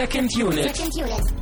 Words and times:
Second 0.00 0.34
Unit. 0.34 0.74
Second 0.74 0.96
Unit. 0.96 1.34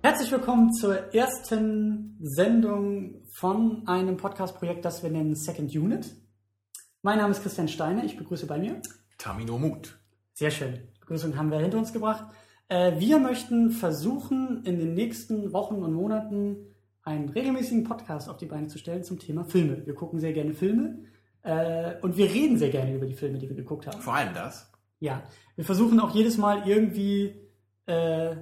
Herzlich 0.00 0.30
willkommen 0.30 0.72
zur 0.74 1.12
ersten 1.12 2.16
Sendung 2.20 3.24
von 3.32 3.82
einem 3.88 4.16
Podcast-Projekt, 4.16 4.84
das 4.84 5.02
wir 5.02 5.10
nennen 5.10 5.34
Second 5.34 5.74
Unit. 5.74 6.14
Mein 7.02 7.18
Name 7.18 7.32
ist 7.32 7.42
Christian 7.42 7.66
Steiner, 7.66 8.04
ich 8.04 8.16
begrüße 8.16 8.46
bei 8.46 8.58
mir. 8.58 8.80
Tamino 9.18 9.58
Mut. 9.58 9.98
Sehr 10.34 10.52
schön. 10.52 10.86
Begrüßung 11.00 11.36
haben 11.36 11.50
wir 11.50 11.58
hinter 11.58 11.78
uns 11.78 11.92
gebracht. 11.92 12.26
Äh, 12.68 12.98
wir 12.98 13.18
möchten 13.18 13.70
versuchen, 13.70 14.62
in 14.64 14.78
den 14.78 14.94
nächsten 14.94 15.52
Wochen 15.52 15.76
und 15.76 15.92
Monaten 15.92 16.74
einen 17.02 17.28
regelmäßigen 17.30 17.84
Podcast 17.84 18.28
auf 18.28 18.36
die 18.36 18.46
Beine 18.46 18.68
zu 18.68 18.78
stellen 18.78 19.02
zum 19.02 19.18
Thema 19.18 19.44
Filme. 19.44 19.86
Wir 19.86 19.94
gucken 19.94 20.20
sehr 20.20 20.34
gerne 20.34 20.52
Filme 20.52 20.98
äh, 21.42 21.94
und 22.02 22.16
wir 22.16 22.26
reden 22.26 22.58
sehr 22.58 22.70
gerne 22.70 22.94
über 22.94 23.06
die 23.06 23.14
Filme, 23.14 23.38
die 23.38 23.48
wir 23.48 23.56
geguckt 23.56 23.86
haben. 23.86 24.00
Vor 24.00 24.14
allem 24.14 24.34
das. 24.34 24.70
Ja, 25.00 25.22
wir 25.56 25.64
versuchen 25.64 25.98
auch 26.00 26.14
jedes 26.14 26.36
Mal 26.36 26.68
irgendwie 26.68 27.34
äh, 27.86 28.36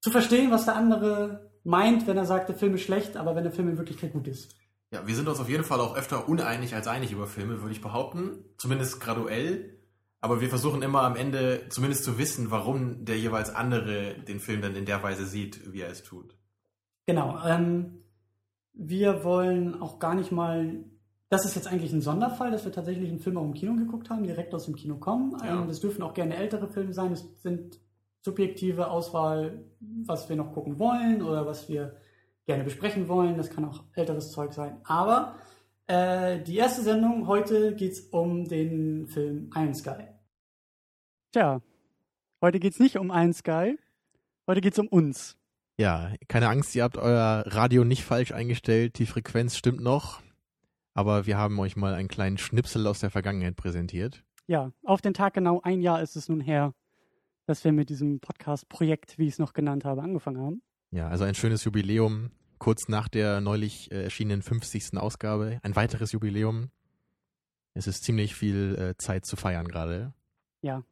zu 0.00 0.10
verstehen, 0.10 0.50
was 0.50 0.64
der 0.64 0.76
andere 0.76 1.50
meint, 1.64 2.06
wenn 2.06 2.16
er 2.16 2.26
sagt, 2.26 2.48
der 2.48 2.56
Film 2.56 2.74
ist 2.74 2.82
schlecht, 2.82 3.16
aber 3.16 3.34
wenn 3.36 3.42
der 3.42 3.52
Film 3.52 3.68
in 3.68 3.76
Wirklichkeit 3.76 4.12
gut 4.12 4.28
ist. 4.28 4.54
Ja, 4.92 5.06
wir 5.06 5.14
sind 5.14 5.28
uns 5.28 5.40
auf 5.40 5.48
jeden 5.48 5.64
Fall 5.64 5.80
auch 5.80 5.96
öfter 5.96 6.28
uneinig 6.28 6.74
als 6.74 6.86
einig 6.86 7.10
über 7.12 7.26
Filme, 7.26 7.60
würde 7.60 7.72
ich 7.72 7.80
behaupten. 7.80 8.44
Zumindest 8.56 9.00
graduell. 9.00 9.75
Aber 10.26 10.40
wir 10.40 10.48
versuchen 10.48 10.82
immer 10.82 11.02
am 11.02 11.14
Ende 11.14 11.68
zumindest 11.68 12.02
zu 12.02 12.18
wissen, 12.18 12.50
warum 12.50 13.04
der 13.04 13.16
jeweils 13.16 13.54
andere 13.54 14.14
den 14.26 14.40
Film 14.40 14.60
dann 14.60 14.74
in 14.74 14.84
der 14.84 15.00
Weise 15.04 15.24
sieht, 15.24 15.72
wie 15.72 15.82
er 15.82 15.88
es 15.88 16.02
tut. 16.02 16.36
Genau. 17.06 17.38
Ähm, 17.46 18.02
wir 18.72 19.22
wollen 19.22 19.80
auch 19.80 20.00
gar 20.00 20.16
nicht 20.16 20.32
mal. 20.32 20.82
Das 21.28 21.44
ist 21.44 21.54
jetzt 21.54 21.68
eigentlich 21.68 21.92
ein 21.92 22.00
Sonderfall, 22.00 22.50
dass 22.50 22.64
wir 22.64 22.72
tatsächlich 22.72 23.08
einen 23.08 23.20
Film 23.20 23.36
auch 23.36 23.44
im 23.44 23.54
Kino 23.54 23.76
geguckt 23.76 24.10
haben, 24.10 24.24
direkt 24.24 24.52
aus 24.52 24.64
dem 24.64 24.74
Kino 24.74 24.96
kommen. 24.96 25.36
Ja. 25.44 25.62
Ähm, 25.62 25.68
das 25.68 25.78
dürfen 25.78 26.02
auch 26.02 26.12
gerne 26.12 26.34
ältere 26.34 26.66
Filme 26.66 26.92
sein. 26.92 27.12
Es 27.12 27.24
sind 27.42 27.78
subjektive 28.22 28.90
Auswahl, 28.90 29.64
was 29.78 30.28
wir 30.28 30.34
noch 30.34 30.52
gucken 30.52 30.80
wollen 30.80 31.22
oder 31.22 31.46
was 31.46 31.68
wir 31.68 31.94
gerne 32.46 32.64
besprechen 32.64 33.06
wollen. 33.06 33.36
Das 33.36 33.48
kann 33.48 33.64
auch 33.64 33.84
älteres 33.94 34.32
Zeug 34.32 34.52
sein. 34.54 34.80
Aber 34.82 35.36
äh, 35.86 36.40
die 36.42 36.56
erste 36.56 36.82
Sendung 36.82 37.28
heute 37.28 37.76
geht 37.76 37.92
es 37.92 38.00
um 38.10 38.44
den 38.48 39.06
Film 39.06 39.50
Iron 39.54 39.72
Sky. 39.72 40.15
Tja, 41.36 41.60
heute 42.40 42.58
geht 42.58 42.72
es 42.72 42.80
nicht 42.80 42.96
um 42.96 43.10
Iron 43.10 43.34
Sky, 43.34 43.78
heute 44.46 44.62
geht 44.62 44.72
es 44.72 44.78
um 44.78 44.88
uns. 44.88 45.36
Ja, 45.76 46.14
keine 46.28 46.48
Angst, 46.48 46.74
ihr 46.74 46.82
habt 46.82 46.96
euer 46.96 47.44
Radio 47.46 47.84
nicht 47.84 48.04
falsch 48.04 48.32
eingestellt, 48.32 48.98
die 48.98 49.04
Frequenz 49.04 49.54
stimmt 49.54 49.82
noch. 49.82 50.22
Aber 50.94 51.26
wir 51.26 51.36
haben 51.36 51.58
euch 51.58 51.76
mal 51.76 51.92
einen 51.92 52.08
kleinen 52.08 52.38
Schnipsel 52.38 52.86
aus 52.86 53.00
der 53.00 53.10
Vergangenheit 53.10 53.54
präsentiert. 53.54 54.24
Ja, 54.46 54.72
auf 54.82 55.02
den 55.02 55.12
Tag 55.12 55.34
genau 55.34 55.60
ein 55.60 55.82
Jahr 55.82 56.00
ist 56.00 56.16
es 56.16 56.30
nun 56.30 56.40
her, 56.40 56.72
dass 57.44 57.62
wir 57.64 57.72
mit 57.72 57.90
diesem 57.90 58.18
Podcast-Projekt, 58.18 59.18
wie 59.18 59.26
ich 59.26 59.34
es 59.34 59.38
noch 59.38 59.52
genannt 59.52 59.84
habe, 59.84 60.00
angefangen 60.00 60.40
haben. 60.40 60.62
Ja, 60.90 61.08
also 61.08 61.24
ein 61.24 61.34
schönes 61.34 61.64
Jubiläum, 61.64 62.30
kurz 62.56 62.88
nach 62.88 63.08
der 63.08 63.42
neulich 63.42 63.92
äh, 63.92 64.04
erschienenen 64.04 64.40
50. 64.40 64.96
Ausgabe. 64.96 65.60
Ein 65.62 65.76
weiteres 65.76 66.12
Jubiläum. 66.12 66.70
Es 67.74 67.86
ist 67.86 68.04
ziemlich 68.04 68.34
viel 68.34 68.74
äh, 68.78 68.96
Zeit 68.96 69.26
zu 69.26 69.36
feiern 69.36 69.68
gerade. 69.68 70.14
Ja. 70.62 70.82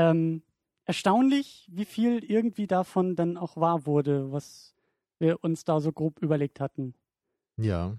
Ähm, 0.00 0.42
erstaunlich, 0.86 1.68
wie 1.70 1.84
viel 1.84 2.24
irgendwie 2.24 2.66
davon 2.66 3.16
dann 3.16 3.36
auch 3.36 3.56
wahr 3.56 3.84
wurde, 3.84 4.32
was 4.32 4.74
wir 5.18 5.44
uns 5.44 5.64
da 5.64 5.80
so 5.80 5.92
grob 5.92 6.20
überlegt 6.22 6.58
hatten. 6.58 6.94
Ja. 7.58 7.98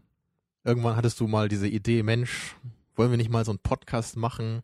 Irgendwann 0.63 0.95
hattest 0.95 1.19
du 1.19 1.27
mal 1.27 1.47
diese 1.47 1.67
Idee, 1.67 2.01
Mensch, 2.03 2.55
wollen 2.95 3.11
wir 3.11 3.17
nicht 3.17 3.29
mal 3.29 3.45
so 3.45 3.51
einen 3.51 3.59
Podcast 3.59 4.17
machen? 4.17 4.61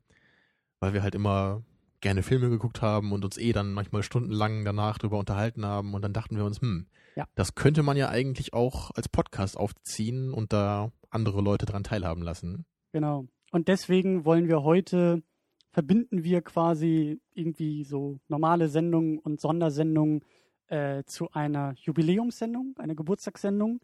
Weil 0.80 0.94
wir 0.94 1.03
halt 1.03 1.16
immer 1.16 1.64
gerne 2.02 2.24
Filme 2.24 2.50
geguckt 2.50 2.81
haben 2.81 3.12
und 3.12 3.24
uns 3.24 3.38
eh 3.38 3.53
dann 3.53 3.74
manchmal 3.74 4.03
stundenlang 4.03 4.66
danach 4.66 4.97
drüber 4.97 5.18
unterhalten 5.20 5.66
haben 5.66 5.94
und 5.94 6.02
dann 6.03 6.14
dachten 6.14 6.38
wir 6.38 6.46
uns, 6.46 6.62
hm, 6.62 6.88
Ja. 7.16 7.26
das 7.36 7.56
könnte 7.56 7.81
man 7.84 7.97
ja 7.97 8.09
eigentlich 8.09 8.53
auch 8.53 8.92
als 8.96 9.09
Podcast 9.09 9.58
aufziehen 9.58 10.31
und 10.34 10.53
da 10.53 10.92
andere 11.09 11.42
Leute 11.42 11.66
dran 11.66 11.84
teilhaben 11.84 12.22
lassen. 12.22 12.66
Genau. 12.92 13.28
Und 13.52 13.68
deswegen 13.68 14.26
wollen 14.26 14.47
wir 14.47 14.62
heute, 14.64 15.24
verbinden 15.72 16.23
wir 16.23 16.41
quasi 16.41 17.19
irgendwie 17.33 17.83
so 17.83 18.19
normale 18.28 18.67
Sendungen 18.69 19.19
und 19.19 19.39
Sondersendungen 19.41 20.22
äh, 20.67 21.03
zu 21.05 21.31
einer 21.31 21.73
Jubiläumssendung, 21.78 22.75
einer 22.78 22.95
Geburtstagssendung. 22.95 23.79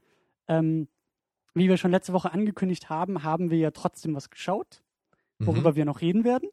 Ähm, 0.47 0.87
wie 1.53 1.69
wir 1.69 1.77
schon 1.77 1.91
letzte 1.91 2.13
Woche 2.13 2.31
angekündigt 2.33 2.89
haben, 2.89 3.23
haben 3.23 3.51
wir 3.51 3.57
ja 3.59 3.71
trotzdem 3.71 4.15
was 4.15 4.29
geschaut, 4.29 4.83
worüber 5.39 5.71
Mhm. 5.71 5.75
wir 5.75 5.85
noch 5.85 6.01
reden 6.01 6.23
werden. 6.23 6.49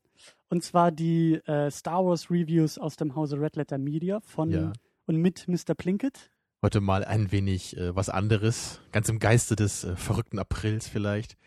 Und 0.50 0.62
zwar 0.62 0.92
die 0.92 1.34
äh, 1.46 1.70
Star 1.70 2.04
Wars 2.04 2.30
Reviews 2.30 2.76
aus 2.76 2.96
dem 2.96 3.14
Hause 3.14 3.40
Red 3.40 3.56
Letter 3.56 3.78
Media 3.78 4.20
von 4.20 4.50
Ja. 4.50 4.72
und 5.06 5.16
mit 5.16 5.48
Mr. 5.48 5.74
Plinkett. 5.74 6.30
Heute 6.62 6.82
mal 6.82 7.02
ein 7.04 7.32
wenig 7.32 7.76
äh, 7.78 7.96
was 7.96 8.10
anderes, 8.10 8.80
ganz 8.92 9.08
im 9.08 9.18
Geiste 9.18 9.56
des 9.56 9.84
äh, 9.84 9.96
verrückten 9.96 10.38
Aprils 10.38 10.86
vielleicht. 10.86 11.38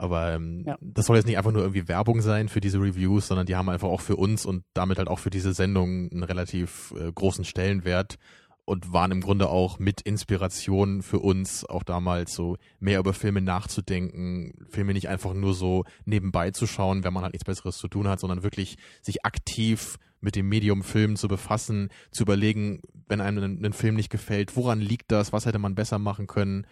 Aber 0.00 0.32
ähm, 0.32 0.64
Ja. 0.66 0.78
das 0.80 1.06
soll 1.06 1.16
jetzt 1.16 1.26
nicht 1.26 1.36
einfach 1.36 1.52
nur 1.52 1.62
irgendwie 1.62 1.86
Werbung 1.86 2.22
sein 2.22 2.48
für 2.48 2.60
diese 2.60 2.78
Reviews, 2.80 3.28
sondern 3.28 3.46
die 3.46 3.54
haben 3.54 3.68
einfach 3.68 3.88
auch 3.88 4.00
für 4.00 4.16
uns 4.16 4.46
und 4.46 4.64
damit 4.72 4.96
halt 4.98 5.08
auch 5.08 5.18
für 5.18 5.30
diese 5.30 5.52
Sendung 5.52 6.10
einen 6.10 6.22
relativ 6.22 6.94
äh, 6.98 7.12
großen 7.12 7.44
Stellenwert 7.44 8.16
und 8.64 8.92
waren 8.92 9.10
im 9.10 9.20
Grunde 9.20 9.48
auch 9.50 9.78
mit 9.78 10.00
Inspiration 10.00 11.02
für 11.02 11.18
uns 11.18 11.64
auch 11.66 11.82
damals 11.82 12.34
so 12.34 12.56
mehr 12.78 12.98
über 12.98 13.12
Filme 13.12 13.42
nachzudenken, 13.42 14.52
Filme 14.70 14.92
nicht 14.94 15.08
einfach 15.08 15.34
nur 15.34 15.54
so 15.54 15.84
nebenbei 16.06 16.50
zu 16.50 16.66
schauen, 16.66 17.04
wenn 17.04 17.12
man 17.12 17.22
halt 17.22 17.34
nichts 17.34 17.44
Besseres 17.44 17.76
zu 17.76 17.88
tun 17.88 18.08
hat, 18.08 18.20
sondern 18.20 18.42
wirklich 18.42 18.78
sich 19.02 19.24
aktiv 19.24 19.98
mit 20.22 20.34
dem 20.36 20.48
Medium 20.48 20.82
Film 20.82 21.16
zu 21.16 21.28
befassen, 21.28 21.88
zu 22.10 22.22
überlegen, 22.22 22.80
wenn 23.08 23.20
einem 23.20 23.42
ein, 23.42 23.64
ein 23.64 23.72
Film 23.72 23.96
nicht 23.96 24.10
gefällt, 24.10 24.56
woran 24.56 24.80
liegt 24.80 25.10
das, 25.12 25.32
was 25.32 25.46
hätte 25.46 25.58
man 25.58 25.74
besser 25.74 25.98
machen 25.98 26.26
können 26.26 26.66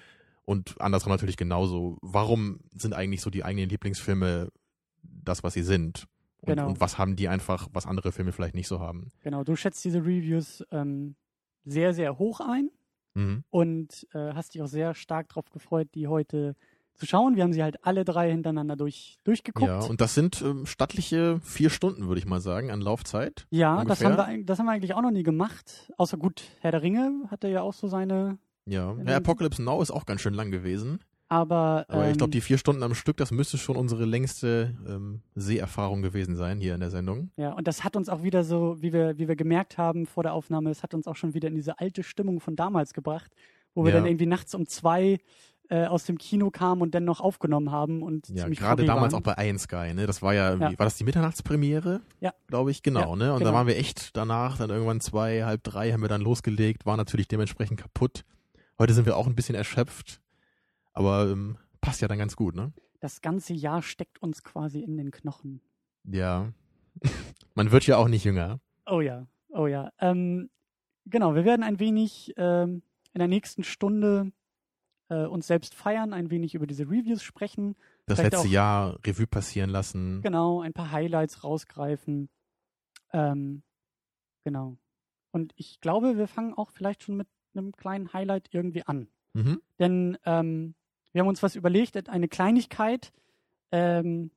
und 0.48 0.80
andersrum 0.80 1.12
natürlich 1.12 1.36
genauso, 1.36 1.98
warum 2.00 2.60
sind 2.74 2.94
eigentlich 2.94 3.20
so 3.20 3.28
die 3.28 3.44
eigenen 3.44 3.68
Lieblingsfilme 3.68 4.50
das, 5.02 5.42
was 5.44 5.52
sie 5.52 5.62
sind? 5.62 6.06
Und, 6.40 6.48
Genau. 6.48 6.68
und 6.68 6.80
was 6.80 6.96
haben 6.96 7.16
die 7.16 7.28
einfach, 7.28 7.68
was 7.72 7.84
andere 7.84 8.12
Filme 8.12 8.32
vielleicht 8.32 8.54
nicht 8.54 8.68
so 8.68 8.80
haben? 8.80 9.10
Genau, 9.22 9.44
du 9.44 9.56
schätzt 9.56 9.84
diese 9.84 9.98
Reviews 9.98 10.64
ähm, 10.70 11.16
sehr, 11.64 11.92
sehr 11.92 12.18
hoch 12.18 12.40
ein. 12.40 12.70
Mhm. 13.14 13.42
und 13.50 14.06
äh, 14.12 14.32
hast 14.34 14.54
dich 14.54 14.62
auch 14.62 14.68
sehr 14.68 14.94
stark 14.94 15.30
darauf 15.30 15.50
gefreut, 15.50 15.88
die 15.94 16.06
heute 16.06 16.54
zu 16.94 17.06
schauen. 17.06 17.36
Wir 17.36 17.42
haben 17.42 17.52
sie 17.52 17.62
halt 17.62 17.84
alle 17.84 18.04
drei 18.04 18.30
hintereinander 18.30 18.76
durch, 18.76 19.18
durchgeguckt. 19.24 19.66
Ja, 19.66 19.80
und 19.80 20.00
das 20.00 20.14
sind 20.14 20.40
ähm, 20.42 20.66
stattliche 20.66 21.40
vier 21.40 21.70
Stunden, 21.70 22.06
würde 22.06 22.20
ich 22.20 22.26
mal 22.26 22.40
sagen, 22.40 22.70
an 22.70 22.80
Laufzeit. 22.80 23.46
Ja, 23.50 23.84
das 23.84 24.04
haben, 24.04 24.16
wir, 24.16 24.44
das 24.44 24.58
haben 24.58 24.66
wir 24.66 24.72
eigentlich 24.72 24.94
auch 24.94 25.02
noch 25.02 25.10
nie 25.10 25.22
gemacht. 25.24 25.90
Außer 25.96 26.16
gut, 26.16 26.42
Herr 26.60 26.70
der 26.70 26.82
Ringe 26.82 27.24
hatte 27.30 27.48
ja 27.48 27.62
auch 27.62 27.74
so 27.74 27.88
seine. 27.88 28.38
Ja, 28.68 28.94
Ja, 29.06 29.16
Apocalypse 29.16 29.62
Now 29.62 29.80
ist 29.82 29.90
auch 29.90 30.06
ganz 30.06 30.20
schön 30.20 30.34
lang 30.34 30.50
gewesen. 30.50 30.98
Aber, 31.30 31.84
Aber 31.88 32.04
ähm, 32.06 32.10
ich 32.12 32.16
glaube, 32.16 32.30
die 32.30 32.40
vier 32.40 32.56
Stunden 32.56 32.82
am 32.82 32.94
Stück, 32.94 33.18
das 33.18 33.30
müsste 33.30 33.58
schon 33.58 33.76
unsere 33.76 34.06
längste 34.06 34.74
ähm, 34.88 35.20
Seherfahrung 35.34 36.00
gewesen 36.00 36.36
sein 36.36 36.58
hier 36.58 36.74
in 36.74 36.80
der 36.80 36.90
Sendung. 36.90 37.30
ja, 37.36 37.52
und 37.52 37.68
das 37.68 37.84
hat 37.84 37.96
uns 37.96 38.08
auch 38.08 38.22
wieder 38.22 38.44
so, 38.44 38.80
wie 38.80 38.92
wir, 38.94 39.18
wie 39.18 39.28
wir 39.28 39.36
gemerkt 39.36 39.76
haben 39.76 40.06
vor 40.06 40.22
der 40.22 40.32
Aufnahme, 40.32 40.70
es 40.70 40.82
hat 40.82 40.94
uns 40.94 41.06
auch 41.06 41.16
schon 41.16 41.34
wieder 41.34 41.48
in 41.48 41.54
diese 41.54 41.78
alte 41.80 42.02
Stimmung 42.02 42.40
von 42.40 42.56
damals 42.56 42.94
gebracht, 42.94 43.30
wo 43.74 43.84
wir 43.84 43.90
Ja. 43.92 43.98
dann 43.98 44.06
irgendwie 44.06 44.24
nachts 44.26 44.54
um 44.54 44.66
zwei 44.66 45.18
äh, 45.70 45.84
aus 45.84 46.04
dem 46.06 46.16
Kino 46.16 46.50
kamen 46.50 46.80
und 46.80 46.94
dann 46.94 47.04
noch 47.04 47.20
aufgenommen 47.20 47.70
haben 47.70 48.02
und 48.02 48.30
Ja, 48.30 48.48
gerade 48.48 48.86
damals 48.86 49.12
waren. 49.12 49.20
auch 49.22 49.34
bei 49.34 49.46
Iron 49.46 49.58
Sky, 49.58 49.92
ne? 49.92 50.06
Das 50.06 50.22
war 50.22 50.32
ja, 50.32 50.54
Ja. 50.54 50.78
War 50.78 50.86
das 50.86 50.96
die 50.96 51.04
Mitternachtspremiere? 51.04 52.00
Ja. 52.20 52.32
Glaube 52.46 52.70
ich, 52.70 52.82
genau, 52.82 53.10
Ja, 53.10 53.16
ne? 53.16 53.32
Und 53.34 53.40
genau. 53.40 53.50
da 53.50 53.54
waren 53.56 53.66
wir 53.66 53.76
echt 53.76 54.16
danach, 54.16 54.56
dann 54.56 54.70
irgendwann 54.70 55.00
zwei, 55.02 55.44
halb 55.44 55.62
drei 55.64 55.92
haben 55.92 56.00
wir 56.00 56.08
dann 56.08 56.22
losgelegt, 56.22 56.86
waren 56.86 56.96
natürlich 56.96 57.28
dementsprechend 57.28 57.78
kaputt. 57.80 58.24
Heute 58.78 58.94
sind 58.94 59.06
wir 59.06 59.16
auch 59.16 59.26
ein 59.26 59.34
bisschen 59.34 59.54
erschöpft, 59.54 60.20
aber 60.92 61.28
ähm, 61.30 61.58
passt 61.80 62.00
ja 62.00 62.08
dann 62.08 62.18
ganz 62.18 62.36
gut, 62.36 62.54
ne? 62.54 62.72
Das 63.00 63.20
ganze 63.20 63.54
Jahr 63.54 63.82
steckt 63.82 64.20
uns 64.22 64.42
quasi 64.42 64.80
in 64.80 64.96
den 64.96 65.10
Knochen. 65.10 65.60
Ja. 66.04 66.52
Man 67.54 67.70
wird 67.70 67.86
ja 67.86 67.96
auch 67.96 68.08
nicht 68.08 68.24
jünger. 68.24 68.60
Oh 68.86 69.00
ja, 69.00 69.26
oh 69.50 69.66
ja. 69.66 69.92
Ähm, 70.00 70.50
genau, 71.06 71.34
wir 71.34 71.44
werden 71.44 71.62
ein 71.62 71.78
wenig 71.78 72.32
ähm, 72.36 72.82
in 73.12 73.18
der 73.18 73.28
nächsten 73.28 73.62
Stunde 73.64 74.32
äh, 75.08 75.24
uns 75.26 75.46
selbst 75.46 75.74
feiern, 75.74 76.12
ein 76.12 76.30
wenig 76.30 76.54
über 76.54 76.66
diese 76.66 76.84
Reviews 76.84 77.22
sprechen, 77.22 77.76
Das 78.06 78.18
letzte 78.18 78.40
auch- 78.40 78.44
Jahr 78.46 78.98
Revue 79.06 79.26
passieren 79.26 79.70
lassen. 79.70 80.20
genau, 80.22 80.60
ein 80.60 80.72
paar 80.72 80.90
Highlights 80.92 81.44
rausgreifen. 81.44 82.28
Ähm, 83.12 83.62
genau. 84.44 84.76
Und 85.30 85.52
ich 85.56 85.80
glaube, 85.80 86.16
wir 86.16 86.26
fangen 86.28 86.54
auch 86.54 86.70
vielleicht 86.70 87.02
schon 87.02 87.16
mit 87.16 87.28
einem 87.54 87.72
kleinen 87.72 88.12
Highlight 88.12 88.48
irgendwie 88.52 88.82
an. 88.84 89.08
Mhm. 89.34 89.60
Denn 89.78 90.18
ähm, 90.24 90.74
wir 91.12 91.20
haben 91.20 91.28
uns 91.28 91.42
was 91.42 91.56
überlegt, 91.56 92.08
eine 92.08 92.28
Kleinigkeit, 92.28 93.12
ähm, 93.72 94.30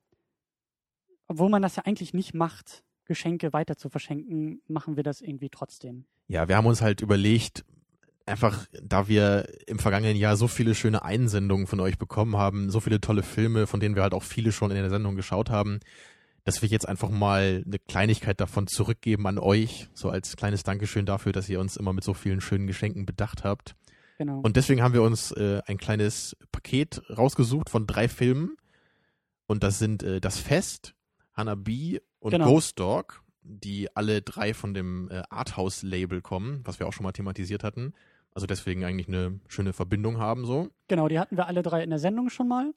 obwohl 1.28 1.50
man 1.50 1.62
das 1.62 1.76
ja 1.76 1.84
eigentlich 1.86 2.14
nicht 2.14 2.34
macht, 2.34 2.84
Geschenke 3.06 3.54
weiter 3.54 3.78
zu 3.78 3.90
verschenken, 3.90 4.62
machen 4.68 4.96
wir 4.96 5.04
das 5.04 5.22
irgendwie 5.22 5.50
trotzdem. 5.50 6.06
Ja, 6.28 6.48
wir 6.48 6.56
haben 6.56 6.66
uns 6.66 6.82
halt 6.82 7.02
überlegt, 7.02 7.66
einfach, 8.26 8.66
da 8.82 9.08
wir 9.08 9.48
im 9.68 9.80
vergangenen 9.80 10.16
Jahr 10.16 10.38
so 10.38 10.48
viele 10.48 10.76
schöne 10.76 11.04
Einsendungen 11.04 11.68
von 11.68 11.80
euch 11.80 11.98
bekommen 11.98 12.38
haben, 12.38 12.70
so 12.70 12.80
viele 12.80 13.02
tolle 13.02 13.24
Filme, 13.24 13.68
von 13.68 13.80
denen 13.80 13.96
wir 13.96 14.04
halt 14.04 14.14
auch 14.14 14.24
viele 14.24 14.52
schon 14.52 14.72
in 14.72 14.78
der 14.78 14.90
Sendung 14.90 15.16
geschaut 15.16 15.50
haben, 15.50 15.80
dass 16.44 16.62
wir 16.62 16.70
jetzt 16.70 16.88
einfach 16.88 17.10
mal 17.10 17.64
eine 17.66 17.80
Kleinigkeit 17.80 18.40
davon 18.42 18.68
zurückgeben 18.68 19.28
an 19.28 19.38
euch, 19.38 19.90
so 19.94 20.10
als 20.10 20.36
kleines 20.36 20.64
Dankeschön 20.64 21.06
dafür, 21.06 21.32
dass 21.32 21.50
ihr 21.50 21.60
uns 21.60 21.78
immer 21.78 21.94
mit 21.94 22.04
so 22.04 22.14
vielen 22.14 22.42
schönen 22.42 22.68
Geschenken 22.68 23.06
bedacht 23.06 23.44
habt. 23.44 23.76
Genau. 24.18 24.40
Und 24.40 24.56
deswegen 24.56 24.82
haben 24.84 24.94
wir 24.94 25.04
uns 25.04 25.32
äh, 25.32 25.62
ein 25.66 25.78
kleines 25.78 26.36
Paket 26.52 27.02
rausgesucht 27.16 27.70
von 27.70 27.88
drei 27.88 28.08
Filmen. 28.08 28.56
Und 29.48 29.64
das 29.64 29.80
sind 29.80 30.04
äh, 30.04 30.22
Das 30.22 30.38
Fest, 30.40 30.94
Hanabi 31.36 32.02
und 32.20 32.32
Genau. 32.32 32.46
Ghost 32.46 32.80
Dog, 32.80 33.24
die 33.44 33.96
alle 33.96 34.22
drei 34.22 34.54
von 34.54 34.74
dem 34.74 35.10
äh, 35.10 35.24
Arthouse-Label 35.30 36.22
kommen, 36.22 36.62
was 36.66 36.80
wir 36.80 36.88
auch 36.88 36.94
schon 36.94 37.04
mal 37.04 37.12
thematisiert 37.12 37.64
hatten. 37.64 37.94
Also 38.34 38.48
deswegen 38.48 38.84
eigentlich 38.86 39.08
eine 39.08 39.40
schöne 39.48 39.74
Verbindung 39.74 40.18
haben 40.20 40.46
so. 40.46 40.70
genau, 40.88 41.08
die 41.08 41.20
hatten 41.20 41.36
wir 41.36 41.48
alle 41.48 41.64
drei 41.64 41.84
in 41.84 41.90
der 41.90 42.00
Sendung 42.00 42.30
schon 42.30 42.48
mal. 42.48 42.74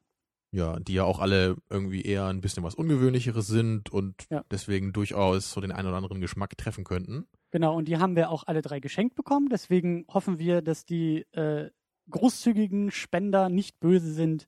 Ja, 0.54 0.78
die 0.78 0.94
ja 0.94 1.02
auch 1.02 1.18
alle 1.18 1.56
irgendwie 1.68 2.02
eher 2.02 2.26
ein 2.26 2.40
bisschen 2.40 2.62
was 2.62 2.76
Ungewöhnlicheres 2.76 3.48
sind 3.48 3.90
und 3.90 4.26
Ja. 4.30 4.44
deswegen 4.52 4.92
durchaus 4.92 5.50
so 5.50 5.60
den 5.60 5.72
einen 5.72 5.88
oder 5.88 5.96
anderen 5.96 6.20
Geschmack 6.20 6.56
treffen 6.56 6.84
könnten. 6.84 7.26
Genau, 7.50 7.76
und 7.76 7.88
die 7.88 7.96
haben 7.98 8.14
wir 8.14 8.30
auch 8.30 8.44
alle 8.46 8.62
drei 8.62 8.78
geschenkt 8.78 9.16
bekommen. 9.16 9.48
Deswegen 9.48 10.04
hoffen 10.08 10.38
wir, 10.38 10.62
dass 10.62 10.84
die 10.84 11.22
äh, 11.32 11.70
großzügigen 12.08 12.92
Spender 12.92 13.48
nicht 13.48 13.80
böse 13.80 14.12
sind, 14.12 14.46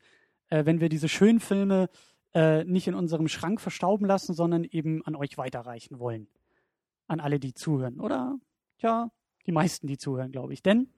äh, 0.49 0.65
wenn 0.65 0.81
wir 0.81 0.89
diese 0.89 1.09
schönen 1.09 1.41
Filme 1.41 1.89
äh, 2.35 2.63
nicht 2.63 2.87
in 2.87 2.95
unserem 2.95 3.27
Schrank 3.27 3.61
verstauben 3.61 4.07
lassen, 4.07 4.33
sondern 4.33 4.63
eben 4.63 5.05
an 5.05 5.17
euch 5.17 5.37
weiterreichen 5.39 5.99
wollen. 5.99 6.29
An 7.09 7.19
alle, 7.19 7.41
die 7.41 7.53
zuhören. 7.53 7.99
Oder, 7.99 8.39
ja, 8.79 9.11
die 9.47 9.53
meisten, 9.53 9.89
die 9.89 9.99
zuhören, 9.99 10.31
glaube 10.31 10.53
ich. 10.53 10.63
Denn 10.63 10.89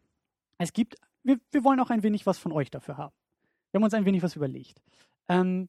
es 0.59 0.75
gibt, 0.75 0.97
wir, 1.23 1.39
wir 1.51 1.65
wollen 1.65 1.81
auch 1.81 1.89
ein 1.91 2.03
wenig 2.03 2.27
was 2.27 2.37
von 2.39 2.53
euch 2.53 2.71
dafür 2.71 2.99
haben. 2.99 3.15
Wir 3.71 3.79
haben 3.79 3.85
uns 3.85 3.95
ein 3.95 4.05
wenig 4.05 4.23
was 4.23 4.37
überlegt. 4.37 4.83
Ähm, 5.29 5.69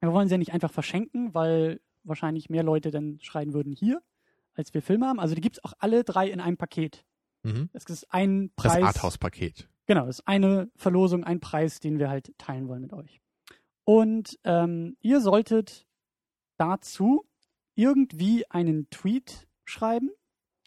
wir 0.00 0.12
wollen 0.12 0.28
sie 0.28 0.34
ja 0.34 0.38
nicht 0.38 0.52
einfach 0.52 0.72
verschenken, 0.72 1.34
weil 1.34 1.80
wahrscheinlich 2.04 2.50
mehr 2.50 2.62
Leute 2.62 2.90
dann 2.90 3.18
schreien 3.20 3.52
würden 3.52 3.72
hier 3.72 4.02
als 4.54 4.74
wir 4.74 4.82
Filme 4.82 5.06
haben. 5.06 5.20
Also 5.20 5.34
die 5.34 5.40
gibt 5.40 5.58
es 5.58 5.64
auch 5.64 5.72
alle 5.78 6.04
drei 6.04 6.28
in 6.28 6.40
einem 6.40 6.56
Paket. 6.56 7.04
Mhm. 7.42 7.70
Es 7.72 7.84
ist 7.84 8.12
ein 8.12 8.50
Das 8.56 8.72
Preis. 8.72 8.84
Arthouse-Paket. 8.84 9.68
Genau, 9.86 10.06
es 10.06 10.20
ist 10.20 10.28
eine 10.28 10.70
Verlosung, 10.76 11.24
ein 11.24 11.40
Preis, 11.40 11.80
den 11.80 11.98
wir 11.98 12.08
halt 12.08 12.36
teilen 12.38 12.68
wollen 12.68 12.82
mit 12.82 12.92
euch. 12.92 13.20
Und 13.84 14.38
ähm, 14.44 14.96
ihr 15.00 15.20
solltet 15.20 15.86
dazu 16.56 17.26
irgendwie 17.74 18.48
einen 18.50 18.88
Tweet 18.90 19.48
schreiben 19.64 20.10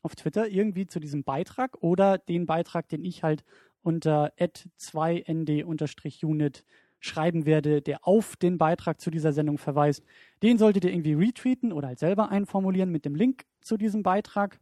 auf 0.01 0.15
Twitter, 0.15 0.49
irgendwie 0.49 0.85
zu 0.85 0.99
diesem 0.99 1.23
Beitrag 1.23 1.77
oder 1.81 2.17
den 2.17 2.45
Beitrag, 2.45 2.89
den 2.89 3.03
ich 3.03 3.23
halt 3.23 3.43
unter 3.85 4.33
2nd-unit 4.37 6.65
schreiben 6.99 7.45
werde, 7.45 7.81
der 7.81 8.07
auf 8.07 8.35
den 8.35 8.57
Beitrag 8.57 8.99
zu 8.99 9.11
dieser 9.11 9.31
Sendung 9.31 9.57
verweist. 9.57 10.03
Den 10.41 10.57
solltet 10.57 10.85
ihr 10.85 10.91
irgendwie 10.91 11.13
retweeten 11.13 11.71
oder 11.71 11.89
halt 11.89 11.99
selber 11.99 12.29
einformulieren 12.29 12.89
mit 12.89 13.05
dem 13.05 13.15
Link 13.15 13.45
zu 13.61 13.77
diesem 13.77 14.03
Beitrag 14.03 14.59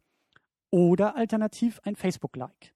oder 0.70 1.16
alternativ 1.16 1.80
ein 1.84 1.96
Facebook-Like. 1.96 2.74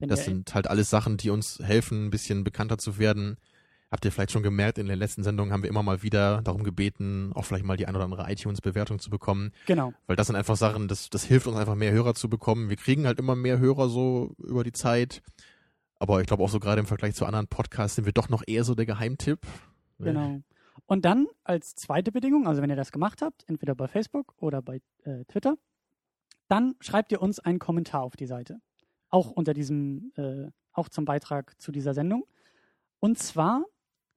Das 0.00 0.24
sind 0.24 0.54
halt 0.54 0.66
alles 0.66 0.90
Sachen, 0.90 1.16
die 1.16 1.30
uns 1.30 1.58
helfen, 1.60 2.06
ein 2.06 2.10
bisschen 2.10 2.42
bekannter 2.42 2.78
zu 2.78 2.98
werden. 2.98 3.36
Habt 3.90 4.04
ihr 4.04 4.12
vielleicht 4.12 4.30
schon 4.30 4.42
gemerkt, 4.42 4.78
in 4.78 4.86
der 4.86 4.96
letzten 4.96 5.24
Sendung 5.24 5.52
haben 5.52 5.62
wir 5.62 5.68
immer 5.68 5.82
mal 5.82 6.02
wieder 6.02 6.42
darum 6.42 6.62
gebeten, 6.62 7.32
auch 7.34 7.44
vielleicht 7.44 7.64
mal 7.64 7.76
die 7.76 7.86
ein 7.86 7.94
oder 7.94 8.04
andere 8.04 8.30
iTunes-Bewertung 8.30 9.00
zu 9.00 9.10
bekommen. 9.10 9.52
Genau. 9.66 9.92
Weil 10.06 10.16
das 10.16 10.28
sind 10.28 10.36
einfach 10.36 10.56
Sachen, 10.56 10.86
das, 10.86 11.10
das 11.10 11.24
hilft 11.24 11.48
uns 11.48 11.56
einfach 11.56 11.74
mehr 11.74 11.92
Hörer 11.92 12.14
zu 12.14 12.30
bekommen. 12.30 12.70
Wir 12.70 12.76
kriegen 12.76 13.06
halt 13.06 13.18
immer 13.18 13.34
mehr 13.34 13.58
Hörer 13.58 13.88
so 13.88 14.34
über 14.38 14.62
die 14.62 14.72
Zeit. 14.72 15.22
Aber 16.00 16.20
ich 16.20 16.26
glaube 16.26 16.42
auch 16.42 16.48
so 16.48 16.58
gerade 16.58 16.80
im 16.80 16.86
Vergleich 16.86 17.14
zu 17.14 17.26
anderen 17.26 17.46
Podcasts 17.46 17.94
sind 17.94 18.06
wir 18.06 18.12
doch 18.12 18.30
noch 18.30 18.42
eher 18.46 18.64
so 18.64 18.74
der 18.74 18.86
Geheimtipp. 18.86 19.40
Genau. 19.98 20.40
Und 20.86 21.04
dann 21.04 21.26
als 21.44 21.74
zweite 21.74 22.10
Bedingung, 22.10 22.48
also 22.48 22.62
wenn 22.62 22.70
ihr 22.70 22.76
das 22.76 22.90
gemacht 22.90 23.20
habt, 23.20 23.44
entweder 23.48 23.74
bei 23.74 23.86
Facebook 23.86 24.34
oder 24.38 24.62
bei 24.62 24.80
äh, 25.04 25.24
Twitter, 25.26 25.56
dann 26.48 26.74
schreibt 26.80 27.12
ihr 27.12 27.20
uns 27.20 27.38
einen 27.38 27.58
Kommentar 27.58 28.02
auf 28.02 28.16
die 28.16 28.26
Seite. 28.26 28.60
Auch 29.10 29.30
unter 29.30 29.52
diesem, 29.52 30.10
äh, 30.16 30.46
auch 30.72 30.88
zum 30.88 31.04
Beitrag 31.04 31.60
zu 31.60 31.70
dieser 31.70 31.92
Sendung. 31.92 32.24
Und 32.98 33.18
zwar 33.18 33.64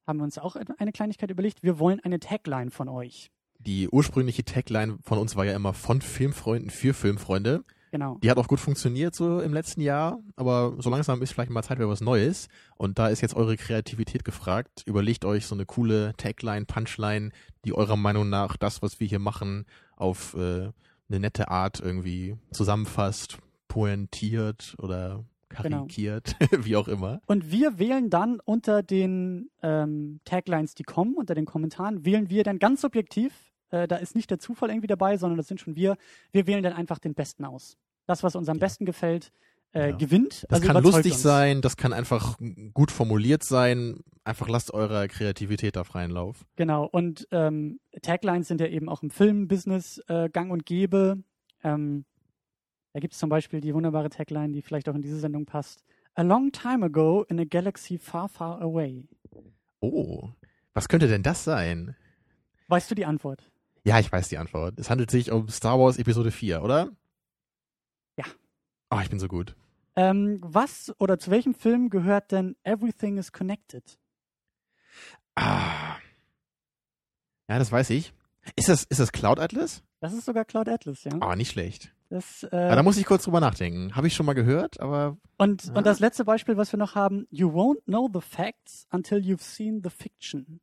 haben 0.07 0.19
wir 0.19 0.23
uns 0.23 0.37
auch 0.37 0.55
eine 0.55 0.93
Kleinigkeit 0.93 1.31
überlegt, 1.31 1.63
wir 1.63 1.79
wollen 1.79 1.99
eine 1.99 2.19
Tagline 2.19 2.71
von 2.71 2.87
euch. 2.87 3.29
Die 3.59 3.89
ursprüngliche 3.89 4.45
Tagline 4.45 4.99
von 5.03 5.17
uns 5.17 5.35
war 5.35 5.45
ja 5.45 5.55
immer 5.55 5.73
von 5.73 6.01
Filmfreunden 6.01 6.69
für 6.69 6.93
Filmfreunde. 6.93 7.65
Genau. 7.93 8.17
Die 8.23 8.31
hat 8.31 8.39
auch 8.39 8.47
gut 8.47 8.59
funktioniert 8.59 9.13
so 9.13 9.39
im 9.39 9.53
letzten 9.53 9.79
Jahr, 9.79 10.17
aber 10.35 10.73
so 10.79 10.89
langsam 10.89 11.21
ist 11.21 11.31
vielleicht 11.31 11.51
mal 11.51 11.61
Zeit 11.61 11.77
für 11.77 11.87
was 11.87 12.01
Neues. 12.01 12.47
Und 12.75 12.97
da 12.97 13.07
ist 13.07 13.21
jetzt 13.21 13.35
eure 13.35 13.55
Kreativität 13.55 14.25
gefragt. 14.25 14.81
Überlegt 14.87 15.25
euch 15.25 15.45
so 15.45 15.53
eine 15.53 15.67
coole 15.67 16.13
Tagline, 16.17 16.65
Punchline, 16.65 17.29
die 17.65 17.73
eurer 17.75 17.95
Meinung 17.95 18.29
nach 18.29 18.57
das, 18.57 18.81
was 18.81 18.99
wir 18.99 19.05
hier 19.05 19.19
machen, 19.19 19.67
auf 19.95 20.33
äh, 20.33 20.71
eine 21.07 21.19
nette 21.19 21.49
Art 21.49 21.81
irgendwie 21.81 22.35
zusammenfasst, 22.49 23.37
pointiert 23.67 24.75
oder 24.79 25.23
karikiert, 25.49 26.35
wie 26.63 26.75
auch 26.75 26.87
immer. 26.87 27.21
Und 27.27 27.51
wir 27.51 27.77
wählen 27.77 28.09
dann 28.09 28.39
unter 28.43 28.81
den 28.81 29.51
ähm, 29.61 30.19
Taglines, 30.25 30.73
die 30.73 30.81
kommen, 30.81 31.13
unter 31.13 31.35
den 31.35 31.45
Kommentaren, 31.45 32.05
wählen 32.05 32.31
wir 32.31 32.43
dann 32.43 32.57
ganz 32.57 32.81
subjektiv, 32.81 33.52
äh, 33.73 33.87
da 33.87 33.97
ist 33.97 34.15
nicht 34.15 34.29
der 34.29 34.39
Zufall 34.39 34.69
irgendwie 34.69 34.87
dabei, 34.87 35.17
sondern 35.17 35.37
das 35.37 35.47
sind 35.47 35.59
schon 35.59 35.75
wir, 35.75 35.97
wir 36.31 36.47
wählen 36.47 36.63
dann 36.63 36.73
einfach 36.73 36.99
den 36.99 37.13
Besten 37.13 37.43
aus. 37.45 37.77
Das, 38.05 38.23
was 38.23 38.35
uns 38.35 38.47
am 38.49 38.57
Ja. 38.57 38.61
besten 38.61 38.85
gefällt, 38.85 39.31
äh, 39.73 39.89
Ja. 39.89 39.95
gewinnt. 39.97 40.45
Das 40.49 40.61
also 40.61 40.73
kann 40.73 40.83
lustig 40.83 41.13
uns. 41.13 41.21
sein, 41.21 41.61
das 41.61 41.75
kann 41.77 41.93
einfach 41.93 42.37
gut 42.73 42.91
formuliert 42.91 43.43
sein. 43.43 43.99
Einfach 44.23 44.47
lasst 44.47 44.73
eurer 44.73 45.07
Kreativität 45.07 45.75
da 45.75 45.83
freien 45.83 46.11
Lauf. 46.11 46.45
Genau, 46.55 46.85
und 46.85 47.27
ähm, 47.31 47.79
Taglines 48.01 48.47
sind 48.47 48.61
ja 48.61 48.67
eben 48.67 48.87
auch 48.89 49.01
im 49.03 49.09
Filmbusiness 49.09 50.01
äh, 50.07 50.29
gang 50.29 50.51
und 50.51 50.65
gäbe. 50.65 51.23
Ähm, 51.63 52.05
da 52.93 52.99
gibt 52.99 53.13
es 53.13 53.19
zum 53.19 53.29
Beispiel 53.29 53.59
die 53.61 53.73
wunderbare 53.73 54.09
Tagline, 54.09 54.53
die 54.53 54.61
vielleicht 54.61 54.87
auch 54.87 54.95
in 54.95 55.01
diese 55.01 55.19
Sendung 55.19 55.45
passt. 55.45 55.83
A 56.15 56.21
long 56.21 56.51
time 56.51 56.85
ago 56.85 57.23
in 57.27 57.39
a 57.39 57.43
galaxy 57.43 57.97
far, 57.97 58.29
far 58.29 58.61
away. 58.61 59.07
Oh, 59.79 60.29
was 60.75 60.87
könnte 60.87 61.07
denn 61.07 61.23
das 61.23 61.43
sein? 61.43 61.95
Weißt 62.67 62.89
du 62.91 62.95
die 62.95 63.05
Antwort? 63.05 63.49
Ja, 63.85 63.99
ich 63.99 64.11
weiß 64.11 64.29
die 64.29 64.37
Antwort. 64.37 64.79
Es 64.79 64.89
handelt 64.89 65.11
sich 65.11 65.31
um 65.31 65.49
Star 65.49 65.77
Wars 65.79 65.97
Episode 65.97 66.31
4, 66.31 66.63
oder? 66.63 66.89
Ja. 68.17 68.25
Oh, 68.89 68.99
ich 69.01 69.09
bin 69.09 69.19
so 69.19 69.27
gut. 69.27 69.55
Ähm, 69.95 70.39
was 70.41 70.93
oder 70.99 71.19
zu 71.19 71.29
welchem 71.31 71.53
Film 71.53 71.89
gehört 71.89 72.31
denn 72.31 72.55
Everything 72.63 73.17
is 73.17 73.31
Connected? 73.31 73.99
Ah. 75.35 75.97
Ja, 77.49 77.59
das 77.59 77.71
weiß 77.71 77.89
ich. 77.91 78.13
Ist 78.55 78.69
das, 78.69 78.83
ist 78.85 78.99
das 78.99 79.11
Cloud 79.11 79.39
Atlas? 79.39 79.83
Das 79.99 80.13
ist 80.13 80.25
sogar 80.25 80.45
Cloud 80.45 80.67
Atlas, 80.69 81.03
ja. 81.03 81.11
Ah, 81.21 81.35
nicht 81.35 81.51
schlecht. 81.51 81.93
Das, 82.09 82.43
Aber 82.45 82.71
äh, 82.71 82.75
da 82.75 82.83
muss 82.83 82.97
ich 82.97 83.05
kurz 83.05 83.23
drüber 83.23 83.39
nachdenken. 83.39 83.95
Habe 83.95 84.07
ich 84.07 84.13
schon 84.15 84.25
mal 84.25 84.33
gehört, 84.33 84.79
aber 84.79 85.17
und, 85.37 85.65
Ja. 85.65 85.73
und 85.73 85.85
das 85.85 85.99
letzte 85.99 86.25
Beispiel, 86.25 86.57
was 86.57 86.71
wir 86.71 86.77
noch 86.77 86.95
haben, 86.95 87.27
You 87.31 87.49
won't 87.49 87.83
know 87.85 88.09
the 88.13 88.21
facts 88.21 88.87
until 88.91 89.17
you've 89.19 89.41
seen 89.41 89.81
the 89.83 89.89
fiction. 89.89 90.59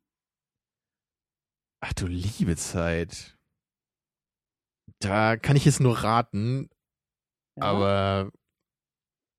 Ach 1.81 1.93
du 1.93 2.07
liebe 2.07 2.55
Zeit. 2.55 3.37
Da 4.99 5.35
kann 5.37 5.55
ich 5.55 5.65
jetzt 5.65 5.79
nur 5.79 5.97
raten, 6.03 6.69
Ja. 7.57 7.63
aber 7.63 8.31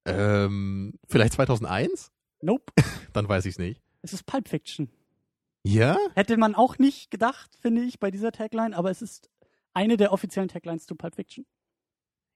ähm, 0.07 0.95
vielleicht 1.09 1.35
2001? 1.35 2.11
Nope, 2.41 2.73
Dann 3.13 3.29
weiß 3.29 3.45
ich 3.47 3.53
es 3.55 3.59
nicht. 3.59 3.81
es 4.03 4.13
ist 4.13 4.27
Pulp 4.27 4.49
Fiction. 4.49 4.91
Ja? 5.65 5.97
Hätte 6.15 6.37
man 6.37 6.57
auch 6.57 6.79
nicht 6.79 7.11
gedacht, 7.13 7.57
finde 7.61 7.83
ich, 7.83 8.01
bei 8.01 8.11
dieser 8.11 8.33
Tagline, 8.33 8.77
aber 8.77 8.91
es 8.91 9.01
ist 9.01 9.31
eine 9.75 9.97
der 9.97 10.13
offiziellen 10.13 10.49
Taglines 10.49 10.87
zu 10.87 10.97
Pulp 10.97 11.15
Fiction. 11.15 11.47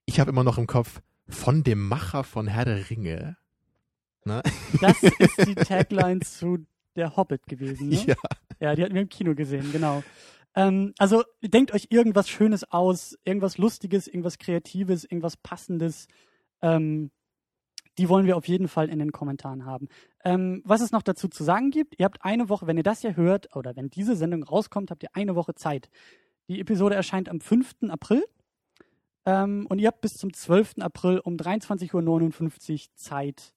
Ich 0.06 0.20
habe 0.20 0.30
immer 0.30 0.44
noch 0.44 0.58
im 0.58 0.68
Kopf 0.68 1.02
von 1.28 1.64
dem 1.64 1.88
Macher 1.88 2.22
von 2.22 2.46
Herr 2.46 2.64
der 2.64 2.88
Ringe. 2.88 3.36
Ne? 4.24 4.42
Das 4.80 5.02
ist 5.02 5.38
die 5.44 5.54
Tagline 5.56 6.20
zu 6.20 6.64
Der 6.94 7.16
Hobbit 7.16 7.46
gewesen. 7.48 7.88
Ne? 7.88 8.04
Ja. 8.06 8.14
Ja, 8.60 8.74
die 8.74 8.82
hatten 8.82 8.94
wir 8.94 9.02
im 9.02 9.08
Kino 9.08 9.34
gesehen, 9.34 9.70
genau. 9.72 10.02
Ähm, 10.54 10.94
also 10.98 11.22
denkt 11.42 11.72
euch 11.72 11.88
irgendwas 11.90 12.28
Schönes 12.28 12.70
aus, 12.70 13.16
irgendwas 13.24 13.58
Lustiges, 13.58 14.08
irgendwas 14.08 14.38
Kreatives, 14.38 15.04
irgendwas 15.04 15.36
Passendes. 15.36 16.08
Ähm, 16.62 17.10
die 17.98 18.08
wollen 18.08 18.26
wir 18.26 18.36
auf 18.36 18.48
jeden 18.48 18.68
Fall 18.68 18.88
in 18.88 18.98
den 18.98 19.12
Kommentaren 19.12 19.64
haben. 19.64 19.88
Ähm, 20.24 20.62
was 20.64 20.80
es 20.80 20.92
noch 20.92 21.02
dazu 21.02 21.28
zu 21.28 21.44
sagen 21.44 21.70
gibt, 21.70 21.98
ihr 21.98 22.04
habt 22.04 22.24
eine 22.24 22.48
Woche, 22.48 22.66
wenn 22.66 22.76
ihr 22.76 22.82
das 22.82 23.00
hier 23.00 23.16
hört 23.16 23.54
oder 23.54 23.76
wenn 23.76 23.88
diese 23.88 24.16
Sendung 24.16 24.42
rauskommt, 24.42 24.90
habt 24.90 25.02
ihr 25.02 25.10
eine 25.14 25.34
Woche 25.34 25.54
Zeit. 25.54 25.88
Die 26.48 26.60
Episode 26.60 26.94
erscheint 26.94 27.28
am 27.28 27.40
5. 27.40 27.88
April 27.88 28.24
ähm, 29.24 29.66
und 29.68 29.78
ihr 29.78 29.88
habt 29.88 30.00
bis 30.00 30.14
zum 30.14 30.32
12. 30.32 30.76
April 30.80 31.18
um 31.20 31.36
23.59 31.36 32.72
Uhr 32.72 32.94
Zeit, 32.94 33.54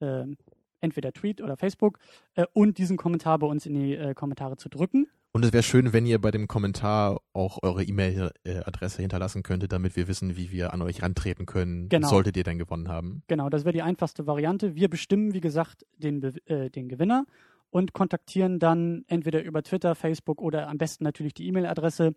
ähm, 0.00 0.36
entweder 0.82 1.12
Tweet 1.12 1.40
oder 1.40 1.56
Facebook, 1.56 1.98
äh, 2.34 2.44
und 2.52 2.76
diesen 2.76 2.98
Kommentar 2.98 3.38
bei 3.38 3.46
uns 3.46 3.64
in 3.64 3.74
die 3.74 3.94
äh, 3.94 4.12
Kommentare 4.14 4.56
zu 4.58 4.68
drücken. 4.68 5.06
Und 5.34 5.46
es 5.46 5.52
wäre 5.54 5.62
schön, 5.62 5.94
wenn 5.94 6.04
ihr 6.04 6.20
bei 6.20 6.30
dem 6.30 6.46
Kommentar 6.46 7.18
auch 7.32 7.58
eure 7.62 7.82
E-Mail-Adresse 7.82 9.00
hinterlassen 9.00 9.42
könntet, 9.42 9.72
damit 9.72 9.96
wir 9.96 10.06
wissen, 10.06 10.36
wie 10.36 10.52
wir 10.52 10.74
an 10.74 10.82
euch 10.82 11.02
rantreten 11.02 11.46
können, 11.46 11.88
Genau. 11.88 12.08
solltet 12.08 12.36
ihr 12.36 12.44
denn 12.44 12.58
gewonnen 12.58 12.88
haben. 12.88 13.22
Genau, 13.28 13.48
das 13.48 13.64
wäre 13.64 13.72
die 13.72 13.80
einfachste 13.80 14.26
Variante. 14.26 14.74
Wir 14.74 14.90
bestimmen, 14.90 15.32
wie 15.32 15.40
gesagt, 15.40 15.86
den, 15.96 16.20
Be 16.20 16.34
äh, 16.44 16.68
den 16.68 16.90
Gewinner 16.90 17.24
und 17.70 17.94
kontaktieren 17.94 18.58
dann 18.58 19.04
entweder 19.06 19.42
über 19.42 19.62
Twitter, 19.62 19.94
Facebook 19.94 20.42
oder 20.42 20.68
am 20.68 20.76
besten 20.76 21.04
natürlich 21.04 21.32
die 21.32 21.46
E-Mail-Adresse. 21.48 22.14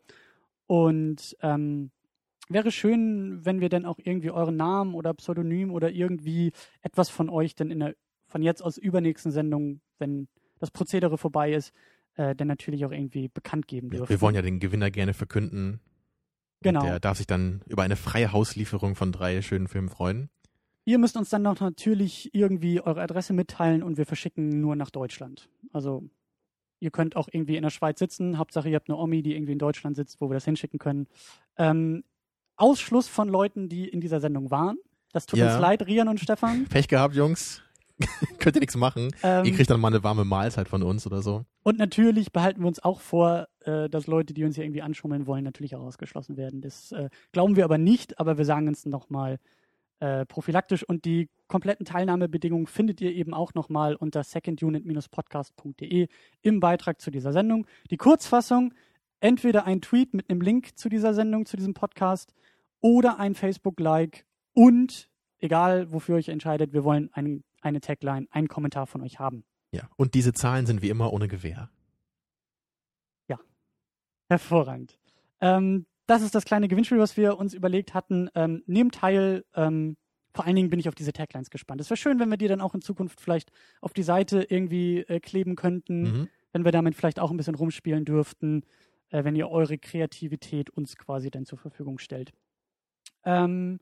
Und 0.67 1.37
ähm, 1.41 1.91
wäre 2.49 2.71
schön, 2.71 3.45
wenn 3.45 3.61
wir 3.61 3.69
dann 3.69 3.85
auch 3.85 3.97
irgendwie 4.03 4.31
euren 4.31 4.57
Namen 4.57 4.93
oder 4.93 5.13
Pseudonym 5.13 5.71
oder 5.71 5.89
irgendwie 5.91 6.51
etwas 6.81 7.09
von 7.09 7.29
euch 7.29 7.55
dann 7.55 7.71
in 7.71 7.79
der 7.79 7.95
von 8.27 8.41
jetzt 8.41 8.61
aus 8.61 8.77
übernächsten 8.77 9.31
Sendung, 9.31 9.81
wenn 9.99 10.27
das 10.59 10.71
Prozedere 10.71 11.17
vorbei 11.17 11.53
ist, 11.53 11.73
äh, 12.15 12.35
dann 12.35 12.47
natürlich 12.47 12.85
auch 12.85 12.91
irgendwie 12.91 13.27
bekannt 13.27 13.67
geben 13.67 13.91
Wir, 13.91 13.99
dürfen. 13.99 14.09
wir 14.09 14.21
wollen 14.21 14.35
ja 14.35 14.41
den 14.41 14.59
Gewinner 14.59 14.89
gerne 14.91 15.13
verkünden. 15.13 15.79
Genau. 16.61 16.81
Und 16.81 16.85
Der 16.87 16.99
darf 16.99 17.17
sich 17.17 17.27
dann 17.27 17.61
über 17.67 17.83
eine 17.83 17.95
freie 17.95 18.31
Hauslieferung 18.31 18.95
von 18.95 19.11
drei 19.11 19.41
schönen 19.41 19.67
Filmen 19.67 19.89
freuen. 19.89 20.29
Ihr 20.85 20.97
müsst 20.99 21.17
uns 21.17 21.29
dann 21.29 21.41
noch 21.41 21.59
natürlich 21.59 22.33
irgendwie 22.33 22.79
eure 22.79 23.01
Adresse 23.01 23.33
mitteilen 23.33 23.83
und 23.83 23.97
wir 23.97 24.05
verschicken 24.05 24.61
nur 24.61 24.75
nach 24.75 24.89
Deutschland. 24.91 25.49
Also 25.73 26.07
ihr 26.79 26.91
könnt 26.91 27.15
auch 27.15 27.27
irgendwie 27.31 27.55
in 27.57 27.63
der 27.63 27.69
Schweiz 27.71 27.99
sitzen. 27.99 28.37
Hauptsache 28.37 28.69
ihr 28.69 28.75
habt 28.75 28.89
eine 28.89 28.97
Omi, 28.97 29.21
die 29.23 29.35
irgendwie 29.35 29.53
in 29.53 29.59
Deutschland 29.59 29.95
sitzt, 29.95 30.21
wo 30.21 30.29
wir 30.29 30.35
das 30.35 30.45
hinschicken 30.45 30.79
können. 30.79 31.07
Ähm, 31.57 32.03
Ausschluss 32.55 33.07
von 33.07 33.27
Leuten, 33.27 33.67
die 33.67 33.87
in 33.89 33.99
dieser 33.99 34.19
Sendung 34.21 34.51
waren. 34.51 34.77
Das 35.11 35.25
tut 35.25 35.39
Ja. 35.39 35.51
uns 35.51 35.59
leid, 35.59 35.85
Rian 35.87 36.07
und 36.07 36.19
Stefan. 36.19 36.65
Pech 36.69 36.87
gehabt, 36.87 37.15
Jungs. 37.15 37.61
Könnt 38.39 38.55
ihr 38.55 38.59
nichts 38.59 38.75
machen. 38.75 39.15
Ähm, 39.23 39.45
ihr 39.45 39.53
kriegt 39.53 39.69
dann 39.69 39.79
mal 39.79 39.87
eine 39.87 40.03
warme 40.03 40.25
Mahlzeit 40.25 40.67
von 40.67 40.83
uns 40.83 41.05
oder 41.07 41.21
so. 41.21 41.45
und 41.63 41.77
natürlich 41.77 42.31
behalten 42.31 42.61
wir 42.61 42.67
uns 42.67 42.83
auch 42.83 42.99
vor, 42.99 43.47
äh, 43.61 43.89
dass 43.89 44.07
Leute, 44.07 44.33
die 44.33 44.43
uns 44.43 44.55
hier 44.55 44.65
irgendwie 44.65 44.81
anschummeln 44.81 45.27
wollen, 45.27 45.43
natürlich 45.43 45.75
auch 45.75 45.81
ausgeschlossen 45.81 46.37
werden. 46.37 46.61
Das 46.61 46.91
äh, 46.91 47.09
glauben 47.31 47.55
wir 47.55 47.63
aber 47.63 47.77
nicht, 47.77 48.19
aber 48.19 48.37
wir 48.37 48.45
sagen 48.45 48.67
es 48.67 48.85
nochmal 48.85 49.39
äh, 49.99 50.25
prophylaktisch. 50.25 50.83
Und 50.83 51.05
die 51.05 51.29
kompletten 51.47 51.85
Teilnahmebedingungen 51.85 52.67
findet 52.67 53.01
ihr 53.01 53.13
eben 53.13 53.33
auch 53.33 53.53
nochmal 53.53 53.95
unter 53.95 54.23
secondunit-podcast.de 54.23 56.07
im 56.41 56.59
Beitrag 56.59 57.01
zu 57.01 57.11
dieser 57.11 57.31
Sendung. 57.31 57.65
Die 57.91 57.97
Kurzfassung, 57.97 58.73
entweder 59.19 59.65
ein 59.65 59.81
Tweet 59.81 60.13
mit 60.13 60.29
einem 60.29 60.41
Link 60.41 60.77
zu 60.77 60.89
dieser 60.89 61.13
Sendung, 61.13 61.45
zu 61.45 61.55
diesem 61.57 61.73
Podcast 61.73 62.33
oder 62.81 63.19
ein 63.19 63.35
Facebook-Like 63.35 64.25
und, 64.53 65.09
egal 65.39 65.91
wofür 65.91 66.15
ihr 66.15 66.19
euch 66.19 66.29
entscheidet, 66.29 66.73
wir 66.73 66.83
wollen 66.83 67.09
einen, 67.13 67.43
eine 67.65 67.81
Tagline, 67.81 68.27
einen 68.31 68.47
Kommentar 68.47 68.87
von 68.87 69.01
euch 69.01 69.19
haben. 69.19 69.43
Ja. 69.71 69.89
Und 69.97 70.13
diese 70.13 70.33
Zahlen 70.33 70.65
sind 70.65 70.81
wie 70.81 70.89
immer 70.89 71.11
ohne 71.11 71.27
Gewähr. 71.27 71.69
Hervorragend. 74.27 74.97
Ähm, 75.39 75.85
das 76.07 76.23
ist 76.23 76.33
das 76.33 76.45
kleine 76.45 76.67
Gewinnspiel, 76.67 76.97
was 76.97 77.15
wir 77.15 77.37
uns 77.37 77.53
überlegt 77.53 77.93
hatten. 77.93 78.27
Ähm, 78.33 78.63
nehmt 78.65 78.95
teil. 78.95 79.45
Ähm, 79.53 79.97
vor 80.33 80.45
allen 80.45 80.55
Dingen 80.55 80.71
bin 80.71 80.79
ich 80.79 80.89
auf 80.89 80.95
diese 80.95 81.13
Taglines 81.13 81.51
gespannt. 81.51 81.79
Es 81.79 81.91
wäre 81.91 81.97
schön, 81.97 82.19
wenn 82.19 82.29
wir 82.29 82.37
die 82.37 82.47
dann 82.47 82.59
auch 82.59 82.73
in 82.73 82.81
Zukunft 82.81 83.21
vielleicht 83.21 83.51
auf 83.81 83.93
die 83.93 84.03
Seite 84.03 84.41
irgendwie 84.49 85.01
äh, 85.01 85.19
kleben 85.19 85.55
könnten, 85.55 86.01
Mhm. 86.01 86.29
wenn 86.53 86.65
wir 86.65 86.71
damit 86.71 86.95
vielleicht 86.95 87.19
auch 87.19 87.29
ein 87.29 87.37
bisschen 87.37 87.53
rumspielen 87.53 88.03
dürften, 88.03 88.63
äh, 89.09 89.23
wenn 89.23 89.35
ihr 89.35 89.47
eure 89.49 89.77
Kreativität 89.77 90.71
uns 90.71 90.97
quasi 90.97 91.29
dann 91.29 91.45
zur 91.45 91.59
Verfügung 91.59 91.99
stellt. 91.99 92.31
Ähm, 93.23 93.79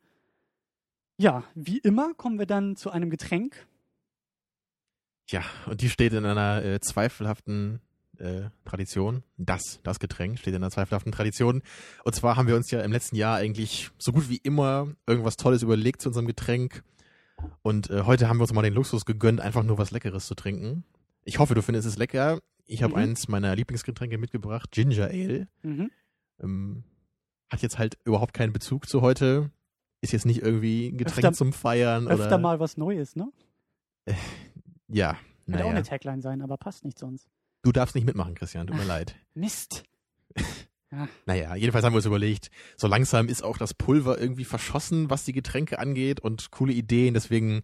ja, 1.17 1.45
wie 1.55 1.77
immer 1.77 2.13
kommen 2.15 2.37
wir 2.37 2.47
dann 2.47 2.75
zu 2.75 2.91
einem 2.91 3.09
Getränk. 3.09 3.65
Ja, 5.29 5.41
und 5.67 5.81
die 5.81 5.89
steht 5.89 6.13
in 6.13 6.25
einer 6.25 6.63
äh, 6.63 6.79
zweifelhaften 6.79 7.79
äh, 8.19 8.43
Tradition. 8.65 9.23
Das, 9.37 9.79
das 9.83 9.99
Getränk 9.99 10.37
steht 10.39 10.53
in 10.53 10.61
einer 10.61 10.69
zweifelhaften 10.71 11.11
Tradition. 11.11 11.61
Und 12.03 12.13
zwar 12.15 12.35
haben 12.35 12.47
wir 12.47 12.55
uns 12.55 12.69
ja 12.71 12.81
im 12.81 12.91
letzten 12.91 13.15
Jahr 13.15 13.37
eigentlich 13.37 13.89
so 13.97 14.11
gut 14.11 14.29
wie 14.29 14.37
immer 14.37 14.87
irgendwas 15.07 15.37
Tolles 15.37 15.63
überlegt 15.63 16.01
zu 16.01 16.09
unserem 16.09 16.27
Getränk. 16.27 16.83
Und 17.61 17.89
äh, 17.89 18.03
heute 18.03 18.27
haben 18.29 18.37
wir 18.37 18.41
uns 18.43 18.53
mal 18.53 18.61
den 18.61 18.73
Luxus 18.73 19.05
gegönnt, 19.05 19.41
einfach 19.41 19.63
nur 19.63 19.77
was 19.77 19.91
Leckeres 19.91 20.27
zu 20.27 20.35
trinken. 20.35 20.83
Ich 21.23 21.39
hoffe, 21.39 21.55
du 21.55 21.61
findest 21.61 21.87
es 21.87 21.97
lecker. 21.97 22.39
Ich 22.65 22.83
habe 22.83 22.93
Mhm. 22.93 22.99
eins 22.99 23.27
meiner 23.27 23.55
Lieblingsgetränke 23.55 24.17
mitgebracht, 24.17 24.71
Ginger 24.71 25.07
Ale. 25.07 25.47
Mhm. 25.63 25.89
Ähm, 26.41 26.83
hat 27.51 27.61
jetzt 27.61 27.77
halt 27.79 27.97
überhaupt 28.03 28.33
keinen 28.33 28.53
Bezug 28.53 28.87
zu 28.87 29.01
heute. 29.01 29.51
Ist 30.01 30.11
jetzt 30.13 30.25
nicht 30.25 30.41
irgendwie 30.41 30.89
ein 30.89 30.97
Getränk 30.97 31.17
Öfter- 31.25 31.33
zum 31.33 31.53
Feiern 31.53 32.07
Öfter 32.07 32.27
oder. 32.27 32.37
mal 32.37 32.59
was 32.59 32.77
Neues, 32.77 33.15
ne? 33.15 33.31
Ja, 34.93 35.11
auch 35.11 35.17
naja. 35.47 35.65
eine 35.67 35.83
Tagline 35.83 36.21
sein, 36.21 36.41
aber 36.41 36.57
passt 36.57 36.85
nicht 36.85 36.97
sonst. 36.99 37.27
Du 37.63 37.71
darfst 37.71 37.95
nicht 37.95 38.05
mitmachen, 38.05 38.35
Christian. 38.35 38.67
Tut 38.67 38.77
mir 38.77 38.85
leid. 38.85 39.15
Mist. 39.33 39.83
Naja, 41.25 41.55
jedenfalls 41.55 41.83
haben 41.83 41.93
wir 41.93 41.97
uns 41.97 42.05
überlegt, 42.05 42.51
so 42.77 42.85
langsam 42.87 43.27
ist 43.27 43.43
auch 43.43 43.57
das 43.57 43.73
Pulver 43.73 44.19
irgendwie 44.19 44.43
verschossen, 44.45 45.09
was 45.09 45.25
die 45.25 45.33
Getränke 45.33 45.79
angeht 45.79 46.19
und 46.19 46.51
coole 46.51 46.71
Ideen. 46.71 47.15
Deswegen, 47.15 47.63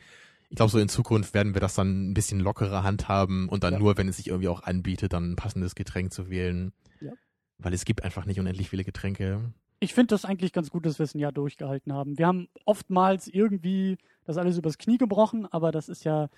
ich 0.49 0.55
glaube, 0.55 0.71
so 0.71 0.79
in 0.79 0.89
Zukunft 0.89 1.35
werden 1.35 1.53
wir 1.53 1.61
das 1.61 1.75
dann 1.75 2.09
ein 2.09 2.13
bisschen 2.15 2.39
lockerer 2.39 2.81
handhaben 2.83 3.47
und 3.47 3.63
dann 3.63 3.73
Ja. 3.73 3.79
nur, 3.79 3.97
wenn 3.97 4.07
es 4.07 4.17
sich 4.17 4.29
irgendwie 4.29 4.47
auch 4.47 4.63
anbietet, 4.63 5.13
dann 5.13 5.33
ein 5.33 5.35
passendes 5.35 5.75
Getränk 5.75 6.11
zu 6.11 6.31
wählen. 6.31 6.73
Ja. 7.01 7.11
Weil 7.59 7.73
es 7.75 7.85
gibt 7.85 8.03
einfach 8.03 8.25
nicht 8.25 8.39
unendlich 8.39 8.67
viele 8.71 8.83
Getränke. 8.83 9.53
Ich 9.79 9.93
finde 9.93 10.07
das 10.15 10.25
eigentlich 10.25 10.51
ganz 10.51 10.71
gut, 10.71 10.87
dass 10.87 10.97
wir 10.97 11.03
es 11.03 11.13
ein 11.13 11.19
Jahr 11.19 11.31
durchgehalten 11.31 11.93
haben. 11.93 12.17
Wir 12.17 12.25
haben 12.25 12.47
oftmals 12.65 13.27
irgendwie 13.27 13.99
das 14.25 14.37
alles 14.37 14.57
übers 14.57 14.79
Knie 14.79 14.97
gebrochen, 14.97 15.45
aber 15.45 15.71
das 15.71 15.87
ist 15.87 16.03
ja, 16.03 16.29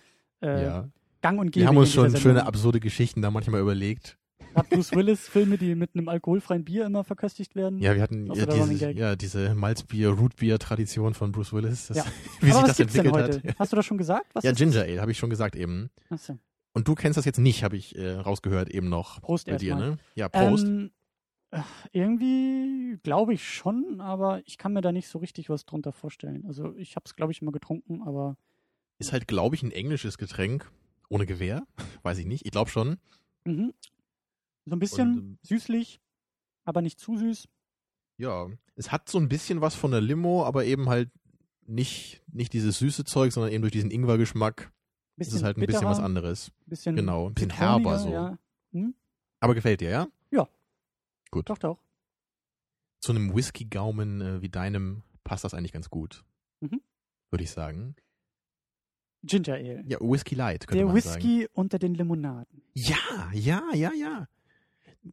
äh, 0.41 0.63
ja. 0.63 0.89
gang 1.21 1.39
und 1.39 1.51
gäbe. 1.51 1.63
Wir 1.63 1.67
haben 1.67 1.77
uns 1.77 1.91
schon 1.93 2.15
schöne, 2.17 2.45
absurde 2.45 2.79
Geschichten 2.79 3.21
da 3.21 3.31
manchmal 3.31 3.62
überlegt. 3.62 4.17
Hat 4.53 4.69
Bruce 4.69 4.91
Willis 4.91 5.29
Filme, 5.29 5.57
die 5.57 5.75
mit 5.75 5.95
einem 5.95 6.10
alkoholfreien 6.10 6.65
Bier 6.65 6.86
immer 6.86 7.03
verköstigt 7.05 7.55
werden? 7.55 7.79
Ja, 7.79 7.95
wir 7.95 8.01
hatten 8.01 8.29
ja 8.33 8.45
diese, 8.45 8.91
ja, 8.91 9.15
diese 9.15 9.55
Malzbier, 9.55 10.10
Rootbier-Tradition 10.10 11.13
von 11.13 11.31
Bruce 11.31 11.53
Willis, 11.53 11.88
das, 11.88 11.98
Ja. 11.98 12.05
wie 12.41 12.48
sich 12.48 12.53
aber 12.55 12.63
was 12.63 12.69
das 12.71 12.79
entwickelt 12.81 13.13
heute? 13.13 13.41
hat. 13.48 13.60
Hast 13.60 13.71
du 13.71 13.75
das 13.77 13.86
schon 13.86 13.98
gesagt? 13.98 14.27
Was 14.33 14.43
Ja, 14.43 14.51
Ginger 14.51 14.81
Ale, 14.81 15.00
habe 15.00 15.12
ich 15.12 15.17
schon 15.17 15.29
gesagt 15.29 15.55
eben. 15.55 15.89
Achso. 16.10 16.38
Und 16.74 16.88
du 16.88 16.95
kennst 16.95 17.17
das 17.17 17.25
jetzt 17.25 17.39
nicht, 17.39 17.63
habe 17.63 17.77
ich 17.77 17.98
äh, 17.98 18.15
rausgehört 18.15 18.69
eben 18.69 18.89
noch 18.89 19.21
Prost 19.21 19.48
bei 19.48 19.55
dir, 19.55 19.69
erstmal. 19.71 19.91
ne? 19.91 19.98
Ja, 20.15 20.27
Prost. 20.29 20.65
Ähm, 20.65 20.91
äh, 21.51 21.60
irgendwie 21.91 22.98
glaube 23.03 23.33
ich 23.33 23.48
schon, 23.48 24.01
aber 24.01 24.41
ich 24.45 24.57
kann 24.57 24.74
mir 24.74 24.81
da 24.81 24.91
nicht 24.91 25.07
so 25.07 25.19
richtig 25.19 25.50
was 25.50 25.65
drunter 25.65 25.91
vorstellen. 25.93 26.45
Also 26.45 26.74
ich 26.75 26.95
habe 26.95 27.03
es, 27.05 27.15
glaube 27.15 27.31
ich, 27.31 27.41
mal 27.41 27.51
getrunken, 27.51 28.01
aber 28.01 28.36
Ist 29.01 29.12
halt, 29.12 29.27
glaube 29.27 29.55
ich, 29.55 29.63
ein 29.63 29.72
englisches 29.72 30.17
Getränk. 30.17 30.72
Ohne 31.10 31.25
Gewehr. 31.25 31.65
Weiß 32.03 32.17
ich 32.20 32.25
nicht. 32.25 32.46
Ich 32.46 32.51
glaube 32.51 32.70
schon. 32.70 32.98
mhm. 33.46 33.74
so 34.65 34.75
ein 34.75 34.79
bisschen 34.79 35.10
Und, 35.10 35.17
ähm, 35.17 35.38
süßlich, 35.41 36.00
aber 36.63 36.81
nicht 36.81 37.00
zu 37.00 37.17
süß. 37.17 37.48
Ja. 38.17 38.48
Es 38.75 38.91
hat 38.91 39.10
so 39.10 39.17
ein 39.17 39.27
bisschen 39.27 39.62
was 39.62 39.75
von 39.75 39.91
der 39.91 40.01
Limo, 40.01 40.46
aber 40.46 40.65
eben 40.65 40.88
halt 40.88 41.10
nicht, 41.65 42.22
nicht 42.31 42.53
dieses 42.53 42.77
süße 42.79 43.03
Zeug, 43.03 43.34
sondern 43.34 43.51
eben 43.51 43.62
durch 43.62 43.72
diesen 43.72 43.91
Ingwer-Geschmack 43.91 44.72
ist 45.17 45.34
es 45.34 45.43
halt 45.43 45.58
ein 45.58 45.65
bisschen 45.65 45.86
was 45.86 45.98
bitterer, 45.98 46.05
anderes. 46.05 46.51
Bisschen 46.65 46.96
Genau, 46.96 47.27
ein 47.27 47.34
bisschen 47.34 47.51
herber 47.51 48.00
so. 48.00 48.12
Ja. 48.12 48.38
Hm? 48.72 48.93
Aber 49.39 49.55
gefällt 49.55 49.81
dir, 49.81 49.89
ja? 49.89 50.08
Doch, 51.50 51.58
doch. 51.58 51.79
Zu 53.00 53.13
einem 53.13 53.34
Whisky-Gaumen 53.34 54.22
äh, 54.22 54.41
wie 54.41 54.50
deinem 54.50 55.03
passt 55.24 55.43
das 55.43 55.53
eigentlich 55.53 55.72
ganz 55.72 55.89
gut. 55.89 56.24
Mhm. 56.60 56.81
Würde 57.31 57.43
ich 57.43 57.51
sagen. 57.51 57.96
Ginger 59.24 59.54
Ale. 59.56 59.84
Ja, 59.88 59.98
Whisky 60.01 60.36
Light, 60.36 60.68
könnte 60.68 60.78
Der 60.84 60.88
man 60.92 61.00
sagen. 61.01 61.16
Whisky 61.24 61.48
unter 61.54 61.78
den 61.80 61.94
Limonaden. 61.94 62.62
Ja, 62.74 62.96
ja, 63.34 63.62
ja, 63.74 63.92
ja. 63.94 64.28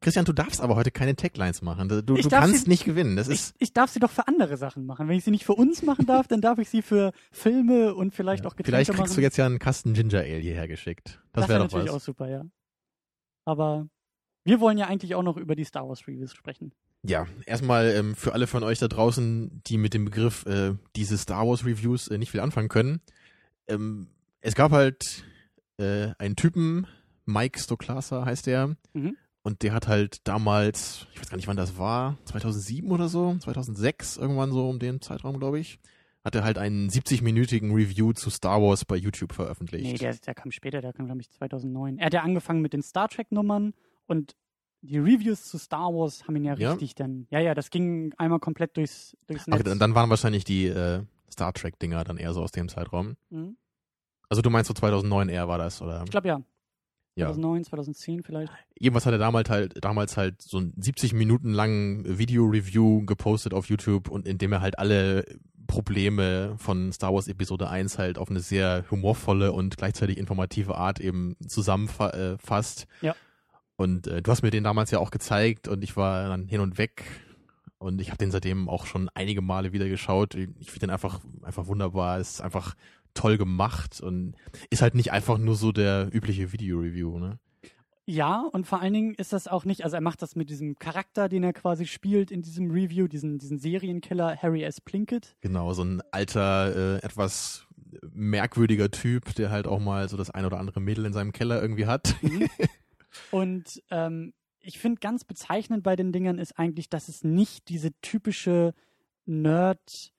Christian, 0.01 0.27
du 0.27 0.35
darfst 0.35 0.61
aber 0.61 0.77
heute 0.77 0.91
keine 0.91 1.17
Taglines 1.17 1.63
machen. 1.63 1.89
Du, 1.89 2.03
du 2.03 2.17
kannst 2.29 2.65
sie- 2.65 2.69
nicht 2.71 2.85
gewinnen. 2.85 3.17
Das 3.17 3.29
Ich, 3.29 3.35
ist. 3.41 3.55
ich 3.59 3.73
darf 3.73 3.91
sie 3.91 4.01
doch 4.01 4.11
für 4.11 4.29
andere 4.29 4.59
Sachen 4.59 4.85
machen. 4.85 5.09
Wenn 5.09 5.17
ich 5.17 5.25
sie 5.25 5.31
nicht 5.31 5.47
für 5.47 5.55
uns 5.55 5.83
machen 5.83 6.05
darf, 6.05 6.27
dann 6.29 6.43
darf 6.43 6.59
ich 6.59 6.69
sie 6.69 6.83
für 6.83 7.13
Filme 7.33 7.95
und 7.95 8.15
vielleicht 8.15 8.45
Ja, 8.45 8.51
auch 8.51 8.57
Getränke 8.57 8.71
Vielleicht 8.71 8.91
kriegst 8.91 9.01
machen. 9.13 9.17
du 9.17 9.23
jetzt 9.23 9.39
ja 9.39 9.47
einen 9.47 9.59
Kasten 9.59 9.95
Ginger 9.95 10.19
Ale 10.21 10.39
hierher 10.41 10.69
geschickt. 10.69 11.21
Das, 11.33 11.43
das 11.43 11.43
wäre 11.45 11.49
wäre 11.49 11.59
doch 11.61 11.65
natürlich 11.73 11.89
was. 11.89 12.03
auch 12.03 12.05
super, 12.05 12.29
ja. 12.29 12.45
Aber 13.45 13.89
wir 14.45 14.61
wollen 14.61 14.77
ja 14.79 14.87
eigentlich 14.89 15.15
auch 15.15 15.23
noch 15.23 15.37
über 15.37 15.55
die 15.57 15.65
Star 15.65 15.89
Wars 15.89 16.07
Reviews 16.07 16.35
sprechen. 16.35 16.73
Ja, 17.03 17.27
erstmal 17.47 17.91
ähm, 17.91 18.15
für 18.15 18.33
alle 18.35 18.47
von 18.47 18.63
euch 18.65 18.79
da 18.81 18.89
draußen, 18.89 19.63
die 19.67 19.79
mit 19.79 19.95
dem 19.95 20.05
Begriff 20.05 20.45
äh, 20.47 20.75
diese 20.97 21.17
Star 21.17 21.47
Wars 21.47 21.65
Reviews 21.65 22.09
äh, 22.09 22.19
nicht 22.19 22.31
viel 22.33 22.41
anfangen 22.41 22.69
können. 22.69 23.01
Ähm, 23.69 24.09
es 24.41 24.55
gab 24.55 24.73
halt 24.73 25.25
äh, 25.79 26.09
einen 26.19 26.37
Typen, 26.37 26.87
Mike 27.27 27.59
Stoklasa 27.61 28.25
heißt 28.25 28.47
der, 28.47 28.77
Mhm. 28.95 29.17
und 29.43 29.63
der 29.63 29.73
hat 29.73 29.87
halt 29.89 30.27
damals, 30.27 31.07
ich 31.13 31.21
weiß 31.21 31.31
gar 31.31 31.37
nicht 31.37 31.49
wann 31.49 31.57
das 31.57 31.79
war, 31.79 32.17
2007 32.25 32.91
oder 32.91 33.09
so, 33.09 33.37
2006 33.39 34.17
irgendwann 34.17 34.51
so 34.53 34.69
um 34.69 34.79
den 34.79 35.01
Zeitraum, 35.01 35.39
glaube 35.39 35.59
ich, 35.61 35.79
hat 36.25 36.35
er 36.35 36.45
halt 36.45 36.59
einen 36.59 36.89
70-minütigen 36.91 37.73
Review 37.75 38.13
zu 38.13 38.31
Star 38.31 38.61
Wars 38.61 38.85
bei 38.85 38.97
YouTube 38.97 39.33
veröffentlicht. 39.33 39.85
Nee, 39.85 39.99
der, 39.99 40.15
der 40.15 40.35
kam 40.35 40.51
später, 40.51 40.81
der 40.81 40.93
kam, 40.93 41.07
glaube 41.07 41.21
ich, 41.21 41.31
2009. 41.31 41.99
Er 41.99 42.07
hat 42.07 42.15
ja 42.15 42.23
angefangen 42.23 42.61
mit 42.61 42.73
den 42.73 42.83
Star 42.83 43.09
Trek-Nummern 43.09 43.73
und 44.07 44.35
die 44.83 44.99
Reviews 44.99 45.45
zu 45.45 45.59
Star 45.59 45.93
Wars 45.93 46.25
haben 46.27 46.37
ihn 46.37 46.45
ja 46.45 46.55
Ja? 46.57 46.71
richtig 46.73 46.95
dann. 46.95 47.27
Ja, 47.31 47.41
ja, 47.41 47.55
das 47.55 47.71
ging 47.71 48.13
einmal 48.19 48.41
komplett 48.41 48.77
durchs, 48.77 49.17
durchs 49.27 49.47
Netz. 49.47 49.55
okay, 49.61 49.69
dann, 49.69 49.79
dann 49.79 49.95
waren 49.95 50.11
wahrscheinlich 50.11 50.45
die 50.45 50.67
äh, 50.67 51.03
Star 51.39 51.53
Trek-Dinger 51.53 52.03
dann 52.03 52.19
eher 52.19 52.33
so 52.33 52.43
aus 52.43 52.51
dem 52.51 52.69
Zeitraum. 52.69 53.17
Mhm. 53.31 53.57
Also 54.29 54.43
du 54.43 54.51
meinst 54.51 54.67
so 54.67 54.75
2009 54.75 55.29
eher 55.29 55.47
war 55.47 55.59
das, 55.59 55.81
oder? 55.81 56.03
Ich 56.05 56.11
glaube 56.11 56.29
ja. 56.29 56.43
Ja. 57.15 57.27
2009, 57.27 57.65
2010 57.65 58.23
vielleicht. 58.25 58.53
Jedenfalls 58.79 59.07
hat 59.07 59.13
er 59.13 59.19
damals 59.19 59.51
halt, 59.51 59.85
damals 59.85 60.17
halt 60.17 60.43
so 60.43 60.59
ein 60.59 60.73
70 60.77 61.15
Minuten 61.15 61.53
langen 61.53 62.19
Video-Review 62.19 63.05
gepostet 63.07 63.55
auf 63.55 63.67
YouTube 63.67 64.09
und 64.09 64.27
in 64.27 64.39
dem 64.39 64.53
er 64.53 64.61
halt 64.61 64.79
alle 64.79 65.25
Probleme 65.67 66.55
von 66.59 66.93
Star 66.93 67.13
Wars 67.13 67.29
Episode 67.29 67.69
1 67.69 67.99
halt 67.99 68.19
auf 68.19 68.31
eine 68.31 68.41
sehr 68.41 68.85
humorvolle 68.91 69.53
und 69.53 69.77
gleichzeitig 69.77 70.17
informative 70.17 70.77
Art 70.77 71.01
eben 71.01 71.37
zusammenfasst. 71.47 72.87
Ja. 73.01 73.15
Und 73.77 74.07
äh, 74.09 74.23
du 74.23 74.31
hast 74.31 74.43
mir 74.43 74.51
den 74.51 74.65
damals 74.65 74.91
ja 74.91 74.99
auch 74.99 75.11
gezeigt 75.11 75.69
und 75.69 75.83
ich 75.83 75.97
war 75.97 76.29
dann 76.29 76.47
hin 76.47 76.61
und 76.61 76.79
weg 76.79 77.05
und 77.79 78.01
ich 78.01 78.09
habe 78.09 78.19
den 78.19 78.31
seitdem 78.31 78.69
auch 78.69 78.87
schon 78.87 79.09
einige 79.15 79.43
Male 79.43 79.73
wieder 79.73 79.89
geschaut. 79.89 80.35
Ich 80.35 80.71
finde 80.71 80.87
den 80.87 80.91
einfach 80.91 81.21
einfach 81.43 81.67
wunderbar. 81.67 82.19
Es 82.19 82.33
ist 82.35 82.41
einfach 82.41 82.75
toll 83.15 83.39
gemacht 83.39 84.01
und 84.01 84.35
ist 84.71 84.83
halt 84.83 84.95
nicht 84.95 85.13
einfach 85.13 85.39
nur 85.39 85.55
so 85.55 85.73
der 85.73 86.09
übliche 86.13 86.53
Video-Review, 86.53 87.19
ne? 87.19 87.39
Ja, 88.11 88.49
und 88.53 88.67
vor 88.67 88.81
allen 88.81 88.95
Dingen 88.95 89.15
ist 89.15 89.35
das 89.35 89.49
auch 89.49 89.67
nicht, 89.67 89.85
also 89.85 89.97
er 89.97 90.01
macht 90.01 90.23
das 90.23 90.35
mit 90.35 90.49
diesem 90.49 90.79
Charakter, 90.79 91.29
den 91.29 91.45
er 91.45 91.53
quasi 91.53 91.85
spielt 91.85 92.31
in 92.31 92.41
diesem 92.41 92.71
Review, 92.71 93.07
diesen, 93.07 93.39
diesen 93.39 93.59
Serienkiller 93.59 94.35
Harry 94.35 94.63
S. 94.63 94.81
Plinkett. 94.81 95.37
Genau, 95.43 95.75
so 95.75 95.85
ein 95.85 96.01
alter, 96.11 96.75
äh, 96.75 97.05
etwas 97.05 97.67
merkwürdiger 98.15 98.91
Typ, 98.91 99.35
der 99.35 99.51
halt 99.51 99.67
auch 99.67 99.79
mal 99.79 100.09
so 100.09 100.17
das 100.17 100.31
ein 100.31 100.47
oder 100.47 100.59
andere 100.59 100.81
Mädel 100.81 101.05
in 101.05 101.13
seinem 101.13 101.33
Keller 101.33 101.61
irgendwie 101.61 101.85
hat. 101.85 102.17
Mhm. 102.23 102.49
und 103.31 103.83
ähm, 103.91 104.33
ich 104.61 104.79
finde 104.79 105.01
ganz 105.01 105.25
bezeichnend 105.25 105.83
bei 105.83 105.97
den 105.97 106.13
Dingern 106.13 106.39
ist 106.39 106.59
eigentlich, 106.59 106.89
dass 106.91 107.09
es 107.09 107.25
nicht 107.25 107.69
diese 107.69 107.93
typische 108.01 108.75
Nerd 109.27 110.13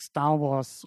Star 0.00 0.40
Wars 0.40 0.86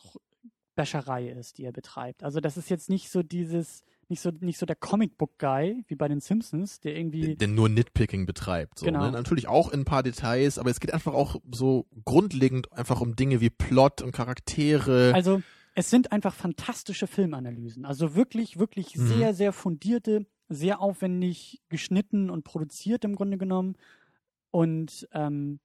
Wäscherei 0.78 1.30
ist, 1.30 1.58
die 1.58 1.64
er 1.64 1.72
betreibt. 1.72 2.22
Also 2.24 2.42
das 2.42 2.58
ist 2.58 2.70
jetzt 2.70 2.90
nicht 2.90 3.10
so 3.10 3.24
dieses, 3.24 3.82
nicht 4.10 4.20
so, 4.20 4.30
nicht 4.42 4.58
so 4.58 4.66
der 4.66 4.76
Comicbook-Guy 4.76 5.86
wie 5.88 5.96
bei 5.96 6.10
den 6.10 6.20
Simpsons, 6.20 6.82
der 6.82 6.98
irgendwie. 6.98 7.36
Der 7.38 7.48
nur 7.48 7.70
Nitpicking 7.70 8.26
betreibt. 8.26 8.80
So, 8.80 8.86
Genau. 8.86 9.06
ne? 9.06 9.12
Natürlich 9.12 9.48
auch 9.48 9.72
in 9.72 9.82
ein 9.82 9.86
paar 9.86 10.04
Details, 10.04 10.60
aber 10.60 10.70
es 10.70 10.82
geht 10.82 10.94
einfach 10.94 11.14
auch 11.14 11.38
so 11.50 11.86
grundlegend 12.04 12.74
einfach 12.74 13.00
um 13.00 13.16
Dinge 13.16 13.40
wie 13.40 13.50
Plot 13.50 14.02
und 14.02 14.12
Charaktere. 14.12 15.14
Also 15.16 15.42
es 15.76 15.90
sind 15.90 16.12
einfach 16.12 16.34
fantastische 16.34 17.08
Filmanalysen. 17.08 17.86
Also 17.86 18.14
wirklich, 18.16 18.60
wirklich 18.60 18.98
Mhm. 18.98 19.08
sehr, 19.08 19.34
sehr 19.34 19.54
fundierte, 19.54 20.26
sehr 20.50 20.80
aufwendig 20.82 21.62
geschnitten 21.70 22.30
und 22.30 22.44
produziert 22.44 23.04
im 23.06 23.16
Grunde 23.16 23.38
genommen. 23.38 23.76
Und 24.52 25.08
ähm, 25.12 25.60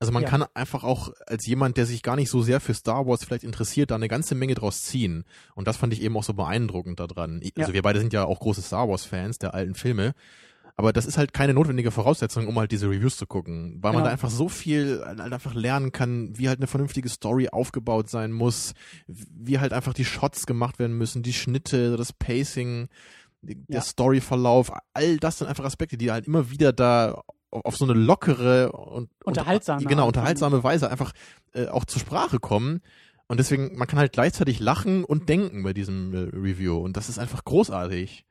Also 0.00 0.12
man 0.12 0.22
Ja. 0.24 0.28
kann 0.28 0.44
einfach 0.54 0.84
auch 0.84 1.12
als 1.26 1.46
jemand, 1.46 1.76
der 1.76 1.86
sich 1.86 2.02
gar 2.02 2.16
nicht 2.16 2.28
so 2.28 2.42
sehr 2.42 2.60
für 2.60 2.74
Star 2.74 3.06
Wars 3.06 3.24
vielleicht 3.24 3.44
interessiert, 3.44 3.90
da 3.90 3.94
eine 3.94 4.08
ganze 4.08 4.34
Menge 4.34 4.54
draus 4.54 4.82
ziehen. 4.82 5.24
Und 5.54 5.66
das 5.66 5.76
fand 5.78 5.92
ich 5.92 6.02
eben 6.02 6.16
auch 6.16 6.24
so 6.24 6.34
beeindruckend 6.34 7.00
daran. 7.00 7.40
Also 7.56 7.70
Ja. 7.70 7.72
wir 7.74 7.82
beide 7.82 8.00
sind 8.00 8.12
ja 8.12 8.24
auch 8.24 8.40
große 8.40 8.60
Star 8.62 8.88
Wars 8.88 9.04
Fans 9.04 9.38
der 9.38 9.54
alten 9.54 9.74
Filme. 9.74 10.12
Aber 10.76 10.92
das 10.92 11.06
ist 11.06 11.16
halt 11.16 11.32
keine 11.32 11.54
notwendige 11.54 11.92
Voraussetzung, 11.92 12.48
um 12.48 12.58
halt 12.58 12.72
diese 12.72 12.90
Reviews 12.90 13.16
zu 13.16 13.26
gucken, 13.28 13.78
weil 13.80 13.92
man 13.92 13.98
Genau. 14.00 14.06
da 14.06 14.10
einfach 14.10 14.30
so 14.30 14.48
viel 14.48 15.00
halt 15.06 15.20
einfach 15.20 15.54
lernen 15.54 15.92
kann, 15.92 16.36
wie 16.36 16.48
halt 16.48 16.58
eine 16.58 16.66
vernünftige 16.66 17.08
Story 17.08 17.48
aufgebaut 17.48 18.10
sein 18.10 18.32
muss, 18.32 18.74
wie 19.06 19.60
halt 19.60 19.72
einfach 19.72 19.94
die 19.94 20.04
Shots 20.04 20.46
gemacht 20.46 20.80
werden 20.80 20.98
müssen, 20.98 21.22
die 21.22 21.32
Schnitte, 21.32 21.96
das 21.96 22.12
Pacing, 22.12 22.88
der 23.46 23.56
Ja. 23.68 23.80
Storyverlauf, 23.80 24.72
all 24.92 25.16
das 25.18 25.38
sind 25.38 25.46
einfach 25.46 25.64
Aspekte, 25.64 25.96
die 25.96 26.10
halt 26.10 26.26
immer 26.26 26.50
wieder 26.50 26.72
da 26.72 27.22
auf 27.50 27.76
so 27.76 27.84
eine 27.84 27.94
lockere 27.94 28.72
und 28.72 29.10
Unterhaltsame 29.24 29.80
und, 29.80 29.88
genau 29.88 30.06
unterhaltsame 30.06 30.64
Weise 30.64 30.90
einfach 30.90 31.12
äh, 31.52 31.66
auch 31.68 31.84
zur 31.84 32.00
Sprache 32.00 32.40
kommen. 32.40 32.80
Und 33.26 33.38
deswegen, 33.38 33.76
man 33.76 33.86
kann 33.88 33.98
halt 33.98 34.12
gleichzeitig 34.12 34.60
lachen 34.60 35.04
und 35.04 35.28
denken 35.28 35.62
bei 35.62 35.72
diesem 35.72 36.12
äh, 36.12 36.18
Review. 36.36 36.76
Und 36.76 36.96
das 36.96 37.08
ist 37.08 37.18
einfach 37.18 37.44
großartig. 37.44 38.26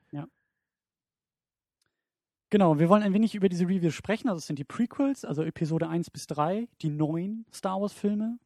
genau, 2.50 2.78
wir 2.78 2.88
wollen 2.88 3.02
ein 3.02 3.12
wenig 3.12 3.34
über 3.34 3.48
diese 3.48 3.64
Reviews 3.64 3.94
sprechen. 3.94 4.28
Also 4.28 4.38
es 4.38 4.46
sind 4.46 4.60
die 4.60 4.64
Prequels, 4.64 5.24
also 5.24 5.42
Episode 5.42 5.88
1 5.88 6.10
bis 6.10 6.28
3, 6.28 6.68
die 6.82 6.90
neuen 6.90 7.46
Star 7.52 7.80
Wars 7.80 7.92
Filme, 7.92 8.38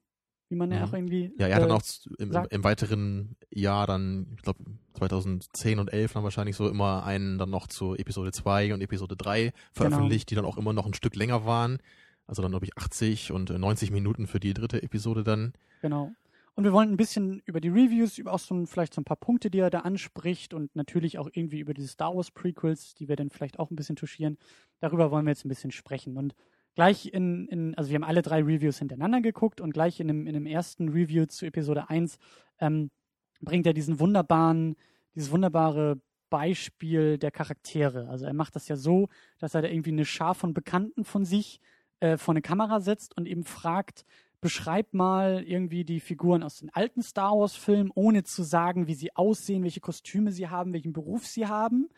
wie 0.48 0.56
man 0.56 0.70
ja 0.70 0.78
Mhm. 0.78 0.84
auch 0.84 0.92
irgendwie. 0.94 1.32
Ja, 1.38 1.46
er 1.46 1.56
hat 1.56 1.62
äh, 1.62 1.66
dann 1.66 1.76
auch 1.76 1.82
im, 2.18 2.46
im, 2.50 2.64
weiteren 2.64 3.36
Jahr 3.50 3.86
dann, 3.86 4.26
ich 4.36 4.42
glaube 4.42 4.64
2010 4.94 5.78
und 5.78 5.92
11 5.92 6.14
dann 6.14 6.24
wahrscheinlich 6.24 6.56
so 6.56 6.68
immer 6.68 7.04
einen 7.04 7.38
dann 7.38 7.50
noch 7.50 7.66
zu 7.66 7.94
Episode 7.94 8.32
2 8.32 8.74
und 8.74 8.80
Episode 8.80 9.16
3 9.16 9.52
veröffentlicht, 9.72 10.30
die 10.30 10.34
dann 10.34 10.44
auch 10.44 10.56
immer 10.56 10.72
noch 10.72 10.86
ein 10.86 10.94
Stück 10.94 11.16
länger 11.16 11.44
waren. 11.44 11.78
Also 12.26 12.42
dann 12.42 12.50
glaube 12.50 12.66
ich 12.66 12.76
80 12.76 13.32
und 13.32 13.50
äh, 13.50 13.58
90 13.58 13.90
Minuten 13.90 14.26
für 14.26 14.40
die 14.40 14.54
dritte 14.54 14.82
Episode 14.82 15.24
dann. 15.24 15.52
Genau. 15.82 16.12
Und 16.54 16.64
wir 16.64 16.72
wollen 16.72 16.90
ein 16.90 16.96
bisschen 16.96 17.40
über 17.44 17.60
die 17.60 17.68
Reviews, 17.68 18.18
über 18.18 18.32
auch 18.32 18.40
so 18.40 18.52
ein, 18.52 18.66
vielleicht 18.66 18.92
so 18.92 19.00
ein 19.00 19.04
paar 19.04 19.16
Punkte, 19.16 19.48
die 19.48 19.60
er 19.60 19.70
da 19.70 19.80
anspricht 19.80 20.54
und 20.54 20.74
natürlich 20.74 21.16
auch 21.18 21.28
irgendwie 21.32 21.60
über 21.60 21.72
diese 21.72 21.86
Star 21.86 22.16
Wars 22.16 22.32
Prequels, 22.32 22.94
die 22.94 23.08
wir 23.08 23.14
dann 23.14 23.30
vielleicht 23.30 23.60
auch 23.60 23.70
ein 23.70 23.76
bisschen 23.76 23.94
touchieren. 23.94 24.38
Darüber 24.80 25.12
wollen 25.12 25.24
wir 25.24 25.30
jetzt 25.30 25.44
ein 25.44 25.50
bisschen 25.50 25.70
sprechen. 25.70 26.16
Und 26.16 26.34
gleich 26.78 27.12
in, 27.12 27.48
in 27.48 27.74
also 27.74 27.90
wir 27.90 27.96
haben 27.96 28.04
alle 28.04 28.22
drei 28.22 28.40
Reviews 28.40 28.78
hintereinander 28.78 29.20
geguckt 29.20 29.60
und 29.60 29.72
gleich 29.72 29.98
in 29.98 30.06
dem, 30.06 30.28
in 30.28 30.34
dem 30.34 30.46
ersten 30.46 30.90
Review 30.90 31.26
zu 31.26 31.44
Episode 31.44 31.90
1 31.90 32.20
ähm, 32.60 32.92
bringt 33.40 33.66
er 33.66 33.72
diesen 33.72 33.98
wunderbaren, 33.98 34.76
dieses 35.16 35.32
wunderbare 35.32 36.00
Beispiel 36.30 37.18
der 37.18 37.32
Charaktere. 37.32 38.08
Also 38.08 38.26
er 38.26 38.32
macht 38.32 38.54
das 38.54 38.68
ja 38.68 38.76
so, 38.76 39.08
dass 39.40 39.56
er 39.56 39.62
da 39.62 39.68
irgendwie 39.68 39.90
eine 39.90 40.04
Schar 40.04 40.36
von 40.36 40.54
Bekannten 40.54 41.04
von 41.04 41.24
sich 41.24 41.60
äh, 41.98 42.16
vor 42.16 42.32
eine 42.32 42.42
Kamera 42.42 42.78
setzt 42.78 43.16
und 43.16 43.26
eben 43.26 43.42
fragt, 43.42 44.04
beschreib 44.40 44.94
mal 44.94 45.42
irgendwie 45.42 45.82
die 45.82 45.98
Figuren 45.98 46.44
aus 46.44 46.60
den 46.60 46.70
alten 46.72 47.02
Star 47.02 47.36
Wars-Filmen, 47.36 47.90
ohne 47.92 48.22
zu 48.22 48.44
sagen, 48.44 48.86
wie 48.86 48.94
sie 48.94 49.16
aussehen, 49.16 49.64
welche 49.64 49.80
Kostüme 49.80 50.30
sie 50.30 50.46
haben, 50.46 50.72
welchen 50.72 50.92
Beruf 50.92 51.26
sie 51.26 51.48
haben. 51.48 51.88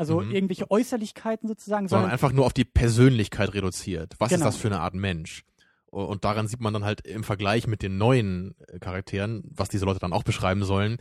Also 0.00 0.20
Mhm. 0.20 0.32
irgendwelche 0.32 0.70
Äußerlichkeiten 0.70 1.48
sozusagen, 1.48 1.86
sondern 1.88 2.04
sondern 2.04 2.12
einfach 2.12 2.32
nur 2.32 2.46
auf 2.46 2.52
die 2.52 2.64
Persönlichkeit 2.64 3.52
reduziert. 3.54 4.14
Was 4.18 4.30
Genau. 4.30 4.40
ist 4.40 4.54
das 4.54 4.56
für 4.60 4.68
eine 4.68 4.80
Art 4.80 4.94
Mensch? 4.94 5.44
Und 5.90 6.24
daran 6.24 6.46
sieht 6.48 6.60
man 6.60 6.72
dann 6.72 6.84
halt 6.84 7.06
im 7.06 7.24
Vergleich 7.24 7.66
mit 7.66 7.82
den 7.82 7.98
neuen 7.98 8.54
äh, 8.68 8.78
Charakteren, 8.78 9.42
was 9.50 9.68
diese 9.68 9.84
Leute 9.84 9.98
dann 10.00 10.12
auch 10.12 10.22
beschreiben 10.22 10.64
sollen, 10.64 10.98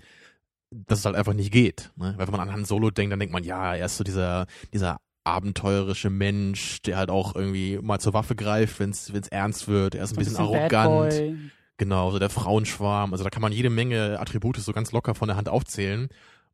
dass 0.71 0.99
es 0.99 1.05
halt 1.05 1.15
einfach 1.15 1.33
nicht 1.33 1.51
geht. 1.51 1.91
Ne? 1.95 2.13
Weil 2.17 2.27
wenn 2.27 2.31
man 2.31 2.41
an 2.41 2.51
Han 2.51 2.65
Solo 2.65 2.89
denkt, 2.91 3.11
dann 3.11 3.19
denkt 3.19 3.31
man, 3.33 3.43
ja, 3.43 3.75
er 3.75 3.85
ist 3.85 3.97
so 3.97 4.03
dieser, 4.03 4.47
dieser 4.73 4.97
abenteuerische 5.23 6.09
Mensch, 6.09 6.81
der 6.81 6.97
halt 6.97 7.09
auch 7.11 7.35
irgendwie 7.35 7.77
mal 7.81 7.99
zur 7.99 8.13
Waffe 8.13 8.35
greift, 8.35 8.79
wenn 8.79 8.89
es 8.89 9.09
ernst 9.29 9.67
wird. 9.67 9.95
Er 9.95 10.03
ist 10.03 10.11
ein 10.11 10.15
so 10.15 10.19
ein 10.21 10.43
bisschen, 10.43 10.51
Bad 10.51 10.73
arrogant. 10.73 11.37
Genau, 11.77 12.11
so 12.11 12.19
der 12.19 12.29
Frauenschwarm. 12.29 13.13
Also 13.13 13.23
da 13.23 13.29
kann 13.29 13.41
man 13.41 13.51
jede 13.53 13.69
Menge 13.69 14.19
Attribute 14.19 14.57
so 14.57 14.73
ganz 14.73 14.91
locker 14.91 15.15
von 15.15 15.27
der 15.29 15.37
Hand 15.37 15.47
aufzählen. 15.49 16.09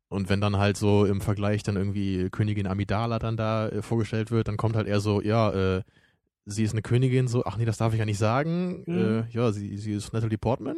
Und 0.08 0.28
wenn 0.28 0.40
dann 0.40 0.56
halt 0.56 0.76
so 0.76 1.04
im 1.04 1.20
Vergleich 1.20 1.62
dann 1.62 1.76
irgendwie 1.76 2.30
Königin 2.30 2.66
Amidala 2.66 3.18
dann 3.18 3.36
da 3.36 3.68
äh, 3.68 3.82
vorgestellt 3.82 4.30
wird, 4.30 4.48
dann 4.48 4.56
kommt 4.56 4.76
halt 4.76 4.86
eher 4.86 5.00
so, 5.00 5.20
ja, 5.20 5.50
äh, 5.76 5.82
sie 6.44 6.62
ist 6.62 6.72
eine 6.72 6.82
Königin, 6.82 7.26
so, 7.26 7.44
ach 7.44 7.56
nee, 7.56 7.64
das 7.64 7.76
darf 7.76 7.92
ich 7.92 7.98
ja 7.98 8.04
nicht 8.04 8.18
sagen. 8.18 8.84
Mhm. 8.86 8.98
Äh, 8.98 9.24
ja, 9.30 9.50
sie, 9.50 9.76
sie 9.76 9.92
ist 9.92 10.12
Natalie 10.12 10.38
Portman. 10.38 10.76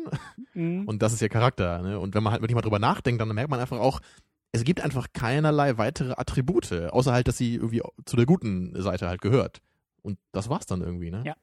Mhm. 0.55 0.85
Und 0.87 1.03
das 1.03 1.13
ist 1.13 1.23
ihr 1.23 1.29
Charakter. 1.29 1.83
Ne? 1.83 1.99
Und 1.99 2.15
wenn 2.15 2.23
man 2.23 2.33
halt 2.33 2.43
wirklich 2.43 2.55
mal 2.55 2.63
drüber 2.63 2.79
nachdenkt, 2.79 3.21
dann 3.21 3.29
merkt 3.29 3.51
man 3.51 3.61
einfach 3.61 3.79
auch, 3.79 4.01
es 4.51 4.65
gibt 4.65 4.81
einfach 4.81 5.09
keinerlei 5.13 5.77
weitere 5.77 6.15
Attribute, 6.17 6.73
außer 6.73 7.13
halt, 7.13 7.29
dass 7.29 7.37
sie 7.37 7.57
irgendwie 7.57 7.83
zu 8.07 8.17
der 8.17 8.25
guten 8.25 8.81
Seite 8.81 9.07
halt 9.07 9.21
gehört. 9.21 9.61
Und 10.01 10.19
das 10.33 10.49
war's 10.49 10.65
dann 10.65 10.81
irgendwie, 10.81 11.11
ne? 11.11 11.23
Ja. 11.27 11.35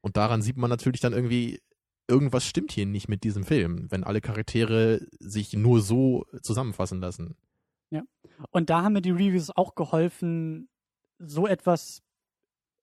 Und 0.00 0.16
daran 0.16 0.42
sieht 0.42 0.56
man 0.56 0.70
natürlich 0.70 1.00
dann 1.00 1.12
irgendwie, 1.12 1.60
irgendwas 2.08 2.44
stimmt 2.44 2.72
hier 2.72 2.86
nicht 2.86 3.08
mit 3.08 3.22
diesem 3.22 3.44
Film, 3.44 3.90
wenn 3.90 4.04
alle 4.04 4.20
Charaktere 4.20 5.06
sich 5.20 5.52
nur 5.52 5.80
so 5.80 6.26
zusammenfassen 6.42 7.00
lassen. 7.00 7.36
Und 8.50 8.70
da 8.70 8.82
haben 8.82 8.94
mir 8.94 9.02
die 9.02 9.10
Reviews 9.10 9.50
auch 9.50 9.74
geholfen, 9.74 10.68
so 11.18 11.46
etwas 11.46 12.02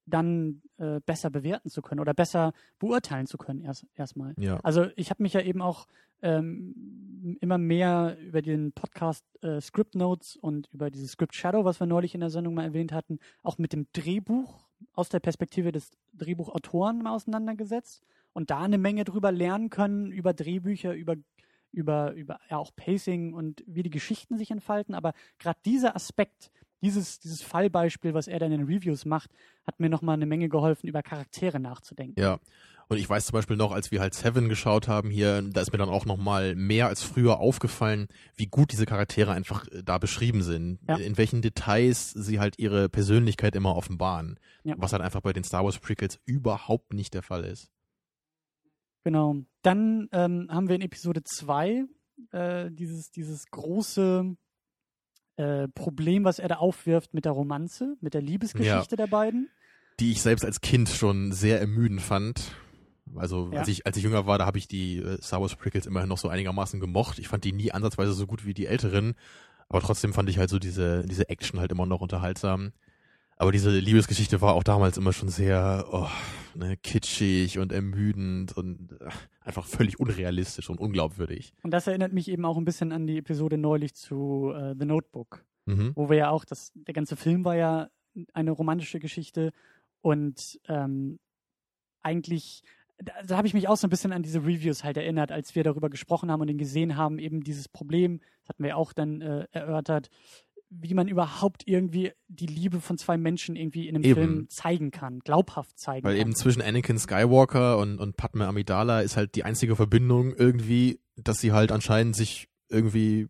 dann 0.07 0.61
äh, 0.77 0.99
besser 0.99 1.31
bewerten 1.31 1.69
zu 1.69 1.81
können 1.81 1.99
oder 1.99 2.13
besser 2.13 2.53
beurteilen 2.77 3.25
zu 3.25 3.37
können 3.37 3.61
erst 3.61 3.87
erstmal. 3.95 4.35
Ja. 4.37 4.59
Also 4.61 4.87
ich 4.95 5.09
habe 5.09 5.23
mich 5.23 5.33
ja 5.33 5.41
eben 5.41 5.63
auch 5.63 5.87
ähm, 6.21 7.37
immer 7.41 7.57
mehr 7.57 8.15
über 8.19 8.43
den 8.43 8.71
Podcast 8.71 9.25
äh, 9.41 9.59
Script 9.61 9.95
Notes 9.95 10.35
und 10.35 10.69
über 10.73 10.91
dieses 10.91 11.11
Script 11.11 11.33
Shadow, 11.33 11.65
was 11.65 11.79
wir 11.79 11.87
neulich 11.87 12.13
in 12.13 12.21
der 12.21 12.29
Sendung 12.29 12.53
mal 12.53 12.65
erwähnt 12.65 12.91
hatten, 12.91 13.17
auch 13.41 13.57
mit 13.57 13.73
dem 13.73 13.87
Drehbuch 13.93 14.67
aus 14.93 15.09
der 15.09 15.19
Perspektive 15.19 15.71
des 15.71 15.89
Drehbuchautoren 16.13 17.01
mal 17.01 17.15
auseinandergesetzt 17.15 18.03
und 18.35 18.51
da 18.51 18.59
eine 18.59 18.77
Menge 18.77 19.05
drüber 19.05 19.31
lernen 19.31 19.69
können, 19.69 20.11
über 20.11 20.33
Drehbücher, 20.33 20.93
über 20.93 21.15
über, 21.71 22.13
über 22.13 22.39
ja 22.49 22.57
auch 22.57 22.71
Pacing 22.75 23.33
und 23.33 23.63
wie 23.67 23.83
die 23.83 23.89
Geschichten 23.89 24.37
sich 24.37 24.49
entfalten. 24.49 24.95
Aber 24.95 25.13
gerade 25.39 25.59
dieser 25.65 25.95
Aspekt, 25.95 26.49
dieses, 26.81 27.19
dieses 27.19 27.41
Fallbeispiel, 27.41 28.13
was 28.13 28.27
er 28.27 28.39
dann 28.39 28.51
in 28.51 28.59
den 28.59 28.67
Reviews 28.67 29.05
macht, 29.05 29.31
hat 29.65 29.79
mir 29.79 29.89
nochmal 29.89 30.15
eine 30.15 30.25
Menge 30.25 30.49
geholfen, 30.49 30.87
über 30.87 31.03
Charaktere 31.03 31.59
nachzudenken. 31.59 32.19
Ja. 32.19 32.39
Und 32.87 32.97
ich 32.97 33.09
weiß 33.09 33.25
zum 33.25 33.33
Beispiel 33.33 33.57
noch, 33.57 33.71
als 33.71 33.91
wir 33.91 33.99
halt 33.99 34.13
Seven 34.13 34.47
geschaut 34.47 34.87
haben 34.87 35.09
hier, 35.09 35.41
da 35.41 35.61
ist 35.61 35.71
mir 35.71 35.79
dann 35.79 35.89
auch 35.89 36.05
noch 36.05 36.17
mal 36.17 36.55
mehr 36.55 36.87
als 36.87 37.01
früher 37.01 37.39
aufgefallen, 37.39 38.07
wie 38.35 38.45
gut 38.45 38.71
diese 38.71 38.85
Charaktere 38.85 39.31
einfach 39.31 39.67
äh, 39.67 39.81
da 39.83 39.97
beschrieben 39.97 40.43
sind. 40.43 40.79
Ja. 40.87 40.97
In 40.97 41.17
welchen 41.17 41.41
Details 41.41 42.11
sie 42.11 42.39
halt 42.39 42.59
ihre 42.59 42.87
Persönlichkeit 42.87 43.55
immer 43.55 43.75
offenbaren. 43.75 44.39
Ja. 44.63 44.75
Was 44.77 44.93
halt 44.93 45.01
einfach 45.01 45.21
bei 45.21 45.33
den 45.33 45.43
Star 45.43 45.63
Wars 45.63 45.79
Prequels 45.79 46.19
überhaupt 46.25 46.93
nicht 46.93 47.15
der 47.15 47.23
Fall 47.23 47.43
ist. 47.43 47.71
Genau. 49.05 49.35
Dann 49.61 50.09
ähm, 50.11 50.47
haben 50.49 50.67
wir 50.67 50.75
in 50.75 50.81
Episode 50.81 51.23
2 51.23 51.85
äh, 52.31 52.71
dieses, 52.71 53.11
dieses 53.11 53.45
große 53.51 54.35
äh, 55.37 55.67
Problem, 55.69 56.23
was 56.25 56.39
er 56.39 56.47
da 56.47 56.55
aufwirft 56.55 57.13
mit 57.13 57.23
der 57.23 57.31
Romanze, 57.31 57.95
mit 58.01 58.13
der 58.15 58.21
Liebesgeschichte 58.21 58.95
der 58.95 59.07
beiden. 59.07 59.49
Die 59.99 60.11
ich 60.11 60.21
selbst 60.21 60.43
als 60.43 60.59
Kind 60.59 60.89
schon 60.89 61.31
sehr 61.31 61.61
ermüdend 61.61 62.01
fand. 62.01 62.51
Also 63.15 63.51
Ja. 63.53 63.59
als 63.59 63.67
ich 63.67 63.85
als 63.85 63.95
ich 63.95 64.03
jünger 64.03 64.25
war, 64.25 64.39
da 64.39 64.47
habe 64.47 64.57
ich 64.57 64.67
die 64.67 64.97
äh, 64.97 65.21
Star 65.21 65.39
Wars 65.39 65.55
Prequels 65.55 65.85
immerhin 65.85 66.09
noch 66.09 66.17
so 66.17 66.27
einigermaßen 66.27 66.79
gemocht. 66.79 67.19
Ich 67.19 67.27
fand 67.27 67.43
die 67.43 67.53
nie 67.53 67.71
ansatzweise 67.71 68.13
so 68.13 68.25
gut 68.25 68.45
wie 68.45 68.55
die 68.55 68.65
älteren, 68.65 69.13
aber 69.69 69.81
trotzdem 69.81 70.13
fand 70.13 70.29
ich 70.29 70.39
halt 70.39 70.49
so 70.49 70.57
diese 70.57 71.03
diese 71.05 71.29
Action 71.29 71.59
halt 71.59 71.71
immer 71.71 71.85
noch 71.85 72.01
unterhaltsam. 72.01 72.73
Aber 73.37 73.51
diese 73.51 73.69
Liebesgeschichte 73.69 74.41
war 74.41 74.53
auch 74.53 74.63
damals 74.63 74.97
immer 74.97 75.11
schon 75.11 75.29
sehr 75.29 75.85
oh, 75.91 76.07
ne, 76.55 76.77
kitschig 76.77 77.59
und 77.59 77.71
ermüdend 77.71 78.55
und 78.55 78.93
äh, 79.01 79.09
einfach 79.41 79.65
völlig 79.65 79.99
unrealistisch 79.99 80.69
und 80.69 80.79
unglaubwürdig. 80.79 81.53
Und 81.63 81.71
das 81.71 81.87
erinnert 81.87 82.13
mich 82.13 82.29
eben 82.29 82.45
auch 82.45 82.57
ein 82.57 82.65
bisschen 82.65 82.91
an 82.91 83.07
die 83.07 83.17
Episode 83.17 83.57
neulich 83.57 83.93
zu 83.93 84.53
äh, 84.55 84.75
The 84.77 84.85
Notebook. 84.85 85.43
Mhm. 85.65 85.93
wo 85.95 86.09
wir 86.09 86.17
ja 86.17 86.29
auch, 86.29 86.45
das, 86.45 86.71
der 86.75 86.93
ganze 86.93 87.15
Film 87.15 87.43
war 87.43 87.55
ja 87.55 87.89
eine 88.33 88.51
romantische 88.51 88.99
Geschichte 88.99 89.51
und 90.01 90.59
ähm, 90.67 91.19
eigentlich, 92.03 92.61
da, 92.99 93.13
da 93.25 93.37
habe 93.37 93.47
ich 93.47 93.55
mich 93.55 93.67
auch 93.67 93.75
so 93.75 93.87
ein 93.87 93.89
bisschen 93.89 94.13
an 94.13 94.21
diese 94.21 94.43
Reviews 94.43 94.83
halt 94.83 94.97
erinnert, 94.97 95.31
als 95.31 95.55
wir 95.55 95.63
darüber 95.63 95.89
gesprochen 95.89 96.31
haben 96.31 96.41
und 96.41 96.49
ihn 96.49 96.59
gesehen 96.59 96.95
haben, 96.95 97.17
eben 97.17 97.41
dieses 97.41 97.67
Problem, 97.67 98.19
das 98.41 98.49
hatten 98.49 98.63
wir 98.63 98.77
auch 98.77 98.93
dann 98.93 99.21
äh, 99.21 99.47
erörtert, 99.51 100.09
wie 100.81 100.93
man 100.93 101.07
überhaupt 101.07 101.63
irgendwie 101.65 102.11
die 102.27 102.47
Liebe 102.47 102.81
von 102.81 102.97
zwei 102.97 103.17
Menschen 103.17 103.55
irgendwie 103.55 103.87
in 103.87 103.95
einem 103.95 104.03
Eben. 104.03 104.15
Film 104.15 104.49
zeigen 104.49 104.91
kann, 104.91 105.19
glaubhaft 105.19 105.77
zeigen 105.79 106.05
Weil 106.05 106.15
kann. 106.15 106.21
eben 106.21 106.35
zwischen 106.35 106.61
Anakin 106.61 106.97
Skywalker 106.97 107.77
und, 107.77 107.99
und 107.99 108.17
Padme 108.17 108.47
Amidala 108.47 109.01
ist 109.01 109.17
halt 109.17 109.35
die 109.35 109.43
einzige 109.43 109.75
Verbindung 109.75 110.33
irgendwie, 110.33 110.99
dass 111.15 111.39
sie 111.39 111.51
halt 111.51 111.71
anscheinend 111.71 112.15
sich 112.15 112.47
irgendwie, 112.69 113.27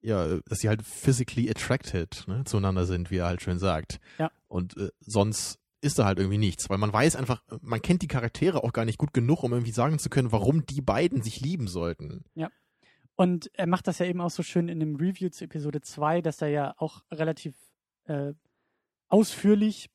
ja, 0.00 0.38
dass 0.46 0.60
sie 0.60 0.68
halt 0.68 0.82
physically 0.82 1.50
attracted 1.50 2.24
ne, 2.26 2.44
zueinander 2.44 2.86
sind, 2.86 3.10
wie 3.10 3.18
er 3.18 3.26
halt 3.26 3.42
schön 3.42 3.58
sagt. 3.58 4.00
Ja. 4.18 4.30
Und 4.46 4.76
äh, 4.76 4.90
sonst 5.00 5.58
ist 5.80 5.98
da 5.98 6.06
halt 6.06 6.18
irgendwie 6.18 6.38
nichts, 6.38 6.68
weil 6.70 6.78
man 6.78 6.92
weiß 6.92 7.16
einfach, 7.16 7.42
man 7.60 7.82
kennt 7.82 8.02
die 8.02 8.08
Charaktere 8.08 8.64
auch 8.64 8.72
gar 8.72 8.84
nicht 8.84 8.98
gut 8.98 9.12
genug, 9.12 9.44
um 9.44 9.52
irgendwie 9.52 9.72
sagen 9.72 9.98
zu 9.98 10.08
können, 10.08 10.32
warum 10.32 10.66
die 10.66 10.80
beiden 10.80 11.22
sich 11.22 11.40
lieben 11.40 11.68
sollten. 11.68 12.24
Und 13.20 13.50
er 13.54 13.66
macht 13.66 13.88
das 13.88 13.98
ja 13.98 14.06
eben 14.06 14.20
auch 14.20 14.30
so 14.30 14.44
schön 14.44 14.68
in 14.68 14.78
dem 14.78 14.94
Review 14.94 15.28
zu 15.28 15.44
Episode 15.44 15.80
2, 15.80 16.22
dass 16.22 16.40
er 16.40 16.48
ja 16.48 16.74
auch 16.78 17.02
relativ 17.10 17.56
äh, 18.04 18.32
ausführlich 19.08 19.90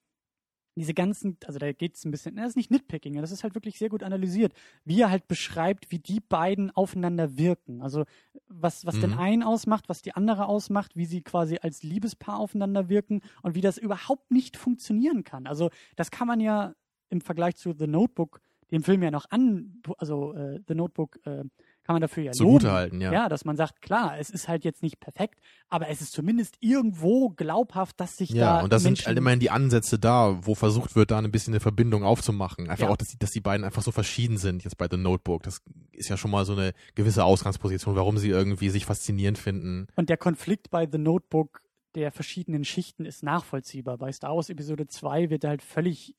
diese 0.75 0.93
ganzen, 0.93 1.37
also 1.45 1.57
da 1.57 1.71
geht 1.71 1.95
es 1.95 2.03
ein 2.03 2.11
bisschen, 2.11 2.35
das 2.35 2.49
ist 2.49 2.55
nicht 2.57 2.69
Nitpicking, 2.71 3.13
das 3.21 3.31
ist 3.31 3.43
halt 3.43 3.55
wirklich 3.55 3.77
sehr 3.77 3.87
gut 3.89 4.03
analysiert, 4.03 4.53
wie 4.83 4.99
er 5.01 5.09
halt 5.09 5.27
beschreibt, 5.29 5.89
wie 5.91 5.99
die 5.99 6.19
beiden 6.19 6.71
aufeinander 6.71 7.37
wirken. 7.37 7.81
Also 7.81 8.03
was, 8.47 8.85
was 8.85 8.99
den 8.99 9.11
Mhm. 9.11 9.19
einen 9.19 9.43
ausmacht, 9.43 9.87
was 9.87 10.01
die 10.01 10.15
andere 10.15 10.47
ausmacht, 10.47 10.97
wie 10.97 11.05
sie 11.05 11.21
quasi 11.21 11.59
als 11.61 11.83
Liebespaar 11.83 12.39
aufeinander 12.39 12.89
wirken 12.89 13.21
und 13.41 13.55
wie 13.55 13.61
das 13.61 13.77
überhaupt 13.77 14.31
nicht 14.31 14.57
funktionieren 14.57 15.23
kann. 15.23 15.47
Also 15.47 15.69
das 15.95 16.11
kann 16.11 16.27
man 16.27 16.41
ja 16.41 16.73
im 17.09 17.21
Vergleich 17.21 17.55
zu 17.55 17.73
The 17.77 17.87
Notebook, 17.87 18.41
dem 18.71 18.83
Film 18.83 19.01
ja 19.03 19.11
noch 19.11 19.29
an, 19.29 19.81
also 19.97 20.33
äh, 20.33 20.59
The 20.67 20.75
Notebook 20.75 21.19
äh, 21.25 21.45
kann 21.83 21.95
man 21.95 22.01
dafür 22.01 22.23
ja 22.23 22.31
Zugute 22.31 22.67
loben. 22.67 22.75
halten, 22.77 23.01
ja. 23.01 23.11
Ja, 23.11 23.29
dass 23.29 23.43
man 23.45 23.57
sagt, 23.57 23.81
klar, 23.81 24.17
es 24.17 24.29
ist 24.29 24.47
halt 24.47 24.63
jetzt 24.63 24.81
nicht 24.83 24.99
perfekt, 24.99 25.39
aber 25.69 25.89
es 25.89 26.01
ist 26.01 26.13
zumindest 26.13 26.55
irgendwo 26.61 27.29
glaubhaft, 27.29 27.99
dass 27.99 28.17
sich 28.17 28.29
Ja, 28.29 28.57
da 28.57 28.63
und 28.63 28.71
da 28.71 28.79
sind 28.79 29.05
halt 29.05 29.17
immerhin 29.17 29.39
die 29.39 29.49
Ansätze 29.49 29.99
da, 29.99 30.37
wo 30.45 30.55
versucht 30.55 30.95
wird, 30.95 31.11
da 31.11 31.19
ein 31.19 31.31
bisschen 31.31 31.53
eine 31.53 31.59
Verbindung 31.59 32.03
aufzumachen. 32.03 32.69
Einfach 32.69 32.85
Ja. 32.85 32.91
auch, 32.91 32.97
dass 32.97 33.09
die, 33.09 33.17
dass 33.19 33.31
die 33.31 33.41
beiden 33.41 33.65
einfach 33.65 33.81
so 33.81 33.91
verschieden 33.91 34.37
sind 34.37 34.63
jetzt 34.63 34.77
bei 34.77 34.87
The 34.89 34.97
Notebook. 34.97 35.43
Das 35.43 35.61
ist 35.91 36.09
ja 36.09 36.17
schon 36.17 36.31
mal 36.31 36.45
so 36.45 36.53
eine 36.53 36.73
gewisse 36.95 37.23
Ausgangsposition, 37.25 37.95
warum 37.95 38.17
sie 38.17 38.29
irgendwie 38.29 38.69
sich 38.69 38.85
faszinierend 38.85 39.37
finden. 39.37 39.87
Und 39.95 40.09
der 40.09 40.17
Konflikt 40.17 40.69
bei 40.71 40.87
The 40.89 40.97
Notebook 40.97 41.61
der 41.95 42.11
verschiedenen 42.11 42.65
Schichten 42.65 43.05
ist 43.05 43.21
nachvollziehbar. 43.21 43.97
Bei 43.99 44.11
Star 44.11 44.35
Wars 44.35 44.49
Episode 44.49 44.87
2 44.87 45.29
wird 45.29 45.43
er 45.43 45.51
halt 45.51 45.61
völlig 45.61 46.15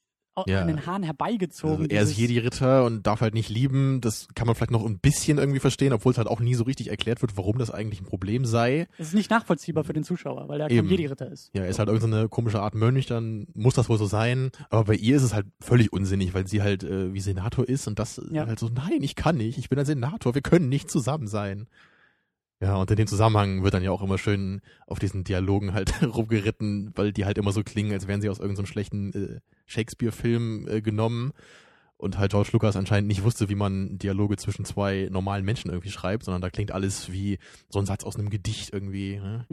Ja. 0.46 0.60
an 0.62 0.66
den 0.68 0.84
Haaren 0.86 1.02
herbeigezogen. 1.02 1.84
Also 1.84 1.90
er 1.90 2.02
ist 2.02 2.16
Jedi-Ritter 2.16 2.84
und 2.84 3.06
darf 3.06 3.20
halt 3.20 3.34
nicht 3.34 3.48
lieben. 3.48 4.00
Das 4.00 4.28
kann 4.34 4.46
man 4.46 4.56
vielleicht 4.56 4.70
noch 4.72 4.84
ein 4.84 4.98
bisschen 4.98 5.38
irgendwie 5.38 5.60
verstehen, 5.60 5.92
obwohl 5.92 6.12
es 6.12 6.18
halt 6.18 6.28
auch 6.28 6.40
nie 6.40 6.54
so 6.54 6.64
richtig 6.64 6.88
erklärt 6.90 7.22
wird, 7.22 7.36
warum 7.36 7.58
das 7.58 7.70
eigentlich 7.70 8.00
ein 8.00 8.06
Problem 8.06 8.44
sei. 8.44 8.86
Es 8.98 9.08
ist 9.08 9.14
nicht 9.14 9.30
nachvollziehbar 9.30 9.84
für 9.84 9.92
den 9.92 10.04
Zuschauer, 10.04 10.48
weil 10.48 10.60
er 10.60 10.68
kein 10.68 10.86
Jedi-Ritter 10.88 11.30
ist. 11.30 11.50
Ja, 11.54 11.62
er 11.62 11.68
ist 11.68 11.78
halt 11.78 11.88
irgendeine 11.88 12.28
komische 12.28 12.60
Art 12.60 12.74
Mönch, 12.74 13.06
dann 13.06 13.46
muss 13.54 13.74
das 13.74 13.88
wohl 13.88 13.98
so 13.98 14.06
sein. 14.06 14.50
Aber 14.70 14.84
bei 14.84 14.94
ihr 14.94 15.16
ist 15.16 15.22
es 15.22 15.34
halt 15.34 15.46
völlig 15.60 15.92
unsinnig, 15.92 16.34
weil 16.34 16.46
sie 16.46 16.62
halt 16.62 16.82
äh, 16.84 17.12
wie 17.14 17.20
Senator 17.20 17.68
ist 17.68 17.86
und 17.86 17.98
das 17.98 18.20
Ja. 18.30 18.46
halt 18.46 18.58
so, 18.58 18.68
nein, 18.68 19.02
ich 19.02 19.14
kann 19.16 19.36
nicht, 19.36 19.58
ich 19.58 19.68
bin 19.68 19.78
ein 19.78 19.86
Senator, 19.86 20.34
wir 20.34 20.42
können 20.42 20.68
nicht 20.68 20.90
zusammen 20.90 21.26
sein. 21.26 21.66
Ja, 22.60 22.76
und 22.76 22.90
in 22.90 22.96
dem 22.96 23.06
Zusammenhang 23.06 23.62
wird 23.62 23.74
dann 23.74 23.82
ja 23.82 23.90
auch 23.90 24.02
immer 24.02 24.16
schön 24.16 24.62
auf 24.86 24.98
diesen 24.98 25.24
Dialogen 25.24 25.74
halt 25.74 26.02
rumgeritten, 26.02 26.92
weil 26.94 27.12
die 27.12 27.24
halt 27.24 27.38
immer 27.38 27.52
so 27.52 27.62
klingen, 27.62 27.92
als 27.92 28.06
wären 28.08 28.20
sie 28.20 28.30
aus 28.30 28.38
irgendeinem 28.38 28.66
schlechten 28.66 29.12
äh, 29.12 29.40
Shakespeare-Film 29.66 30.68
äh, 30.68 30.80
genommen. 30.80 31.32
Und 31.96 32.18
halt 32.18 32.32
George 32.32 32.50
Lucas 32.52 32.76
anscheinend 32.76 33.08
nicht 33.08 33.22
wusste, 33.22 33.48
wie 33.48 33.54
man 33.54 33.98
Dialoge 33.98 34.36
zwischen 34.36 34.64
zwei 34.64 35.08
normalen 35.10 35.44
Menschen 35.44 35.70
irgendwie 35.70 35.90
schreibt, 35.90 36.24
sondern 36.24 36.42
da 36.42 36.50
klingt 36.50 36.72
alles 36.72 37.12
wie 37.12 37.38
so 37.68 37.78
ein 37.78 37.86
Satz 37.86 38.04
aus 38.04 38.16
einem 38.16 38.30
Gedicht 38.30 38.72
irgendwie. 38.72 39.16
Ne? 39.16 39.46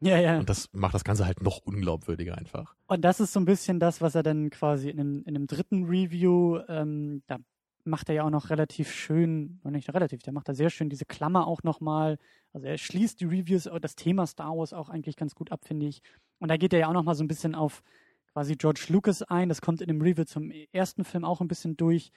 Ja, 0.00 0.18
ja. 0.18 0.38
Und 0.38 0.48
das 0.48 0.68
macht 0.72 0.94
das 0.94 1.04
Ganze 1.04 1.26
halt 1.26 1.42
noch 1.42 1.58
unglaubwürdiger 1.58 2.36
einfach. 2.36 2.74
Und 2.88 3.02
das 3.02 3.20
ist 3.20 3.32
so 3.32 3.40
ein 3.40 3.44
bisschen 3.44 3.78
das, 3.78 4.00
was 4.00 4.16
er 4.16 4.24
dann 4.24 4.50
quasi 4.50 4.90
in 4.90 4.96
dem, 4.96 5.22
in 5.24 5.34
dem 5.34 5.46
dritten 5.46 5.84
Review, 5.84 6.58
ähm, 6.68 7.22
da 7.28 7.38
macht 7.84 8.08
er 8.08 8.14
ja 8.14 8.24
auch 8.24 8.30
noch 8.30 8.50
relativ 8.50 8.92
schön, 8.92 9.60
oder 9.62 9.72
nicht 9.72 9.92
relativ, 9.92 10.22
der 10.22 10.32
macht 10.32 10.48
da 10.48 10.54
sehr 10.54 10.70
schön 10.70 10.88
diese 10.88 11.04
Klammer 11.04 11.46
auch 11.46 11.62
nochmal. 11.62 12.18
Also 12.52 12.66
er 12.66 12.78
schließt 12.78 13.20
die 13.20 13.24
Reviews, 13.24 13.66
äh, 13.66 13.80
das 13.80 13.96
Thema 13.96 14.26
Star 14.26 14.56
Wars 14.56 14.72
auch 14.72 14.88
eigentlich 14.88 15.16
ganz 15.16 15.34
gut 15.34 15.50
ab, 15.50 15.64
finde 15.64 15.86
ich. 15.86 16.02
Und 16.38 16.48
da 16.48 16.56
geht 16.56 16.72
er 16.72 16.80
ja 16.80 16.88
auch 16.88 16.92
nochmal 16.92 17.14
so 17.14 17.24
ein 17.24 17.28
bisschen 17.28 17.54
auf 17.54 17.82
quasi 18.32 18.56
George 18.56 18.86
Lucas 18.88 19.22
ein. 19.22 19.48
Das 19.48 19.60
kommt 19.60 19.80
in 19.80 19.88
dem 19.88 20.00
Review 20.00 20.24
zum 20.24 20.50
ersten 20.72 21.04
Film 21.04 21.24
auch 21.24 21.40
ein 21.40 21.48
bisschen 21.48 21.76
durch. 21.76 22.12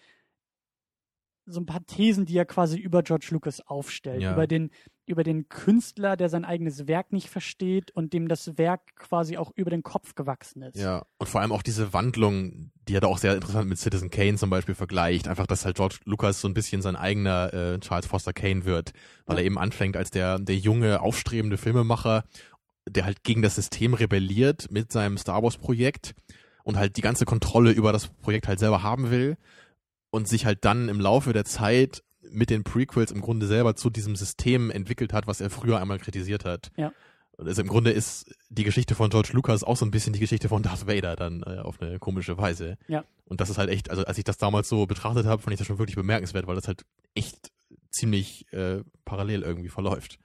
So 1.45 1.60
ein 1.60 1.65
paar 1.65 1.86
Thesen, 1.86 2.25
die 2.25 2.38
er 2.38 2.45
quasi 2.45 2.80
über 2.80 3.04
George 3.04 3.28
Lucas 3.32 3.62
aufstellt. 3.62 4.21
Ja. 4.21 4.34
Über 4.34 4.47
den, 4.47 4.71
über 5.08 5.24
den 5.24 5.50
Künstler, 5.50 6.18
der 6.18 6.30
sein 6.30 6.46
eigenes 6.46 6.88
Werk 6.88 7.12
nicht 7.13 7.30
versteht 7.30 7.91
und 7.91 8.13
dem 8.13 8.28
das 8.28 8.58
Werk 8.58 8.96
quasi 8.96 9.38
auch 9.38 9.52
über 9.56 9.70
den 9.70 9.84
Kopf 9.84 10.15
gewachsen 10.15 10.62
ist. 10.63 10.78
Ja, 10.78 11.06
und 11.18 11.28
vor 11.28 11.41
allem 11.41 11.52
auch 11.52 11.62
diese 11.62 11.94
Wandlung, 11.94 12.72
die 12.88 12.96
er 12.96 13.02
da 13.02 13.08
auch 13.08 13.18
sehr 13.18 13.36
interessant 13.36 13.70
mit 13.70 13.78
Citizen 13.78 14.10
Kane 14.10 14.36
zum 14.38 14.50
Beispiel 14.50 14.76
vergleicht. 14.76 15.28
Einfach, 15.28 15.48
dass 15.48 15.65
halt 15.65 15.76
George 15.78 15.98
Lucas 16.06 16.41
so 16.41 16.48
ein 16.48 16.54
bisschen 16.54 16.82
sein 16.82 16.96
eigener 16.96 17.54
äh, 17.54 17.80
Charles 17.80 18.06
Foster 18.08 18.34
Kane 18.34 18.65
wird, 18.65 18.91
weil 19.26 19.38
Ja. 19.38 19.41
er 19.41 19.46
eben 19.46 19.58
anfängt 19.58 19.98
als 19.98 20.12
der, 20.12 20.39
der 20.39 20.56
junge, 20.58 21.02
aufstrebende 21.02 21.58
Filmemacher, 21.58 22.24
der 22.88 23.06
halt 23.06 23.24
gegen 23.24 23.41
das 23.41 23.56
System 23.56 23.94
rebelliert 23.94 24.72
mit 24.72 24.91
seinem 24.91 25.18
Star 25.18 25.41
Wars 25.41 25.58
Projekt 25.58 26.13
und 26.63 26.78
halt 26.78 26.98
die 26.98 27.02
ganze 27.02 27.26
Kontrolle 27.26 27.72
über 27.72 27.91
das 27.91 28.08
Projekt 28.08 28.48
halt 28.48 28.60
selber 28.60 28.84
haben 28.84 29.12
will 29.12 29.38
und 30.12 30.28
sich 30.28 30.46
halt 30.46 30.65
dann 30.65 30.89
im 30.89 31.00
Laufe 31.00 31.34
der 31.34 31.46
Zeit 31.46 32.04
mit 32.32 32.50
den 32.50 32.64
Prequels 32.64 33.12
im 33.12 33.22
Grunde 33.22 33.48
selber 33.48 33.76
zu 33.76 33.90
diesem 33.90 34.16
System 34.16 34.72
entwickelt 34.72 35.14
hat, 35.14 35.28
was 35.28 35.42
er 35.42 35.50
früher 35.50 35.80
einmal 35.80 36.00
kritisiert 36.00 36.46
hat. 36.46 36.72
Ja. 36.78 36.92
Und 37.38 37.48
also 37.48 37.62
im 37.62 37.68
Grunde 37.68 37.92
ist 37.92 38.34
die 38.50 38.64
Geschichte 38.64 38.96
von 38.96 39.10
George 39.10 39.32
Lucas 39.34 39.64
auch 39.64 39.76
so 39.76 39.86
ein 39.86 39.92
bisschen 39.92 40.14
die 40.14 40.20
Geschichte 40.20 40.48
von 40.48 40.64
Darth 40.64 40.88
Vader 40.88 41.16
dann 41.16 41.44
äh, 41.44 41.60
auf 41.60 41.82
eine 41.82 42.00
komische 42.00 42.38
Weise. 42.38 42.78
Ja. 42.88 43.04
Und 43.26 43.42
das 43.42 43.50
ist 43.50 43.58
halt 43.58 43.70
echt, 43.70 43.90
also 43.90 44.06
als 44.06 44.18
ich 44.18 44.24
das 44.24 44.38
damals 44.38 44.70
so 44.70 44.86
betrachtet 44.86 45.26
habe, 45.26 45.42
fand 45.42 45.54
ich 45.54 45.58
das 45.58 45.68
schon 45.68 45.78
wirklich 45.80 45.98
bemerkenswert, 45.98 46.48
weil 46.48 46.56
das 46.56 46.68
halt 46.68 46.86
echt 47.14 47.52
ziemlich 47.92 48.52
äh, 48.54 48.84
parallel 49.04 49.42
irgendwie 49.42 49.70
verläuft. 49.70 50.20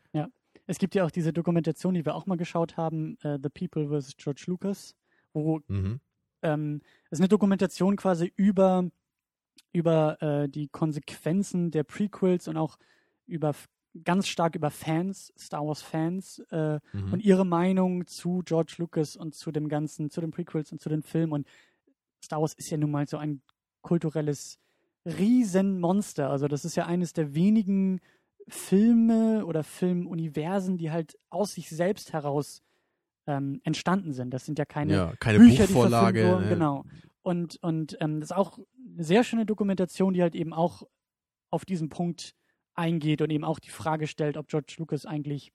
Es 0.67 0.79
gibt 0.79 0.95
ja 0.95 1.05
auch 1.05 1.11
diese 1.11 1.33
Dokumentation, 1.33 1.95
die 1.95 2.05
wir 2.07 2.15
auch 2.15 2.27
mal 2.27 2.37
geschaut 2.37 2.77
haben, 2.77 3.19
äh, 3.25 3.39
The 3.43 3.49
People 3.49 3.89
vs. 3.89 4.13
George 4.17 4.45
Lucas, 4.47 4.95
wo 5.33 5.59
Mhm. 5.67 5.99
ähm, 6.43 6.81
es 7.07 7.19
ist 7.19 7.21
eine 7.21 7.27
Dokumentation 7.29 7.97
quasi 7.97 8.33
über, 8.37 8.89
über 9.73 10.21
äh, 10.23 10.49
die 10.49 10.69
Konsequenzen 10.69 11.71
der 11.71 11.85
Prequels 11.85 12.49
und 12.49 12.57
auch 12.57 12.77
über 13.27 13.55
ganz 14.05 14.29
stark 14.29 14.55
über 14.55 14.71
Fans, 14.71 15.33
Star 15.39 15.67
Wars 15.67 15.83
Fans 15.83 16.39
äh, 16.51 16.79
Mhm. 16.93 17.13
und 17.13 17.21
ihre 17.25 17.45
Meinung 17.45 18.07
zu 18.07 18.43
George 18.45 18.75
Lucas 18.79 19.17
und 19.17 19.35
zu 19.35 19.51
dem 19.51 19.69
ganzen, 19.69 20.11
zu 20.11 20.21
den 20.21 20.31
Prequels 20.31 20.71
und 20.73 20.81
zu 20.81 20.89
den 20.89 21.03
Filmen. 21.03 21.33
Und 21.33 21.47
Star 22.23 22.41
Wars 22.41 22.55
ist 22.55 22.71
ja 22.71 22.77
nun 22.77 22.91
mal 22.91 23.07
so 23.09 23.17
ein 23.17 23.43
kulturelles 23.83 24.59
Riesenmonster. 25.07 26.31
Also 26.31 26.49
das 26.49 26.65
ist 26.65 26.77
ja 26.77 26.87
eines 26.87 27.13
der 27.13 27.35
wenigen 27.35 28.01
Filme 28.49 29.45
oder 29.47 29.63
Filmuniversen, 29.63 30.77
die 30.79 30.91
halt 30.91 31.17
aus 31.31 31.55
sich 31.55 31.69
selbst 31.69 32.13
heraus 32.13 32.63
ähm, 33.27 33.61
entstanden 33.65 34.13
sind. 34.13 34.31
Das 34.33 34.45
sind 34.45 34.59
ja 34.59 34.65
keine 34.65 34.93
ja, 34.95 35.13
keine 35.21 35.39
Bücher, 35.39 35.67
die 35.67 35.73
Buchvorlage. 35.73 36.21
verfilmt 36.21 36.35
wurden, 36.41 36.49
ne? 36.49 36.55
genau. 36.55 36.85
Und, 37.23 37.59
und 37.63 37.97
ähm, 38.01 38.21
das 38.21 38.31
ist 38.31 38.37
auch 38.37 38.59
eine 38.95 39.05
sehr 39.05 39.25
schöne 39.25 39.47
Dokumentation, 39.47 40.15
die 40.15 40.23
halt 40.23 40.35
eben 40.35 40.53
auch 40.53 40.83
auf 41.51 41.65
diesen 41.65 41.89
Punkt 41.89 42.35
eingeht 42.75 43.21
und 43.21 43.31
eben 43.31 43.45
auch 43.45 43.59
die 43.59 43.71
Frage 43.71 44.07
stellt, 44.07 44.37
ob 44.37 44.49
George 44.49 44.75
Lucas 44.79 45.05
eigentlich 45.05 45.53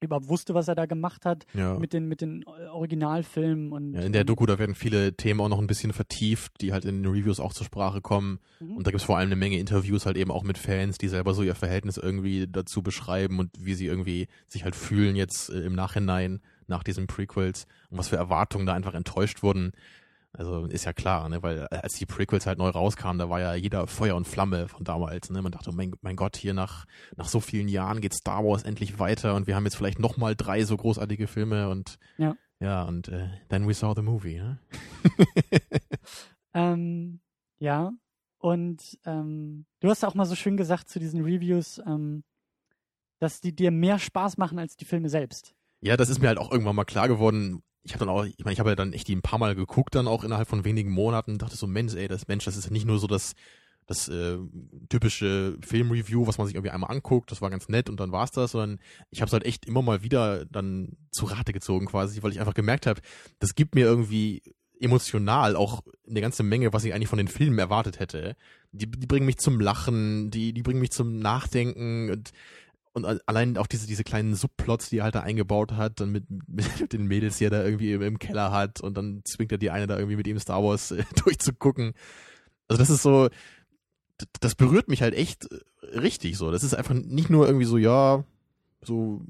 überhaupt 0.00 0.28
wusste, 0.28 0.54
was 0.54 0.68
er 0.68 0.76
da 0.76 0.86
gemacht 0.86 1.24
hat 1.24 1.44
Ja. 1.54 1.76
mit 1.76 1.92
den 1.92 2.06
mit 2.06 2.20
den 2.20 2.42
äh, 2.42 2.66
Originalfilmen 2.68 3.72
und 3.72 3.94
Ja, 3.94 4.02
in 4.02 4.12
der 4.12 4.22
Doku, 4.24 4.46
da 4.46 4.58
werden 4.58 4.76
viele 4.76 5.16
Themen 5.16 5.40
auch 5.40 5.48
noch 5.48 5.58
ein 5.58 5.66
bisschen 5.66 5.92
vertieft, 5.92 6.52
die 6.60 6.72
halt 6.72 6.84
in 6.84 7.02
den 7.02 7.12
Reviews 7.12 7.40
auch 7.40 7.52
zur 7.52 7.66
Sprache 7.66 8.00
kommen. 8.00 8.38
Mhm. 8.60 8.76
Und 8.76 8.86
da 8.86 8.92
gibt's 8.92 9.04
vor 9.04 9.18
allem 9.18 9.28
eine 9.28 9.36
Menge 9.36 9.58
Interviews 9.58 10.06
halt 10.06 10.16
eben 10.16 10.30
auch 10.30 10.44
mit 10.44 10.56
Fans, 10.56 10.98
die 10.98 11.08
selber 11.08 11.34
so 11.34 11.42
ihr 11.42 11.56
Verhältnis 11.56 11.96
irgendwie 11.96 12.46
dazu 12.46 12.82
beschreiben 12.82 13.40
und 13.40 13.50
wie 13.58 13.74
sie 13.74 13.86
irgendwie 13.86 14.28
sich 14.46 14.62
halt 14.64 14.76
fühlen 14.76 15.16
jetzt 15.16 15.50
äh, 15.50 15.62
im 15.62 15.74
Nachhinein 15.74 16.40
nach 16.68 16.84
diesen 16.84 17.06
Prequels 17.08 17.66
und 17.90 17.98
was 17.98 18.08
für 18.08 18.16
Erwartungen 18.16 18.66
da 18.66 18.74
einfach 18.74 18.94
enttäuscht 18.94 19.42
wurden. 19.42 19.72
Also 20.38 20.66
ist 20.66 20.84
ja 20.84 20.92
klar, 20.92 21.28
ne, 21.28 21.42
weil 21.42 21.66
als 21.66 21.94
die 21.94 22.06
Prequels 22.06 22.46
halt 22.46 22.58
neu 22.58 22.68
rauskamen, 22.68 23.18
da 23.18 23.28
war 23.28 23.40
ja 23.40 23.54
jeder 23.54 23.88
Feuer 23.88 24.14
und 24.14 24.24
Flamme 24.24 24.68
von 24.68 24.84
damals. 24.84 25.30
Ne? 25.30 25.42
Man 25.42 25.50
dachte, 25.50 25.72
mein, 25.72 25.92
mein 26.00 26.14
Gott, 26.14 26.36
hier 26.36 26.54
nach, 26.54 26.84
nach 27.16 27.26
so 27.26 27.40
vielen 27.40 27.66
Jahren 27.66 28.00
geht 28.00 28.14
Star 28.14 28.44
Wars 28.44 28.62
endlich 28.62 29.00
weiter 29.00 29.34
und 29.34 29.48
wir 29.48 29.56
haben 29.56 29.64
jetzt 29.64 29.74
vielleicht 29.74 29.98
nochmal 29.98 30.36
drei 30.36 30.62
so 30.62 30.76
großartige 30.76 31.26
Filme 31.26 31.68
und 31.68 31.98
Ja. 32.18 32.36
ja, 32.60 32.84
und 32.84 33.08
äh, 33.08 33.30
then 33.48 33.66
we 33.66 33.74
saw 33.74 33.94
the 33.96 34.02
movie, 34.02 34.38
ne? 34.38 34.60
Ähm, 36.54 37.20
ja, 37.58 37.92
und 38.38 38.98
ähm, 39.04 39.66
du 39.80 39.90
hast 39.90 40.04
auch 40.04 40.14
mal 40.14 40.24
so 40.24 40.34
schön 40.34 40.56
gesagt 40.56 40.88
zu 40.88 40.98
diesen 40.98 41.22
Reviews, 41.22 41.80
ähm, 41.84 42.22
dass 43.18 43.40
die 43.40 43.54
dir 43.54 43.70
mehr 43.70 43.98
Spaß 43.98 44.38
machen 44.38 44.58
als 44.58 44.76
die 44.76 44.84
Filme 44.84 45.08
selbst. 45.08 45.54
Ja, 45.80 45.96
das 45.96 46.08
ist 46.08 46.20
mir 46.20 46.28
halt 46.28 46.38
auch 46.38 46.50
irgendwann 46.50 46.76
mal 46.76 46.84
klar 46.84 47.08
geworden. 47.08 47.62
Ich 47.82 47.94
habe 47.94 48.04
dann 48.04 48.14
auch, 48.14 48.24
ich 48.24 48.44
meine, 48.44 48.52
ich 48.52 48.60
habe 48.60 48.70
ja 48.70 48.76
dann 48.76 48.92
echt 48.92 49.08
die 49.08 49.16
ein 49.16 49.22
paar 49.22 49.38
Mal 49.38 49.54
geguckt, 49.54 49.94
dann 49.94 50.08
auch 50.08 50.24
innerhalb 50.24 50.48
von 50.48 50.64
wenigen 50.64 50.90
Monaten, 50.90 51.38
dachte 51.38 51.56
so, 51.56 51.66
Mensch, 51.66 51.94
ey, 51.94 52.08
das 52.08 52.28
Mensch, 52.28 52.44
das 52.44 52.56
ist 52.56 52.66
ja 52.66 52.70
nicht 52.70 52.86
nur 52.86 52.98
so 52.98 53.06
das, 53.06 53.34
das 53.86 54.08
äh, 54.08 54.36
typische 54.88 55.56
Filmreview, 55.62 56.26
was 56.26 56.38
man 56.38 56.46
sich 56.46 56.54
irgendwie 56.54 56.70
einmal 56.70 56.90
anguckt, 56.90 57.30
das 57.30 57.40
war 57.40 57.50
ganz 57.50 57.68
nett 57.68 57.88
und 57.88 57.98
dann 57.98 58.12
war's 58.12 58.30
das, 58.30 58.50
sondern 58.52 58.78
ich 59.10 59.22
habe 59.22 59.28
es 59.28 59.32
halt 59.32 59.46
echt 59.46 59.64
immer 59.64 59.80
mal 59.80 60.02
wieder 60.02 60.44
dann 60.44 60.96
zu 61.10 61.24
Rate 61.24 61.52
gezogen 61.52 61.86
quasi, 61.86 62.22
weil 62.22 62.32
ich 62.32 62.40
einfach 62.40 62.54
gemerkt 62.54 62.86
habe, 62.86 63.00
das 63.38 63.54
gibt 63.54 63.74
mir 63.74 63.86
irgendwie 63.86 64.42
emotional 64.80 65.56
auch 65.56 65.82
eine 66.08 66.20
ganze 66.20 66.42
Menge, 66.42 66.72
was 66.72 66.84
ich 66.84 66.94
eigentlich 66.94 67.08
von 67.08 67.18
den 67.18 67.28
Filmen 67.28 67.58
erwartet 67.58 67.98
hätte. 67.98 68.36
Die, 68.72 68.90
die 68.90 69.06
bringen 69.06 69.26
mich 69.26 69.38
zum 69.38 69.60
Lachen, 69.60 70.30
die, 70.30 70.52
die 70.52 70.62
bringen 70.62 70.80
mich 70.80 70.90
zum 70.90 71.18
Nachdenken 71.18 72.10
und 72.10 72.30
und 72.98 73.04
al- 73.06 73.20
allein 73.26 73.56
auch 73.56 73.66
diese, 73.66 73.86
diese 73.86 74.04
kleinen 74.04 74.34
Subplots, 74.34 74.90
die 74.90 74.98
er 74.98 75.04
halt 75.04 75.14
da 75.14 75.20
eingebaut 75.20 75.72
hat, 75.72 76.00
dann 76.00 76.10
mit, 76.12 76.24
mit 76.46 76.92
den 76.92 77.06
Mädels, 77.06 77.38
die 77.38 77.44
er 77.46 77.50
da 77.50 77.64
irgendwie 77.64 77.92
im, 77.92 78.02
im 78.02 78.18
Keller 78.18 78.52
hat 78.52 78.80
und 78.82 78.96
dann 78.98 79.22
zwingt 79.24 79.50
er 79.52 79.58
die 79.58 79.70
eine 79.70 79.86
da 79.86 79.96
irgendwie 79.96 80.16
mit 80.16 80.26
ihm 80.26 80.38
Star 80.38 80.62
Wars 80.62 80.90
äh, 80.90 81.04
durchzugucken. 81.24 81.94
Also 82.68 82.78
das 82.78 82.90
ist 82.90 83.02
so, 83.02 83.28
das 84.40 84.54
berührt 84.54 84.88
mich 84.88 85.00
halt 85.02 85.14
echt 85.14 85.50
äh, 85.50 85.98
richtig 85.98 86.36
so. 86.36 86.50
Das 86.50 86.62
ist 86.64 86.74
einfach 86.74 86.94
nicht 86.94 87.30
nur 87.30 87.46
irgendwie 87.46 87.64
so, 87.66 87.78
ja, 87.78 88.24
so, 88.82 89.22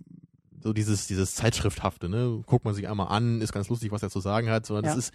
so 0.60 0.72
dieses, 0.72 1.06
dieses 1.06 1.34
Zeitschrifthafte, 1.36 2.08
ne? 2.08 2.42
Guckt 2.46 2.64
man 2.64 2.74
sich 2.74 2.88
einmal 2.88 3.08
an, 3.08 3.40
ist 3.40 3.52
ganz 3.52 3.68
lustig, 3.68 3.92
was 3.92 4.02
er 4.02 4.10
zu 4.10 4.20
sagen 4.20 4.50
hat, 4.50 4.66
sondern 4.66 4.86
Ja. 4.86 4.90
das 4.94 4.98
ist, 5.06 5.14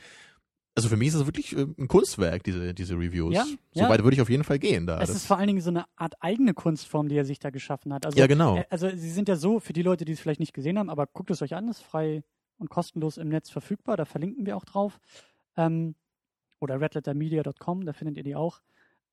also 0.76 0.90
für 0.90 0.98
mich 0.98 1.10
ist 1.10 1.16
das 1.16 1.26
wirklich 1.26 1.56
äh, 1.56 1.68
ein 1.78 1.88
Kunstwerk, 1.88 2.44
diese, 2.44 2.74
diese 2.74 2.96
Reviews. 2.96 3.34
Ja, 3.34 3.46
so 3.72 3.82
ja. 3.82 3.90
weit 3.90 4.04
würde 4.04 4.16
ich 4.16 4.22
auf 4.22 4.30
jeden 4.30 4.44
Fall 4.44 4.60
gehen 4.60 4.88
da. 4.88 5.00
es 5.02 5.10
ist 5.10 5.26
vor 5.26 5.38
allen 5.38 5.48
Dingen 5.48 5.62
so 5.62 5.70
eine 5.70 5.86
Art 5.96 6.16
eigene 6.22 6.54
Kunstform, 6.54 7.10
die 7.10 7.16
er 7.16 7.26
sich 7.26 7.40
da 7.40 7.50
geschaffen 7.52 7.94
hat. 7.94 8.06
Also, 8.06 8.18
Ja, 8.18 8.28
genau. 8.28 8.58
äh, 8.58 8.66
Also 8.70 8.90
sie 8.90 9.12
sind 9.12 9.30
ja 9.30 9.36
so, 9.36 9.60
für 9.60 9.74
die 9.74 9.84
Leute, 9.84 10.06
die 10.06 10.14
es 10.14 10.20
vielleicht 10.20 10.40
nicht 10.40 10.54
gesehen 10.54 10.80
haben, 10.80 10.90
aber 10.90 11.06
guckt 11.08 11.30
es 11.32 11.42
euch 11.42 11.54
an, 11.54 11.68
ist 11.68 11.82
frei 11.82 12.24
und 12.58 12.70
kostenlos 12.70 13.18
im 13.18 13.30
Netz 13.30 13.50
verfügbar, 13.50 13.98
da 13.98 14.06
verlinken 14.06 14.46
wir 14.46 14.58
auch 14.58 14.66
drauf. 14.66 15.00
Ähm, 15.58 15.96
oder 16.60 16.80
redlettermedia.com, 16.80 17.86
da 17.86 17.94
findet 17.94 18.18
ihr 18.18 18.24
die 18.24 18.36
auch. 18.36 18.62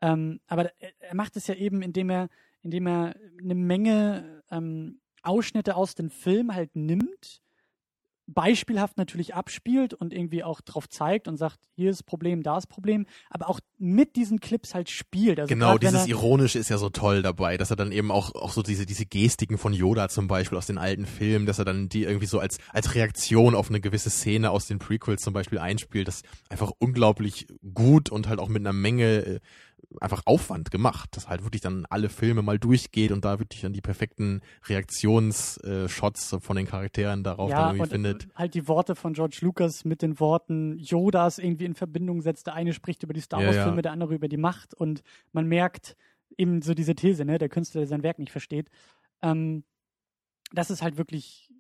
Ähm, 0.01 0.41
aber 0.47 0.71
er, 0.81 0.93
er 1.01 1.15
macht 1.15 1.37
es 1.37 1.47
ja 1.47 1.55
eben, 1.55 1.83
indem 1.83 2.11
er, 2.11 2.29
indem 2.63 2.87
er 2.87 3.15
eine 3.43 3.55
Menge 3.55 4.43
ähm, 4.51 5.01
Ausschnitte 5.23 5.77
aus 5.77 5.95
dem 5.95 6.11
Film 6.11 6.55
halt 6.55 6.75
nimmt, 6.75 7.43
beispielhaft 8.35 8.97
natürlich 8.97 9.35
abspielt 9.35 9.95
und 9.95 10.13
irgendwie 10.13 10.45
auch 10.45 10.61
drauf 10.61 10.89
zeigt 10.89 11.29
und 11.29 11.37
sagt, 11.37 11.59
hier 11.75 11.91
ist 11.91 12.01
das 12.01 12.03
Problem, 12.05 12.43
da 12.43 12.57
ist 12.57 12.67
das 12.67 12.75
Problem, 12.75 13.07
aber 13.29 13.49
auch 13.49 13.61
mit 13.79 14.17
diesen 14.17 14.41
Clips 14.41 14.75
halt 14.75 14.89
spielt. 14.91 15.41
Also 15.41 15.49
Genau, 15.49 15.79
dieses 15.79 16.07
Ironische 16.07 16.59
ist 16.59 16.69
ja 16.69 16.79
so 16.79 16.91
toll 16.91 17.23
dabei, 17.23 17.57
dass 17.57 17.71
er 17.71 17.77
dann 17.77 17.93
eben 17.93 18.11
auch, 18.11 18.35
auch 18.35 18.53
so 18.53 18.63
diese, 18.63 18.87
diese 18.87 19.07
Gestiken 19.07 19.59
von 19.59 19.73
Yoda 19.73 20.09
zum 20.09 20.29
Beispiel 20.29 20.59
aus 20.59 20.67
den 20.67 20.79
alten 20.79 21.07
Filmen, 21.07 21.47
dass 21.47 21.59
er 21.59 21.65
dann 21.65 21.89
die 21.89 22.05
irgendwie 22.05 22.27
so 22.27 22.39
als, 22.39 22.59
als 22.73 22.95
Reaktion 22.95 23.55
auf 23.55 23.69
eine 23.69 23.81
gewisse 23.81 24.11
Szene 24.11 24.51
aus 24.51 24.67
den 24.67 24.79
Prequels 24.79 25.23
zum 25.23 25.33
Beispiel 25.33 25.59
einspielt, 25.59 26.09
das 26.09 26.23
einfach 26.49 26.73
unglaublich 26.79 27.47
gut 27.75 28.11
und 28.11 28.29
halt 28.29 28.39
auch 28.39 28.49
mit 28.49 28.63
einer 28.63 28.73
Menge 28.73 29.27
äh, 29.27 29.41
einfach 30.01 30.23
Aufwand 30.25 30.71
gemacht, 30.71 31.17
dass 31.17 31.29
halt 31.29 31.43
wirklich 31.43 31.63
dann 31.63 31.87
alle 31.87 32.09
Filme 32.09 32.43
mal 32.43 32.59
durchgeht 32.59 33.13
und 33.13 33.25
da 33.25 33.39
wirklich 33.39 33.63
dann 33.63 33.73
die 33.73 33.81
perfekten 33.81 34.41
Reaktionsshots 34.67 36.37
von 36.41 36.57
den 36.57 36.67
Charakteren 36.67 37.25
darauf 37.25 37.51
dann 37.51 37.59
ja, 37.59 37.67
irgendwie 37.69 37.83
und 37.83 37.91
findet. 37.91 38.29
halt 38.35 38.55
die 38.55 38.69
Worte 38.69 38.95
von 38.95 39.15
George 39.15 39.39
Lucas 39.43 39.85
mit 39.85 40.03
den 40.03 40.21
Worten 40.21 40.79
Yodas 40.79 41.39
irgendwie 41.39 41.65
in 41.65 41.75
Verbindung 41.75 42.21
setzt. 42.21 42.47
Der 42.47 42.55
eine 42.55 42.73
spricht 42.73 43.03
über 43.03 43.13
die 43.13 43.21
Star 43.21 43.41
Ja, 43.41 43.47
Wars 43.47 43.57
ja. 43.57 43.65
Filme, 43.65 43.83
der 43.83 43.93
andere 43.93 44.15
über 44.15 44.29
die 44.29 44.37
Macht 44.37 44.75
und 44.75 45.03
man 45.33 45.47
merkt 45.47 45.97
eben 46.39 46.63
so 46.63 46.75
diese 46.75 46.95
These, 46.95 47.25
ne, 47.25 47.39
der 47.39 47.49
Künstler, 47.49 47.81
der 47.81 47.89
sein 47.89 48.03
Werk 48.03 48.19
nicht 48.19 48.33
versteht. 48.33 48.71
Ähm, 49.23 49.65
das 50.53 50.71
ist 50.71 50.83
halt 50.83 50.97
wirklich, 50.97 51.51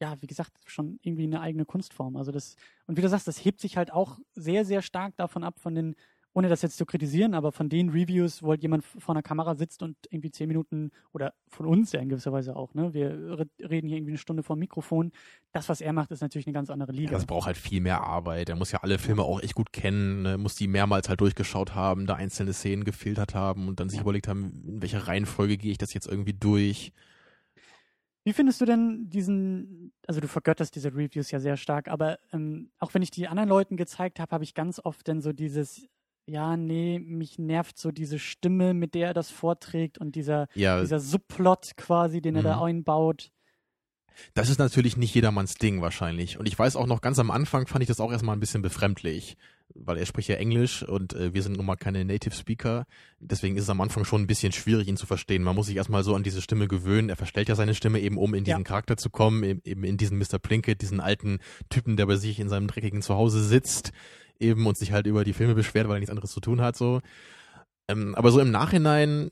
ja, 0.00 0.20
wie 0.20 0.26
gesagt, 0.26 0.52
schon 0.66 0.98
irgendwie 1.02 1.24
eine 1.24 1.40
eigene 1.40 1.64
Kunstform. 1.64 2.16
Also 2.16 2.32
das, 2.32 2.56
und 2.86 2.96
wie 2.96 3.02
du 3.02 3.08
sagst, 3.08 3.28
das 3.28 3.44
hebt 3.44 3.60
sich 3.60 3.76
halt 3.76 3.92
auch 3.92 4.18
sehr, 4.34 4.64
sehr 4.64 4.82
stark 4.82 5.16
davon 5.16 5.44
ab, 5.44 5.60
von 5.60 5.74
den, 5.74 5.96
ohne 6.36 6.48
das 6.48 6.62
jetzt 6.62 6.76
zu 6.76 6.84
kritisieren, 6.84 7.32
aber 7.32 7.52
von 7.52 7.68
den 7.68 7.90
Reviews, 7.90 8.42
wo 8.42 8.50
halt 8.50 8.60
jemand 8.62 8.84
vor 8.84 9.14
einer 9.14 9.22
Kamera 9.22 9.54
sitzt 9.54 9.82
und 9.84 9.96
irgendwie 10.10 10.32
zehn 10.32 10.48
Minuten, 10.48 10.90
oder 11.12 11.32
von 11.48 11.64
uns 11.64 11.92
ja 11.92 12.00
in 12.00 12.08
gewisser 12.08 12.32
Weise 12.32 12.56
auch, 12.56 12.74
ne? 12.74 12.92
Wir 12.92 13.10
re- 13.10 13.48
reden 13.60 13.86
hier 13.86 13.96
irgendwie 13.96 14.10
eine 14.10 14.18
Stunde 14.18 14.42
vor 14.42 14.56
dem 14.56 14.60
Mikrofon. 14.60 15.12
Das, 15.52 15.68
was 15.68 15.80
er 15.80 15.92
macht, 15.92 16.10
ist 16.10 16.22
natürlich 16.22 16.46
eine 16.48 16.52
ganz 16.54 16.70
andere 16.70 16.90
Liga. 16.90 17.12
Das 17.12 17.24
braucht 17.24 17.46
halt 17.46 17.56
viel 17.56 17.80
mehr 17.80 18.02
Arbeit. 18.02 18.48
Er 18.48 18.56
muss 18.56 18.72
ja 18.72 18.80
alle 18.82 18.98
Filme 18.98 19.22
auch 19.22 19.40
echt 19.40 19.54
gut 19.54 19.72
kennen, 19.72 20.22
ne? 20.22 20.36
muss 20.36 20.56
die 20.56 20.66
mehrmals 20.66 21.08
halt 21.08 21.20
durchgeschaut 21.20 21.76
haben, 21.76 22.06
da 22.06 22.14
einzelne 22.16 22.52
Szenen 22.52 22.82
gefiltert 22.84 23.34
haben 23.36 23.68
und 23.68 23.78
dann 23.78 23.88
sich 23.88 23.98
Ja. 23.98 24.02
überlegt 24.02 24.26
haben, 24.26 24.64
in 24.66 24.82
welcher 24.82 25.06
Reihenfolge 25.06 25.56
gehe 25.56 25.70
ich 25.70 25.78
das 25.78 25.94
jetzt 25.94 26.08
irgendwie 26.08 26.34
durch. 26.34 26.92
Wie 28.26 28.32
findest 28.32 28.58
du 28.60 28.64
denn 28.64 29.10
diesen, 29.10 29.92
also 30.06 30.18
du 30.18 30.28
vergötterst 30.28 30.74
diese 30.74 30.94
Reviews 30.94 31.30
ja 31.30 31.38
sehr 31.40 31.58
stark, 31.58 31.88
aber 31.88 32.18
ähm, 32.32 32.70
auch 32.78 32.94
wenn 32.94 33.02
ich 33.02 33.10
die 33.10 33.28
anderen 33.28 33.50
Leuten 33.50 33.76
gezeigt 33.76 34.18
habe, 34.18 34.32
habe 34.32 34.44
ich 34.44 34.54
ganz 34.54 34.80
oft 34.82 35.06
dann 35.06 35.20
so 35.20 35.34
dieses, 35.34 35.86
ja, 36.26 36.56
nee, 36.56 36.98
mich 36.98 37.38
nervt 37.38 37.78
so 37.78 37.90
diese 37.90 38.18
Stimme, 38.18 38.72
mit 38.74 38.94
der 38.94 39.08
er 39.08 39.14
das 39.14 39.30
vorträgt 39.30 39.98
und 39.98 40.14
dieser, 40.14 40.46
Ja, 40.54 40.80
dieser 40.80 41.00
Subplot 41.00 41.76
quasi, 41.76 42.20
den 42.20 42.36
er 42.36 42.42
da 42.42 42.56
Mhm. 42.56 42.62
einbaut. 42.62 43.30
das 44.34 44.48
ist 44.48 44.58
natürlich 44.58 44.96
nicht 44.96 45.12
jedermanns 45.14 45.54
Ding 45.56 45.80
wahrscheinlich. 45.82 46.38
Und 46.38 46.46
ich 46.46 46.56
weiß 46.58 46.76
auch 46.76 46.86
noch, 46.86 47.00
ganz 47.00 47.18
am 47.18 47.32
Anfang 47.32 47.66
fand 47.66 47.82
ich 47.82 47.88
das 47.88 47.98
auch 47.98 48.12
erstmal 48.12 48.36
ein 48.36 48.40
bisschen 48.40 48.62
befremdlich, 48.62 49.36
weil 49.74 49.98
er 49.98 50.06
spricht 50.06 50.28
ja 50.28 50.36
Englisch 50.36 50.84
und 50.84 51.14
äh, 51.14 51.34
wir 51.34 51.42
sind 51.42 51.56
nun 51.56 51.66
mal 51.66 51.74
keine 51.74 52.04
Native 52.04 52.32
Speaker. 52.34 52.86
Deswegen 53.18 53.56
ist 53.56 53.64
es 53.64 53.70
am 53.70 53.80
Anfang 53.80 54.04
schon 54.04 54.22
ein 54.22 54.26
bisschen 54.28 54.52
schwierig, 54.52 54.86
ihn 54.86 54.96
zu 54.96 55.06
verstehen. 55.06 55.42
Man 55.42 55.56
muss 55.56 55.66
sich 55.66 55.74
erstmal 55.76 56.04
so 56.04 56.14
an 56.14 56.22
diese 56.22 56.40
Stimme 56.42 56.68
gewöhnen. 56.68 57.08
Er 57.08 57.16
verstellt 57.16 57.48
ja 57.48 57.56
seine 57.56 57.74
Stimme 57.74 57.98
eben, 57.98 58.16
um 58.16 58.34
in 58.34 58.44
diesen 58.44 58.60
Ja. 58.60 58.64
Charakter 58.64 58.96
zu 58.96 59.10
kommen, 59.10 59.42
eben 59.42 59.60
eben 59.64 59.82
in 59.82 59.96
diesen 59.96 60.16
Mr. 60.18 60.38
Plinkett, 60.38 60.80
diesen 60.80 61.00
alten 61.00 61.40
Typen, 61.68 61.96
der 61.96 62.06
bei 62.06 62.14
sich 62.14 62.38
in 62.38 62.48
seinem 62.48 62.68
dreckigen 62.68 63.02
Zuhause 63.02 63.42
sitzt, 63.42 63.90
eben 64.38 64.66
und 64.66 64.76
sich 64.76 64.92
halt 64.92 65.06
über 65.06 65.24
die 65.24 65.32
Filme 65.32 65.54
beschwert, 65.54 65.88
weil 65.88 65.96
er 65.96 66.00
nichts 66.00 66.10
anderes 66.10 66.30
zu 66.32 66.40
tun 66.40 66.60
hat, 66.60 66.76
so. 66.76 67.00
Ähm, 67.88 68.14
aber 68.14 68.30
so 68.30 68.40
im 68.40 68.50
Nachhinein 68.50 69.30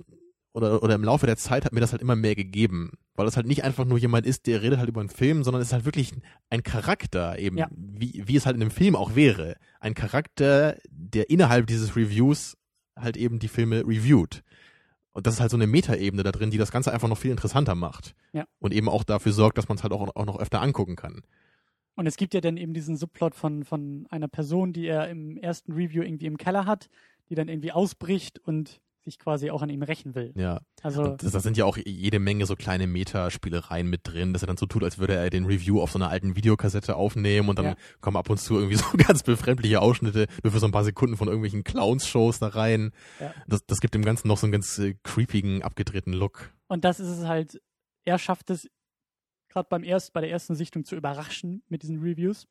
oder, 0.52 0.82
oder 0.82 0.94
im 0.94 1.04
Laufe 1.04 1.26
der 1.26 1.36
Zeit 1.36 1.64
hat 1.64 1.72
mir 1.72 1.80
das 1.80 1.92
halt 1.92 2.02
immer 2.02 2.16
mehr 2.16 2.34
gegeben. 2.34 2.92
Weil 3.14 3.24
das 3.26 3.36
halt 3.36 3.46
nicht 3.46 3.64
einfach 3.64 3.84
nur 3.84 3.98
jemand 3.98 4.26
ist, 4.26 4.46
der 4.46 4.62
redet 4.62 4.78
halt 4.78 4.88
über 4.88 5.00
einen 5.00 5.08
Film, 5.10 5.44
sondern 5.44 5.62
es 5.62 5.68
ist 5.68 5.72
halt 5.72 5.84
wirklich 5.84 6.12
ein 6.50 6.62
Charakter 6.62 7.38
eben, 7.38 7.56
Ja. 7.58 7.68
wie, 7.72 8.22
wie 8.26 8.36
es 8.36 8.44
halt 8.46 8.56
in 8.56 8.62
einem 8.62 8.70
Film 8.70 8.96
auch 8.96 9.14
wäre. 9.14 9.56
Ein 9.80 9.94
Charakter, 9.94 10.76
der 10.90 11.30
innerhalb 11.30 11.66
dieses 11.66 11.96
Reviews 11.96 12.56
halt 12.96 13.16
eben 13.16 13.38
die 13.38 13.48
Filme 13.48 13.80
reviewt. 13.86 14.42
Und 15.12 15.26
das 15.26 15.34
ist 15.34 15.40
halt 15.40 15.50
so 15.50 15.56
eine 15.58 15.66
Metaebene 15.66 16.22
da 16.22 16.32
drin, 16.32 16.50
die 16.50 16.58
das 16.58 16.70
Ganze 16.72 16.92
einfach 16.92 17.08
noch 17.08 17.18
viel 17.18 17.30
interessanter 17.30 17.74
macht. 17.74 18.14
Ja. 18.32 18.44
Und 18.58 18.72
eben 18.72 18.88
auch 18.88 19.04
dafür 19.04 19.32
sorgt, 19.32 19.58
dass 19.58 19.68
man 19.68 19.76
es 19.76 19.82
halt 19.82 19.92
auch, 19.92 20.14
auch 20.14 20.24
noch 20.26 20.38
öfter 20.38 20.60
angucken 20.62 20.96
kann. 20.96 21.22
Und 21.94 22.06
es 22.06 22.16
gibt 22.16 22.34
ja 22.34 22.40
dann 22.40 22.56
eben 22.56 22.72
diesen 22.74 22.96
Subplot 22.96 23.34
von, 23.34 23.64
von 23.64 24.06
einer 24.10 24.28
Person, 24.28 24.72
die 24.72 24.86
er 24.86 25.08
im 25.08 25.36
ersten 25.36 25.72
Review 25.72 26.02
irgendwie 26.02 26.26
im 26.26 26.38
Keller 26.38 26.64
hat, 26.66 26.88
die 27.28 27.34
dann 27.34 27.48
irgendwie 27.48 27.72
ausbricht 27.72 28.38
und 28.38 28.80
sich 29.04 29.18
quasi 29.18 29.50
auch 29.50 29.62
an 29.62 29.68
ihm 29.68 29.82
rächen 29.82 30.14
will. 30.14 30.32
Ja. 30.36 30.60
Also, 30.80 31.02
Und 31.02 31.22
das, 31.24 31.32
das 31.32 31.42
sind 31.42 31.56
ja 31.56 31.64
auch 31.64 31.76
jede 31.76 32.20
Menge 32.20 32.46
so 32.46 32.54
kleine 32.54 32.86
Metaspielereien 32.86 33.88
mit 33.88 34.02
drin, 34.04 34.32
dass 34.32 34.42
er 34.44 34.46
dann 34.46 34.56
so 34.56 34.66
tut, 34.66 34.84
als 34.84 34.98
würde 34.98 35.14
er 35.16 35.28
den 35.28 35.44
Review 35.44 35.80
auf 35.82 35.90
so 35.90 35.98
einer 35.98 36.08
alten 36.08 36.36
Videokassette 36.36 36.94
aufnehmen 36.94 37.48
und 37.48 37.58
dann 37.58 37.64
Ja. 37.66 37.74
kommen 38.00 38.16
ab 38.16 38.30
und 38.30 38.38
zu 38.38 38.54
irgendwie 38.54 38.76
so 38.76 38.84
ganz 38.96 39.22
befremdliche 39.24 39.80
Ausschnitte 39.80 40.26
nur 40.44 40.52
für 40.52 40.60
so 40.60 40.66
ein 40.66 40.72
paar 40.72 40.84
Sekunden 40.84 41.16
von 41.16 41.26
irgendwelchen 41.26 41.64
Clowns-Shows 41.64 42.38
da 42.38 42.48
rein. 42.48 42.92
Ja. 43.20 43.34
Das, 43.48 43.66
das 43.66 43.80
gibt 43.80 43.94
dem 43.94 44.04
Ganzen 44.04 44.28
noch 44.28 44.38
so 44.38 44.46
einen 44.46 44.52
ganz 44.52 44.78
äh, 44.78 44.94
creepigen, 45.02 45.62
abgedrehten 45.62 46.12
Look. 46.12 46.52
Und 46.68 46.84
das 46.84 47.00
ist 47.00 47.08
es 47.08 47.26
halt, 47.26 47.60
er 48.04 48.18
schafft 48.18 48.50
es 48.50 48.68
gerade 49.52 49.68
beim 49.68 49.84
erst, 49.84 50.12
bei 50.12 50.20
der 50.20 50.30
ersten 50.30 50.54
Sichtung 50.54 50.84
zu 50.84 50.96
überraschen 50.96 51.62
mit 51.68 51.82
diesen 51.82 52.00
Reviews, 52.00 52.46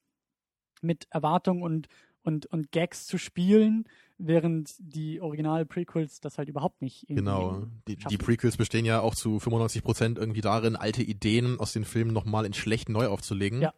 mit 0.81 1.07
Erwartungen 1.09 1.63
und, 1.63 1.87
und, 2.23 2.45
und 2.47 2.71
Gags 2.71 3.05
zu 3.05 3.17
spielen, 3.17 3.85
während 4.17 4.73
die 4.79 5.19
Original-Prequels 5.21 6.19
das 6.19 6.37
halt 6.37 6.49
überhaupt 6.49 6.81
nicht 6.81 7.07
Genau. 7.07 7.65
Die, 7.87 7.95
die. 7.97 8.17
Prequels 8.17 8.57
bestehen 8.57 8.85
ja 8.85 9.01
auch 9.01 9.15
zu 9.15 9.39
95 9.39 9.83
Prozent 9.83 10.17
irgendwie 10.17 10.41
darin, 10.41 10.75
alte 10.75 11.01
Ideen 11.01 11.59
aus 11.59 11.73
den 11.73 11.85
Filmen 11.85 12.13
nochmal 12.13 12.45
in 12.45 12.53
schlecht 12.53 12.89
neu 12.89 13.07
aufzulegen. 13.07 13.61
Ja. 13.61 13.73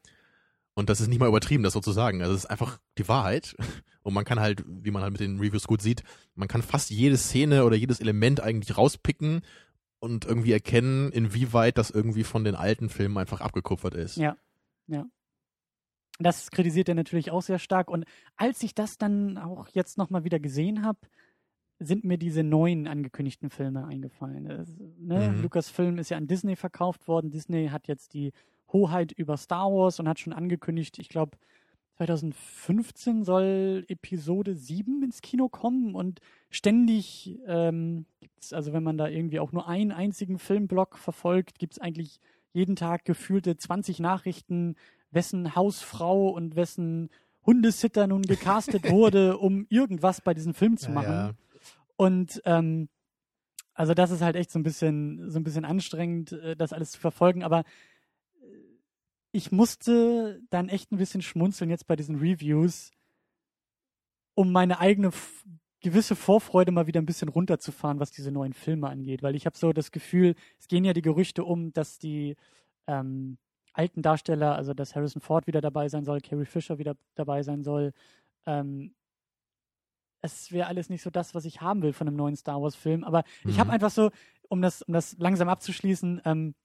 Und 0.75 0.89
das 0.89 1.01
ist 1.01 1.07
nicht 1.07 1.19
mal 1.19 1.27
übertrieben, 1.27 1.63
das 1.63 1.73
so 1.73 1.81
zu 1.81 1.91
sagen. 1.91 2.21
Also 2.21 2.33
es 2.33 2.45
ist 2.45 2.49
einfach 2.49 2.79
die 2.97 3.07
Wahrheit. 3.07 3.55
Und 4.03 4.13
man 4.13 4.25
kann 4.25 4.41
halt, 4.41 4.65
wie 4.67 4.91
man 4.91 5.01
halt 5.01 5.13
mit 5.13 5.21
den 5.21 5.39
Reviews 5.39 5.65
gut 5.65 5.81
sieht, 5.81 6.03
man 6.35 6.49
kann 6.49 6.61
fast 6.61 6.89
jede 6.89 7.15
Szene 7.15 7.63
oder 7.63 7.77
jedes 7.77 8.01
Element 8.01 8.41
eigentlich 8.41 8.77
rauspicken 8.77 9.43
und 10.03 10.25
irgendwie 10.25 10.51
erkennen, 10.51 11.13
inwieweit 11.13 11.77
das 11.77 11.89
irgendwie 11.89 12.25
von 12.25 12.43
den 12.43 12.55
alten 12.55 12.89
Filmen 12.89 13.17
einfach 13.17 13.39
abgekupfert 13.39 13.93
ist. 13.93 14.17
Ja, 14.17 14.35
ja. 14.87 15.05
Das 16.19 16.51
kritisiert 16.51 16.89
er 16.89 16.95
natürlich 16.95 17.31
auch 17.31 17.41
sehr 17.41 17.57
stark. 17.57 17.89
Und 17.89 18.03
als 18.35 18.61
ich 18.63 18.75
das 18.75 18.97
dann 18.97 19.37
auch 19.37 19.69
jetzt 19.69 19.97
nochmal 19.97 20.25
wieder 20.25 20.41
gesehen 20.41 20.83
habe, 20.83 20.99
sind 21.79 22.03
mir 22.03 22.17
diese 22.17 22.43
neuen 22.43 22.85
angekündigten 22.85 23.49
Filme 23.49 23.85
eingefallen. 23.85 24.43
Das, 24.43 24.77
ne? 24.99 25.29
Mhm. 25.29 25.41
Lucasfilm 25.41 25.97
ist 25.97 26.09
ja 26.09 26.17
an 26.17 26.27
Disney 26.27 26.57
verkauft 26.57 27.07
worden. 27.07 27.31
Disney 27.31 27.69
hat 27.69 27.87
jetzt 27.87 28.13
die 28.13 28.33
Hoheit 28.73 29.13
über 29.13 29.37
Star 29.37 29.71
Wars 29.71 30.01
und 30.01 30.09
hat 30.09 30.19
schon 30.19 30.33
angekündigt, 30.33 30.99
ich 30.99 31.07
glaube, 31.07 31.37
2015 32.05 33.23
soll 33.23 33.85
Episode 33.87 34.55
7 34.55 35.03
ins 35.03 35.21
Kino 35.21 35.49
kommen 35.49 35.95
und 35.95 36.19
ständig 36.49 37.37
ähm, 37.47 38.05
gibt's, 38.19 38.53
also 38.53 38.73
wenn 38.73 38.83
man 38.83 38.97
da 38.97 39.07
irgendwie 39.07 39.39
auch 39.39 39.51
nur 39.51 39.67
einen 39.67 39.91
einzigen 39.91 40.39
Filmblock 40.39 40.97
verfolgt, 40.97 41.59
gibt 41.59 41.73
es 41.73 41.79
eigentlich 41.79 42.19
jeden 42.51 42.75
Tag 42.75 43.05
gefühlte 43.05 43.55
20 43.57 43.99
Nachrichten, 43.99 44.75
wessen 45.11 45.55
Hausfrau 45.55 46.29
und 46.29 46.55
wessen 46.55 47.09
Hundesitter 47.45 48.07
nun 48.07 48.21
gecastet 48.23 48.83
wurde, 48.91 49.37
um 49.37 49.65
irgendwas 49.69 50.21
bei 50.21 50.33
diesem 50.33 50.53
Film 50.53 50.77
zu 50.77 50.87
Ja, 50.89 50.93
machen. 50.93 51.11
ja. 51.11 51.31
Und 51.95 52.41
ähm, 52.45 52.89
also 53.73 53.93
das 53.93 54.11
ist 54.11 54.21
halt 54.21 54.35
echt 54.35 54.51
so 54.51 54.59
ein 54.59 54.63
bisschen, 54.63 55.29
so 55.31 55.39
ein 55.39 55.43
bisschen 55.43 55.65
anstrengend, 55.65 56.31
äh, 56.33 56.55
das 56.55 56.73
alles 56.73 56.91
zu 56.91 56.99
verfolgen. 56.99 57.43
Aber 57.43 57.63
ich 59.33 59.51
musste 59.51 60.39
dann 60.49 60.69
echt 60.69 60.91
ein 60.91 60.97
bisschen 60.97 61.21
schmunzeln 61.21 61.69
jetzt 61.69 61.87
bei 61.87 61.95
diesen 61.95 62.17
Reviews, 62.17 62.91
um 64.35 64.51
meine 64.51 64.79
eigene 64.79 65.11
gewisse 65.81 66.15
Vorfreude 66.15 66.71
mal 66.71 66.87
wieder 66.87 67.01
ein 67.01 67.05
bisschen 67.05 67.29
runterzufahren, 67.29 67.99
was 67.99 68.11
diese 68.11 68.31
neuen 68.31 68.53
Filme 68.53 68.87
angeht. 68.89 69.21
Weil 69.21 69.35
ich 69.35 69.45
habe 69.45 69.57
so 69.57 69.73
das 69.73 69.91
Gefühl, 69.91 70.35
es 70.59 70.67
gehen 70.67 70.85
ja 70.85 70.93
die 70.93 71.01
Gerüchte 71.01 71.43
um, 71.43 71.73
dass 71.73 71.97
die 71.99 72.35
ähm, 72.87 73.37
alten 73.73 74.01
Darsteller, 74.01 74.55
also 74.55 74.73
dass 74.73 74.95
Harrison 74.95 75.21
Ford 75.21 75.47
wieder 75.47 75.61
dabei 75.61 75.89
sein 75.89 76.05
soll, 76.05 76.21
Carrie 76.21 76.45
Fisher 76.45 76.77
wieder 76.77 76.95
dabei 77.15 77.43
sein 77.43 77.63
soll, 77.63 77.91
ähm, 78.45 78.93
es 80.21 80.51
wäre 80.53 80.67
alles 80.67 80.89
nicht 80.89 81.01
so 81.01 81.09
das, 81.09 81.35
was 81.35 81.43
ich 81.43 81.59
haben 81.59 81.81
will 81.81 81.91
von 81.91 82.07
einem 82.07 82.15
neuen 82.15 82.35
Star 82.37 82.61
Wars-Film. 82.61 83.03
Aber 83.03 83.23
ich 83.45 83.59
habe 83.59 83.67
Mhm. 83.69 83.73
einfach 83.73 83.89
so, 83.91 84.09
um 84.47 84.61
das, 84.61 84.83
um 84.83 84.93
das 84.93 85.17
langsam 85.17 85.49
abzuschließen, 85.49 86.21
ähm, 86.23 86.55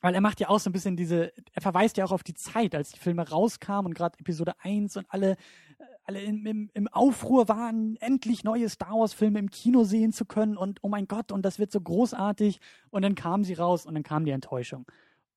weil 0.00 0.14
er 0.14 0.20
macht 0.20 0.40
ja 0.40 0.48
auch 0.48 0.60
so 0.60 0.70
ein 0.70 0.72
bisschen 0.72 0.96
diese, 0.96 1.32
er 1.52 1.62
verweist 1.62 1.96
ja 1.96 2.04
auch 2.04 2.12
auf 2.12 2.22
die 2.22 2.34
Zeit, 2.34 2.74
als 2.74 2.92
die 2.92 2.98
Filme 2.98 3.28
rauskamen 3.28 3.86
und 3.86 3.94
gerade 3.94 4.18
Episode 4.18 4.54
1 4.60 4.96
und 4.96 5.06
alle, 5.08 5.32
äh, 5.32 5.84
alle 6.04 6.22
im, 6.22 6.46
im, 6.46 6.70
im 6.72 6.88
Aufruhr 6.88 7.48
waren, 7.48 7.96
endlich 7.96 8.44
neue 8.44 8.68
Star 8.68 8.94
Wars-Filme 8.94 9.38
im 9.38 9.50
Kino 9.50 9.84
sehen 9.84 10.12
zu 10.12 10.24
können 10.24 10.56
und 10.56 10.78
oh 10.82 10.88
mein 10.88 11.06
Gott, 11.06 11.32
und 11.32 11.42
das 11.42 11.58
wird 11.58 11.70
so 11.70 11.80
großartig. 11.80 12.60
Und 12.90 13.02
dann 13.02 13.14
kamen 13.14 13.44
sie 13.44 13.54
raus 13.54 13.86
und 13.86 13.94
dann 13.94 14.02
kam 14.02 14.24
die 14.24 14.30
Enttäuschung. 14.30 14.86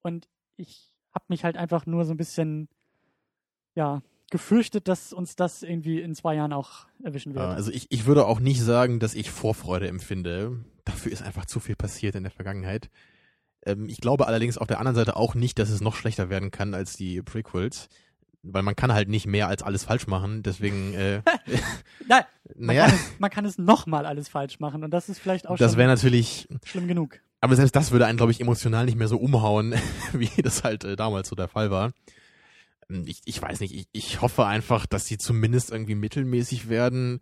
Und 0.01 0.27
ich 0.55 0.93
habe 1.13 1.25
mich 1.27 1.43
halt 1.43 1.57
einfach 1.57 1.85
nur 1.85 2.05
so 2.05 2.13
ein 2.13 2.17
bisschen, 2.17 2.69
ja, 3.75 4.01
gefürchtet, 4.31 4.87
dass 4.87 5.13
uns 5.13 5.35
das 5.35 5.61
irgendwie 5.61 6.01
in 6.01 6.15
zwei 6.15 6.35
Jahren 6.35 6.53
auch 6.53 6.87
erwischen 7.03 7.35
wird. 7.35 7.45
Äh, 7.45 7.53
Also 7.53 7.71
ich, 7.71 7.91
ich 7.91 8.05
würde 8.05 8.25
auch 8.25 8.39
nicht 8.39 8.61
sagen, 8.61 8.99
dass 8.99 9.13
ich 9.13 9.29
Vorfreude 9.29 9.87
empfinde. 9.87 10.65
Dafür 10.85 11.11
ist 11.11 11.21
einfach 11.21 11.45
zu 11.45 11.59
viel 11.59 11.75
passiert 11.75 12.15
in 12.15 12.23
der 12.23 12.31
Vergangenheit. 12.31 12.89
Ähm, 13.65 13.87
ich 13.89 14.01
glaube 14.01 14.27
allerdings 14.27 14.57
auf 14.57 14.67
der 14.67 14.79
anderen 14.79 14.95
Seite 14.95 15.15
auch 15.15 15.35
nicht, 15.35 15.59
dass 15.59 15.69
es 15.69 15.81
noch 15.81 15.95
schlechter 15.95 16.29
werden 16.29 16.51
kann 16.51 16.73
als 16.73 16.95
die 16.95 17.21
Prequels. 17.21 17.89
Weil 18.45 18.63
man 18.63 18.75
kann 18.75 18.91
halt 18.91 19.07
nicht 19.07 19.25
mehr 19.25 19.47
als 19.47 19.63
alles 19.63 19.85
falsch 19.85 20.05
machen. 20.07 20.43
Deswegen, 20.43 20.93
äh, 20.95 21.21
Nein, 22.07 22.23
man, 22.55 22.75
naja, 22.75 22.85
kann 22.87 22.95
es, 22.95 23.19
man 23.19 23.29
kann 23.31 23.45
es 23.45 23.57
nochmal 23.57 24.05
alles 24.05 24.27
falsch 24.27 24.59
machen 24.59 24.83
und 24.83 24.91
das 24.91 25.07
ist 25.09 25.19
vielleicht 25.19 25.47
auch 25.47 25.57
das 25.57 25.77
wäre 25.77 25.87
natürlich, 25.87 26.47
schlimm 26.65 26.87
genug. 26.87 27.19
aber 27.39 27.55
selbst 27.55 27.75
das 27.75 27.91
würde 27.91 28.05
einen, 28.05 28.17
glaube 28.17 28.31
ich, 28.33 28.41
emotional 28.41 28.85
nicht 28.85 28.97
mehr 28.97 29.07
so 29.07 29.17
umhauen, 29.17 29.73
wie 30.13 30.29
das 30.41 30.63
halt 30.65 30.83
äh, 30.83 30.95
damals 30.97 31.29
so 31.29 31.35
der 31.35 31.47
Fall 31.47 31.71
war. 31.71 31.93
Ähm, 32.89 33.05
Ich, 33.07 33.21
ich 33.23 33.41
weiß 33.41 33.61
nicht, 33.61 33.73
ich, 33.73 33.87
ich 33.93 34.21
hoffe 34.21 34.45
einfach, 34.45 34.85
dass 34.85 35.05
sie 35.05 35.17
zumindest 35.17 35.71
irgendwie 35.71 35.95
mittelmäßig 35.95 36.67
werden. 36.67 37.21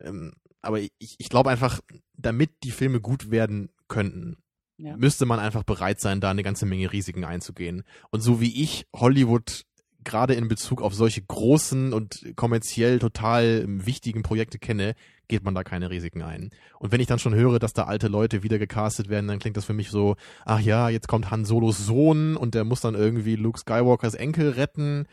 Ähm, 0.00 0.32
aber 0.60 0.78
ich, 0.78 0.92
ich 0.98 1.28
glaube 1.28 1.50
einfach, 1.50 1.80
damit 2.16 2.62
die 2.62 2.70
Filme 2.70 3.00
gut 3.00 3.32
werden 3.32 3.68
könnten, 3.88 4.36
Ja. 4.82 4.96
müsste 4.96 5.26
man 5.26 5.38
einfach 5.38 5.62
bereit 5.62 6.00
sein, 6.00 6.20
da 6.20 6.30
eine 6.30 6.42
ganze 6.42 6.66
Menge 6.66 6.92
Risiken 6.92 7.24
einzugehen. 7.24 7.84
Und 8.10 8.20
so 8.20 8.40
wie 8.40 8.62
ich 8.62 8.86
Hollywood 8.92 9.64
gerade 10.04 10.34
in 10.34 10.48
Bezug 10.48 10.82
auf 10.82 10.94
solche 10.94 11.22
großen 11.22 11.92
und 11.92 12.32
kommerziell 12.34 12.98
total 12.98 13.62
ähm, 13.64 13.86
wichtigen 13.86 14.22
Projekte 14.22 14.58
kenne, 14.58 14.94
geht 15.28 15.44
man 15.44 15.54
da 15.54 15.62
keine 15.62 15.90
Risiken 15.90 16.22
ein. 16.22 16.50
Und 16.78 16.92
wenn 16.92 17.00
ich 17.00 17.06
dann 17.06 17.20
schon 17.20 17.34
höre, 17.34 17.58
dass 17.58 17.72
da 17.72 17.84
alte 17.84 18.08
Leute 18.08 18.42
wieder 18.42 18.58
gecastet 18.58 19.08
werden, 19.08 19.28
dann 19.28 19.38
klingt 19.38 19.56
das 19.56 19.64
für 19.64 19.72
mich 19.72 19.90
so, 19.90 20.16
ach 20.44 20.60
ja, 20.60 20.88
jetzt 20.88 21.08
kommt 21.08 21.30
Han 21.30 21.44
Solos 21.44 21.78
Sohn 21.78 22.36
und 22.36 22.54
der 22.54 22.64
muss 22.64 22.80
dann 22.80 22.94
irgendwie 22.94 23.36
Luke 23.36 23.58
Skywalkers 23.58 24.14
Enkel 24.14 24.50
retten. 24.50 25.06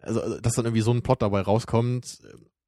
Also, 0.00 0.20
also, 0.20 0.38
dass 0.40 0.52
dann 0.52 0.66
irgendwie 0.66 0.82
so 0.82 0.92
ein 0.92 1.02
Plot 1.02 1.22
dabei 1.22 1.40
rauskommt. 1.40 2.18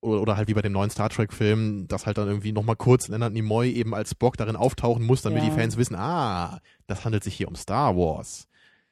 Oder, 0.06 0.36
halt 0.36 0.48
wie 0.48 0.54
bei 0.54 0.62
dem 0.62 0.72
neuen 0.72 0.90
Star 0.90 1.08
Trek-Film, 1.10 1.88
dass 1.88 2.06
halt 2.06 2.18
dann 2.18 2.28
irgendwie 2.28 2.52
nochmal 2.52 2.76
kurz 2.76 3.08
Leonard 3.08 3.32
Nimoy 3.32 3.70
eben 3.72 3.94
als 3.94 4.10
Spock 4.10 4.36
darin 4.36 4.56
auftauchen 4.56 5.04
muss, 5.04 5.22
damit 5.22 5.42
Ja. 5.42 5.48
die 5.50 5.54
Fans 5.54 5.76
wissen, 5.76 5.96
ah, 5.96 6.60
das 6.86 7.04
handelt 7.04 7.24
sich 7.24 7.34
hier 7.34 7.48
um 7.48 7.54
Star 7.56 7.96
Wars. 7.96 8.46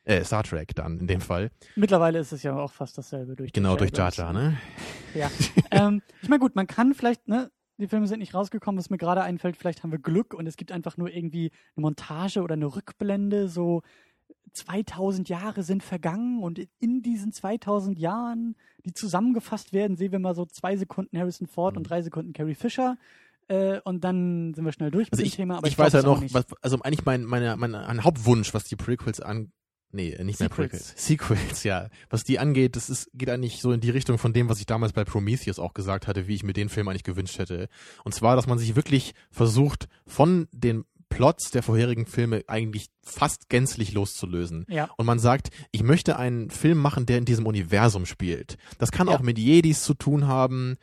Äh, 0.04 0.22
Star 0.24 0.42
Trek 0.42 0.74
dann 0.74 0.98
in 0.98 1.06
dem 1.06 1.20
Fall. 1.22 1.50
Mittlerweile 1.76 2.18
ist 2.18 2.32
es 2.32 2.42
ja 2.42 2.54
auch 2.56 2.72
fast 2.72 2.98
dasselbe 2.98 3.36
durch 3.36 3.52
Genau, 3.52 3.74
durch 3.76 3.90
Jar. 3.96 4.12
Jar, 4.12 4.32
ne? 4.32 4.58
Ja. 5.14 5.30
ähm, 5.70 6.02
ich 6.20 6.28
meine, 6.28 6.40
gut, 6.40 6.56
man 6.56 6.66
kann 6.66 6.92
vielleicht, 6.94 7.26
ne, 7.28 7.50
die 7.78 7.86
Filme 7.88 8.06
sind 8.06 8.18
nicht 8.18 8.34
rausgekommen, 8.34 8.78
was 8.78 8.90
mir 8.90 8.98
gerade 8.98 9.22
einfällt, 9.22 9.56
vielleicht 9.56 9.82
haben 9.82 9.92
wir 9.92 9.98
Glück 10.00 10.34
und 10.34 10.46
es 10.46 10.56
gibt 10.56 10.72
einfach 10.72 10.96
nur 10.96 11.08
irgendwie 11.10 11.52
eine 11.76 11.82
Montage 11.82 12.42
oder 12.42 12.52
eine 12.54 12.66
Rückblende, 12.66 13.48
so 13.48 13.82
2000 14.52 15.28
Jahre 15.28 15.62
sind 15.62 15.82
vergangen 15.82 16.42
und 16.42 16.60
in 16.78 17.02
diesen 17.02 17.32
2000 17.32 17.98
Jahren, 17.98 18.56
die 18.84 18.92
zusammengefasst 18.92 19.72
werden, 19.72 19.96
sehen 19.96 20.12
wir 20.12 20.18
mal 20.18 20.34
so 20.34 20.46
zwei 20.46 20.76
Sekunden 20.76 21.18
Harrison 21.18 21.46
Ford 21.46 21.76
und 21.76 21.84
drei 21.84 22.02
Sekunden 22.02 22.32
Carrie 22.32 22.54
Fisher. 22.54 22.96
Äh, 23.48 23.80
und 23.84 24.04
dann 24.04 24.54
sind 24.54 24.64
wir 24.64 24.72
schnell 24.72 24.90
durch 24.90 25.08
Also 25.12 25.20
mit 25.20 25.26
ich, 25.26 25.34
dem 25.34 25.42
Thema. 25.42 25.58
Aber 25.58 25.66
ich, 25.66 25.74
ich, 25.74 25.78
weiß 25.78 25.92
ja 25.92 26.02
noch, 26.02 26.22
was, 26.32 26.46
also 26.62 26.80
eigentlich 26.82 27.04
mein, 27.04 27.24
meine, 27.24 27.56
mein, 27.56 27.74
ein 27.74 28.04
Hauptwunsch, 28.04 28.54
was 28.54 28.64
die 28.64 28.76
Prequels 28.76 29.20
an, 29.20 29.52
nee, 29.92 30.16
nicht 30.22 30.40
mehr. 30.40 30.48
Prequels, 30.48 30.94
Sequels, 30.96 31.62
ja, 31.64 31.88
was 32.08 32.24
die 32.24 32.38
angeht, 32.38 32.76
das 32.76 32.88
ist, 32.88 33.10
geht 33.12 33.28
eigentlich 33.28 33.60
so 33.60 33.72
in 33.72 33.80
die 33.80 33.90
Richtung 33.90 34.18
von 34.18 34.32
dem, 34.32 34.48
was 34.48 34.60
ich 34.60 34.66
damals 34.66 34.92
bei 34.92 35.04
Prometheus 35.04 35.58
auch 35.58 35.74
gesagt 35.74 36.06
hatte, 36.06 36.26
wie 36.26 36.34
ich 36.34 36.42
mir 36.42 36.54
den 36.54 36.68
Film 36.68 36.88
eigentlich 36.88 37.04
gewünscht 37.04 37.38
hätte. 37.38 37.68
Und 38.02 38.14
zwar, 38.14 38.36
dass 38.36 38.46
man 38.46 38.58
sich 38.58 38.76
wirklich 38.76 39.14
versucht, 39.30 39.88
von 40.06 40.48
den 40.52 40.84
Plots 41.08 41.50
der 41.50 41.62
vorherigen 41.62 42.06
Filme 42.06 42.42
eigentlich 42.46 42.86
fast 43.02 43.48
gänzlich 43.48 43.92
loszulösen. 43.92 44.66
Ja. 44.68 44.88
Und 44.96 45.06
man 45.06 45.18
sagt, 45.18 45.50
ich 45.72 45.82
möchte 45.82 46.16
einen 46.18 46.50
Film 46.50 46.78
machen, 46.78 47.06
der 47.06 47.18
in 47.18 47.24
diesem 47.24 47.46
Universum 47.46 48.06
spielt. 48.06 48.56
Das 48.78 48.90
kann 48.92 49.08
Ja. 49.08 49.14
auch 49.14 49.20
mit 49.22 49.38
Jedis 49.38 49.82
zu 49.82 49.94
tun 49.94 50.26
haben, 50.26 50.76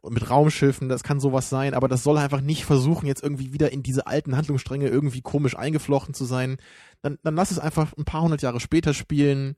und 0.00 0.14
mit 0.14 0.30
Raumschiffen, 0.30 0.88
das 0.88 1.02
kann 1.02 1.20
sowas 1.20 1.50
sein, 1.50 1.74
aber 1.74 1.88
das 1.88 2.02
soll 2.04 2.18
einfach 2.18 2.40
nicht 2.40 2.64
versuchen, 2.64 3.06
jetzt 3.06 3.22
irgendwie 3.22 3.52
wieder 3.52 3.72
in 3.72 3.82
diese 3.82 4.06
alten 4.06 4.36
Handlungsstränge 4.36 4.86
irgendwie 4.88 5.20
komisch 5.20 5.56
eingeflochten 5.56 6.14
zu 6.14 6.24
sein. 6.24 6.56
Dann, 7.02 7.18
dann 7.24 7.34
lass 7.34 7.50
es 7.50 7.58
einfach 7.58 7.92
ein 7.96 8.04
paar 8.04 8.22
hundert 8.22 8.40
Jahre 8.42 8.60
später 8.60 8.94
spielen. 8.94 9.56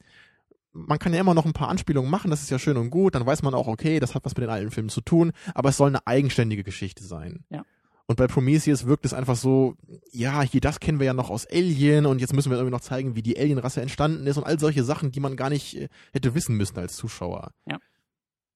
Man 0.73 0.99
kann 0.99 1.13
ja 1.13 1.21
immer 1.21 1.35
noch 1.35 1.45
ein 1.45 1.53
paar 1.53 1.69
Anspielungen 1.69 2.11
machen, 2.11 2.31
das 2.31 2.43
ist 2.43 2.51
ja 2.51 2.59
schön 2.59 2.77
und 2.77 2.91
gut, 2.91 3.15
dann 3.15 3.27
weiß 3.27 3.43
man 3.43 3.55
auch, 3.55 3.67
okay, 3.67 4.01
das 4.01 4.15
hat 4.15 4.25
was 4.25 4.35
mit 4.35 4.43
den 4.43 4.51
alten 4.51 4.71
Filmen 4.71 4.89
zu 4.89 5.01
tun, 5.03 5.33
aber 5.55 5.69
es 5.69 5.77
soll 5.77 5.89
eine 5.89 6.07
eigenständige 6.07 6.65
Geschichte 6.65 7.05
sein. 7.05 7.45
Ja. 7.51 7.65
Und 8.11 8.17
bei 8.17 8.27
Prometheus 8.27 8.87
wirkt 8.87 9.05
es 9.05 9.15
einfach 9.15 9.37
so, 9.37 9.77
ja, 10.11 10.43
hier, 10.43 10.61
das 10.61 10.81
kennen 10.81 10.99
wir 10.99 11.07
ja 11.07 11.15
noch 11.15 11.31
aus 11.31 11.47
Alien 11.47 12.07
und 12.07 12.21
jetzt 12.21 12.33
müssen 12.33 12.51
wir 12.51 12.59
irgendwie 12.59 12.73
noch 12.73 12.81
zeigen, 12.81 13.15
wie 13.15 13.23
die 13.23 13.39
Alienrasse 13.39 13.81
entstanden 13.81 14.27
ist 14.27 14.37
und 14.37 14.43
all 14.43 14.59
solche 14.59 14.83
Sachen, 14.83 15.13
die 15.13 15.21
man 15.21 15.37
gar 15.37 15.49
nicht 15.49 15.77
äh, 15.77 15.89
hätte 16.13 16.35
wissen 16.35 16.57
müssen 16.57 16.77
als 16.77 16.97
Zuschauer. 16.97 17.53
Ja. 17.67 17.79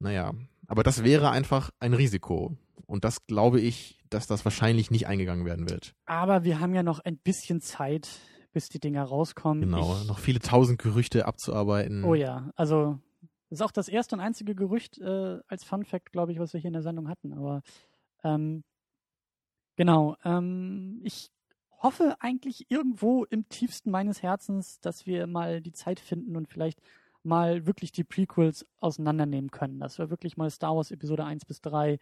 Naja, 0.01 0.33
aber 0.67 0.83
das 0.83 1.05
wäre 1.05 1.31
einfach 1.31 1.71
ein 1.79 1.95
Risiko. 1.95 2.57
Und 2.87 3.05
das 3.05 3.29
glaube 3.29 3.61
ich, 3.61 4.01
dass 4.11 4.27
das 4.27 4.45
wahrscheinlich 4.45 4.91
nicht 4.91 5.07
eingegangen 5.07 5.45
werden 5.47 5.71
wird. 5.71 5.95
Aber 6.05 6.43
wir 6.43 6.59
haben 6.59 6.75
ja 6.75 6.83
noch 6.83 6.99
ein 6.99 7.19
bisschen 7.19 7.61
Zeit, 7.61 8.09
bis 8.53 8.69
die 8.71 8.81
Dinger 8.81 9.05
rauskommen. 9.05 9.61
Genau, 9.61 10.01
Ich, 10.03 10.09
noch 10.09 10.19
viele 10.19 10.41
tausend 10.41 10.81
Gerüchte 10.81 11.27
abzuarbeiten. 11.27 12.03
Oh 12.03 12.17
ja, 12.17 12.51
also 12.57 12.99
das 13.51 13.61
ist 13.61 13.63
auch 13.63 13.71
das 13.71 13.87
erste 13.87 14.17
und 14.17 14.21
einzige 14.21 14.57
Gerücht 14.57 14.99
äh, 14.99 15.39
als 15.47 15.63
Fun 15.63 15.85
Fact, 15.85 16.11
glaube 16.11 16.33
ich, 16.33 16.41
was 16.41 16.55
wir 16.55 16.61
hier 16.61 16.71
in 16.71 16.75
der 16.75 16.83
Sendung 16.83 17.09
hatten. 17.09 17.33
Aber 17.33 17.63
ähm, 18.25 18.65
genau, 19.77 20.17
ähm, 20.25 21.01
ich 21.03 21.31
hoffe 21.83 22.17
eigentlich 22.21 22.71
irgendwo 22.71 23.25
im 23.25 23.49
tiefsten 23.49 23.91
meines 23.91 24.23
Herzens, 24.23 24.81
dass 24.81 25.07
wir 25.07 25.27
mal 25.27 25.61
die 25.61 25.73
Zeit 25.73 26.01
finden 26.01 26.37
und 26.37 26.49
vielleicht 26.49 26.81
mal 27.23 27.67
wirklich 27.67 27.93
die 27.93 28.05
Prequels 28.05 28.67
auseinandernehmen 28.81 29.51
können. 29.51 29.81
Dass 29.81 29.99
wir 29.99 30.11
wirklich 30.11 30.37
mal 30.37 30.51
Star 30.51 30.77
Wars 30.77 30.91
Episode 30.91 31.25
1 31.25 31.45
bis 31.45 31.61
3 31.61 31.99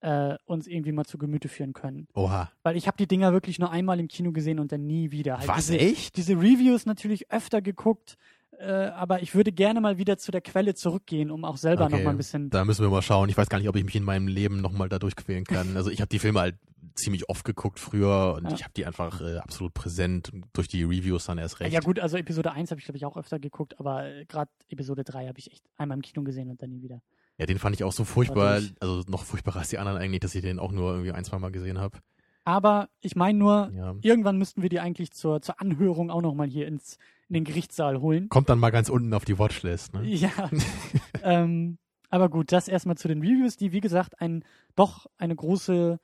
äh, 0.00 0.36
uns 0.44 0.66
irgendwie 0.66 0.92
mal 0.92 1.04
zu 1.04 1.16
Gemüte 1.16 1.48
führen 1.48 1.72
können. 1.72 2.08
Oha. 2.14 2.50
Weil 2.62 2.76
ich 2.76 2.86
habe 2.86 2.96
die 2.96 3.06
Dinger 3.06 3.32
wirklich 3.32 3.58
nur 3.58 3.70
einmal 3.70 4.00
im 4.00 4.08
Kino 4.08 4.32
gesehen 4.32 4.58
und 4.58 4.72
dann 4.72 4.86
nie 4.86 5.12
wieder. 5.12 5.38
Halt 5.38 5.48
Was, 5.48 5.66
diese, 5.66 5.78
echt? 5.78 6.16
Diese 6.16 6.34
Reviews 6.34 6.86
natürlich 6.86 7.30
öfter 7.30 7.62
geguckt, 7.62 8.18
äh, 8.58 8.64
aber 8.70 9.22
ich 9.22 9.34
würde 9.34 9.52
gerne 9.52 9.80
mal 9.80 9.98
wieder 9.98 10.18
zu 10.18 10.30
der 10.30 10.40
Quelle 10.40 10.74
zurückgehen, 10.74 11.30
um 11.30 11.44
auch 11.44 11.56
selber 11.56 11.84
Okay, 11.86 11.96
noch 11.96 12.02
mal 12.04 12.10
ein 12.10 12.16
bisschen. 12.16 12.50
Da 12.50 12.64
müssen 12.64 12.82
wir 12.84 12.90
mal 12.90 13.02
schauen. 13.02 13.28
Ich 13.28 13.36
weiß 13.36 13.48
gar 13.48 13.58
nicht, 13.58 13.68
ob 13.68 13.76
ich 13.76 13.84
mich 13.84 13.96
in 13.96 14.04
meinem 14.04 14.28
Leben 14.28 14.60
nochmal 14.60 14.88
da 14.88 14.98
durchquälen 14.98 15.44
kann. 15.44 15.76
Also 15.76 15.90
ich 15.90 16.00
habe 16.00 16.08
die 16.08 16.18
Filme 16.18 16.40
halt 16.40 16.56
ziemlich 16.94 17.28
oft 17.30 17.44
geguckt 17.44 17.78
früher 17.80 18.34
und 18.36 18.48
Ja. 18.50 18.54
ich 18.54 18.62
habe 18.64 18.72
die 18.76 18.84
einfach 18.84 19.20
äh, 19.22 19.38
absolut 19.38 19.72
präsent 19.72 20.30
durch 20.52 20.68
die 20.68 20.82
Reviews 20.84 21.24
dann 21.24 21.38
erst 21.38 21.60
recht. 21.60 21.72
Ja 21.72 21.80
gut, 21.80 21.98
also 21.98 22.18
Episode 22.18 22.52
1 22.52 22.70
habe 22.70 22.78
ich 22.80 22.84
glaube 22.84 22.98
ich 22.98 23.06
auch 23.06 23.16
öfter 23.16 23.38
geguckt, 23.38 23.78
aber 23.80 24.04
äh, 24.04 24.24
gerade 24.26 24.50
Episode 24.68 25.02
3 25.02 25.26
habe 25.28 25.38
ich 25.38 25.50
echt 25.52 25.64
einmal 25.78 25.96
im 25.96 26.02
Kino 26.02 26.22
gesehen 26.22 26.50
und 26.50 26.60
dann 26.60 26.70
nie 26.70 26.82
wieder. 26.82 27.00
Ja, 27.38 27.46
den 27.46 27.58
fand 27.58 27.74
ich 27.74 27.82
auch 27.82 27.92
so 27.92 28.04
furchtbar, 28.04 28.60
also 28.80 29.02
noch 29.08 29.24
furchtbarer 29.24 29.60
als 29.60 29.70
die 29.70 29.78
anderen 29.78 29.96
eigentlich, 29.98 30.20
dass 30.20 30.34
ich 30.34 30.42
den 30.42 30.58
auch 30.58 30.70
nur 30.70 30.92
irgendwie 30.92 31.12
ein, 31.12 31.24
zwei 31.24 31.38
Mal 31.38 31.50
gesehen 31.50 31.78
habe. 31.78 31.98
Aber 32.44 32.88
ich 33.00 33.16
meine 33.16 33.38
nur, 33.38 33.70
Ja. 33.74 33.94
irgendwann 34.02 34.36
müssten 34.36 34.60
wir 34.62 34.68
die 34.68 34.80
eigentlich 34.80 35.12
zur, 35.12 35.40
zur 35.40 35.60
Anhörung 35.60 36.10
auch 36.10 36.20
noch 36.20 36.34
mal 36.34 36.48
hier 36.48 36.66
ins, 36.66 36.98
in 37.32 37.44
den 37.44 37.44
Gerichtssaal 37.44 38.02
holen. 38.02 38.28
Kommt 38.28 38.50
dann 38.50 38.58
mal 38.58 38.68
ganz 38.68 38.90
unten 38.90 39.14
auf 39.14 39.24
die 39.24 39.38
Watchlist, 39.38 39.94
ne? 39.94 40.04
Ja. 40.04 40.50
ähm, 41.22 41.78
aber 42.10 42.28
gut, 42.28 42.52
das 42.52 42.68
erstmal 42.68 42.98
zu 42.98 43.08
den 43.08 43.22
Reviews, 43.22 43.56
die 43.56 43.72
wie 43.72 43.80
gesagt 43.80 44.20
ein 44.20 44.44
doch 44.76 45.06
eine 45.16 45.34
große 45.34 45.98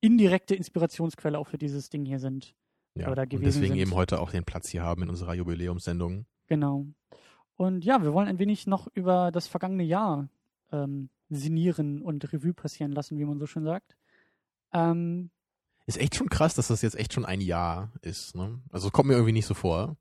indirekte 0.00 0.54
Inspirationsquelle 0.54 1.38
auch 1.38 1.48
für 1.48 1.58
dieses 1.58 1.90
Ding 1.90 2.06
hier 2.06 2.18
sind. 2.18 2.54
Ja. 2.94 3.10
oder 3.10 3.22
Und 3.22 3.28
gewesen 3.28 3.44
deswegen 3.44 3.74
sind. 3.74 3.82
eben 3.82 3.94
heute 3.94 4.20
auch 4.20 4.30
den 4.30 4.44
Platz 4.44 4.68
hier 4.70 4.82
haben 4.82 5.02
in 5.02 5.10
unserer 5.10 5.34
Jubiläumssendung. 5.34 6.24
Genau. 6.46 6.86
Und 7.56 7.84
ja, 7.84 8.02
wir 8.02 8.14
wollen 8.14 8.26
ein 8.26 8.38
wenig 8.38 8.66
noch 8.66 8.88
über 8.94 9.30
das 9.30 9.46
vergangene 9.46 9.84
Jahr 9.84 10.30
ähm, 10.72 11.10
sinnieren 11.28 12.00
und 12.00 12.32
Revue 12.32 12.54
passieren 12.54 12.92
lassen, 12.92 13.18
wie 13.18 13.26
man 13.26 13.38
so 13.38 13.46
schön 13.46 13.64
sagt. 13.64 13.96
Ähm, 14.72 15.30
Ist 15.84 16.00
echt 16.00 16.16
schon 16.16 16.30
krass, 16.30 16.54
dass 16.54 16.68
das 16.68 16.80
jetzt 16.80 16.98
echt 16.98 17.12
schon 17.12 17.26
ein 17.26 17.42
Jahr 17.42 17.92
ist, 18.00 18.34
ne? 18.34 18.60
Also 18.70 18.90
kommt 18.90 19.08
mir 19.08 19.14
irgendwie 19.14 19.32
nicht 19.32 19.46
so 19.46 19.54
vor. 19.54 19.98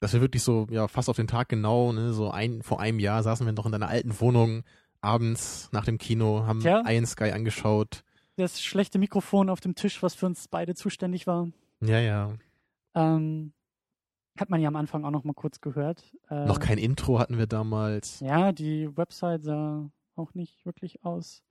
Dass 0.00 0.12
wir 0.14 0.20
wirklich 0.22 0.42
so, 0.42 0.66
ja, 0.70 0.88
fast 0.88 1.08
auf 1.10 1.16
den 1.16 1.26
Tag 1.28 1.48
genau, 1.50 1.92
ne, 1.92 2.12
so 2.12 2.30
ein, 2.30 2.62
vor 2.62 2.80
einem 2.80 2.98
Jahr 2.98 3.22
saßen 3.22 3.44
wir 3.46 3.52
noch 3.52 3.66
in 3.66 3.72
deiner 3.72 3.88
alten 3.88 4.18
Wohnung 4.20 4.62
abends 5.02 5.68
nach 5.72 5.84
dem 5.84 5.98
Kino, 5.98 6.44
haben 6.46 6.60
Tja. 6.60 6.82
Iron 6.88 7.06
Sky 7.06 7.30
angeschaut. 7.32 8.02
das 8.36 8.60
schlechte 8.62 8.98
Mikrofon 8.98 9.50
auf 9.50 9.60
dem 9.60 9.74
Tisch, 9.74 10.02
was 10.02 10.14
für 10.14 10.26
uns 10.26 10.48
beide 10.48 10.74
zuständig 10.74 11.26
war, 11.26 11.48
Ja, 11.80 11.98
ja. 12.00 12.32
ähm, 12.94 13.52
hat 14.38 14.48
man 14.48 14.60
ja 14.62 14.68
am 14.68 14.76
Anfang 14.76 15.04
auch 15.04 15.10
noch 15.10 15.24
mal 15.24 15.34
kurz 15.34 15.60
gehört. 15.60 16.02
Äh, 16.30 16.46
Noch 16.46 16.60
kein 16.60 16.78
Intro 16.78 17.18
hatten 17.18 17.36
wir 17.36 17.46
damals. 17.46 18.20
Ja, 18.20 18.52
die 18.52 18.94
Website 18.96 19.42
sah 19.42 19.90
auch 20.16 20.32
nicht 20.32 20.64
wirklich 20.64 21.04
aus. 21.04 21.42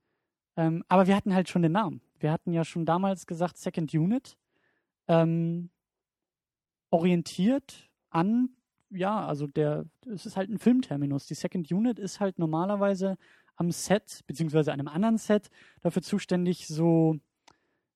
Ähm, 0.56 0.82
aber 0.88 1.06
wir 1.06 1.14
hatten 1.14 1.32
halt 1.34 1.48
schon 1.48 1.62
den 1.62 1.72
Namen. 1.72 2.00
Wir 2.18 2.32
hatten 2.32 2.52
ja 2.52 2.64
schon 2.64 2.84
damals 2.86 3.26
gesagt 3.26 3.58
Second 3.58 3.94
Unit. 3.94 4.36
Ähm, 5.06 5.70
orientiert 6.90 7.89
an, 8.10 8.50
ja, 8.90 9.26
also 9.26 9.46
der, 9.46 9.86
es 10.06 10.26
ist 10.26 10.36
halt 10.36 10.50
ein 10.50 10.58
Filmterminus. 10.58 11.26
Die 11.26 11.34
Second 11.34 11.70
Unit 11.70 11.98
ist 11.98 12.20
halt 12.20 12.38
normalerweise 12.38 13.16
am 13.56 13.70
Set, 13.70 14.22
beziehungsweise 14.26 14.72
einem 14.72 14.88
anderen 14.88 15.18
Set, 15.18 15.50
dafür 15.80 16.02
zuständig, 16.02 16.66
so, 16.66 17.16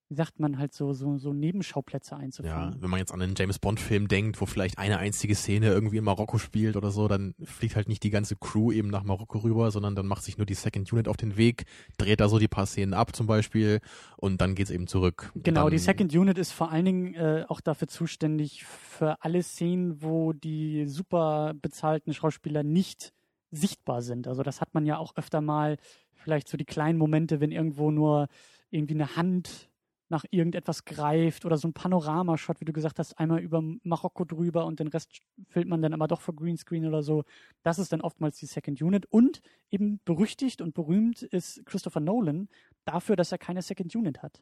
wie 0.08 0.14
sagt 0.14 0.38
man 0.38 0.58
halt, 0.58 0.74
so, 0.74 0.92
so, 0.92 1.16
so 1.16 1.32
Nebenschauplätze 1.32 2.12
Ja, 2.14 2.18
einzufangen. 2.18 2.76
wenn 2.82 2.90
man 2.90 2.98
jetzt 2.98 3.12
an 3.12 3.22
einen 3.22 3.34
James 3.36 3.58
Bond 3.58 3.80
Film 3.80 4.06
denkt, 4.06 4.40
wo 4.40 4.46
vielleicht 4.46 4.78
eine 4.78 4.98
einzige 4.98 5.34
Szene 5.34 5.68
irgendwie 5.68 5.96
in 5.96 6.04
Marokko 6.04 6.38
spielt 6.38 6.76
oder 6.76 6.90
so, 6.90 7.08
dann 7.08 7.34
fliegt 7.42 7.74
halt 7.74 7.88
nicht 7.88 8.02
die 8.02 8.10
ganze 8.10 8.36
Crew 8.36 8.70
eben 8.70 8.88
nach 8.88 9.02
Marokko 9.02 9.38
rüber, 9.38 9.70
sondern 9.70 9.94
dann 9.94 10.06
macht 10.06 10.22
sich 10.22 10.36
nur 10.36 10.46
die 10.46 10.54
Second 10.54 10.92
Unit 10.92 11.08
auf 11.08 11.16
den 11.16 11.36
Weg, 11.36 11.64
dreht 11.96 12.20
da 12.20 12.28
so 12.28 12.38
die 12.38 12.48
paar 12.48 12.66
Szenen 12.66 12.92
ab 12.94 13.16
zum 13.16 13.26
Beispiel 13.26 13.80
und 14.16 14.40
dann 14.40 14.54
geht's 14.54 14.70
eben 14.70 14.86
zurück. 14.86 15.32
Genau, 15.36 15.70
die 15.70 15.78
Second 15.78 16.14
Unit 16.14 16.36
ist 16.38 16.52
vor 16.52 16.70
allen 16.70 16.84
Dingen 16.84 17.14
äh, 17.14 17.44
auch 17.48 17.60
dafür 17.60 17.88
zuständig 17.88 18.64
für 18.64 19.22
alle 19.22 19.42
Szenen, 19.42 20.02
wo 20.02 20.32
die 20.32 20.86
super 20.86 21.54
bezahlten 21.60 22.12
Schauspieler 22.12 22.62
nicht 22.62 23.12
sichtbar 23.50 24.02
sind. 24.02 24.28
Also 24.28 24.42
das 24.42 24.60
hat 24.60 24.74
man 24.74 24.84
ja 24.84 24.98
auch 24.98 25.16
öfter 25.16 25.40
mal, 25.40 25.76
vielleicht 26.12 26.48
so 26.48 26.56
die 26.56 26.64
kleinen 26.64 26.98
Momente, 26.98 27.40
wenn 27.40 27.52
irgendwo 27.52 27.90
nur 27.90 28.28
irgendwie 28.70 28.94
eine 28.94 29.16
Hand 29.16 29.70
nach 30.14 30.24
irgendetwas 30.30 30.84
greift 30.84 31.44
oder 31.44 31.58
so 31.58 31.66
ein 31.66 31.72
Panoramashot, 31.72 32.60
wie 32.60 32.64
du 32.64 32.72
gesagt 32.72 33.00
hast, 33.00 33.18
einmal 33.18 33.40
über 33.40 33.60
Marokko 33.82 34.24
drüber 34.24 34.64
und 34.64 34.78
den 34.78 34.86
Rest 34.86 35.20
filmt 35.48 35.68
man 35.68 35.82
dann 35.82 35.92
aber 35.92 36.06
doch 36.06 36.20
vor 36.20 36.36
Greenscreen 36.36 36.86
oder 36.86 37.02
so. 37.02 37.24
Das 37.64 37.80
ist 37.80 37.92
dann 37.92 38.00
oftmals 38.00 38.38
die 38.38 38.46
Second 38.46 38.80
Unit. 38.80 39.06
Und 39.06 39.42
eben 39.72 39.98
berüchtigt 40.04 40.60
und 40.62 40.72
berühmt 40.72 41.22
ist 41.22 41.66
Christopher 41.66 41.98
Nolan 41.98 42.48
dafür, 42.84 43.16
dass 43.16 43.32
er 43.32 43.38
keine 43.38 43.60
Second 43.60 43.94
Unit 43.96 44.22
hat. 44.22 44.40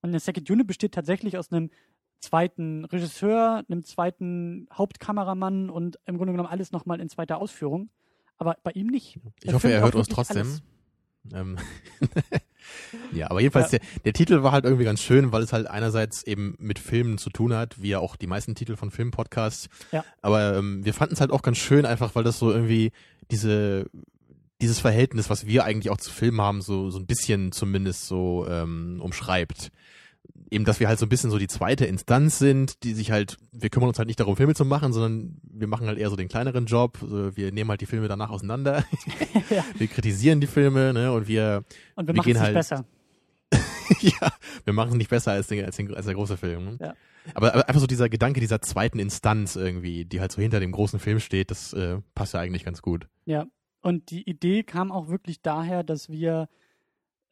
Und 0.00 0.08
eine 0.08 0.18
Second 0.18 0.50
Unit 0.50 0.66
besteht 0.66 0.92
tatsächlich 0.92 1.38
aus 1.38 1.52
einem 1.52 1.70
zweiten 2.18 2.84
Regisseur, 2.84 3.64
einem 3.68 3.84
zweiten 3.84 4.66
Hauptkameramann 4.72 5.70
und 5.70 6.00
im 6.04 6.16
Grunde 6.16 6.32
genommen 6.32 6.48
alles 6.48 6.72
nochmal 6.72 7.00
in 7.00 7.08
zweiter 7.08 7.38
Ausführung. 7.38 7.90
Aber 8.38 8.56
bei 8.64 8.72
ihm 8.72 8.88
nicht. 8.88 9.20
Ich 9.40 9.48
Er 9.48 9.54
hoffe, 9.54 9.70
er 9.70 9.82
hört 9.82 9.94
uns 9.94 10.08
trotzdem. 10.08 10.58
Ähm 11.32 11.58
ja, 13.12 13.30
aber 13.30 13.40
jedenfalls, 13.40 13.70
Der, 13.70 13.80
der 14.04 14.12
Titel 14.12 14.42
war 14.42 14.52
halt 14.52 14.64
irgendwie 14.64 14.84
ganz 14.84 15.00
schön, 15.00 15.32
weil 15.32 15.42
es 15.42 15.52
halt 15.52 15.66
einerseits 15.66 16.22
eben 16.24 16.56
mit 16.58 16.78
Filmen 16.78 17.18
zu 17.18 17.30
tun 17.30 17.54
hat, 17.54 17.80
wie 17.80 17.90
ja 17.90 17.98
auch 17.98 18.16
die 18.16 18.26
meisten 18.26 18.54
Titel 18.54 18.76
von 18.76 18.90
Filmpodcasts. 18.90 19.68
Ja. 19.92 20.04
Aber 20.20 20.56
ähm, 20.56 20.84
wir 20.84 20.94
fanden 20.94 21.14
es 21.14 21.20
halt 21.20 21.30
auch 21.30 21.42
ganz 21.42 21.58
schön, 21.58 21.86
einfach 21.86 22.14
weil 22.14 22.24
das 22.24 22.38
so 22.38 22.50
irgendwie 22.50 22.92
diese 23.30 23.86
dieses 24.60 24.78
Verhältnis, 24.78 25.28
was 25.28 25.46
wir 25.46 25.64
eigentlich 25.64 25.90
auch 25.90 25.96
zu 25.96 26.12
Filmen 26.12 26.40
haben, 26.40 26.62
so, 26.62 26.88
so 26.90 26.98
ein 26.98 27.06
bisschen 27.06 27.50
zumindest 27.50 28.06
so 28.06 28.46
ähm, 28.48 29.00
umschreibt. 29.02 29.72
Eben, 30.52 30.64
dass 30.64 30.80
wir 30.80 30.88
halt 30.88 30.98
so 30.98 31.06
ein 31.06 31.08
bisschen 31.08 31.30
so 31.30 31.38
die 31.38 31.48
zweite 31.48 31.86
Instanz 31.86 32.38
sind, 32.38 32.82
die 32.84 32.92
sich 32.92 33.10
halt, 33.10 33.38
wir 33.52 33.70
kümmern 33.70 33.88
uns 33.88 33.98
halt 33.98 34.06
nicht 34.06 34.20
darum, 34.20 34.36
Filme 34.36 34.54
zu 34.54 34.64
machen, 34.64 34.92
sondern 34.92 35.38
wir 35.42 35.66
machen 35.66 35.86
halt 35.86 35.98
eher 35.98 36.10
so 36.10 36.16
den 36.16 36.28
kleineren 36.28 36.66
Job. 36.66 36.98
Also 37.02 37.36
wir 37.36 37.52
nehmen 37.52 37.70
halt 37.70 37.80
die 37.80 37.86
Filme 37.86 38.06
danach 38.08 38.30
auseinander. 38.30 38.84
Ja. 39.50 39.64
Wir 39.78 39.86
kritisieren 39.86 40.40
die 40.40 40.46
Filme, 40.46 40.92
ne, 40.92 41.12
und 41.12 41.26
wir, 41.26 41.64
Und 41.94 42.06
wir, 42.06 42.14
Wir 42.14 42.16
machen 42.18 42.26
gehen 42.26 42.36
es 42.36 42.42
nicht 42.42 42.46
halt- 42.46 42.54
besser. 42.54 42.84
ja, 44.00 44.32
wir 44.64 44.72
machen 44.72 44.90
es 44.90 44.94
nicht 44.96 45.10
besser 45.10 45.32
als, 45.32 45.46
den, 45.48 45.64
als, 45.64 45.76
den, 45.76 45.94
als 45.94 46.06
der 46.06 46.14
große 46.14 46.36
Film. 46.36 46.64
Ne? 46.64 46.76
Ja. 46.80 46.94
Aber, 47.34 47.54
aber 47.54 47.68
einfach 47.68 47.80
so 47.80 47.86
dieser 47.86 48.08
Gedanke 48.08 48.40
dieser 48.40 48.60
zweiten 48.62 48.98
Instanz 48.98 49.56
irgendwie, 49.56 50.04
die 50.04 50.20
halt 50.20 50.32
so 50.32 50.40
hinter 50.42 50.60
dem 50.60 50.72
großen 50.72 50.98
Film 50.98 51.20
steht, 51.20 51.50
das 51.50 51.72
äh, 51.72 51.98
passt 52.14 52.34
ja 52.34 52.40
eigentlich 52.40 52.64
ganz 52.64 52.82
gut. 52.82 53.06
Ja. 53.26 53.46
Und 53.82 54.10
die 54.10 54.28
Idee 54.28 54.62
kam 54.62 54.90
auch 54.92 55.08
wirklich 55.08 55.42
daher, 55.42 55.82
dass 55.82 56.08
wir 56.08 56.48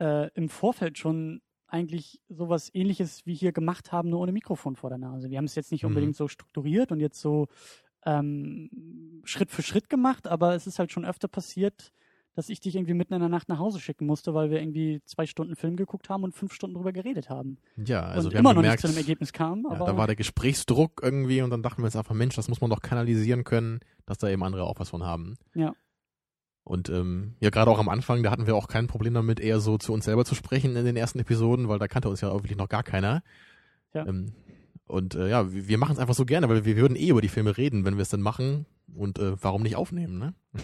äh, 0.01 0.29
im 0.35 0.49
Vorfeld 0.49 0.99
schon 0.99 1.41
eigentlich 1.71 2.21
sowas 2.29 2.71
ähnliches 2.75 3.25
wie 3.27 3.35
hier 3.35 3.53
gemacht 3.53 3.93
haben, 3.93 4.11
nur 4.11 4.21
ohne 4.21 4.33
Mikrofon 4.33 4.77
vor 4.77 4.91
der 4.91 4.99
Nase. 4.99 5.31
Wir 5.31 5.39
haben 5.39 5.45
es 5.47 5.55
jetzt 5.55 5.73
nicht 5.73 5.83
Mhm. 5.85 5.89
unbedingt 5.89 6.17
so 6.17 6.29
strukturiert 6.29 6.93
und 6.93 7.01
jetzt 7.01 7.21
so 7.21 7.47
ähm, 8.07 9.21
Schritt 9.25 9.51
für 9.51 9.63
Schritt 9.63 9.89
gemacht, 9.89 10.27
aber 10.27 10.55
es 10.55 10.67
ist 10.67 10.79
halt 10.79 10.91
schon 10.93 11.05
öfter 11.05 11.29
passiert, 11.29 11.93
dass 12.35 12.49
ich 12.49 12.61
dich 12.61 12.77
irgendwie 12.77 12.95
mitten 12.95 13.13
in 13.13 13.21
der 13.21 13.29
Nacht 13.29 13.49
nach 13.49 13.59
Hause 13.59 13.81
schicken 13.81 14.07
musste, 14.07 14.33
weil 14.35 14.51
wir 14.51 14.61
irgendwie 14.61 15.03
zwei 15.05 15.27
Stunden 15.27 15.57
Film 15.57 15.77
geguckt 15.77 16.09
haben 16.09 16.23
und 16.25 16.33
fünf 16.33 16.53
Stunden 16.55 16.77
drüber 16.77 16.93
geredet 16.93 17.29
haben. 17.29 17.59
Ja, 17.77 18.03
also 18.03 18.29
und 18.29 18.33
wir 18.33 18.39
immer 18.41 18.51
haben 18.51 18.57
noch 18.57 18.63
gemerkt, 18.63 18.83
nicht 18.85 18.93
zu 18.93 18.97
einem 18.97 19.05
Ergebnis 19.05 19.33
kam. 19.33 19.67
ja, 19.71 19.77
da 19.85 19.97
war 19.97 20.07
der 20.07 20.17
Gesprächsdruck 20.17 21.01
irgendwie 21.03 21.43
und 21.43 21.51
dann 21.51 21.63
dachten 21.63 21.83
wir 21.83 21.87
uns 21.87 21.97
einfach, 21.97 22.15
Mensch, 22.15 22.37
das 22.37 22.49
muss 22.49 22.61
man 22.61 22.71
doch 22.71 22.81
kanalisieren 22.81 23.45
können, 23.45 23.81
dass 24.07 24.19
da 24.19 24.29
eben 24.29 24.43
andere 24.45 24.65
auch 24.65 24.79
was 24.79 24.89
von 24.91 25.03
haben. 25.03 25.37
Ja. 25.55 25.75
Und 26.65 26.89
ähm, 26.89 27.35
ja, 27.41 27.51
gerade 27.51 27.71
auch 27.71 27.79
am 27.79 27.89
Anfang, 27.89 28.23
da 28.23 28.31
hatten 28.31 28.47
wir 28.47 28.55
auch 28.55 28.69
kein 28.69 28.87
Problem 28.87 29.15
damit, 29.15 29.41
eher 29.41 29.61
so 29.61 29.79
zu 29.79 29.93
uns 29.93 30.05
selber 30.05 30.25
zu 30.25 30.35
sprechen 30.35 30.77
in 30.77 30.85
den 30.85 30.97
ersten 30.97 31.19
Episoden, 31.19 31.69
weil 31.69 31.79
da 31.79 31.89
kannte 31.89 32.09
uns 32.09 32.21
ja 32.21 32.31
auch 32.31 32.43
wirklich 32.43 32.59
noch 32.59 32.69
gar 32.69 32.83
keiner. 32.83 33.23
Ja. 33.95 34.07
Ähm, 34.07 34.33
und 34.87 35.15
äh, 35.15 35.29
ja, 35.29 35.53
wir, 35.53 35.69
wir 35.69 35.79
machen 35.79 35.93
es 35.93 35.99
einfach 35.99 36.15
so 36.15 36.25
gerne, 36.25 36.49
weil 36.49 36.65
wir 36.65 36.77
würden 36.77 36.97
eh 36.97 37.09
über 37.09 37.23
die 37.23 37.29
Filme 37.29 37.57
reden, 37.57 37.85
wenn 37.85 37.97
wir 37.97 38.03
es 38.03 38.09
dann 38.09 38.21
machen. 38.21 38.67
Und 38.95 39.19
äh, 39.19 39.41
warum 39.43 39.63
nicht 39.63 39.77
aufnehmen, 39.77 40.19
ne? 40.19 40.35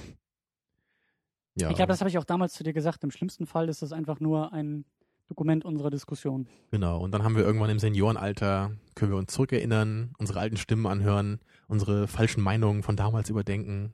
ja. 1.56 1.70
ich 1.70 1.76
glaube, 1.76 1.88
das 1.88 2.00
habe 2.00 2.10
ich 2.10 2.18
auch 2.18 2.24
damals 2.24 2.52
zu 2.52 2.64
dir 2.64 2.72
gesagt. 2.72 3.04
Im 3.04 3.10
schlimmsten 3.10 3.46
Fall 3.46 3.68
ist 3.68 3.82
das 3.82 3.92
einfach 3.92 4.20
nur 4.20 4.52
ein 4.52 4.84
Dokument 5.28 5.64
unserer 5.64 5.90
Diskussion. 5.90 6.46
Genau. 6.70 7.00
Und 7.00 7.12
dann 7.12 7.24
haben 7.24 7.36
wir 7.36 7.44
irgendwann 7.44 7.70
im 7.70 7.78
Seniorenalter, 7.78 8.72
können 8.94 9.12
wir 9.12 9.18
uns 9.18 9.32
zurückerinnern, 9.32 10.12
unsere 10.18 10.40
alten 10.40 10.56
Stimmen 10.56 10.86
anhören, 10.86 11.40
unsere 11.66 12.06
falschen 12.06 12.42
Meinungen 12.42 12.82
von 12.82 12.96
damals 12.96 13.30
überdenken. 13.30 13.92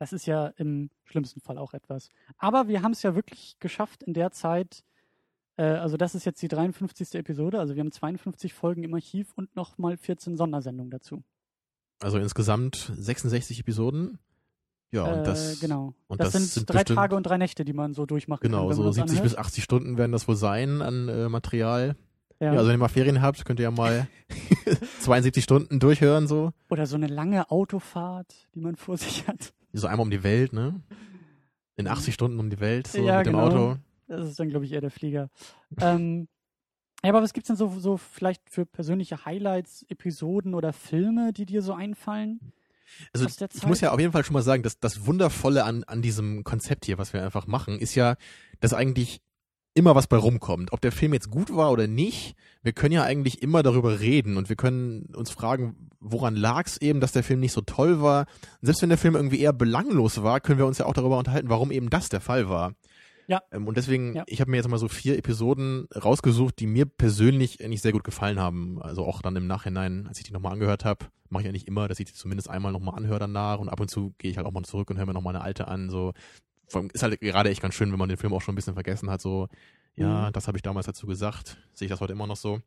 Das 0.00 0.14
ist 0.14 0.24
ja 0.24 0.46
im 0.56 0.88
schlimmsten 1.04 1.40
Fall 1.42 1.58
auch 1.58 1.74
etwas. 1.74 2.08
Aber 2.38 2.68
wir 2.68 2.80
haben 2.80 2.92
es 2.92 3.02
ja 3.02 3.14
wirklich 3.14 3.56
geschafft 3.60 4.02
in 4.02 4.14
der 4.14 4.30
Zeit, 4.32 4.82
äh, 5.58 5.64
also 5.64 5.98
das 5.98 6.14
ist 6.14 6.24
jetzt 6.24 6.40
die 6.40 6.48
53. 6.48 7.16
Episode, 7.16 7.60
also 7.60 7.74
wir 7.74 7.80
haben 7.80 7.92
52 7.92 8.54
Folgen 8.54 8.82
im 8.82 8.94
Archiv 8.94 9.34
und 9.36 9.54
nochmal 9.54 9.98
14 9.98 10.38
Sondersendungen 10.38 10.90
dazu. 10.90 11.22
Also 12.00 12.16
insgesamt 12.16 12.90
66 12.96 13.60
Episoden. 13.60 14.18
Ja, 14.90 15.04
und 15.04 15.18
äh, 15.18 15.22
das, 15.22 15.60
genau. 15.60 15.92
und 16.08 16.18
das, 16.18 16.32
das 16.32 16.42
sind, 16.42 16.50
sind 16.50 16.70
drei 16.70 16.78
bestimmt- 16.78 16.96
Tage 16.96 17.14
und 17.16 17.24
drei 17.24 17.36
Nächte, 17.36 17.66
die 17.66 17.74
man 17.74 17.92
so 17.92 18.06
durchmachen 18.06 18.40
kann. 18.40 18.50
genau, 18.50 18.70
wenn 18.70 18.76
so 18.76 18.82
man 18.82 18.88
das 18.88 18.96
70 18.96 19.20
bis 19.22 19.34
anhört. 19.34 19.46
80 19.48 19.64
Stunden 19.64 19.98
werden 19.98 20.12
das 20.12 20.26
wohl 20.26 20.36
sein 20.36 20.80
an 20.80 21.10
äh, 21.10 21.28
Material. 21.28 21.94
Ja. 22.40 22.46
Ja. 22.46 22.52
also 22.58 22.68
wenn 22.68 22.74
ihr 22.76 22.78
mal 22.78 22.88
Ferien 22.88 23.20
habt, 23.22 23.44
könnt 23.44 23.60
ihr 23.60 23.64
ja 23.64 23.70
mal 23.70 24.08
72 25.00 25.44
Stunden 25.44 25.78
durchhören 25.78 26.26
so. 26.26 26.52
Oder 26.70 26.86
so 26.86 26.96
eine 26.96 27.06
lange 27.06 27.50
Autofahrt, 27.50 28.34
die 28.54 28.60
man 28.60 28.76
vor 28.76 28.96
sich 28.96 29.26
hat. 29.28 29.52
So 29.72 29.86
einmal 29.86 30.04
um 30.04 30.10
die 30.10 30.22
Welt, 30.22 30.52
ne? 30.52 30.80
In 31.76 31.86
80 31.86 32.14
Stunden 32.14 32.38
um 32.40 32.50
die 32.50 32.60
Welt, 32.60 32.86
so 32.86 33.06
Ja, 33.06 33.18
mit 33.18 33.26
dem 33.26 33.32
genau. 33.34 33.46
Auto. 33.46 33.76
Das 34.08 34.26
ist 34.28 34.40
dann, 34.40 34.48
glaube 34.48 34.64
ich, 34.64 34.72
eher 34.72 34.80
der 34.80 34.90
Flieger. 34.90 35.28
ähm, 35.80 36.28
ja, 37.04 37.10
aber 37.10 37.22
was 37.22 37.32
gibt's 37.32 37.46
denn 37.46 37.56
so, 37.56 37.68
so 37.78 37.96
vielleicht 37.96 38.50
für 38.50 38.66
persönliche 38.66 39.24
Highlights, 39.24 39.84
Episoden 39.88 40.54
oder 40.54 40.72
Filme, 40.72 41.32
die 41.32 41.46
dir 41.46 41.62
so 41.62 41.72
einfallen? 41.72 42.40
Also 43.12 43.26
ich 43.26 43.66
muss 43.66 43.80
ja 43.80 43.92
auf 43.92 44.00
jeden 44.00 44.12
Fall 44.12 44.24
schon 44.24 44.34
mal 44.34 44.42
sagen, 44.42 44.62
dass 44.64 44.80
das 44.80 45.06
Wundervolle 45.06 45.64
an, 45.64 45.84
an 45.84 46.02
diesem 46.02 46.42
Konzept 46.44 46.84
hier, 46.86 46.98
was 46.98 47.12
wir 47.12 47.22
einfach 47.24 47.46
machen, 47.46 47.78
ist 47.78 47.94
ja, 47.94 48.16
dass 48.58 48.74
eigentlich 48.74 49.20
immer 49.74 49.94
was 49.94 50.06
bei 50.06 50.16
rumkommt. 50.16 50.72
Ob 50.72 50.80
der 50.80 50.92
Film 50.92 51.14
jetzt 51.14 51.30
gut 51.30 51.54
war 51.54 51.70
oder 51.70 51.86
nicht, 51.86 52.34
wir 52.62 52.72
können 52.72 52.92
ja 52.92 53.02
eigentlich 53.04 53.42
immer 53.42 53.62
darüber 53.62 54.00
reden 54.00 54.36
und 54.36 54.48
wir 54.48 54.56
können 54.56 55.12
uns 55.14 55.30
fragen, 55.30 55.90
woran 56.00 56.34
lag 56.36 56.66
es 56.66 56.80
eben, 56.80 57.00
dass 57.00 57.12
der 57.12 57.22
Film 57.22 57.40
nicht 57.40 57.52
so 57.52 57.60
toll 57.60 58.02
war. 58.02 58.26
Und 58.60 58.66
selbst 58.66 58.82
wenn 58.82 58.88
der 58.88 58.98
Film 58.98 59.14
irgendwie 59.14 59.40
eher 59.40 59.52
belanglos 59.52 60.22
war, 60.22 60.40
können 60.40 60.58
wir 60.58 60.66
uns 60.66 60.78
ja 60.78 60.86
auch 60.86 60.94
darüber 60.94 61.18
unterhalten, 61.18 61.48
warum 61.48 61.70
eben 61.70 61.90
das 61.90 62.08
der 62.08 62.20
Fall 62.20 62.48
war. 62.48 62.72
Ja. 63.28 63.42
Ähm, 63.52 63.68
und 63.68 63.76
deswegen, 63.76 64.14
Ja. 64.16 64.24
ich 64.26 64.40
habe 64.40 64.50
mir 64.50 64.56
jetzt 64.56 64.68
mal 64.68 64.78
so 64.78 64.88
vier 64.88 65.16
Episoden 65.16 65.86
rausgesucht, 65.94 66.58
die 66.58 66.66
mir 66.66 66.84
persönlich 66.86 67.62
eigentlich 67.64 67.80
sehr 67.82 67.92
gut 67.92 68.02
gefallen 68.02 68.40
haben. 68.40 68.82
Also 68.82 69.04
auch 69.06 69.22
dann 69.22 69.36
im 69.36 69.46
Nachhinein, 69.46 70.06
als 70.08 70.18
ich 70.18 70.24
die 70.24 70.32
nochmal 70.32 70.52
angehört 70.52 70.84
habe, 70.84 71.06
mache 71.28 71.44
ich 71.44 71.48
eigentlich 71.48 71.68
immer, 71.68 71.86
dass 71.86 72.00
ich 72.00 72.06
die 72.06 72.12
zumindest 72.12 72.50
einmal 72.50 72.72
nochmal 72.72 72.96
anhöre 72.96 73.20
danach 73.20 73.60
und 73.60 73.68
ab 73.68 73.78
und 73.78 73.88
zu 73.88 74.14
gehe 74.18 74.32
ich 74.32 74.36
halt 74.36 74.48
auch 74.48 74.52
mal 74.52 74.64
zurück 74.64 74.90
und 74.90 74.98
höre 74.98 75.06
mir 75.06 75.14
nochmal 75.14 75.36
eine 75.36 75.44
alte 75.44 75.68
an. 75.68 75.90
So 75.90 76.12
Vor 76.70 76.80
allem 76.80 76.90
ist 76.92 77.02
halt 77.02 77.20
gerade 77.20 77.50
echt 77.50 77.60
ganz 77.62 77.74
schön, 77.74 77.90
wenn 77.92 77.98
man 77.98 78.08
den 78.08 78.18
Film 78.18 78.32
auch 78.32 78.40
schon 78.42 78.52
ein 78.52 78.56
bisschen 78.56 78.74
vergessen 78.74 79.10
hat. 79.10 79.20
So, 79.20 79.48
ja, 79.96 80.28
Mhm. 80.28 80.32
das 80.32 80.46
habe 80.46 80.56
ich 80.56 80.62
damals 80.62 80.86
dazu 80.86 81.06
gesagt. 81.06 81.58
Sehe 81.74 81.86
ich 81.86 81.90
das 81.90 82.00
heute 82.00 82.12
immer 82.12 82.26
noch 82.26 82.36
so. 82.36 82.60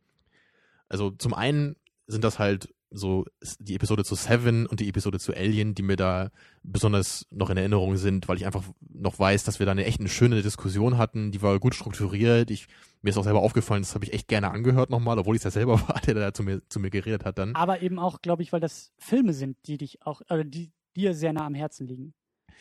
Also 0.90 1.10
zum 1.12 1.34
einen 1.34 1.76
sind 2.08 2.24
das 2.24 2.38
halt 2.38 2.74
so 2.96 3.26
die 3.60 3.74
Episode 3.74 4.04
zu 4.06 4.14
Seven 4.14 4.68
und 4.68 4.80
die 4.80 4.88
Episode 4.88 5.20
zu 5.20 5.34
Alien, 5.34 5.74
die 5.74 5.82
mir 5.82 5.96
da 5.96 6.30
besonders 6.62 7.26
noch 7.32 7.50
in 7.50 7.58
Erinnerung 7.58 7.98
sind, 7.98 8.28
weil 8.28 8.38
ich 8.38 8.46
einfach 8.46 8.64
noch 8.94 9.18
weiß, 9.18 9.44
dass 9.46 9.58
wir 9.58 9.66
da 9.66 9.72
eine 9.72 9.86
echt 9.86 10.00
eine 10.00 10.10
schöne 10.10 10.44
Diskussion 10.44 11.00
hatten, 11.00 11.32
die 11.32 11.42
war 11.42 11.60
gut 11.60 11.74
strukturiert. 11.74 12.52
Ich, 12.52 12.68
mir 13.02 13.10
ist 13.10 13.18
auch 13.18 13.24
selber 13.24 13.42
aufgefallen, 13.42 13.82
das 13.82 13.96
habe 13.96 14.06
ich 14.06 14.14
echt 14.14 14.28
gerne 14.28 14.52
angehört 14.52 14.92
nochmal, 14.92 15.18
obwohl 15.18 15.36
ich 15.36 15.40
es 15.40 15.46
ja 15.46 15.50
selber 15.52 15.80
war, 15.90 16.00
der 16.02 16.14
da 16.14 16.34
zu 16.36 16.44
mir, 16.44 16.62
zu 16.70 16.80
mir 16.80 16.92
geredet 16.92 17.26
hat 17.26 17.40
dann. 17.40 17.56
Aber 17.56 17.82
eben 17.82 17.98
auch, 17.98 18.22
glaube 18.22 18.44
ich, 18.44 18.54
weil 18.54 18.60
das 18.60 18.92
Filme 19.00 19.34
sind, 19.34 19.58
die 19.66 19.80
dich 19.80 20.06
auch, 20.06 20.22
oder 20.30 20.44
die 20.44 20.72
dir 20.96 21.16
sehr 21.16 21.34
nah 21.34 21.48
am 21.48 21.56
Herzen 21.56 21.88
liegen. 21.88 22.14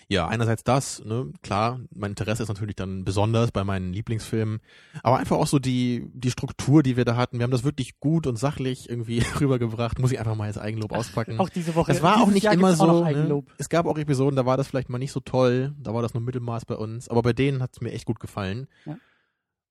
Ja, 0.09 0.29
einerseits 0.29 0.65
das, 0.65 1.05
ne, 1.05 1.33
klar, 1.43 1.81
mein 1.95 2.13
Interesse 2.13 2.43
ist 2.43 2.49
natürlich 2.49 2.77
dann 2.77 3.05
besonders 3.05 3.53
bei 3.53 3.65
meinen 3.65 3.93
Lieblingsfilmen, 3.93 4.61
aber 5.03 5.19
einfach 5.19 5.37
auch 5.37 5.47
so 5.47 5.59
die, 5.59 6.11
die 6.13 6.31
Struktur, 6.31 6.83
die 6.83 6.97
wir 6.97 7.05
da 7.05 7.17
hatten. 7.17 7.39
Wir 7.39 7.45
haben 7.45 7.51
das 7.51 7.65
wirklich 7.65 7.99
gut 8.01 8.27
und 8.27 8.39
sachlich 8.39 8.89
irgendwie 8.89 9.23
rübergebracht, 9.41 9.99
muss 9.99 10.13
ich 10.13 10.19
einfach 10.19 10.35
mal 10.35 10.47
als 10.47 10.59
Eigenlob 10.59 10.93
auspacken. 10.93 11.39
Auch 11.39 11.49
diese 11.49 11.75
Woche. 11.75 11.93
Es 11.93 12.03
war 12.03 12.23
auch 12.23 12.31
nicht 12.31 12.45
Jahr 12.45 12.55
immer 12.55 12.75
so. 12.75 13.01
Ne? 13.01 13.07
Eigenlob. 13.07 13.51
Es 13.59 13.69
gab 13.69 13.87
auch 13.87 13.99
Episoden, 13.99 14.37
da 14.37 14.47
war 14.47 14.57
das 14.57 14.69
vielleicht 14.69 14.89
mal 14.89 14.99
nicht 14.99 15.13
so 15.13 15.21
toll, 15.21 15.75
da 15.79 15.95
war 15.95 16.03
das 16.03 16.15
nur 16.15 16.23
Mittelmaß 16.23 16.65
bei 16.65 16.77
uns, 16.77 17.09
aber 17.09 17.23
bei 17.23 17.33
denen 17.33 17.63
hat 17.63 17.71
es 17.75 17.81
mir 17.81 17.93
echt 17.93 18.07
gut 18.07 18.21
gefallen. 18.21 18.69
Ja. 18.85 18.97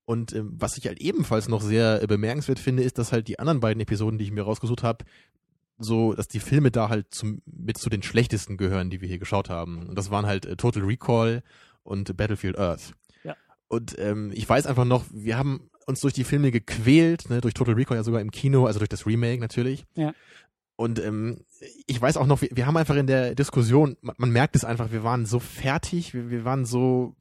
Und 0.06 0.34
ähm, 0.34 0.52
was 0.58 0.78
ich 0.78 0.88
halt 0.88 1.00
ebenfalls 1.00 1.48
noch 1.48 1.62
sehr 1.62 2.02
äh, 2.02 2.08
bemerkenswert 2.08 2.60
finde, 2.60 2.84
ist, 2.84 2.98
dass 2.98 3.12
halt 3.12 3.28
die 3.28 3.40
anderen 3.40 3.60
beiden 3.60 3.82
Episoden, 3.82 4.18
die 4.18 4.26
ich 4.26 4.32
mir 4.32 4.44
rausgesucht 4.44 4.84
habe, 4.84 5.06
so, 5.84 6.14
dass 6.14 6.28
die 6.28 6.40
Filme 6.40 6.72
da 6.72 6.90
halt 6.90 7.14
zum, 7.14 7.42
mit 7.46 7.78
zu 7.78 7.90
den 7.90 8.04
schlechtesten 8.04 8.58
gehören, 8.58 8.90
die 8.90 9.02
wir 9.02 9.08
hier 9.08 9.20
geschaut 9.20 9.50
haben. 9.50 9.88
Und 9.88 9.98
das 9.98 10.12
waren 10.12 10.26
halt 10.26 10.46
äh, 10.46 10.56
Total 10.56 10.84
Recall 10.84 11.44
und 11.84 12.16
Battlefield 12.16 12.58
Earth. 12.58 12.94
Ja. 13.24 13.36
Und 13.68 13.98
ähm, 14.00 14.32
ich 14.34 14.48
weiß 14.48 14.68
einfach 14.68 14.86
noch, 14.86 15.06
wir 15.12 15.38
haben 15.38 15.70
uns 15.88 16.02
durch 16.02 16.14
die 16.14 16.24
Filme 16.24 16.52
gequält, 16.52 17.30
ne, 17.30 17.42
durch 17.42 17.54
Total 17.54 17.74
Recall 17.74 17.98
ja 17.98 18.04
sogar 18.04 18.22
im 18.22 18.32
Kino, 18.32 18.66
also 18.66 18.80
durch 18.80 18.90
das 18.90 19.06
Remake 19.06 19.40
natürlich. 19.40 19.86
Ja. 19.96 20.14
Und 20.76 21.00
ähm, 21.00 21.42
ich 21.86 22.02
weiß 22.02 22.18
auch 22.18 22.26
noch, 22.26 22.42
wir, 22.42 22.50
wir 22.52 22.66
haben 22.66 22.78
einfach 22.78 22.96
in 22.96 23.08
der 23.08 23.36
Diskussion, 23.36 23.98
man, 24.02 24.16
man 24.18 24.32
merkt 24.32 24.56
es 24.56 24.66
einfach, 24.66 24.92
wir 24.92 25.04
waren 25.04 25.26
so 25.26 25.40
fertig, 25.40 26.14
wir, 26.14 26.30
wir 26.30 26.46
waren 26.46 26.66
so 26.66 27.16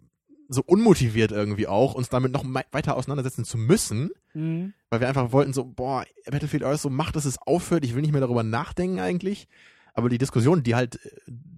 so 0.53 0.63
unmotiviert 0.67 1.31
irgendwie 1.33 1.67
auch, 1.69 1.95
uns 1.95 2.09
damit 2.09 2.33
noch 2.33 2.45
weiter 2.73 2.97
auseinandersetzen 2.97 3.45
zu 3.45 3.57
müssen, 3.57 4.11
Mhm. 4.35 4.75
weil 4.91 5.01
wir 5.01 5.09
einfach 5.09 5.33
wollten 5.33 5.53
so, 5.53 5.65
boah, 5.65 6.05
Battlefield 6.31 6.65
Earth, 6.65 6.81
so 6.81 6.91
macht, 6.91 7.17
dass 7.17 7.25
es 7.25 7.39
aufhört, 7.39 7.85
ich 7.85 7.95
will 7.95 8.03
nicht 8.03 8.13
mehr 8.13 8.21
darüber 8.21 8.43
nachdenken 8.43 8.99
eigentlich. 9.01 9.47
Aber 9.95 10.09
die 10.09 10.19
Diskussion, 10.19 10.63
die 10.63 10.75
halt 10.75 11.05
äh, 11.05 11.11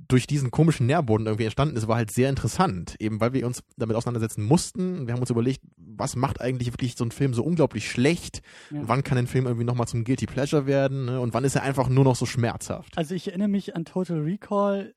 durch 0.09 0.27
diesen 0.27 0.51
komischen 0.51 0.87
Nährboden 0.87 1.27
irgendwie 1.27 1.45
entstanden 1.45 1.77
ist, 1.77 1.87
war 1.89 1.97
halt 1.97 2.11
sehr 2.11 2.29
interessant. 2.29 2.97
Eben 2.99 3.21
weil 3.21 3.33
wir 3.33 3.47
uns 3.47 3.63
damit 3.79 3.97
auseinandersetzen 3.97 4.43
mussten. 4.45 5.07
Wir 5.07 5.15
haben 5.15 5.21
uns 5.21 5.31
überlegt, 5.31 5.61
was 5.77 6.17
macht 6.17 6.41
eigentlich 6.41 6.73
wirklich 6.73 6.95
so 6.97 7.05
ein 7.05 7.13
Film 7.13 7.33
so 7.35 7.43
unglaublich 7.43 7.91
schlecht? 7.91 8.43
Ja. 8.71 8.81
Wann 8.85 9.05
kann 9.05 9.17
ein 9.19 9.27
Film 9.27 9.47
irgendwie 9.47 9.65
nochmal 9.65 9.87
zum 9.87 10.05
Guilty 10.05 10.27
Pleasure 10.27 10.67
werden? 10.67 11.07
Ne? 11.07 11.21
Und 11.21 11.33
wann 11.35 11.45
ist 11.45 11.55
er 11.57 11.63
einfach 11.63 11.89
nur 11.89 12.05
noch 12.05 12.17
so 12.17 12.27
schmerzhaft? 12.27 12.97
Also 12.97 13.15
ich 13.15 13.29
erinnere 13.29 13.49
mich 13.49 13.75
an 13.77 13.85
Total 13.87 14.19
Recall 14.21 14.95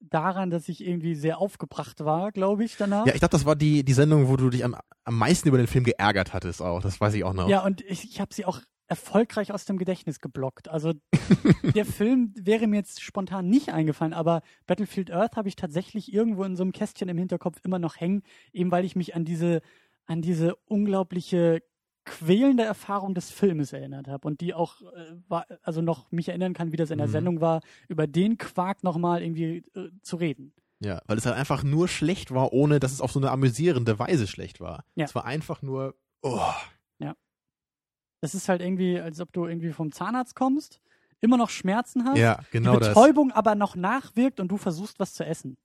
daran, 0.00 0.50
dass 0.50 0.68
ich 0.68 0.86
irgendwie 0.86 1.14
sehr 1.14 1.38
aufgebracht 1.38 2.04
war, 2.04 2.32
glaube 2.32 2.64
ich, 2.64 2.76
danach. 2.76 3.06
Ja, 3.06 3.14
ich 3.14 3.20
glaube, 3.20 3.32
das 3.32 3.44
war 3.44 3.56
die, 3.56 3.84
die 3.84 3.92
Sendung, 3.92 4.28
wo 4.28 4.36
du 4.36 4.50
dich 4.50 4.64
am, 4.64 4.76
am 5.04 5.18
meisten 5.18 5.48
über 5.48 5.58
den 5.58 5.66
Film 5.66 5.84
geärgert 5.84 6.32
hattest 6.32 6.62
auch. 6.62 6.80
Das 6.80 7.00
weiß 7.00 7.14
ich 7.14 7.24
auch 7.24 7.32
noch. 7.32 7.48
Ja, 7.48 7.64
und 7.64 7.80
ich, 7.82 8.04
ich 8.04 8.20
habe 8.20 8.34
sie 8.34 8.44
auch 8.44 8.60
erfolgreich 8.88 9.52
aus 9.52 9.66
dem 9.66 9.78
Gedächtnis 9.78 10.20
geblockt. 10.20 10.68
Also 10.68 10.94
der 11.74 11.84
Film 11.84 12.32
wäre 12.36 12.66
mir 12.66 12.76
jetzt 12.76 13.02
spontan 13.02 13.48
nicht 13.48 13.68
eingefallen, 13.68 14.14
aber 14.14 14.42
Battlefield 14.66 15.10
Earth 15.10 15.36
habe 15.36 15.48
ich 15.48 15.56
tatsächlich 15.56 16.12
irgendwo 16.12 16.44
in 16.44 16.56
so 16.56 16.62
einem 16.62 16.72
Kästchen 16.72 17.08
im 17.08 17.18
Hinterkopf 17.18 17.60
immer 17.64 17.78
noch 17.78 17.96
hängen, 17.96 18.22
eben 18.52 18.70
weil 18.70 18.84
ich 18.84 18.96
mich 18.96 19.14
an 19.14 19.24
diese, 19.24 19.60
an 20.06 20.22
diese 20.22 20.56
unglaubliche 20.64 21.62
quälende 22.08 22.62
Erfahrung 22.64 23.14
des 23.14 23.30
Filmes 23.30 23.72
erinnert 23.72 24.08
habe 24.08 24.26
und 24.26 24.40
die 24.40 24.54
auch 24.54 24.80
äh, 24.82 25.14
war, 25.28 25.46
also 25.62 25.80
noch 25.82 26.10
mich 26.10 26.28
erinnern 26.28 26.54
kann, 26.54 26.72
wie 26.72 26.76
das 26.76 26.90
in 26.90 26.98
der 26.98 27.06
Mhm. 27.08 27.12
Sendung 27.12 27.40
war, 27.40 27.60
über 27.88 28.06
den 28.06 28.38
Quark 28.38 28.82
nochmal 28.82 29.22
irgendwie 29.22 29.64
äh, 29.74 29.90
zu 30.02 30.16
reden. 30.16 30.52
Ja, 30.80 31.02
weil 31.06 31.18
es 31.18 31.26
halt 31.26 31.36
einfach 31.36 31.62
nur 31.64 31.88
schlecht 31.88 32.30
war, 32.32 32.52
ohne 32.52 32.78
dass 32.80 32.92
es 32.92 33.00
auf 33.00 33.10
so 33.12 33.18
eine 33.20 33.30
amüsierende 33.30 33.98
Weise 33.98 34.26
schlecht 34.26 34.60
war. 34.60 34.84
Ja. 34.94 35.04
Es 35.06 35.14
war 35.14 35.24
einfach 35.24 35.62
nur, 35.62 35.94
oh. 36.22 36.40
Das 38.20 38.34
ist 38.34 38.48
halt 38.48 38.60
irgendwie, 38.62 38.98
als 38.98 39.20
ob 39.20 39.32
du 39.32 39.46
irgendwie 39.46 39.70
vom 39.70 39.92
Zahnarzt 39.92 40.34
kommst, 40.34 40.80
immer 41.20 41.36
noch 41.36 41.50
Schmerzen 41.50 42.04
hast, 42.04 42.18
Ja, 42.18 42.40
genau 42.50 42.72
die 42.72 42.80
das. 42.80 42.88
Betäubung 42.88 43.30
aber 43.30 43.54
noch 43.54 43.76
nachwirkt 43.76 44.40
und 44.40 44.48
du 44.48 44.56
versuchst, 44.56 44.98
was 44.98 45.14
zu 45.14 45.24
essen. 45.24 45.56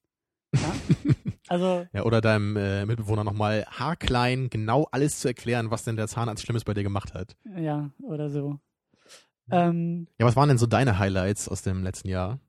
Ja? 0.53 0.61
also, 1.47 1.85
Ja, 1.93 2.03
oder 2.03 2.21
deinem 2.21 2.55
äh, 2.57 2.85
Mitbewohner 2.85 3.23
nochmal 3.23 3.65
haarklein 3.69 4.49
genau 4.49 4.87
alles 4.91 5.19
zu 5.19 5.27
erklären, 5.27 5.71
was 5.71 5.83
denn 5.83 5.95
der 5.95 6.07
Zahnarzt 6.07 6.43
Schlimmes 6.43 6.63
bei 6.63 6.73
dir 6.73 6.83
gemacht 6.83 7.13
hat. 7.13 7.35
ja, 7.57 7.89
oder 8.01 8.29
so. 8.29 8.59
Ähm, 9.51 10.07
Ja, 10.19 10.25
was 10.25 10.35
waren 10.35 10.47
denn 10.49 10.57
so 10.57 10.65
deine 10.67 10.99
Highlights 10.99 11.49
aus 11.49 11.61
dem 11.61 11.83
letzten 11.83 12.07
Jahr? 12.09 12.39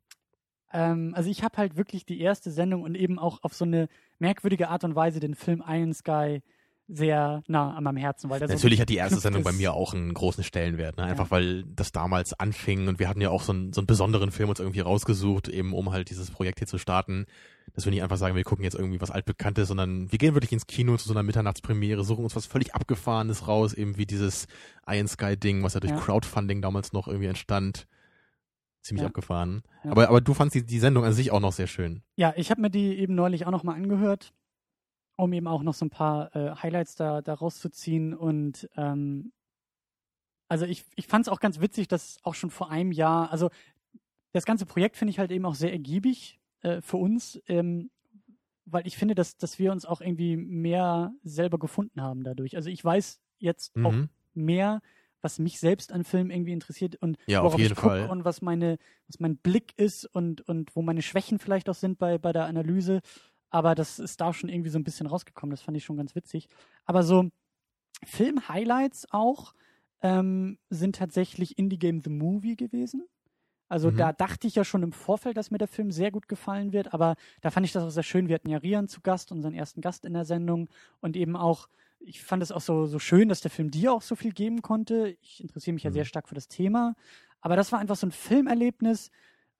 ähm, 0.73 1.13
also 1.15 1.29
ich 1.31 1.43
habe 1.43 1.57
halt 1.57 1.77
wirklich 1.77 2.05
die 2.07 2.21
erste 2.21 2.51
Sendung 2.51 2.83
und 2.83 2.95
eben 2.95 3.19
auch 3.19 3.43
auf 3.43 3.55
so 3.55 3.65
eine 3.65 3.89
merkwürdige 4.19 4.69
Art 4.69 4.85
und 4.85 4.95
Weise 4.95 5.21
den 5.21 5.35
Film 5.35 5.63
Iron 5.67 5.93
Sky 5.93 6.43
sehr 6.87 7.43
nah 7.49 7.75
an 7.75 7.83
meinem 7.85 7.97
Herzen, 7.97 8.29
weil 8.29 8.41
Natürlich 8.41 8.77
so 8.79 8.83
hat 8.83 8.89
die 8.91 8.97
erste 8.97 9.19
Sendung 9.19 9.43
bei 9.43 9.51
ist. 9.51 9.57
mir 9.59 9.73
auch 9.73 9.95
einen 9.95 10.13
großen 10.13 10.45
Stellenwert, 10.45 10.99
ne? 10.99 11.05
einfach 11.05 11.27
Ja. 11.27 11.31
weil 11.31 11.65
das 11.65 11.93
damals 11.93 12.39
anfing 12.39 12.89
und 12.89 12.99
wir 12.99 13.09
hatten 13.09 13.23
ja 13.23 13.31
auch 13.31 13.43
so 13.43 13.53
einen, 13.53 13.73
so 13.73 13.81
einen 13.81 13.87
besonderen 13.87 14.31
Film 14.31 14.51
uns 14.51 14.61
irgendwie 14.61 14.81
rausgesucht, 14.81 15.49
eben 15.49 15.73
um 15.73 15.93
halt 15.93 16.11
dieses 16.11 16.31
Projekt 16.31 16.59
hier 16.59 16.69
zu 16.69 16.77
starten, 16.77 17.25
dass 17.73 17.87
wir 17.87 17.91
nicht 17.91 18.03
einfach 18.03 18.19
sagen, 18.19 18.37
wir 18.37 18.45
gucken 18.45 18.65
jetzt 18.65 18.75
irgendwie 18.75 19.01
was 19.01 19.11
altbekanntes, 19.11 19.69
sondern 19.69 20.13
wir 20.13 20.19
gehen 20.19 20.35
wirklich 20.35 20.53
ins 20.53 20.67
Kino 20.67 20.97
zu 20.99 21.09
so 21.09 21.15
einer 21.15 21.23
Mitternachtspremiere, 21.23 22.05
suchen 22.05 22.25
uns 22.25 22.37
was 22.37 22.45
völlig 22.45 22.75
abgefahrenes 22.75 23.49
raus, 23.49 23.73
eben 23.73 23.97
wie 23.97 24.05
dieses 24.05 24.47
Iron 24.87 25.09
Sky 25.09 25.39
Ding, 25.39 25.63
was 25.63 25.73
ja 25.75 25.81
durch 25.81 25.93
Ja. 25.93 25.99
Crowdfunding 25.99 26.61
damals 26.61 26.93
noch 26.93 27.09
irgendwie 27.09 27.29
entstand. 27.29 27.87
Ziemlich 28.83 29.01
Ja. 29.03 29.09
abgefahren. 29.09 29.63
Ja. 29.85 29.93
Aber, 29.93 30.09
aber 30.11 30.21
du 30.21 30.35
fandst 30.35 30.55
die, 30.55 30.67
die 30.67 30.79
Sendung 30.79 31.05
an 31.05 31.15
sich 31.15 31.31
auch 31.31 31.41
noch 31.41 31.55
sehr 31.55 31.67
schön. 31.67 32.03
Ja, 32.17 32.35
ich 32.37 32.51
habe 32.51 32.61
mir 32.61 32.69
die 32.69 32.99
eben 32.99 33.15
neulich 33.15 33.47
auch 33.47 33.51
nochmal 33.51 33.77
angehört, 33.77 34.35
um 35.17 35.33
eben 35.33 35.47
auch 35.47 35.63
noch 35.63 35.75
so 35.75 35.85
ein 35.85 35.91
paar 35.91 36.35
äh, 36.35 36.55
Highlights 36.57 36.95
da, 36.97 37.23
da 37.23 37.35
rauszuziehen. 37.35 38.15
Und 38.15 38.69
ähm, 38.77 39.33
also 40.49 40.67
ich, 40.67 40.85
ich 40.97 41.07
fand 41.07 41.27
es 41.27 41.33
auch 41.33 41.41
ganz 41.41 41.61
witzig, 41.61 41.89
dass 41.89 42.19
auch 42.23 42.35
schon 42.35 42.51
vor 42.51 42.71
einem 42.71 42.93
Jahr, 42.93 43.31
also 43.31 43.51
das 44.33 44.45
ganze 44.45 44.67
Projekt 44.67 44.97
finde 44.97 45.11
ich 45.11 45.19
halt 45.19 45.31
eben 45.31 45.47
auch 45.47 45.55
sehr 45.55 45.73
ergiebig 45.73 46.41
äh, 46.63 46.81
für 46.81 46.97
uns, 46.97 47.41
ähm, 47.47 47.91
weil 48.67 48.87
ich 48.87 48.97
finde, 48.97 49.15
dass, 49.15 49.37
dass 49.37 49.59
wir 49.59 49.73
uns 49.73 49.85
auch 49.85 50.01
irgendwie 50.01 50.37
mehr 50.37 51.13
selber 51.23 51.59
gefunden 51.59 52.01
haben 52.01 52.25
dadurch. 52.25 52.57
Also 52.57 52.71
ich 52.71 52.85
weiß 52.85 53.21
jetzt 53.39 53.75
auch 53.85 53.93
Mhm. 53.93 54.09
mehr, 54.35 54.81
was 55.21 55.39
mich 55.39 55.59
selbst 55.59 55.93
an 55.93 56.05
Filmen 56.05 56.31
irgendwie 56.31 56.53
interessiert 56.53 56.97
und 56.97 57.17
Ja, 57.27 57.41
auf 57.41 57.53
worauf 57.53 57.61
ich 57.61 57.75
guck 57.75 57.83
Fall. 57.83 58.09
und 58.11 58.25
was 58.25 58.43
meine, 58.43 58.79
was 59.07 59.21
mein 59.21 59.37
Blick 59.39 59.73
ist 59.79 60.05
und, 60.07 60.43
und 60.43 60.75
wo 60.77 60.83
meine 60.83 61.03
Schwächen 61.03 61.39
vielleicht 61.39 61.69
auch 61.69 61.75
sind 61.75 61.99
bei, 61.99 62.19
bei 62.19 62.33
der 62.33 62.45
Analyse. 62.47 63.01
Aber 63.55 63.77
das 63.77 64.01
ist 64.01 64.21
da 64.21 64.33
schon 64.33 64.51
irgendwie 64.51 64.71
so 64.71 64.79
ein 64.81 64.85
bisschen 64.85 65.07
rausgekommen. 65.07 65.53
Das 65.53 65.63
fand 65.63 65.77
ich 65.77 65.85
schon 65.85 65.97
ganz 65.97 66.17
witzig. 66.17 66.49
Aber 66.87 67.05
so 67.05 67.31
Film-Highlights 68.05 69.09
auch 69.13 69.55
ähm, 70.03 70.59
sind 70.71 70.97
tatsächlich 70.97 71.59
Indie 71.59 71.79
Game 71.79 72.01
The 72.03 72.11
Movie 72.11 72.57
gewesen. 72.57 73.07
Also 73.69 73.91
Mhm. 73.91 73.97
da 73.97 74.13
dachte 74.13 74.47
ich 74.47 74.57
ja 74.57 74.65
schon 74.65 74.83
im 74.83 74.93
Vorfeld, 74.93 75.37
dass 75.37 75.51
mir 75.51 75.59
der 75.59 75.69
Film 75.69 75.91
sehr 75.93 76.11
gut 76.11 76.29
gefallen 76.29 76.73
wird, 76.73 76.93
aber 76.93 77.17
da 77.43 77.51
fand 77.51 77.65
ich 77.67 77.73
das 77.73 77.85
auch 77.85 77.91
sehr 77.91 78.03
schön. 78.03 78.29
Wir 78.29 78.35
hatten 78.37 78.51
ja 78.51 78.59
Rian 78.59 78.89
zu 78.89 79.01
Gast, 79.01 79.33
unseren 79.33 79.55
ersten 79.55 79.81
Gast 79.81 80.05
in 80.05 80.15
der 80.15 80.25
Sendung 80.25 80.69
und 81.01 81.17
eben 81.17 81.37
auch 81.37 81.69
ich 82.07 82.23
fand 82.23 82.43
es 82.43 82.53
auch 82.53 82.61
so, 82.61 82.87
so 82.87 82.99
schön, 82.99 83.31
dass 83.31 83.41
der 83.41 83.51
Film 83.51 83.71
dir 83.71 83.93
auch 83.95 84.03
so 84.03 84.15
viel 84.17 84.33
geben 84.33 84.61
konnte. 84.61 85.17
Ich 85.23 85.41
interessiere 85.41 85.73
mich 85.75 85.85
ja 85.85 85.91
Mhm. 85.91 85.95
sehr 85.95 86.05
stark 86.05 86.29
für 86.29 86.35
das 86.35 86.49
Thema. 86.49 86.97
Aber 87.41 87.57
das 87.57 87.73
war 87.73 87.79
einfach 87.79 87.97
so 87.97 88.07
ein 88.07 88.13
Filmerlebnis. 88.13 89.11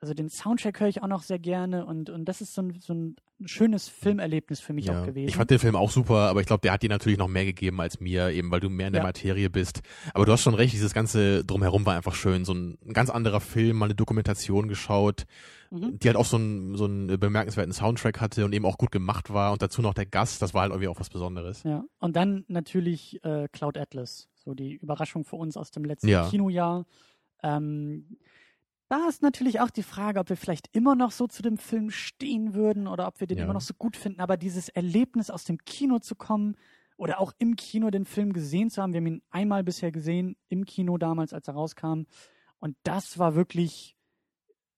Also 0.05 0.13
den 0.13 0.29
Soundtrack 0.29 0.81
höre 0.81 0.89
ich 0.89 1.03
auch 1.03 1.07
noch 1.09 1.23
sehr 1.23 1.39
gerne 1.39 1.87
und, 1.87 2.11
und 2.11 2.27
das 2.27 2.43
ist 2.43 2.53
so 2.53 2.61
ein, 2.61 2.79
so 2.79 2.93
ein 2.93 3.17
schönes 3.47 3.89
Filmerlebnis 3.89 4.61
für 4.61 4.75
mich 4.75 4.85
Ja. 4.85 5.01
auch 5.01 5.07
gewesen. 5.07 5.29
Ich 5.31 5.37
fand 5.37 5.51
den 5.51 5.59
Film 5.59 5.77
auch 5.77 5.91
super, 5.91 6.29
aber 6.29 6.43
ich 6.43 6.47
glaube, 6.47 6.61
der 6.61 6.73
hat 6.73 6.83
dir 6.83 6.91
natürlich 6.91 7.17
noch 7.19 7.27
mehr 7.27 7.47
gegeben 7.47 7.81
als 7.81 8.01
mir, 8.01 8.29
eben 8.29 8.51
weil 8.51 8.61
du 8.61 8.69
mehr 8.69 8.89
in 8.89 8.93
der 8.93 9.01
Ja. 9.01 9.07
Materie 9.09 9.49
bist. 9.49 9.81
Aber 10.13 10.27
du 10.27 10.33
hast 10.33 10.43
schon 10.43 10.53
recht, 10.53 10.75
dieses 10.75 10.93
ganze 10.93 11.43
drumherum 11.47 11.87
war 11.87 11.97
einfach 11.97 12.15
schön. 12.15 12.45
So 12.45 12.53
ein, 12.53 12.77
ein 12.85 12.93
ganz 12.93 13.09
anderer 13.09 13.41
Film, 13.41 13.79
mal 13.79 13.87
eine 13.87 13.95
Dokumentation 13.95 14.69
geschaut, 14.69 15.25
Mhm. 15.71 15.99
die 15.99 16.07
halt 16.09 16.19
auch 16.19 16.27
so 16.27 16.37
einen, 16.37 16.77
so 16.77 16.85
einen 16.85 17.19
bemerkenswerten 17.19 17.73
Soundtrack 17.73 18.21
hatte 18.21 18.45
und 18.45 18.53
eben 18.53 18.67
auch 18.67 18.77
gut 18.77 18.93
gemacht 18.93 19.33
war 19.33 19.53
und 19.53 19.63
dazu 19.63 19.81
noch 19.81 19.95
der 19.95 20.05
Gast, 20.05 20.43
das 20.43 20.53
war 20.53 20.61
halt 20.61 20.73
irgendwie 20.73 20.89
auch 20.89 21.01
was 21.01 21.09
Besonderes. 21.09 21.63
Ja, 21.63 21.83
und 21.99 22.15
dann 22.15 22.45
natürlich 22.49 23.25
äh, 23.25 23.49
Cloud 23.51 23.79
Atlas, 23.79 24.29
so 24.35 24.53
die 24.53 24.75
Überraschung 24.75 25.25
für 25.25 25.37
uns 25.37 25.57
aus 25.57 25.71
dem 25.71 25.87
letzten 25.87 26.09
Ja. 26.09 26.29
Kinojahr. 26.29 26.85
Ähm, 27.43 28.19
da 28.95 29.09
ist 29.09 29.23
natürlich 29.23 29.59
auch 29.61 29.71
die 29.71 29.83
Frage, 29.83 30.21
ob 30.21 30.29
wir 30.29 30.37
vielleicht 30.37 30.69
immer 30.73 30.95
noch 30.95 31.11
so 31.11 31.27
zu 31.27 31.43
dem 31.43 31.59
Film 31.59 31.91
stehen 31.91 32.55
würden 32.55 32.87
oder 32.87 33.09
ob 33.09 33.19
wir 33.19 33.27
den 33.27 33.39
Ja. 33.39 33.45
immer 33.45 33.55
noch 33.55 33.61
so 33.61 33.75
gut 33.75 33.97
finden. 33.97 34.21
Aber 34.21 34.37
dieses 34.37 34.69
Erlebnis 34.69 35.31
aus 35.31 35.43
dem 35.43 35.59
Kino 35.65 35.99
zu 35.99 36.15
kommen 36.15 36.55
oder 36.97 37.19
auch 37.19 37.33
im 37.39 37.57
Kino 37.57 37.91
den 37.91 38.05
Film 38.05 38.33
gesehen 38.33 38.71
zu 38.71 38.81
haben, 38.81 38.93
wir 38.93 38.99
haben 38.99 39.07
ihn 39.07 39.23
einmal 39.31 39.65
bisher 39.65 39.91
gesehen, 39.91 40.37
im 40.49 40.65
Kino 40.65 40.97
damals, 40.97 41.33
als 41.33 41.49
er 41.49 41.55
rauskam. 41.55 42.03
Und 42.61 42.77
das 42.85 43.19
war 43.19 43.35
wirklich 43.35 43.97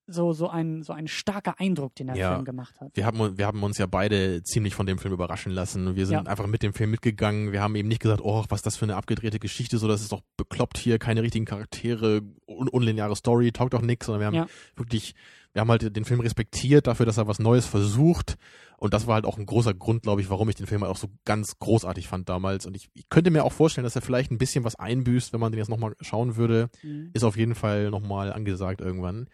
so, 0.07 0.33
so, 0.33 0.49
ein, 0.49 0.83
so 0.83 0.93
ein 0.93 1.09
starker 1.09 1.59
Eindruck, 1.59 1.95
den 1.97 2.07
der 2.09 2.17
Ja. 2.17 2.33
Film 2.35 2.45
gemacht 2.45 2.81
hat. 2.81 2.91
Wir 2.95 3.05
haben, 3.07 3.37
wir 3.39 3.47
haben 3.47 3.63
uns 3.63 3.79
ja 3.79 3.87
beide 3.87 4.43
ziemlich 4.45 4.75
von 4.75 4.87
dem 4.87 4.99
Film 4.99 5.13
überraschen 5.13 5.51
lassen. 5.53 5.97
Wir 5.97 6.07
sind 6.07 6.25
Ja. 6.25 6.31
einfach 6.31 6.47
mit 6.47 6.63
dem 6.63 6.73
Film 6.73 6.91
mitgegangen. 6.93 7.53
Wir 7.53 7.61
haben 7.63 7.75
eben 7.75 7.89
nicht 7.89 8.01
gesagt, 8.03 8.21
oh, 8.23 8.45
was 8.49 8.61
ist 8.61 8.67
das 8.67 8.77
für 8.77 8.85
eine 8.85 8.97
abgedrehte 8.97 9.39
Geschichte, 9.39 9.79
so 9.79 9.89
das 9.89 10.01
ist 10.03 10.13
doch 10.13 10.23
bekloppt 10.37 10.79
hier, 10.79 10.99
keine 10.99 11.23
richtigen 11.23 11.45
Charaktere, 11.45 12.23
un 12.47 12.69
unlineare 12.69 13.17
Story, 13.17 13.51
taugt 13.53 13.75
doch 13.75 13.83
nix, 13.83 14.07
sondern 14.07 14.21
wir 14.21 14.27
haben 14.27 14.35
Ja. 14.35 14.47
wirklich, 14.77 15.15
wir 15.53 15.61
haben 15.61 15.71
halt 15.71 15.97
den 15.97 16.05
Film 16.05 16.21
respektiert 16.21 16.87
dafür, 16.87 17.07
dass 17.07 17.17
er 17.19 17.27
was 17.27 17.39
Neues 17.39 17.67
versucht. 17.67 18.37
Und 18.79 18.93
das 18.93 19.07
war 19.07 19.15
halt 19.15 19.25
auch 19.25 19.39
ein 19.39 19.47
großer 19.47 19.73
Grund, 19.73 20.03
glaube 20.03 20.21
ich, 20.21 20.29
warum 20.29 20.49
ich 20.51 20.55
den 20.55 20.67
Film 20.67 20.83
halt 20.83 20.93
auch 20.93 20.99
so 20.99 21.09
ganz 21.25 21.59
großartig 21.59 22.09
fand 22.09 22.29
damals. 22.29 22.67
Und 22.67 22.77
ich, 22.77 22.91
ich 22.93 23.09
könnte 23.09 23.31
mir 23.31 23.43
auch 23.43 23.53
vorstellen, 23.55 23.85
dass 23.85 23.97
er 23.97 24.03
vielleicht 24.03 24.31
ein 24.31 24.37
bisschen 24.39 24.65
was 24.65 24.75
einbüßt, 24.77 25.33
wenn 25.33 25.41
man 25.41 25.51
den 25.51 25.59
jetzt 25.59 25.71
nochmal 25.71 25.95
schauen 26.03 26.37
würde. 26.37 26.69
Mhm. 26.83 27.09
Ist 27.15 27.25
auf 27.25 27.39
jeden 27.39 27.55
Fall 27.55 27.91
nochmal 27.91 28.33
angesagt 28.35 28.83
irgendwann, 28.83 29.29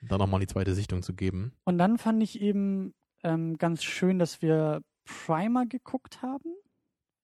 da 0.00 0.18
nochmal 0.18 0.40
die 0.40 0.46
zweite 0.46 0.74
Sichtung 0.74 1.02
zu 1.02 1.14
geben. 1.14 1.52
Und 1.64 1.78
dann 1.78 1.98
fand 1.98 2.22
ich 2.22 2.40
eben 2.40 2.94
ähm, 3.22 3.56
ganz 3.58 3.82
schön, 3.82 4.18
dass 4.18 4.42
wir 4.42 4.82
Primer 5.04 5.66
geguckt 5.66 6.22
haben. 6.22 6.54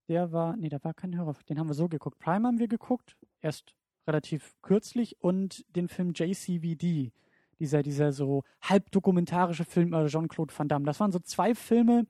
Der 0.09 0.33
war, 0.33 0.57
nee, 0.57 0.69
der 0.69 0.83
war 0.85 0.93
kein 0.95 1.17
Hörer, 1.17 1.35
den 1.49 1.59
haben 1.59 1.69
wir 1.69 1.75
so 1.75 1.89
geguckt. 1.89 2.19
Primer 2.19 2.49
haben 2.49 2.59
wir 2.59 2.69
geguckt, 2.69 3.17
erst 3.41 3.75
relativ 4.07 4.55
kürzlich 4.61 5.17
und 5.21 5.65
den 5.75 5.89
Film 5.89 6.13
JCVD, 6.15 7.13
dieser, 7.59 7.83
dieser 7.83 8.13
so 8.13 8.43
halbdokumentarische 8.61 9.65
Film 9.65 9.89
über 9.89 10.07
Jean-Claude 10.07 10.53
Van 10.57 10.69
Damme. 10.69 10.85
Das 10.85 11.01
waren 11.01 11.13
so 11.13 11.21
zwei 11.21 11.55
Filme, 11.55 12.07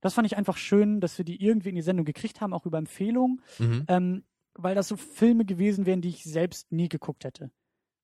das 0.00 0.14
fand 0.14 0.26
ich 0.26 0.36
einfach 0.36 0.56
schön, 0.56 1.00
dass 1.00 1.16
wir 1.18 1.24
die 1.24 1.42
irgendwie 1.44 1.68
in 1.68 1.76
die 1.76 1.82
Sendung 1.82 2.04
gekriegt 2.04 2.40
haben, 2.40 2.52
auch 2.52 2.66
über 2.66 2.78
Empfehlungen, 2.78 3.40
Mhm. 3.58 3.84
ähm, 3.88 4.24
weil 4.54 4.74
das 4.74 4.88
so 4.88 4.96
Filme 4.96 5.44
gewesen 5.44 5.86
wären, 5.86 6.00
die 6.00 6.08
ich 6.08 6.24
selbst 6.24 6.72
nie 6.72 6.88
geguckt 6.88 7.24
hätte. 7.24 7.50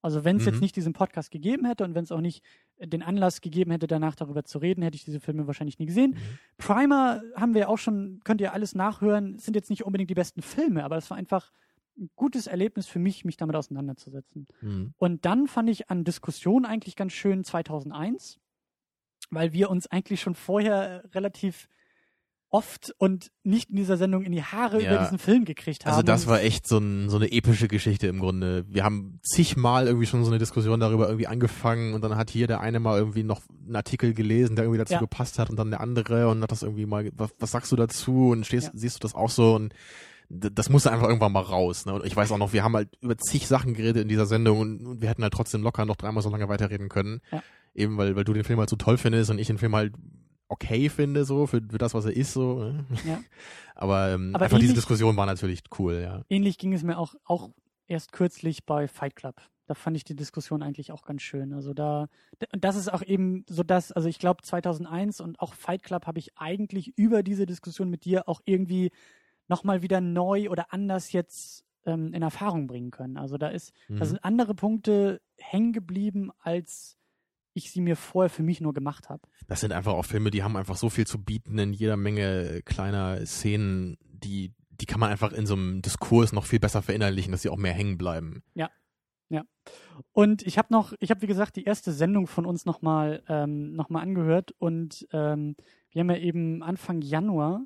Also 0.05 0.23
wenn 0.25 0.37
es 0.37 0.43
Mhm. 0.45 0.49
jetzt 0.53 0.61
nicht 0.61 0.77
diesen 0.77 0.93
Podcast 0.93 1.31
gegeben 1.31 1.65
hätte 1.65 1.83
und 1.85 1.95
wenn 1.95 2.05
es 2.05 2.13
auch 2.13 2.21
nicht 2.21 2.45
äh, 2.77 2.87
den 2.87 3.03
Anlass 3.03 3.41
gegeben 3.41 3.71
hätte, 3.71 3.87
danach 3.87 4.15
darüber 4.15 4.45
zu 4.45 4.59
reden, 4.59 4.83
hätte 4.83 4.97
ich 4.97 5.05
diese 5.05 5.19
Filme 5.19 5.47
wahrscheinlich 5.47 5.79
nie 5.79 5.87
gesehen. 5.87 6.11
Mhm. 6.13 6.39
Primer 6.59 7.23
haben 7.35 7.55
wir 7.55 7.69
auch 7.71 7.79
schon, 7.79 8.21
könnt 8.25 8.41
ihr 8.41 8.53
alles 8.53 8.75
nachhören, 8.75 9.39
sind 9.39 9.55
jetzt 9.57 9.71
nicht 9.71 9.85
unbedingt 9.85 10.11
die 10.11 10.15
besten 10.15 10.43
Filme, 10.43 10.85
aber 10.85 10.97
es 10.99 11.09
war 11.11 11.17
einfach 11.17 11.53
ein 11.97 12.11
gutes 12.17 12.47
Erlebnis 12.47 12.87
für 12.87 12.99
mich, 12.99 13.25
mich 13.25 13.37
damit 13.37 13.57
auseinanderzusetzen. 13.57 14.47
Mhm. 14.61 14.93
Und 14.99 15.25
dann 15.25 15.47
fand 15.47 15.71
ich 15.71 15.89
an 15.91 16.05
Diskussion 16.05 16.65
eigentlich 16.65 16.97
ganz 16.97 17.13
schön 17.13 17.43
2001, 17.45 18.41
weil 19.31 19.53
wir 19.53 19.71
uns 19.71 19.87
eigentlich 19.87 20.21
schon 20.21 20.35
vorher 20.35 21.05
relativ 21.15 21.69
oft 22.55 22.95
und 22.99 23.33
nicht 23.43 23.71
in 23.71 23.77
dieser 23.77 23.97
Sendung 23.97 24.23
in 24.23 24.31
die 24.31 24.45
Haare 24.45 24.81
Ja. 24.81 24.93
über 24.95 25.03
diesen 25.03 25.19
Film 25.19 25.45
gekriegt 25.45 25.85
haben. 25.85 25.93
Also 25.95 26.03
das 26.05 26.29
war 26.29 26.41
echt 26.41 26.69
so, 26.69 26.79
ein, 26.79 27.11
so 27.11 27.17
eine 27.17 27.33
epische 27.33 27.67
Geschichte 27.67 28.07
im 28.07 28.21
Grunde. 28.21 28.65
Wir 28.69 28.85
haben 28.85 29.19
zigmal 29.25 29.89
irgendwie 29.89 30.07
schon 30.07 30.25
so 30.25 30.31
eine 30.31 30.39
Diskussion 30.39 30.79
darüber 30.79 31.09
irgendwie 31.09 31.27
angefangen 31.27 31.95
und 31.95 32.03
dann 32.05 32.17
hat 32.17 32.31
hier 32.31 32.47
der 32.47 32.61
eine 32.61 32.79
mal 32.79 32.97
irgendwie 32.97 33.25
noch 33.25 33.43
einen 33.67 33.75
Artikel 33.75 34.15
gelesen, 34.15 34.55
der 34.55 34.67
irgendwie 34.67 34.79
dazu 34.79 34.93
Ja. 34.95 35.01
gepasst 35.01 35.41
hat 35.41 35.51
und 35.51 35.57
dann 35.57 35.71
der 35.71 35.81
andere 35.81 36.29
und 36.29 36.43
hat 36.43 36.53
das 36.53 36.63
irgendwie 36.63 36.87
mal, 36.87 37.11
was, 37.17 37.31
was 37.41 37.51
sagst 37.51 37.73
du 37.73 37.77
dazu 37.77 38.29
und 38.31 38.47
stehst, 38.47 38.69
Ja. 38.69 38.73
siehst 38.75 38.97
du 38.97 39.01
das 39.01 39.17
auch 39.17 39.31
so 39.31 39.57
und 39.57 39.75
das 40.31 40.71
musste 40.71 40.93
einfach 40.93 41.09
irgendwann 41.09 41.33
mal 41.33 41.41
raus. 41.41 41.87
Ne? 41.87 41.95
Und 41.95 42.07
ich 42.07 42.15
weiß 42.15 42.31
auch 42.31 42.39
noch, 42.39 42.53
wir 42.53 42.63
haben 42.63 42.75
halt 42.77 42.89
über 43.01 43.19
zig 43.19 43.49
Sachen 43.49 43.75
geredet 43.75 44.03
in 44.05 44.09
dieser 44.09 44.27
Sendung 44.27 44.61
und, 44.61 44.87
und 44.87 45.03
wir 45.03 45.09
hätten 45.09 45.25
halt 45.25 45.33
trotzdem 45.35 45.63
locker 45.63 45.85
noch 45.87 45.97
dreimal 45.97 46.23
so 46.23 46.31
lange 46.31 46.49
weiterreden 46.49 46.89
können. 46.89 47.21
Ja. 47.33 47.43
Eben 47.75 47.99
weil, 47.99 48.15
weil 48.15 48.25
du 48.25 48.33
den 48.33 48.45
Film 48.45 48.61
halt 48.61 48.71
so 48.71 48.77
toll 48.77 48.97
findest 48.97 49.31
und 49.31 49.39
ich 49.41 49.49
den 49.49 49.59
Film 49.59 49.75
halt 49.75 49.93
okay 50.49 50.89
finde, 50.89 51.25
so, 51.25 51.47
für, 51.47 51.61
für 51.71 51.79
das, 51.79 51.95
was 51.95 52.05
er 52.05 52.17
ist, 52.17 52.33
so. 52.33 52.65
Ne? 52.65 52.85
Ja. 53.07 53.21
Aber, 53.75 54.11
ähm, 54.11 54.35
Aber 54.35 54.45
einfach 54.45 54.59
diese 54.59 54.71
ähnlich- 54.73 54.83
Diskussion 54.85 55.17
war 55.17 55.27
natürlich 55.27 55.63
cool, 55.79 56.01
ja. 56.03 56.23
ähnlich 56.29 56.59
ging 56.59 56.73
es 56.73 56.83
mir 56.83 56.99
auch, 56.99 57.15
auch 57.25 57.51
erst 57.87 58.13
kürzlich 58.13 58.65
bei 58.65 58.87
Fight 58.89 59.17
Club. 59.17 59.41
Da 59.67 59.75
fand 59.75 59.97
ich 59.97 60.05
die 60.05 60.15
Diskussion 60.15 60.63
eigentlich 60.63 60.93
auch 60.93 61.05
ganz 61.05 61.23
schön. 61.23 61.55
Also 61.55 61.73
da, 61.73 62.09
das 62.53 62.77
ist 62.77 62.93
auch 62.93 63.03
eben 63.03 63.45
so 63.49 63.63
das, 63.63 63.93
also 63.93 64.09
ich 64.09 64.19
glaube 64.19 64.43
2001 64.43 65.21
und 65.21 65.41
auch 65.41 65.55
Fight 65.55 65.83
Club 65.83 66.07
habe 66.07 66.19
ich 66.19 66.37
eigentlich 66.37 66.93
über 66.99 67.23
diese 67.23 67.47
Diskussion 67.47 67.89
mit 67.89 68.05
dir 68.05 68.29
auch 68.29 68.43
irgendwie 68.45 68.91
nochmal 69.49 69.81
wieder 69.83 70.01
neu 70.03 70.51
oder 70.51 70.73
anders 70.75 71.13
jetzt 71.13 71.65
ähm, 71.87 72.13
in 72.13 72.21
Erfahrung 72.23 72.67
bringen 72.67 72.91
können. 72.91 73.17
Also 73.17 73.39
da 73.39 73.49
ist, 73.49 73.73
da 73.89 73.95
Mhm. 73.95 74.05
sind 74.05 74.25
andere 74.25 74.55
Punkte 74.55 75.21
hängen 75.39 75.73
geblieben, 75.73 76.31
als 76.41 76.99
ich 77.55 77.71
sie 77.71 77.81
mir 77.81 77.97
vorher 77.97 78.31
für 78.31 78.43
mich 78.43 78.61
nur 78.61 78.75
gemacht 78.75 79.09
habe. 79.09 79.23
Das 79.47 79.61
sind 79.61 79.73
einfach 79.73 79.95
auch 79.95 80.05
Filme, 80.05 80.31
die 80.31 80.43
haben 80.43 80.57
einfach 80.57 80.77
so 80.77 80.91
viel 80.91 81.07
zu 81.07 81.23
bieten 81.23 81.59
in 81.59 81.73
jeder 81.73 81.97
Menge 81.97 82.63
kleiner 82.65 83.25
Szenen, 83.25 83.97
die, 84.03 84.53
die 84.71 84.87
kann 84.87 85.01
man 85.01 85.11
einfach 85.11 85.33
in 85.33 85.47
so 85.47 85.55
einem 85.55 85.81
Diskurs 85.81 86.33
noch 86.33 86.45
viel 86.45 86.61
besser 86.61 86.83
verinnerlichen, 86.83 87.33
dass 87.33 87.43
sie 87.43 87.49
auch 87.49 87.57
mehr 87.57 87.73
hängen 87.73 87.97
bleiben. 87.97 88.43
Und 90.13 90.43
ich 90.43 90.59
habe 90.59 90.69
noch, 90.71 90.93
ich 91.01 91.11
habe 91.11 91.23
wie 91.23 91.27
gesagt 91.27 91.57
die 91.57 91.65
erste 91.65 91.93
Sendung 91.93 92.27
von 92.27 92.47
uns 92.47 92.65
nochmal 92.65 93.23
ähm, 93.29 93.75
noch 93.75 93.89
mal 93.89 94.01
angehört 94.01 94.53
und 94.59 95.07
ähm, 95.13 95.57
wir 95.91 96.01
haben 96.01 96.11
ja 96.11 96.17
eben 96.17 96.63
Anfang 96.63 97.01
Januar 97.01 97.65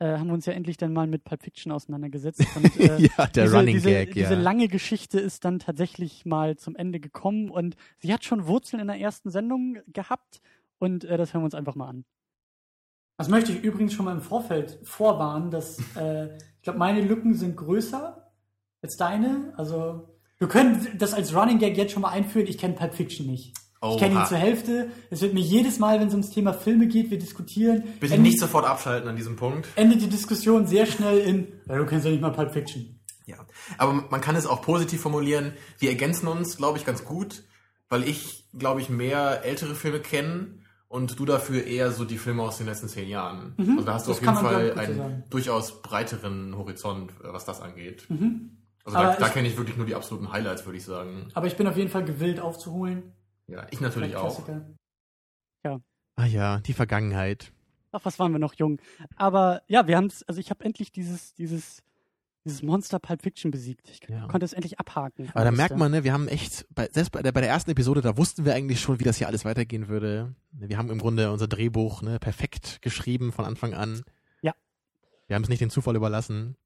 äh, 0.00 0.16
haben 0.18 0.28
wir 0.28 0.34
uns 0.34 0.46
ja 0.46 0.54
endlich 0.54 0.78
dann 0.78 0.92
mal 0.92 1.06
mit 1.06 1.24
Pulp 1.24 1.42
Fiction 1.42 1.70
auseinandergesetzt. 1.70 2.44
Und, 2.56 2.80
äh, 2.80 2.98
ja, 2.98 3.26
der 3.26 3.44
diese, 3.44 3.56
Running 3.56 3.76
diese, 3.76 3.90
Gag, 3.90 4.16
ja. 4.16 4.28
Diese 4.28 4.40
lange 4.40 4.68
Geschichte 4.68 5.20
ist 5.20 5.44
dann 5.44 5.58
tatsächlich 5.58 6.24
mal 6.24 6.56
zum 6.56 6.74
Ende 6.74 7.00
gekommen 7.00 7.50
und 7.50 7.76
sie 7.98 8.12
hat 8.12 8.24
schon 8.24 8.46
Wurzeln 8.46 8.80
in 8.80 8.88
der 8.88 8.98
ersten 8.98 9.30
Sendung 9.30 9.78
gehabt 9.86 10.40
und 10.78 11.04
äh, 11.04 11.16
das 11.16 11.32
hören 11.32 11.42
wir 11.42 11.46
uns 11.46 11.54
einfach 11.54 11.74
mal 11.74 11.88
an. 11.88 12.04
Das 13.18 13.28
möchte 13.28 13.52
ich 13.52 13.62
übrigens 13.62 13.92
schon 13.92 14.06
mal 14.06 14.12
im 14.12 14.22
Vorfeld 14.22 14.78
vorwarnen, 14.82 15.50
dass 15.50 15.78
äh, 15.96 16.34
ich 16.56 16.62
glaube, 16.62 16.78
meine 16.78 17.02
Lücken 17.02 17.34
sind 17.34 17.56
größer 17.56 18.32
als 18.82 18.96
deine. 18.96 19.52
Also 19.56 20.08
wir 20.38 20.48
können 20.48 20.96
das 20.96 21.12
als 21.12 21.34
Running 21.34 21.58
Gag 21.58 21.76
jetzt 21.76 21.92
schon 21.92 22.02
mal 22.02 22.10
einführen. 22.10 22.46
Ich 22.46 22.56
kenne 22.56 22.74
Pulp 22.74 22.94
Fiction 22.94 23.26
nicht. 23.26 23.54
Ich 23.82 23.96
kenne 23.98 24.12
ihn 24.12 24.18
Oha. 24.18 24.26
zur 24.26 24.36
Hälfte. 24.36 24.90
Es 25.10 25.22
wird 25.22 25.32
mir 25.32 25.40
jedes 25.40 25.78
Mal, 25.78 25.98
wenn 26.00 26.08
es 26.08 26.12
ums 26.12 26.28
Thema 26.30 26.52
Filme 26.52 26.86
geht, 26.86 27.10
wir 27.10 27.18
diskutieren. 27.18 27.82
Bitte 27.98 28.14
endet- 28.14 28.20
nicht 28.32 28.38
sofort 28.40 28.66
abschalten 28.66 29.08
an 29.08 29.16
diesem 29.16 29.36
Punkt. 29.36 29.68
endet 29.76 30.02
die 30.02 30.08
Diskussion 30.08 30.66
sehr 30.66 30.84
schnell 30.86 31.18
in, 31.18 31.48
ja, 31.66 31.76
du 31.78 31.86
kennst 31.86 32.04
ja 32.04 32.10
nicht 32.12 32.20
mal 32.20 32.30
Pulp 32.30 32.52
Fiction. 32.52 33.00
Ja, 33.26 33.36
aber 33.78 33.92
man 34.10 34.20
kann 34.20 34.36
es 34.36 34.46
auch 34.46 34.60
positiv 34.60 35.00
formulieren. 35.00 35.52
Wir 35.78 35.90
ergänzen 35.90 36.26
uns, 36.28 36.56
glaube 36.58 36.76
ich, 36.78 36.84
ganz 36.84 37.04
gut, 37.04 37.44
weil 37.88 38.02
ich, 38.06 38.44
glaube 38.58 38.80
ich, 38.82 38.90
mehr 38.90 39.44
ältere 39.44 39.74
Filme 39.74 40.00
kenne 40.00 40.58
und 40.88 41.18
du 41.18 41.24
dafür 41.24 41.64
eher 41.64 41.90
so 41.92 42.04
die 42.04 42.18
Filme 42.18 42.42
aus 42.42 42.58
den 42.58 42.66
letzten 42.66 42.88
zehn 42.88 43.08
Jahren. 43.08 43.54
Also 43.56 43.82
da 43.82 43.94
hast 43.94 44.06
du 44.06 44.10
Mhm. 44.10 44.14
Das 44.14 44.20
auf 44.20 44.20
jeden 44.20 44.36
Fall 44.36 44.78
einen 44.78 44.96
sagen. 44.98 45.24
durchaus 45.30 45.80
breiteren 45.80 46.54
Horizont, 46.56 47.12
was 47.22 47.44
das 47.46 47.60
angeht. 47.62 48.04
Mhm. 48.10 48.58
Also 48.84 48.98
Aber 48.98 49.08
da, 49.12 49.16
da 49.20 49.28
kenne 49.28 49.48
ich 49.48 49.56
wirklich 49.56 49.76
nur 49.76 49.86
die 49.86 49.94
absoluten 49.94 50.32
Highlights, 50.32 50.66
würde 50.66 50.76
ich 50.78 50.84
sagen. 50.84 51.28
Aber 51.34 51.46
ich 51.46 51.56
bin 51.56 51.66
auf 51.66 51.76
jeden 51.76 51.90
Fall 51.90 52.04
gewillt 52.04 52.40
aufzuholen. 52.40 53.12
Ja, 53.50 53.66
ich 53.70 53.80
natürlich 53.80 54.16
auch. 54.16 54.44
Klassiker. 54.44 54.64
Ah 56.16 56.26
ja, 56.26 56.58
die 56.60 56.74
Vergangenheit. 56.74 57.50
Ach, 57.92 58.00
was 58.04 58.18
waren 58.18 58.32
wir 58.32 58.38
noch 58.38 58.52
jung. 58.54 58.78
Aber 59.16 59.62
ja, 59.68 59.86
wir 59.86 59.96
haben 59.96 60.06
es, 60.06 60.22
also 60.24 60.38
ich 60.38 60.50
habe 60.50 60.62
endlich 60.66 60.92
dieses, 60.92 61.32
dieses, 61.32 61.82
dieses 62.44 62.62
Monster 62.62 62.98
Pulp 62.98 63.22
Fiction 63.22 63.50
besiegt. 63.50 63.88
Ich 63.88 64.00
Ja. 64.06 64.26
konnte 64.26 64.44
es 64.44 64.52
endlich 64.52 64.78
abhaken. 64.78 65.30
Aber 65.32 65.44
da 65.44 65.50
merkt 65.50 65.78
man, 65.78 65.90
ne, 65.90 66.04
wir 66.04 66.12
haben 66.12 66.28
echt, 66.28 66.66
bei, 66.74 66.88
selbst 66.92 67.10
bei 67.10 67.22
der, 67.22 67.32
bei 67.32 67.40
der 67.40 67.48
ersten 67.48 67.70
Episode, 67.70 68.02
da 68.02 68.18
wussten 68.18 68.44
wir 68.44 68.54
eigentlich 68.54 68.80
schon, 68.80 69.00
wie 69.00 69.04
das 69.04 69.16
hier 69.16 69.28
alles 69.28 69.46
weitergehen 69.46 69.88
würde. 69.88 70.34
Wir 70.52 70.76
haben 70.76 70.90
im 70.90 70.98
Grunde 70.98 71.32
unser 71.32 71.48
Drehbuch 71.48 72.02
ne, 72.02 72.18
perfekt 72.18 72.82
geschrieben 72.82 73.32
von 73.32 73.46
Anfang 73.46 73.72
an. 73.72 74.02
Ja. 74.42 74.52
Wir 75.26 75.36
haben 75.36 75.42
es 75.44 75.48
nicht 75.48 75.62
den 75.62 75.70
Zufall 75.70 75.96
überlassen. 75.96 76.56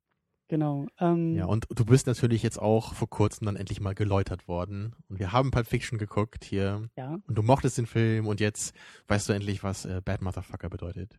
Genau. 0.48 0.86
Ähm, 1.00 1.34
Ja, 1.34 1.46
und 1.46 1.66
du 1.70 1.84
bist 1.84 2.06
natürlich 2.06 2.42
jetzt 2.42 2.60
auch 2.60 2.94
vor 2.94 3.08
kurzem 3.08 3.46
dann 3.46 3.56
endlich 3.56 3.80
mal 3.80 3.94
geläutert 3.94 4.46
worden. 4.46 4.94
Und 5.08 5.18
wir 5.18 5.32
haben 5.32 5.50
Pulp 5.50 5.66
Fiction 5.66 5.98
geguckt 5.98 6.44
hier. 6.44 6.88
ja. 6.96 7.18
Und 7.26 7.34
du 7.36 7.42
mochtest 7.42 7.78
den 7.78 7.86
Film 7.86 8.26
und 8.26 8.40
jetzt 8.40 8.74
weißt 9.08 9.28
du 9.28 9.32
endlich, 9.32 9.62
was 9.62 9.84
äh, 9.86 10.02
Bad 10.04 10.20
Motherfucker 10.22 10.68
bedeutet. 10.68 11.18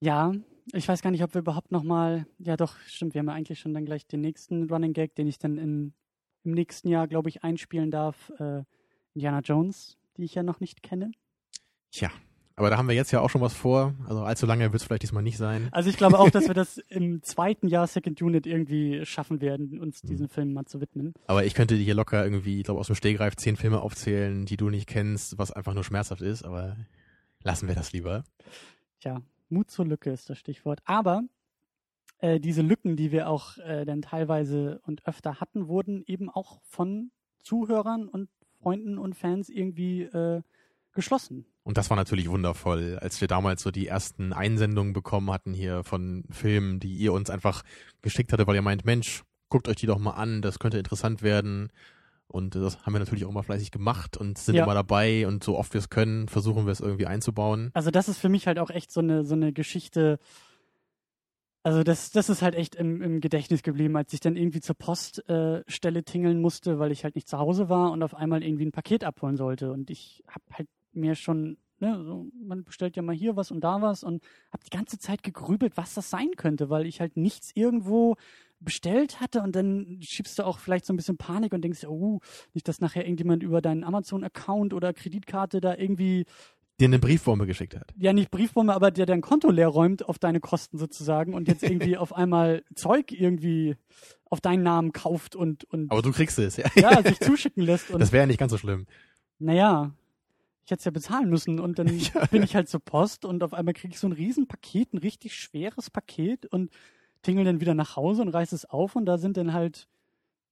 Ja, 0.00 0.32
ich 0.72 0.88
weiß 0.88 1.02
gar 1.02 1.10
nicht, 1.10 1.22
ob 1.22 1.34
wir 1.34 1.40
überhaupt 1.40 1.72
nochmal, 1.72 2.26
ja 2.38 2.56
doch, 2.56 2.78
stimmt, 2.86 3.14
wir 3.14 3.20
haben 3.20 3.28
ja 3.28 3.34
eigentlich 3.34 3.58
schon 3.58 3.74
dann 3.74 3.84
gleich 3.84 4.06
den 4.06 4.20
nächsten 4.20 4.70
Running 4.70 4.92
Gag, 4.92 5.14
den 5.14 5.26
ich 5.26 5.38
dann 5.38 5.58
in, 5.58 5.92
im 6.44 6.52
nächsten 6.52 6.88
Jahr, 6.88 7.08
glaube 7.08 7.28
ich, 7.28 7.42
einspielen 7.42 7.90
darf. 7.90 8.30
Äh, 8.38 8.62
Indiana 9.14 9.40
Jones, 9.40 9.96
die 10.16 10.24
ich 10.24 10.34
ja 10.34 10.42
noch 10.42 10.60
nicht 10.60 10.82
kenne. 10.82 11.10
Tja, 11.90 12.10
aber 12.58 12.70
da 12.70 12.76
haben 12.76 12.88
wir 12.88 12.94
jetzt 12.94 13.12
ja 13.12 13.20
auch 13.20 13.30
schon 13.30 13.40
was 13.40 13.54
vor. 13.54 13.94
Also 14.08 14.22
allzu 14.22 14.44
lange 14.44 14.64
wird 14.64 14.74
es 14.74 14.84
vielleicht 14.84 15.02
diesmal 15.02 15.22
nicht 15.22 15.38
sein. 15.38 15.68
Also 15.70 15.88
ich 15.88 15.96
glaube 15.96 16.18
auch, 16.18 16.30
dass 16.30 16.48
wir 16.48 16.54
das 16.54 16.78
im 16.88 17.22
zweiten 17.22 17.68
Jahr 17.68 17.86
Second 17.86 18.20
Unit 18.20 18.46
irgendwie 18.46 19.06
schaffen 19.06 19.40
werden, 19.40 19.80
uns 19.80 20.02
diesen 20.02 20.24
mhm. 20.26 20.30
Film 20.30 20.52
mal 20.52 20.64
zu 20.64 20.80
widmen. 20.80 21.14
Aber 21.26 21.44
ich 21.44 21.54
könnte 21.54 21.76
dir 21.76 21.84
hier 21.84 21.94
locker 21.94 22.24
irgendwie, 22.24 22.58
ich 22.58 22.64
glaube, 22.64 22.80
aus 22.80 22.88
dem 22.88 22.96
Stehgreif 22.96 23.36
zehn 23.36 23.56
Filme 23.56 23.80
aufzählen, 23.80 24.44
die 24.44 24.56
du 24.56 24.70
nicht 24.70 24.88
kennst, 24.88 25.38
was 25.38 25.52
einfach 25.52 25.74
nur 25.74 25.84
schmerzhaft 25.84 26.20
ist, 26.20 26.44
aber 26.44 26.76
lassen 27.42 27.68
wir 27.68 27.76
das 27.76 27.92
lieber. 27.92 28.24
Tja, 29.00 29.22
Mut 29.48 29.70
zur 29.70 29.86
Lücke 29.86 30.10
ist 30.10 30.28
das 30.28 30.38
Stichwort. 30.38 30.80
Aber 30.84 31.22
äh, 32.18 32.40
diese 32.40 32.62
Lücken, 32.62 32.96
die 32.96 33.12
wir 33.12 33.28
auch 33.28 33.56
äh, 33.58 33.84
dann 33.84 34.02
teilweise 34.02 34.80
und 34.84 35.06
öfter 35.06 35.40
hatten, 35.40 35.68
wurden 35.68 36.02
eben 36.06 36.28
auch 36.28 36.60
von 36.64 37.12
Zuhörern 37.38 38.08
und 38.08 38.28
Freunden 38.60 38.98
und 38.98 39.14
Fans 39.14 39.48
irgendwie 39.48 40.02
äh, 40.02 40.42
geschlossen. 40.92 41.46
Und 41.68 41.76
das 41.76 41.90
war 41.90 41.98
natürlich 41.98 42.30
wundervoll, 42.30 42.98
als 42.98 43.20
wir 43.20 43.28
damals 43.28 43.60
so 43.60 43.70
die 43.70 43.88
ersten 43.88 44.32
Einsendungen 44.32 44.94
bekommen 44.94 45.30
hatten 45.30 45.52
hier 45.52 45.84
von 45.84 46.24
Filmen, 46.30 46.80
die 46.80 46.94
ihr 46.94 47.12
uns 47.12 47.28
einfach 47.28 47.62
geschickt 48.00 48.32
hatte, 48.32 48.46
weil 48.46 48.54
ihr 48.54 48.62
meint, 48.62 48.86
Mensch, 48.86 49.22
guckt 49.50 49.68
euch 49.68 49.76
die 49.76 49.84
doch 49.84 49.98
mal 49.98 50.12
an, 50.12 50.40
das 50.40 50.60
könnte 50.60 50.78
interessant 50.78 51.20
werden. 51.20 51.70
Und 52.26 52.54
das 52.54 52.86
haben 52.86 52.94
wir 52.94 53.00
natürlich 53.00 53.26
auch 53.26 53.32
mal 53.32 53.42
fleißig 53.42 53.70
gemacht 53.70 54.16
und 54.16 54.38
sind 54.38 54.54
ja. 54.54 54.64
immer 54.64 54.72
dabei 54.72 55.26
und 55.26 55.44
so 55.44 55.58
oft 55.58 55.74
wir 55.74 55.78
es 55.80 55.90
können, 55.90 56.26
versuchen 56.28 56.64
wir 56.64 56.72
es 56.72 56.80
irgendwie 56.80 57.04
einzubauen. 57.04 57.70
Also 57.74 57.90
das 57.90 58.08
ist 58.08 58.16
für 58.16 58.30
mich 58.30 58.46
halt 58.46 58.58
auch 58.58 58.70
echt 58.70 58.90
so 58.90 59.00
eine, 59.00 59.26
so 59.26 59.34
eine 59.34 59.52
Geschichte. 59.52 60.18
Also 61.64 61.82
das, 61.82 62.12
das 62.12 62.30
ist 62.30 62.40
halt 62.40 62.54
echt 62.54 62.76
im, 62.76 63.02
im 63.02 63.20
Gedächtnis 63.20 63.62
geblieben, 63.62 63.94
als 63.94 64.14
ich 64.14 64.20
dann 64.20 64.36
irgendwie 64.36 64.60
zur 64.60 64.74
Poststelle 64.74 65.98
äh, 65.98 66.02
tingeln 66.02 66.40
musste, 66.40 66.78
weil 66.78 66.92
ich 66.92 67.04
halt 67.04 67.14
nicht 67.14 67.28
zu 67.28 67.36
Hause 67.36 67.68
war 67.68 67.92
und 67.92 68.02
auf 68.02 68.14
einmal 68.14 68.42
irgendwie 68.42 68.64
ein 68.64 68.72
Paket 68.72 69.04
abholen 69.04 69.36
sollte. 69.36 69.70
Und 69.70 69.90
ich 69.90 70.24
habe 70.30 70.44
halt 70.50 70.68
mir 70.98 71.14
schon, 71.14 71.56
ne, 71.80 72.02
so, 72.04 72.26
man 72.44 72.64
bestellt 72.64 72.96
ja 72.96 73.02
mal 73.02 73.14
hier 73.14 73.36
was 73.36 73.50
und 73.50 73.62
da 73.62 73.80
was 73.80 74.02
und 74.04 74.22
habe 74.52 74.64
die 74.64 74.76
ganze 74.76 74.98
Zeit 74.98 75.22
gegrübelt, 75.22 75.76
was 75.76 75.94
das 75.94 76.10
sein 76.10 76.30
könnte, 76.36 76.70
weil 76.70 76.86
ich 76.86 77.00
halt 77.00 77.16
nichts 77.16 77.52
irgendwo 77.54 78.16
bestellt 78.60 79.20
hatte 79.20 79.42
und 79.42 79.54
dann 79.54 79.98
schiebst 80.00 80.38
du 80.38 80.44
auch 80.44 80.58
vielleicht 80.58 80.84
so 80.84 80.92
ein 80.92 80.96
bisschen 80.96 81.16
Panik 81.16 81.52
und 81.52 81.62
denkst, 81.62 81.84
oh, 81.84 82.20
nicht, 82.54 82.66
dass 82.66 82.80
nachher 82.80 83.04
irgendjemand 83.04 83.42
über 83.42 83.62
deinen 83.62 83.84
Amazon-Account 83.84 84.74
oder 84.74 84.92
Kreditkarte 84.92 85.60
da 85.60 85.76
irgendwie 85.76 86.24
dir 86.80 86.86
eine 86.86 86.98
Briefbombe 86.98 87.46
geschickt 87.46 87.76
hat. 87.76 87.92
Ja, 87.96 88.12
nicht 88.12 88.30
Briefbombe, 88.30 88.72
aber 88.72 88.90
der 88.90 89.06
dein 89.06 89.20
Konto 89.20 89.50
leer 89.50 89.68
räumt 89.68 90.08
auf 90.08 90.18
deine 90.18 90.40
Kosten 90.40 90.78
sozusagen 90.78 91.34
und 91.34 91.48
jetzt 91.48 91.62
irgendwie 91.62 91.96
auf 91.98 92.12
einmal 92.12 92.62
Zeug 92.74 93.12
irgendwie 93.12 93.76
auf 94.30 94.40
deinen 94.40 94.62
Namen 94.62 94.92
kauft 94.92 95.34
und 95.34 95.64
und 95.64 95.90
Aber 95.90 96.02
du 96.02 96.12
kriegst 96.12 96.38
es, 96.38 96.56
ja. 96.56 96.66
Ja, 96.76 97.02
sich 97.02 97.18
zuschicken 97.20 97.62
lässt 97.62 97.90
und 97.90 98.00
Das 98.00 98.12
wäre 98.12 98.22
ja 98.22 98.26
nicht 98.26 98.38
ganz 98.38 98.52
so 98.52 98.58
schlimm. 98.58 98.86
Naja, 99.38 99.92
ich 100.68 100.72
hätte 100.72 100.80
es 100.80 100.84
ja 100.84 100.90
bezahlen 100.90 101.30
müssen 101.30 101.60
und 101.60 101.78
dann 101.78 101.88
ja. 101.98 102.26
bin 102.26 102.42
ich 102.42 102.54
halt 102.54 102.68
zur 102.68 102.80
Post 102.80 103.24
und 103.24 103.42
auf 103.42 103.54
einmal 103.54 103.72
kriege 103.72 103.94
ich 103.94 103.98
so 103.98 104.06
ein 104.06 104.12
Riesenpaket, 104.12 104.92
ein 104.92 104.98
richtig 104.98 105.34
schweres 105.34 105.88
Paket 105.88 106.44
und 106.44 106.70
tingel 107.22 107.46
dann 107.46 107.62
wieder 107.62 107.72
nach 107.72 107.96
Hause 107.96 108.20
und 108.20 108.28
reiß 108.28 108.52
es 108.52 108.66
auf 108.66 108.94
und 108.94 109.06
da 109.06 109.16
sind 109.16 109.38
dann 109.38 109.54
halt 109.54 109.88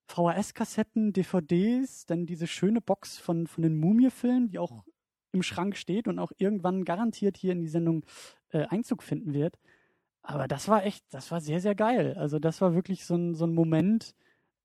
VHS-Kassetten, 0.09 1.13
DVDs, 1.13 2.07
dann 2.07 2.25
diese 2.25 2.47
schöne 2.47 2.81
Box 2.81 3.19
von, 3.19 3.47
von 3.47 3.61
den 3.61 3.79
Mumie-Filmen, 3.79 4.49
die 4.49 4.59
auch 4.59 4.85
im 5.33 5.43
Schrank 5.43 5.77
steht 5.77 6.09
und 6.09 6.19
auch 6.19 6.33
irgendwann 6.39 6.87
garantiert 6.87 7.37
hier 7.37 7.53
in 7.53 7.61
die 7.61 7.69
Sendung 7.69 8.07
äh, 8.53 8.65
Einzug 8.69 9.03
finden 9.03 9.35
wird. 9.35 9.59
Aber 10.23 10.49
das 10.49 10.67
war 10.67 10.87
echt, 10.87 11.05
das 11.11 11.31
war 11.31 11.43
sehr, 11.43 11.61
sehr 11.61 11.75
geil. 11.75 12.15
Also 12.17 12.39
das 12.39 12.63
war 12.63 12.75
wirklich 12.75 13.05
so 13.05 13.17
ein, 13.17 13.35
so 13.35 13.45
ein 13.45 13.53
Moment, 13.53 14.15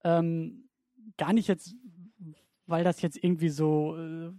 ähm, 0.05 0.69
gar 1.17 1.33
nicht 1.33 1.49
jetzt, 1.49 1.75
weil 2.67 2.85
das 2.85 3.01
jetzt 3.01 3.21
irgendwie 3.21 3.49
so, 3.49 3.97
äh, 3.97 4.31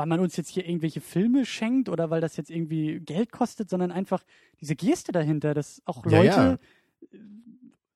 weil 0.00 0.06
man 0.06 0.20
uns 0.20 0.34
jetzt 0.38 0.48
hier 0.48 0.66
irgendwelche 0.66 1.02
Filme 1.02 1.44
schenkt 1.44 1.90
oder 1.90 2.08
weil 2.08 2.22
das 2.22 2.38
jetzt 2.38 2.50
irgendwie 2.50 3.00
Geld 3.00 3.32
kostet, 3.32 3.68
sondern 3.68 3.92
einfach 3.92 4.22
diese 4.58 4.74
Geste 4.74 5.12
dahinter, 5.12 5.52
dass 5.52 5.82
auch 5.84 6.06
Leute 6.06 6.24
ja, 6.24 6.52
ja. 6.52 6.58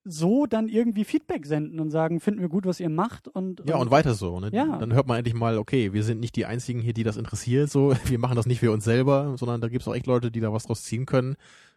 so 0.04 0.44
dann 0.44 0.68
irgendwie 0.68 1.04
Feedback 1.04 1.46
senden 1.46 1.80
und 1.80 1.90
sagen, 1.90 2.20
finden 2.20 2.42
wir 2.42 2.50
gut, 2.50 2.66
was 2.66 2.78
ihr 2.78 2.90
macht 2.90 3.26
und, 3.26 3.62
und 3.62 3.70
ja 3.70 3.76
und 3.76 3.90
weiter 3.90 4.12
so. 4.12 4.38
Ne? 4.38 4.50
Ja. 4.52 4.76
Dann 4.76 4.92
hört 4.92 5.06
man 5.06 5.16
endlich 5.16 5.34
mal, 5.34 5.56
okay, 5.56 5.94
wir 5.94 6.02
sind 6.02 6.20
nicht 6.20 6.36
die 6.36 6.44
einzigen 6.44 6.82
hier, 6.82 6.92
die 6.92 7.04
das 7.04 7.16
interessiert, 7.16 7.70
so 7.70 7.96
wir 8.04 8.18
machen 8.18 8.36
das 8.36 8.44
nicht 8.44 8.60
für 8.60 8.70
uns 8.70 8.84
selber, 8.84 9.34
sondern 9.38 9.62
da 9.62 9.68
gibt 9.68 9.80
es 9.80 9.88
auch 9.88 9.94
echt 9.94 10.06
Leute, 10.06 10.30
die 10.30 10.40
da 10.40 10.52
was 10.52 10.64
draus 10.64 10.82
ziehen 10.82 11.06
können. 11.06 11.36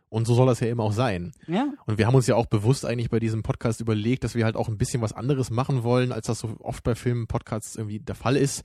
Und 0.09 0.25
so 0.25 0.35
soll 0.35 0.47
das 0.47 0.59
ja 0.59 0.67
immer 0.67 0.83
auch 0.83 0.93
sein. 0.93 1.31
Ja. 1.47 1.73
Und 1.85 1.97
wir 1.97 2.07
haben 2.07 2.15
uns 2.15 2.27
ja 2.27 2.35
auch 2.35 2.45
bewusst 2.45 2.85
eigentlich 2.85 3.09
bei 3.09 3.19
diesem 3.19 3.43
Podcast 3.43 3.79
überlegt, 3.79 4.25
dass 4.25 4.35
wir 4.35 4.43
halt 4.43 4.55
auch 4.57 4.67
ein 4.67 4.77
bisschen 4.77 5.01
was 5.01 5.11
anderes 5.11 5.51
machen 5.51 5.83
wollen, 5.83 6.13
als 6.13 6.27
das 6.27 6.39
so 6.39 6.55
oft 6.59 6.83
bei 6.83 6.95
Filmen, 6.95 7.27
Podcasts 7.27 7.77
irgendwie 7.77 7.99
der 7.99 8.15
Fall 8.15 8.35
ist 8.37 8.63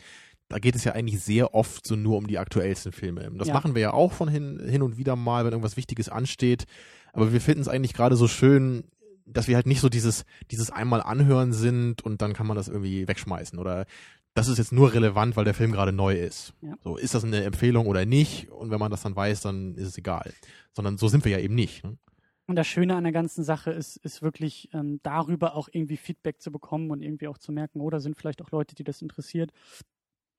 da 0.53 0.59
geht 0.59 0.76
es 0.76 0.84
ja 0.84 0.92
eigentlich 0.92 1.20
sehr 1.20 1.55
oft 1.55 1.86
so 1.86 1.96
nur 1.96 2.18
um 2.18 2.26
die 2.26 2.38
aktuellsten 2.38 2.92
Filme. 2.92 3.30
Das 3.34 3.48
ja. 3.48 3.55
machen 3.55 3.74
wir 3.74 3.82
ja 3.82 3.92
auch 3.92 4.12
von 4.12 4.28
hin, 4.28 4.61
hin 4.64 4.82
und 4.82 4.98
wieder 4.98 5.16
mal, 5.16 5.44
wenn 5.44 5.53
irgendwas 5.53 5.76
Wichtiges 5.76 6.09
ansteht. 6.09 6.66
Aber 7.12 7.32
wir 7.32 7.40
finden 7.40 7.62
es 7.62 7.68
eigentlich 7.68 7.94
gerade 7.94 8.16
so 8.16 8.28
schön, 8.28 8.84
dass 9.26 9.48
wir 9.48 9.57
halt 9.57 9.66
nicht 9.66 9.80
so 9.80 9.88
dieses, 9.88 10.24
dieses 10.50 10.70
einmal 10.70 11.03
anhören 11.03 11.53
sind 11.53 12.03
und 12.03 12.22
dann 12.22 12.34
kann 12.34 12.46
man 12.46 12.57
das 12.57 12.68
irgendwie 12.68 13.09
wegschmeißen 13.09 13.59
oder 13.59 13.86
das 14.34 14.48
ist 14.48 14.59
jetzt 14.59 14.72
nur 14.72 14.92
relevant, 14.92 15.36
weil 15.36 15.44
der 15.44 15.55
Film 15.55 15.72
gerade 15.72 15.92
neu 15.92 16.14
ist. 16.14 16.55
Ja. 16.62 16.74
So, 16.82 16.96
ist 16.96 17.14
das 17.14 17.24
eine 17.24 17.44
Empfehlung 17.44 17.86
oder 17.86 18.07
nicht? 18.07 18.50
Und 18.50 18.70
wenn 18.70 18.80
man 18.80 18.90
das 18.90 19.03
dann 19.03 19.14
weiß, 19.14 19.42
dann 19.42 19.74
ist 19.74 19.88
es 19.88 19.98
egal. 19.98 20.32
Sondern 20.72 20.96
so 20.96 21.09
sind 21.09 21.24
wir 21.24 21.32
ja 21.32 21.38
eben 21.38 21.55
nicht. 21.55 21.84
Ne? 21.84 21.98
Und 22.46 22.57
das 22.57 22.66
Schöne 22.66 22.96
an 22.96 23.05
der 23.05 23.12
ganzen 23.12 23.44
Sache 23.44 23.70
ist, 23.70 23.96
ist 23.98 24.22
wirklich 24.22 24.68
ähm, 24.72 25.00
darüber 25.03 25.55
auch 25.55 25.68
irgendwie 25.70 25.96
Feedback 25.96 26.40
zu 26.40 26.50
bekommen 26.50 26.90
und 26.90 27.03
irgendwie 27.03 27.28
auch 27.28 27.38
zu 27.38 27.53
merken, 27.53 27.80
oder 27.80 27.98
oh, 27.98 28.00
sind 28.00 28.16
vielleicht 28.16 28.42
auch 28.42 28.50
Leute, 28.50 28.74
die 28.74 28.84
das 28.84 29.00
interessiert. 29.00 29.53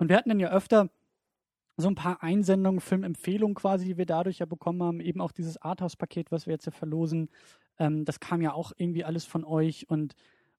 Und 0.03 0.09
wir 0.09 0.17
hatten 0.17 0.27
dann 0.27 0.41
ja 0.41 0.49
öfter 0.49 0.89
so 1.77 1.87
ein 1.87 1.95
paar 1.95 2.21
Einsendungen, 2.21 2.81
Filmempfehlungen 2.81 3.55
quasi, 3.55 3.85
die 3.85 3.97
wir 3.97 4.05
dadurch 4.05 4.39
ja 4.39 4.45
bekommen 4.45 4.83
haben. 4.83 4.99
Eben 4.99 5.21
auch 5.21 5.31
dieses 5.31 5.55
Arthouse-Paket, 5.55 6.29
was 6.29 6.45
wir 6.45 6.51
jetzt 6.51 6.65
ja 6.65 6.73
verlosen. 6.73 7.29
Ähm, 7.79 8.03
das 8.03 8.19
kam 8.19 8.41
ja 8.41 8.51
auch 8.51 8.73
irgendwie 8.75 9.05
alles 9.05 9.23
von 9.23 9.45
euch 9.45 9.89
und, 9.89 10.15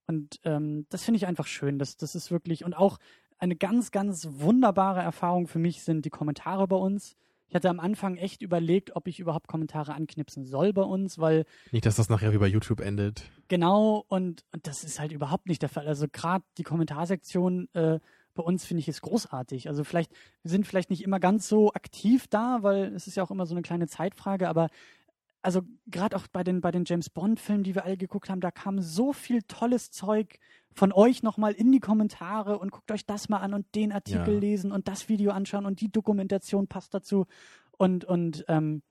und 0.06 0.40
ähm, 0.44 0.86
das 0.88 1.04
finde 1.04 1.18
ich 1.18 1.26
einfach 1.26 1.46
schön. 1.46 1.78
Das, 1.78 1.98
das 1.98 2.14
ist 2.14 2.30
wirklich 2.30 2.64
und 2.64 2.72
auch 2.72 2.96
eine 3.36 3.54
ganz, 3.54 3.90
ganz 3.90 4.26
wunderbare 4.30 5.02
Erfahrung 5.02 5.46
für 5.46 5.58
mich 5.58 5.82
sind 5.82 6.06
die 6.06 6.10
Kommentare 6.10 6.66
bei 6.66 6.76
uns. 6.76 7.14
Ich 7.46 7.54
hatte 7.54 7.68
am 7.68 7.80
Anfang 7.80 8.16
echt 8.16 8.40
überlegt, 8.40 8.96
ob 8.96 9.06
ich 9.08 9.20
überhaupt 9.20 9.46
Kommentare 9.46 9.92
anknipsen 9.92 10.46
soll 10.46 10.72
bei 10.72 10.82
uns, 10.82 11.18
weil. 11.18 11.44
Nicht, 11.70 11.84
dass 11.84 11.96
das 11.96 12.08
nachher 12.08 12.32
wie 12.32 12.38
bei 12.38 12.46
YouTube 12.46 12.80
endet. 12.80 13.30
Genau, 13.48 14.06
und, 14.08 14.42
und 14.52 14.66
das 14.66 14.84
ist 14.84 14.98
halt 14.98 15.12
überhaupt 15.12 15.48
nicht 15.48 15.60
der 15.60 15.68
Fall. 15.68 15.86
Also 15.86 16.06
gerade 16.10 16.44
die 16.56 16.62
Kommentarsektion 16.62 17.68
äh, 17.74 18.00
bei 18.34 18.42
uns 18.42 18.64
finde 18.64 18.80
ich 18.80 18.88
es 18.88 19.00
großartig. 19.00 19.68
Also 19.68 19.84
vielleicht, 19.84 20.12
wir 20.42 20.50
sind 20.50 20.66
vielleicht 20.66 20.90
nicht 20.90 21.02
immer 21.02 21.20
ganz 21.20 21.48
so 21.48 21.72
aktiv 21.72 22.26
da, 22.28 22.62
weil 22.62 22.94
es 22.94 23.06
ist 23.06 23.16
ja 23.16 23.22
auch 23.22 23.30
immer 23.30 23.46
so 23.46 23.54
eine 23.54 23.62
kleine 23.62 23.86
Zeitfrage, 23.86 24.48
aber 24.48 24.68
also 25.42 25.60
gerade 25.86 26.16
auch 26.16 26.26
bei 26.26 26.42
den, 26.42 26.62
bei 26.62 26.70
den 26.70 26.84
James 26.86 27.10
Bond-Filmen, 27.10 27.64
die 27.64 27.74
wir 27.74 27.84
alle 27.84 27.98
geguckt 27.98 28.30
haben, 28.30 28.40
da 28.40 28.50
kam 28.50 28.80
so 28.80 29.12
viel 29.12 29.42
tolles 29.42 29.90
Zeug 29.90 30.38
von 30.72 30.90
euch 30.92 31.22
nochmal 31.22 31.52
in 31.52 31.70
die 31.70 31.80
Kommentare 31.80 32.58
und 32.58 32.72
guckt 32.72 32.90
euch 32.90 33.04
das 33.04 33.28
mal 33.28 33.38
an 33.38 33.52
und 33.52 33.66
den 33.74 33.92
Artikel 33.92 34.34
ja. 34.34 34.40
lesen 34.40 34.72
und 34.72 34.88
das 34.88 35.08
Video 35.08 35.32
anschauen 35.32 35.66
und 35.66 35.80
die 35.80 35.92
Dokumentation 35.92 36.66
passt 36.66 36.94
dazu. 36.94 37.26
Und, 37.76 38.04
und 38.06 38.44
ähm, 38.48 38.82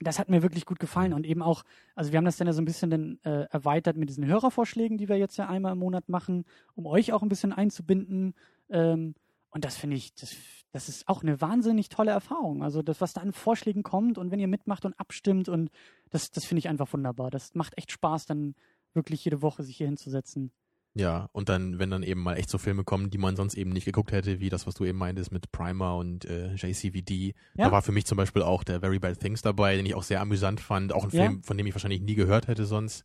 das 0.00 0.18
hat 0.18 0.28
mir 0.28 0.42
wirklich 0.42 0.66
gut 0.66 0.78
gefallen 0.78 1.12
und 1.12 1.24
eben 1.24 1.42
auch, 1.42 1.62
also 1.94 2.12
wir 2.12 2.18
haben 2.18 2.24
das 2.24 2.36
dann 2.36 2.48
ja 2.48 2.52
so 2.52 2.60
ein 2.60 2.64
bisschen 2.66 2.90
dann, 2.90 3.18
äh, 3.22 3.46
erweitert 3.50 3.96
mit 3.96 4.08
diesen 4.08 4.26
Hörervorschlägen, 4.26 4.98
die 4.98 5.08
wir 5.08 5.16
jetzt 5.16 5.36
ja 5.36 5.48
einmal 5.48 5.72
im 5.72 5.78
Monat 5.78 6.08
machen, 6.08 6.44
um 6.74 6.86
euch 6.86 7.12
auch 7.12 7.22
ein 7.22 7.28
bisschen 7.28 7.52
einzubinden 7.52 8.34
ähm, 8.74 9.14
und 9.50 9.64
das 9.64 9.76
finde 9.76 9.96
ich, 9.96 10.14
das, 10.14 10.34
das 10.72 10.88
ist 10.88 11.08
auch 11.08 11.22
eine 11.22 11.40
wahnsinnig 11.40 11.88
tolle 11.88 12.10
Erfahrung. 12.10 12.62
Also 12.64 12.82
das, 12.82 13.00
was 13.00 13.12
da 13.12 13.20
an 13.20 13.32
Vorschlägen 13.32 13.84
kommt 13.84 14.18
und 14.18 14.32
wenn 14.32 14.40
ihr 14.40 14.48
mitmacht 14.48 14.84
und 14.84 14.98
abstimmt 14.98 15.48
und 15.48 15.70
das, 16.10 16.30
das 16.32 16.44
finde 16.44 16.58
ich 16.58 16.68
einfach 16.68 16.92
wunderbar. 16.92 17.30
Das 17.30 17.54
macht 17.54 17.78
echt 17.78 17.92
Spaß, 17.92 18.26
dann 18.26 18.56
wirklich 18.92 19.24
jede 19.24 19.42
Woche 19.42 19.62
sich 19.62 19.76
hier 19.76 19.86
hinzusetzen. 19.86 20.50
Ja, 20.96 21.28
und 21.32 21.48
dann, 21.48 21.80
wenn 21.80 21.90
dann 21.90 22.04
eben 22.04 22.22
mal 22.22 22.36
echt 22.36 22.50
so 22.50 22.58
Filme 22.58 22.84
kommen, 22.84 23.10
die 23.10 23.18
man 23.18 23.34
sonst 23.34 23.54
eben 23.54 23.70
nicht 23.70 23.84
geguckt 23.84 24.12
hätte, 24.12 24.38
wie 24.38 24.48
das, 24.48 24.66
was 24.66 24.74
du 24.74 24.84
eben 24.84 24.98
meintest 24.98 25.32
mit 25.32 25.50
Primer 25.50 25.96
und 25.96 26.24
äh, 26.24 26.54
JCVD. 26.54 27.34
Ja. 27.54 27.66
Da 27.66 27.72
war 27.72 27.82
für 27.82 27.90
mich 27.90 28.06
zum 28.06 28.16
Beispiel 28.16 28.42
auch 28.42 28.62
der 28.62 28.80
Very 28.80 29.00
Bad 29.00 29.18
Things 29.18 29.42
dabei, 29.42 29.76
den 29.76 29.86
ich 29.86 29.94
auch 29.96 30.04
sehr 30.04 30.20
amüsant 30.20 30.60
fand. 30.60 30.92
Auch 30.92 31.04
ein 31.04 31.10
Film, 31.10 31.36
ja. 31.36 31.42
von 31.42 31.58
dem 31.58 31.66
ich 31.66 31.74
wahrscheinlich 31.74 32.00
nie 32.00 32.14
gehört 32.14 32.46
hätte 32.46 32.64
sonst. 32.64 33.04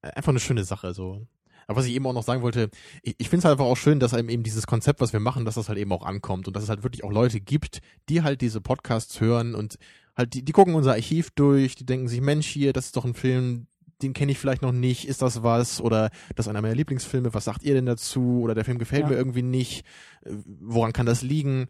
Einfach 0.00 0.30
eine 0.30 0.40
schöne 0.40 0.64
Sache, 0.64 0.94
so. 0.94 1.26
Aber 1.66 1.78
was 1.78 1.86
ich 1.86 1.94
eben 1.94 2.06
auch 2.06 2.12
noch 2.12 2.22
sagen 2.22 2.42
wollte, 2.42 2.70
ich, 3.02 3.14
ich 3.18 3.28
finde 3.28 3.38
es 3.38 3.44
halt 3.44 3.52
einfach 3.52 3.70
auch 3.70 3.76
schön, 3.76 4.00
dass 4.00 4.14
einem 4.14 4.28
eben 4.28 4.42
dieses 4.42 4.66
Konzept, 4.66 5.00
was 5.00 5.12
wir 5.12 5.20
machen, 5.20 5.44
dass 5.44 5.54
das 5.54 5.68
halt 5.68 5.78
eben 5.78 5.92
auch 5.92 6.04
ankommt 6.04 6.46
und 6.48 6.56
dass 6.56 6.62
es 6.64 6.68
halt 6.68 6.82
wirklich 6.82 7.04
auch 7.04 7.12
Leute 7.12 7.40
gibt, 7.40 7.80
die 8.08 8.22
halt 8.22 8.40
diese 8.40 8.60
Podcasts 8.60 9.20
hören 9.20 9.54
und 9.54 9.76
halt, 10.16 10.34
die, 10.34 10.44
die 10.44 10.52
gucken 10.52 10.74
unser 10.74 10.92
Archiv 10.92 11.30
durch, 11.30 11.74
die 11.74 11.86
denken 11.86 12.08
sich, 12.08 12.20
Mensch, 12.20 12.46
hier, 12.46 12.72
das 12.72 12.86
ist 12.86 12.96
doch 12.96 13.04
ein 13.04 13.14
Film, 13.14 13.66
den 14.02 14.12
kenne 14.12 14.32
ich 14.32 14.38
vielleicht 14.38 14.62
noch 14.62 14.72
nicht, 14.72 15.06
ist 15.06 15.22
das 15.22 15.42
was? 15.42 15.80
Oder 15.80 16.10
das 16.34 16.46
ist 16.46 16.50
einer 16.50 16.60
meiner 16.60 16.74
Lieblingsfilme, 16.74 17.34
was 17.34 17.44
sagt 17.44 17.62
ihr 17.62 17.74
denn 17.74 17.86
dazu? 17.86 18.40
Oder 18.42 18.54
der 18.54 18.64
Film 18.64 18.78
gefällt 18.78 19.02
ja. 19.02 19.08
mir 19.08 19.16
irgendwie 19.16 19.42
nicht, 19.42 19.84
woran 20.24 20.92
kann 20.92 21.06
das 21.06 21.22
liegen? 21.22 21.68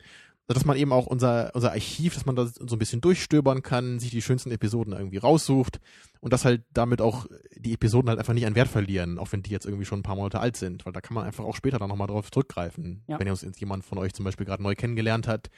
Dass 0.49 0.65
man 0.65 0.77
eben 0.77 0.93
auch 0.93 1.07
unser, 1.07 1.51
unser 1.55 1.71
Archiv, 1.71 2.15
dass 2.15 2.27
man 2.27 2.37
da 2.37 2.47
so 2.47 2.77
ein 2.77 2.79
bisschen 2.79 3.01
durchstöbern 3.01 3.63
kann, 3.63 3.99
sich 3.99 4.11
die 4.11 4.23
schönsten 4.23 4.51
Episoden 4.51 4.93
irgendwie 4.93 5.19
raussucht 5.19 5.81
und 6.21 6.33
dass 6.33 6.45
halt 6.45 6.63
damit 6.73 7.01
auch 7.01 7.27
die 7.57 7.73
Episoden 7.75 8.09
halt 8.09 8.19
einfach 8.19 8.35
nicht 8.35 8.47
an 8.47 8.55
Wert 8.55 8.69
verlieren, 8.69 9.19
auch 9.19 9.33
wenn 9.33 9.43
die 9.43 9.51
jetzt 9.51 9.67
irgendwie 9.67 9.85
schon 9.85 10.01
ein 10.01 10.05
paar 10.05 10.17
Monate 10.17 10.41
alt 10.41 10.57
sind, 10.57 10.85
weil 10.85 10.93
da 10.93 11.01
kann 11.01 11.15
man 11.15 11.25
einfach 11.25 11.45
auch 11.45 11.57
später 11.57 11.79
dann 11.79 11.89
nochmal 11.89 12.09
drauf 12.09 12.31
zurückgreifen. 12.31 13.03
Ja. 13.07 13.19
Wenn 13.19 13.27
jetzt 13.29 13.61
jemand 13.61 13.85
von 13.85 13.99
euch 13.99 14.13
zum 14.13 14.25
Beispiel 14.25 14.45
gerade 14.47 14.63
neu 14.63 14.75
kennengelernt 14.75 15.27
hat, 15.27 15.49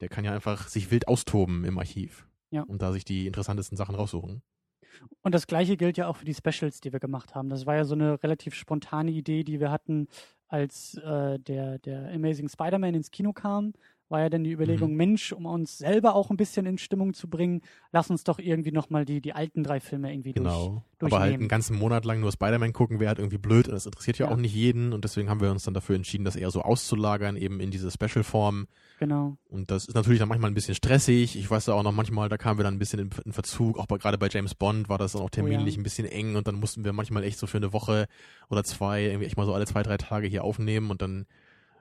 der 0.00 0.08
kann 0.08 0.24
ja 0.24 0.32
einfach 0.34 0.68
sich 0.68 0.90
wild 0.90 1.08
austoben 1.08 1.64
im 1.64 1.78
Archiv 1.78 2.26
Ja. 2.50 2.62
und 2.62 2.82
da 2.82 2.92
sich 2.92 3.04
die 3.04 3.26
interessantesten 3.26 3.76
Sachen 3.76 3.94
raussuchen. 3.94 4.42
Und 5.22 5.34
das 5.34 5.46
gleiche 5.46 5.76
gilt 5.76 5.96
ja 5.96 6.06
auch 6.06 6.16
für 6.16 6.24
die 6.24 6.34
Specials, 6.34 6.80
die 6.80 6.92
wir 6.92 7.00
gemacht 7.00 7.34
haben. 7.34 7.48
Das 7.48 7.66
war 7.66 7.74
ja 7.74 7.84
so 7.84 7.94
eine 7.94 8.22
relativ 8.22 8.54
spontane 8.54 9.10
Idee, 9.10 9.42
die 9.42 9.58
wir 9.58 9.70
hatten, 9.70 10.06
als 10.46 10.94
äh, 10.94 11.38
der, 11.40 11.78
der 11.80 12.12
Amazing 12.12 12.48
Spider-Man 12.48 12.94
ins 12.94 13.10
Kino 13.10 13.32
kam. 13.32 13.72
War 14.14 14.20
ja 14.20 14.30
dann 14.30 14.44
die 14.44 14.52
Überlegung, 14.52 14.92
Mhm. 14.92 14.96
Mensch, 14.96 15.32
um 15.32 15.44
uns 15.44 15.76
selber 15.78 16.14
auch 16.14 16.30
ein 16.30 16.36
bisschen 16.36 16.66
in 16.66 16.78
Stimmung 16.78 17.14
zu 17.14 17.28
bringen, 17.28 17.62
lass 17.90 18.10
uns 18.10 18.22
doch 18.22 18.38
irgendwie 18.38 18.70
nochmal 18.70 19.04
die, 19.04 19.20
die 19.20 19.32
alten 19.32 19.64
drei 19.64 19.80
Filme 19.80 20.12
irgendwie. 20.12 20.32
Genau. 20.34 20.84
durch- 21.00 21.12
Aber 21.12 21.20
halt 21.20 21.30
durchnehmen. 21.32 21.42
einen 21.42 21.48
ganzen 21.48 21.76
Monat 21.78 22.04
lang 22.04 22.20
nur 22.20 22.30
Spider-Man 22.30 22.72
gucken 22.72 23.00
wäre 23.00 23.08
halt 23.08 23.18
irgendwie 23.18 23.38
blöd 23.38 23.66
und 23.66 23.74
das 23.74 23.86
interessiert 23.86 24.18
ja, 24.18 24.26
Ja. 24.26 24.32
auch 24.32 24.36
nicht 24.38 24.54
jeden 24.54 24.92
und 24.92 25.02
deswegen 25.04 25.28
haben 25.28 25.40
wir 25.40 25.50
uns 25.50 25.64
dann 25.64 25.74
dafür 25.74 25.96
entschieden, 25.96 26.24
das 26.24 26.36
eher 26.36 26.50
so 26.52 26.62
auszulagern, 26.62 27.36
eben 27.36 27.58
in 27.58 27.70
diese 27.72 27.90
Special-Form. 27.90 28.68
Genau. 29.00 29.36
Und 29.50 29.70
das 29.72 29.86
ist 29.86 29.94
natürlich 29.96 30.20
dann 30.20 30.28
manchmal 30.28 30.50
ein 30.52 30.54
bisschen 30.54 30.76
stressig. 30.76 31.36
Ich 31.36 31.50
weiß 31.50 31.66
ja 31.66 31.74
auch 31.74 31.82
noch 31.82 31.92
manchmal, 31.92 32.28
da 32.28 32.38
kamen 32.38 32.58
wir 32.60 32.64
dann 32.64 32.74
ein 32.74 32.78
bisschen 32.78 33.00
in, 33.00 33.10
in 33.24 33.32
Verzug. 33.32 33.78
Auch 33.78 33.86
bei, 33.86 33.98
gerade 33.98 34.16
bei 34.16 34.28
James 34.30 34.54
Bond 34.54 34.88
war 34.88 34.98
das 34.98 35.12
dann 35.12 35.22
auch 35.22 35.30
terminlich 35.30 35.74
Oh 35.74 35.76
ja. 35.76 35.80
ein 35.80 35.82
bisschen 35.82 36.06
eng 36.06 36.36
und 36.36 36.46
dann 36.46 36.54
mussten 36.60 36.84
wir 36.84 36.92
manchmal 36.92 37.24
echt 37.24 37.38
so 37.38 37.48
für 37.48 37.56
eine 37.56 37.72
Woche 37.72 38.06
oder 38.48 38.62
zwei, 38.62 39.02
irgendwie 39.02 39.26
echt 39.26 39.36
mal 39.36 39.46
so 39.46 39.52
alle 39.52 39.66
zwei, 39.66 39.82
drei 39.82 39.96
Tage 39.96 40.28
hier 40.28 40.44
aufnehmen 40.44 40.90
und 40.90 41.02
dann 41.02 41.26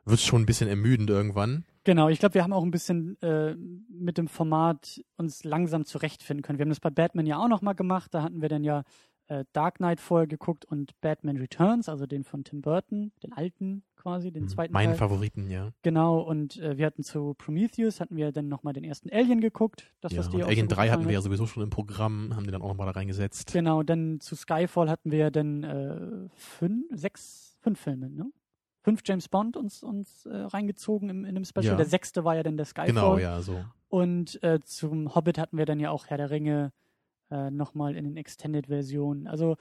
wird 0.05 0.19
es 0.19 0.25
schon 0.25 0.41
ein 0.41 0.45
bisschen 0.45 0.67
ermüdend 0.67 1.09
irgendwann. 1.09 1.65
Genau, 1.83 2.09
ich 2.09 2.19
glaube, 2.19 2.35
wir 2.35 2.43
haben 2.43 2.53
auch 2.53 2.63
ein 2.63 2.71
bisschen 2.71 3.21
äh, 3.21 3.55
mit 3.89 4.17
dem 4.17 4.27
Format 4.27 5.01
uns 5.17 5.43
langsam 5.43 5.85
zurechtfinden 5.85 6.41
können. 6.41 6.59
Wir 6.59 6.63
haben 6.63 6.69
das 6.69 6.79
bei 6.79 6.89
Batman 6.89 7.25
ja 7.25 7.37
auch 7.37 7.49
nochmal 7.49 7.75
gemacht. 7.75 8.13
Da 8.13 8.23
hatten 8.23 8.41
wir 8.41 8.49
dann 8.49 8.63
ja 8.63 8.83
äh, 9.27 9.45
Dark 9.53 9.75
Knight 9.75 9.99
vorher 9.99 10.27
geguckt 10.27 10.65
und 10.65 10.99
Batman 11.01 11.37
Returns, 11.37 11.89
also 11.89 12.05
den 12.05 12.23
von 12.23 12.43
Tim 12.43 12.61
Burton, 12.61 13.11
den 13.23 13.33
alten 13.33 13.83
quasi, 13.95 14.31
den 14.31 14.49
zweiten 14.49 14.73
Meinen 14.73 14.89
Teil. 14.89 14.97
Favoriten, 14.97 15.49
ja. 15.49 15.69
Genau, 15.81 16.19
und 16.19 16.57
äh, 16.57 16.77
wir 16.77 16.85
hatten 16.85 17.03
zu 17.03 17.33
Prometheus, 17.37 18.01
hatten 18.01 18.17
wir 18.17 18.31
dann 18.31 18.49
nochmal 18.49 18.73
den 18.73 18.83
ersten 18.83 19.09
Alien 19.09 19.39
geguckt. 19.39 19.93
Das, 20.01 20.11
ja. 20.11 20.19
was 20.19 20.27
auch 20.27 20.33
Alien 20.33 20.67
so 20.67 20.75
gut 20.75 20.77
3 20.77 20.89
hatten 20.89 21.05
wir 21.05 21.13
ja 21.13 21.21
sowieso 21.21 21.47
schon 21.47 21.63
im 21.63 21.69
Programm, 21.69 22.35
haben 22.35 22.43
die 22.45 22.51
dann 22.51 22.61
auch 22.61 22.67
nochmal 22.67 22.87
da 22.87 22.91
reingesetzt. 22.91 23.53
Genau, 23.53 23.81
dann 23.83 24.19
zu 24.19 24.35
Skyfall 24.35 24.89
hatten 24.89 25.11
wir 25.11 25.19
ja 25.19 25.29
dann 25.29 25.63
äh, 25.63 26.29
fünf, 26.35 26.85
sechs, 26.91 27.57
fünf 27.61 27.79
Filme, 27.79 28.09
ne? 28.09 28.31
Fünf 28.83 29.01
James 29.05 29.29
Bond 29.29 29.57
uns, 29.57 29.81
uns 29.81 30.25
äh, 30.25 30.35
reingezogen 30.35 31.09
im, 31.09 31.25
in 31.25 31.35
dem 31.35 31.45
Special. 31.45 31.65
Ja. 31.65 31.75
Der 31.75 31.85
sechste 31.85 32.23
war 32.23 32.35
ja 32.35 32.43
dann 32.43 32.57
der 32.57 32.65
Skyfall. 32.65 32.87
Genau, 32.87 33.17
ja, 33.17 33.41
so. 33.41 33.63
Und 33.87 34.43
äh, 34.43 34.59
zum 34.63 35.15
Hobbit 35.15 35.37
hatten 35.37 35.57
wir 35.57 35.65
dann 35.65 35.79
ja 35.79 35.89
auch 35.89 36.07
Herr 36.07 36.17
der 36.17 36.29
Ringe 36.29 36.73
äh, 37.31 37.49
nochmal 37.49 37.95
in 37.95 38.03
den 38.03 38.17
Extended-Versionen. 38.17 39.27
Also 39.27 39.55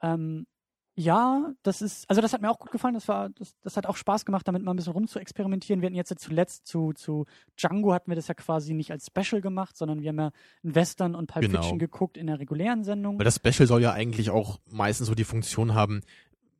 ähm, 0.00 0.46
ja, 0.94 1.54
das 1.62 1.80
ist, 1.80 2.08
also 2.10 2.20
das 2.20 2.34
hat 2.34 2.42
mir 2.42 2.50
auch 2.50 2.58
gut 2.58 2.70
gefallen. 2.70 2.94
Das 2.94 3.08
war, 3.08 3.30
das, 3.30 3.58
das 3.62 3.76
hat 3.78 3.86
auch 3.86 3.96
Spaß 3.96 4.26
gemacht, 4.26 4.46
damit 4.46 4.62
mal 4.62 4.74
ein 4.74 4.76
bisschen 4.76 4.92
rum 4.92 5.08
zu 5.08 5.18
experimentieren. 5.18 5.80
Wir 5.80 5.86
hatten 5.86 5.96
jetzt 5.96 6.16
zuletzt 6.20 6.66
zu, 6.66 6.92
zu 6.92 7.24
Django 7.56 7.94
hatten 7.94 8.10
wir 8.10 8.16
das 8.16 8.28
ja 8.28 8.34
quasi 8.34 8.74
nicht 8.74 8.90
als 8.90 9.06
Special 9.06 9.40
gemacht, 9.40 9.76
sondern 9.76 10.02
wir 10.02 10.10
haben 10.10 10.18
ja 10.18 10.30
einen 10.62 10.74
Western 10.74 11.14
und 11.14 11.28
Pulp 11.28 11.46
Genau. 11.46 11.60
Fiction 11.62 11.78
geguckt 11.78 12.18
in 12.18 12.26
der 12.26 12.38
regulären 12.38 12.84
Sendung. 12.84 13.18
Weil 13.18 13.24
das 13.24 13.36
Special 13.36 13.66
soll 13.66 13.80
ja 13.80 13.92
eigentlich 13.92 14.28
auch 14.28 14.58
meistens 14.70 15.06
so 15.06 15.14
die 15.14 15.24
Funktion 15.24 15.74
haben, 15.74 16.02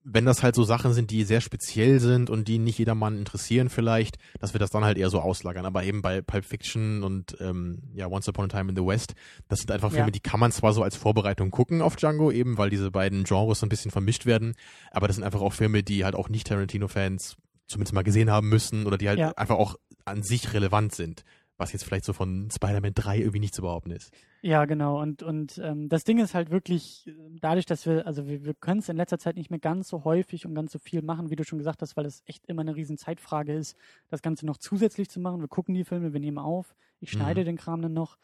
wenn 0.05 0.25
das 0.25 0.43
halt 0.43 0.55
so 0.55 0.65
Sachen 0.65 0.93
sind, 0.93 1.11
die 1.11 1.23
sehr 1.25 1.41
speziell 1.41 2.01
sind 2.01 2.29
und 2.29 2.49
die 2.49 2.59
nicht 2.59 2.79
jedermann 2.79 3.17
interessieren 3.19 3.69
vielleicht, 3.69 4.17
dass 4.41 4.53
wir 4.53 4.59
das 4.59 4.71
dann 4.71 4.85
halt 4.85 4.99
eher 4.99 5.11
so 5.11 5.21
auslagern. 5.21 5.65
Aber 5.65 5.85
eben 5.85 6.03
bei 6.03 6.23
Pulp 6.23 6.45
Fiction 6.45 7.03
und 7.05 7.37
ähm, 7.41 7.83
ja, 7.95 8.09
Once 8.09 8.29
Upon 8.29 8.47
a 8.47 8.49
Time 8.49 8.71
in 8.71 8.77
the 8.77 8.85
West, 8.85 9.15
das 9.49 9.61
sind 9.61 9.71
einfach 9.71 9.91
Filme, 9.91 10.07
Ja. 10.07 10.11
die 10.11 10.21
kann 10.21 10.41
man 10.41 10.51
zwar 10.51 10.73
so 10.73 10.83
als 10.83 10.97
Vorbereitung 10.97 11.51
gucken 11.53 11.83
auf 11.83 11.95
Django, 11.97 12.31
eben 12.33 12.59
weil 12.59 12.69
diese 12.71 12.91
beiden 12.91 13.25
Genres 13.25 13.61
so 13.61 13.67
ein 13.67 13.69
bisschen 13.69 13.91
vermischt 13.93 14.27
werden, 14.27 14.55
aber 14.91 15.07
das 15.07 15.17
sind 15.17 15.25
einfach 15.25 15.41
auch 15.41 15.53
Filme, 15.53 15.83
die 15.83 16.05
halt 16.05 16.15
auch 16.17 16.29
nicht 16.29 16.47
Tarantino-Fans 16.49 17.37
zumindest 17.69 17.95
mal 17.95 18.03
gesehen 18.03 18.31
haben 18.31 18.49
müssen 18.49 18.87
oder 18.87 18.99
die 18.99 19.09
halt 19.09 19.19
Ja. 19.19 19.31
einfach 19.37 19.57
auch 19.57 19.77
an 20.05 20.23
sich 20.25 20.53
relevant 20.53 20.95
sind. 20.95 21.23
Was 21.63 21.73
jetzt 21.73 21.85
vielleicht 21.85 22.05
so 22.05 22.13
von 22.13 22.51
Spider-Man 22.51 22.93
3 22.95 23.19
irgendwie 23.19 23.39
nicht 23.39 23.55
zu 23.55 23.63
behaupten 23.63 23.93
ist. 23.93 24.13
Ja, 24.43 24.65
genau. 24.65 25.01
Und, 25.01 25.23
und 25.23 25.59
ähm, 25.59 25.89
das 25.89 26.03
Ding 26.03 26.19
ist 26.19 26.35
halt 26.35 26.51
wirklich, 26.51 27.07
äh, 27.07 27.13
dadurch, 27.41 27.67
dass 27.67 27.87
wir, 27.87 28.05
also 28.07 28.27
wir, 28.27 28.45
wir 28.45 28.55
können 28.55 28.81
es 28.81 28.89
in 28.89 28.97
letzter 28.97 29.19
Zeit 29.19 29.37
nicht 29.37 29.51
mehr 29.51 29.61
ganz 29.61 29.89
so 29.89 30.03
häufig 30.05 30.45
und 30.45 30.55
ganz 30.57 30.73
so 30.73 30.81
viel 30.81 31.03
machen, 31.03 31.31
wie 31.31 31.37
du 31.37 31.45
schon 31.45 31.59
gesagt 31.59 31.81
hast, 31.81 31.97
weil 31.97 32.05
es 32.05 32.23
echt 32.27 32.47
immer 32.47 32.63
eine 32.63 32.75
riesen 32.75 32.99
Zeitfrage 32.99 33.55
ist, 33.55 33.77
das 34.09 34.23
Ganze 34.23 34.45
noch 34.45 34.57
zusätzlich 34.57 35.09
zu 35.09 35.21
machen. 35.21 35.41
Wir 35.41 35.49
gucken 35.49 35.75
die 35.75 35.85
Filme, 35.85 36.13
wir 36.13 36.21
nehmen 36.21 36.39
auf, 36.39 36.75
ich 36.99 37.13
Mhm. 37.13 37.19
schneide 37.19 37.45
den 37.45 37.57
Kram 37.57 37.81
dann 37.81 37.93
noch. 37.93 38.19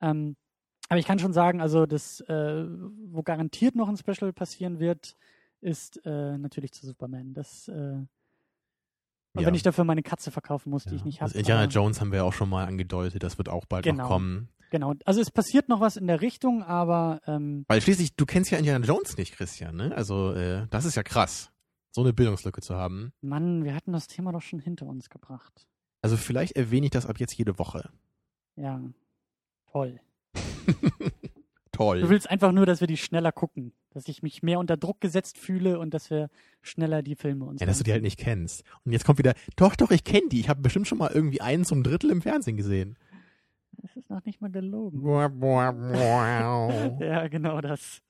Ähm, 0.00 0.36
aber 0.88 0.98
ich 0.98 1.06
kann 1.06 1.18
schon 1.18 1.34
sagen, 1.34 1.60
also 1.60 1.84
das, 1.84 2.20
äh, 2.22 2.64
wo 2.66 3.22
garantiert 3.22 3.74
noch 3.74 3.88
ein 3.90 3.98
Special 3.98 4.32
passieren 4.32 4.80
wird, 4.80 5.16
ist 5.60 6.00
äh, 6.06 6.38
natürlich 6.38 6.72
zu 6.72 6.86
Superman. 6.86 7.34
Das, 7.34 7.68
äh, 7.68 7.98
und 9.38 9.42
Ja. 9.42 9.46
wenn 9.48 9.54
ich 9.54 9.62
dafür 9.62 9.84
meine 9.84 10.02
Katze 10.02 10.30
verkaufen 10.30 10.70
muss, 10.70 10.84
die 10.84 10.94
ich 10.94 11.04
nicht 11.04 11.20
habe. 11.22 11.32
Indiana 11.32 11.64
Jones 11.64 12.00
haben 12.00 12.10
wir 12.12 12.18
ja 12.18 12.24
auch 12.24 12.32
schon 12.34 12.48
mal 12.48 12.66
angedeutet, 12.66 13.22
das 13.22 13.38
wird 13.38 13.48
auch 13.48 13.64
bald 13.64 13.84
Genau. 13.84 14.02
noch 14.04 14.08
kommen. 14.10 14.48
Genau. 14.70 14.92
Also 15.06 15.20
es 15.22 15.30
passiert 15.30 15.68
noch 15.70 15.80
was 15.80 15.96
in 15.96 16.06
der 16.06 16.20
Richtung, 16.20 16.62
aber 16.62 17.20
ähm, 17.26 17.64
Weil 17.68 17.80
schließlich, 17.80 18.14
du 18.16 18.26
kennst 18.26 18.50
ja 18.50 18.58
Indiana 18.58 18.84
Jones 18.84 19.16
nicht, 19.16 19.32
Christian, 19.34 19.76
ne? 19.76 19.92
Also, 19.96 20.32
äh, 20.34 20.66
das 20.68 20.84
ist 20.84 20.94
ja 20.96 21.02
krass, 21.02 21.50
so 21.90 22.02
eine 22.02 22.12
Bildungslücke 22.12 22.60
zu 22.60 22.74
haben. 22.76 23.12
Mann, 23.22 23.64
wir 23.64 23.74
hatten 23.74 23.92
das 23.92 24.06
Thema 24.08 24.30
doch 24.32 24.42
schon 24.42 24.58
hinter 24.60 24.84
uns 24.86 25.08
gebracht. 25.08 25.66
Also 26.02 26.16
vielleicht 26.18 26.56
erwähne 26.56 26.86
ich 26.86 26.90
das 26.92 27.06
ab 27.06 27.18
jetzt 27.18 27.34
jede 27.38 27.58
Woche. 27.58 27.88
Ja, 28.56 28.80
toll. 29.72 30.00
Toll. 31.78 32.00
Du 32.00 32.08
willst 32.10 32.28
einfach 32.28 32.50
nur, 32.50 32.66
dass 32.66 32.80
wir 32.80 32.88
die 32.88 32.96
schneller 32.96 33.30
gucken, 33.30 33.72
dass 33.90 34.08
ich 34.08 34.20
mich 34.22 34.42
mehr 34.42 34.58
unter 34.58 34.76
Druck 34.76 35.00
gesetzt 35.00 35.38
fühle 35.38 35.78
und 35.78 35.94
dass 35.94 36.10
wir 36.10 36.28
schneller 36.60 37.02
die 37.02 37.14
Filme 37.14 37.44
uns 37.44 37.60
Ja, 37.60 37.66
dass 37.68 37.78
du 37.78 37.84
die 37.84 37.92
halt 37.92 38.02
nicht 38.02 38.18
kennst. 38.18 38.64
Und 38.84 38.90
jetzt 38.92 39.04
kommt 39.04 39.18
wieder, 39.20 39.34
doch, 39.56 39.76
doch, 39.76 39.92
ich 39.92 40.02
kenne 40.02 40.28
die. 40.28 40.40
Ich 40.40 40.48
habe 40.48 40.60
bestimmt 40.60 40.88
schon 40.88 40.98
mal 40.98 41.10
irgendwie 41.14 41.40
einen 41.40 41.64
zum 41.64 41.84
Drittel 41.84 42.10
im 42.10 42.20
Fernsehen 42.20 42.56
gesehen. 42.56 42.96
Das 43.80 43.94
ist 43.94 44.10
noch 44.10 44.24
nicht 44.24 44.40
mal 44.40 44.50
gelogen. 44.50 45.02
ja, 47.00 47.28
genau 47.28 47.60
das. 47.60 48.02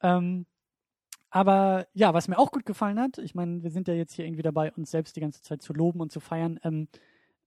Ähm, 0.00 0.46
aber 1.30 1.88
ja, 1.92 2.14
was 2.14 2.28
mir 2.28 2.38
auch 2.38 2.52
gut 2.52 2.64
gefallen 2.64 3.00
hat, 3.00 3.18
ich 3.18 3.34
meine, 3.34 3.64
wir 3.64 3.70
sind 3.70 3.88
ja 3.88 3.94
jetzt 3.94 4.14
hier 4.14 4.24
irgendwie 4.26 4.42
dabei, 4.42 4.72
uns 4.72 4.92
selbst 4.92 5.16
die 5.16 5.20
ganze 5.20 5.42
Zeit 5.42 5.60
zu 5.60 5.72
loben 5.72 6.00
und 6.00 6.12
zu 6.12 6.20
feiern, 6.20 6.58
ähm, 6.62 6.86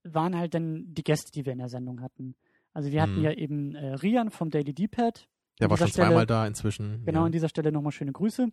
waren 0.03 0.37
halt 0.37 0.53
dann 0.53 0.93
die 0.93 1.03
Gäste, 1.03 1.31
die 1.31 1.45
wir 1.45 1.53
in 1.53 1.59
der 1.59 1.69
Sendung 1.69 2.01
hatten. 2.01 2.35
Also 2.73 2.91
wir 2.91 3.01
hatten 3.01 3.17
Mhm. 3.19 3.23
ja 3.23 3.31
eben 3.31 3.75
äh, 3.75 3.93
Rian 3.93 4.31
vom 4.31 4.49
Daily 4.49 4.73
D-Pad. 4.73 5.27
Der 5.61 5.69
war 5.69 5.77
schon 5.77 5.87
zweimal 5.91 6.11
Stelle- 6.13 6.25
da 6.25 6.47
inzwischen. 6.47 7.05
Genau, 7.05 7.21
ja. 7.21 7.25
an 7.27 7.31
dieser 7.31 7.49
Stelle 7.49 7.71
nochmal 7.71 7.91
schöne 7.93 8.11
Grüße. 8.11 8.49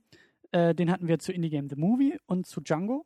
Äh, 0.52 0.74
den 0.74 0.90
hatten 0.90 1.08
wir 1.08 1.18
zu 1.18 1.32
Indie 1.32 1.50
Game 1.50 1.68
The 1.68 1.76
Movie 1.76 2.18
und 2.26 2.46
zu 2.46 2.60
Django 2.60 3.04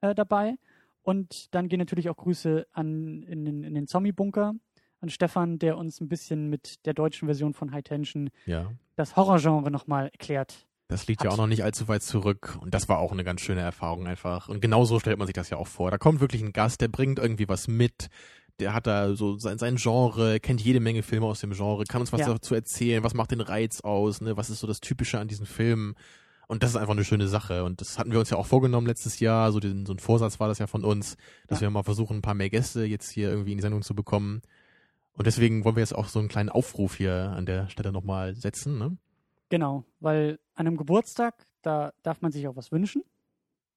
äh, 0.00 0.14
dabei. 0.14 0.54
Und 1.02 1.54
dann 1.54 1.68
gehen 1.68 1.78
natürlich 1.78 2.08
auch 2.08 2.16
Grüße 2.16 2.66
an 2.72 3.22
in 3.24 3.44
den, 3.44 3.62
in 3.62 3.74
den 3.74 3.86
Zombie-Bunker, 3.86 4.54
an 5.00 5.08
Stefan, 5.10 5.58
der 5.58 5.76
uns 5.76 6.00
ein 6.00 6.08
bisschen 6.08 6.48
mit 6.48 6.86
der 6.86 6.94
deutschen 6.94 7.26
Version 7.28 7.52
von 7.52 7.72
High 7.72 7.84
Tension 7.84 8.30
ja. 8.46 8.72
das 8.96 9.14
Horrorgenre 9.16 9.70
nochmal 9.70 10.06
erklärt. 10.08 10.66
Das 10.88 11.06
liegt 11.06 11.22
ja 11.22 11.26
Hat- 11.30 11.34
auch 11.34 11.42
noch 11.42 11.46
nicht 11.46 11.62
allzu 11.64 11.88
weit 11.88 12.02
zurück 12.02 12.58
und 12.60 12.72
das 12.74 12.88
war 12.88 12.98
auch 12.98 13.12
eine 13.12 13.24
ganz 13.24 13.40
schöne 13.42 13.60
Erfahrung 13.60 14.06
einfach. 14.06 14.48
Und 14.48 14.60
genau 14.60 14.84
so 14.84 14.98
stellt 15.00 15.18
man 15.18 15.26
sich 15.26 15.34
das 15.34 15.50
ja 15.50 15.56
auch 15.58 15.66
vor. 15.66 15.90
Da 15.90 15.98
kommt 15.98 16.20
wirklich 16.20 16.42
ein 16.42 16.52
Gast, 16.52 16.80
der 16.80 16.88
bringt 16.88 17.18
irgendwie 17.18 17.48
was 17.48 17.68
mit, 17.68 18.08
der 18.60 18.72
hat 18.74 18.86
da 18.86 19.14
so 19.14 19.36
sein, 19.38 19.58
sein 19.58 19.76
Genre, 19.76 20.38
kennt 20.40 20.60
jede 20.60 20.80
Menge 20.80 21.02
Filme 21.02 21.26
aus 21.26 21.40
dem 21.40 21.52
Genre, 21.52 21.84
kann 21.84 22.00
uns 22.00 22.12
was 22.12 22.20
Ja. 22.20 22.32
dazu 22.32 22.54
erzählen, 22.54 23.02
was 23.02 23.14
macht 23.14 23.30
den 23.32 23.40
Reiz 23.40 23.80
aus, 23.80 24.20
ne? 24.20 24.36
was 24.36 24.50
ist 24.50 24.60
so 24.60 24.66
das 24.66 24.80
Typische 24.80 25.18
an 25.18 25.28
diesen 25.28 25.46
Filmen. 25.46 25.94
Und 26.46 26.62
das 26.62 26.70
ist 26.70 26.76
einfach 26.76 26.92
eine 26.92 27.04
schöne 27.04 27.26
Sache. 27.26 27.64
Und 27.64 27.80
das 27.80 27.98
hatten 27.98 28.12
wir 28.12 28.18
uns 28.18 28.28
ja 28.30 28.36
auch 28.36 28.46
vorgenommen 28.46 28.86
letztes 28.86 29.18
Jahr. 29.18 29.50
So, 29.50 29.60
den, 29.60 29.86
so 29.86 29.94
ein 29.94 29.98
Vorsatz 29.98 30.38
war 30.40 30.46
das 30.48 30.58
ja 30.58 30.66
von 30.66 30.84
uns, 30.84 31.16
dass 31.48 31.60
Ja. 31.60 31.62
wir 31.66 31.70
mal 31.70 31.82
versuchen, 31.82 32.18
ein 32.18 32.22
paar 32.22 32.34
mehr 32.34 32.50
Gäste 32.50 32.84
jetzt 32.84 33.10
hier 33.10 33.30
irgendwie 33.30 33.52
in 33.52 33.58
die 33.58 33.62
Sendung 33.62 33.80
zu 33.82 33.94
bekommen. 33.94 34.42
Und 35.14 35.26
deswegen 35.26 35.64
wollen 35.64 35.76
wir 35.76 35.80
jetzt 35.82 35.94
auch 35.94 36.08
so 36.08 36.18
einen 36.18 36.28
kleinen 36.28 36.50
Aufruf 36.50 36.96
hier 36.96 37.32
an 37.34 37.46
der 37.46 37.68
Stelle 37.70 37.92
nochmal 37.92 38.34
setzen. 38.34 38.78
Ne? 38.78 38.96
Genau, 39.48 39.84
weil 40.00 40.38
an 40.54 40.66
einem 40.66 40.76
Geburtstag, 40.76 41.46
da 41.62 41.92
darf 42.02 42.20
man 42.20 42.30
sich 42.30 42.46
auch 42.46 42.56
was 42.56 42.70
wünschen. 42.72 43.02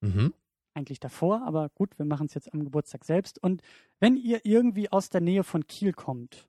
Mhm. 0.01 0.33
Eigentlich 0.77 0.99
davor, 0.99 1.41
aber 1.43 1.69
gut, 1.69 1.97
wir 1.97 2.05
machen 2.05 2.27
es 2.27 2.35
jetzt 2.35 2.53
am 2.53 2.63
Geburtstag 2.63 3.03
selbst. 3.03 3.41
Und 3.41 3.63
wenn 3.99 4.15
ihr 4.15 4.41
irgendwie 4.43 4.91
aus 4.91 5.09
der 5.09 5.21
Nähe 5.21 5.43
von 5.43 5.65
Kiel 5.65 5.91
kommt, 5.91 6.47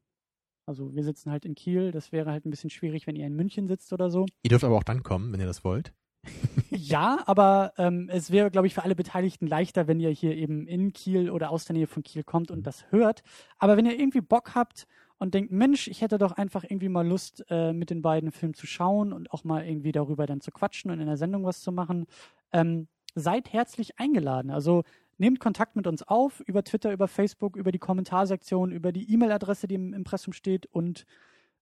also 0.67 0.95
wir 0.95 1.03
sitzen 1.03 1.31
halt 1.31 1.47
in 1.47 1.55
Kiel, 1.55 1.93
das 1.93 2.13
wäre 2.13 2.31
halt 2.31 2.45
ein 2.45 2.51
bisschen 2.51 2.69
schwierig, 2.69 3.07
wenn 3.07 3.17
ihr 3.17 3.27
in 3.27 3.35
München 3.35 3.67
sitzt 3.67 3.91
oder 3.95 4.11
so. 4.11 4.27
Ihr 4.43 4.51
dürft 4.51 4.65
aber 4.65 4.77
auch 4.77 4.83
dann 4.83 5.03
kommen, 5.03 5.33
wenn 5.33 5.41
ihr 5.41 5.47
das 5.47 5.65
wollt. 5.65 5.95
Ja, 6.71 7.23
aber 7.27 7.73
ähm, 7.79 8.11
es 8.13 8.31
wäre, 8.31 8.51
glaube 8.51 8.67
ich, 8.67 8.75
für 8.75 8.85
alle 8.85 8.95
Beteiligten 8.95 9.47
leichter, 9.47 9.89
wenn 9.89 9.99
ihr 9.99 10.11
hier 10.11 10.37
eben 10.37 10.67
in 10.67 10.93
Kiel 10.93 11.31
oder 11.31 11.51
aus 11.51 11.65
der 11.65 11.75
Nähe 11.75 11.87
von 11.87 12.03
Kiel 12.03 12.23
kommt 12.23 12.51
und 12.51 12.67
das 12.67 12.85
hört. 12.93 13.23
Aber 13.59 13.79
wenn 13.79 13.87
ihr 13.87 13.99
irgendwie 13.99 14.21
Bock 14.21 14.55
habt 14.55 14.87
und 15.17 15.33
denkt, 15.33 15.51
Mensch, 15.51 15.89
ich 15.89 16.03
hätte 16.03 16.19
doch 16.19 16.33
einfach 16.33 16.65
irgendwie 16.65 16.91
mal 16.91 17.07
Lust, 17.07 17.45
äh, 17.49 17.73
mit 17.73 17.89
den 17.89 18.03
beiden 18.03 18.31
Filmen 18.31 18.55
zu 18.55 18.67
schauen 18.67 19.15
und 19.15 19.33
auch 19.33 19.45
mal 19.45 19.67
irgendwie 19.67 19.93
darüber 19.93 20.27
dann 20.27 20.43
zu 20.43 20.51
quatschen 20.51 20.91
und 20.91 21.01
in 21.01 21.07
der 21.07 21.17
Sendung 21.17 21.45
was 21.45 21.63
zu 21.63 21.73
machen, 21.73 22.07
ähm, 22.53 22.89
seid 23.19 23.53
herzlich 23.53 23.99
eingeladen. 23.99 24.51
Also 24.51 24.85
nehmt 25.19 25.41
Kontakt 25.41 25.77
mit 25.77 25.87
uns 25.87 26.03
auf 26.03 26.41
über 26.41 26.65
Twitter, 26.65 26.93
über 26.93 27.09
Facebook, 27.09 27.57
über 27.57 27.73
die 27.73 27.79
Kommentarsektion, 27.79 28.71
über 28.71 28.93
die 28.93 29.13
E-Mail-Adresse, 29.13 29.69
die 29.69 29.75
im 29.75 29.93
Impressum 29.93 30.33
steht 30.33 30.67
und 30.67 31.05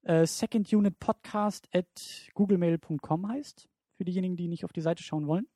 äh, 0.02 0.26
secondunitpodcast 0.26 1.68
at 1.74 2.30
googlemail.com 2.34 3.28
heißt, 3.28 3.68
für 3.96 4.04
diejenigen, 4.04 4.36
die 4.36 4.48
nicht 4.48 4.64
auf 4.64 4.72
die 4.72 4.80
Seite 4.82 5.02
schauen 5.02 5.26
wollen. 5.26 5.48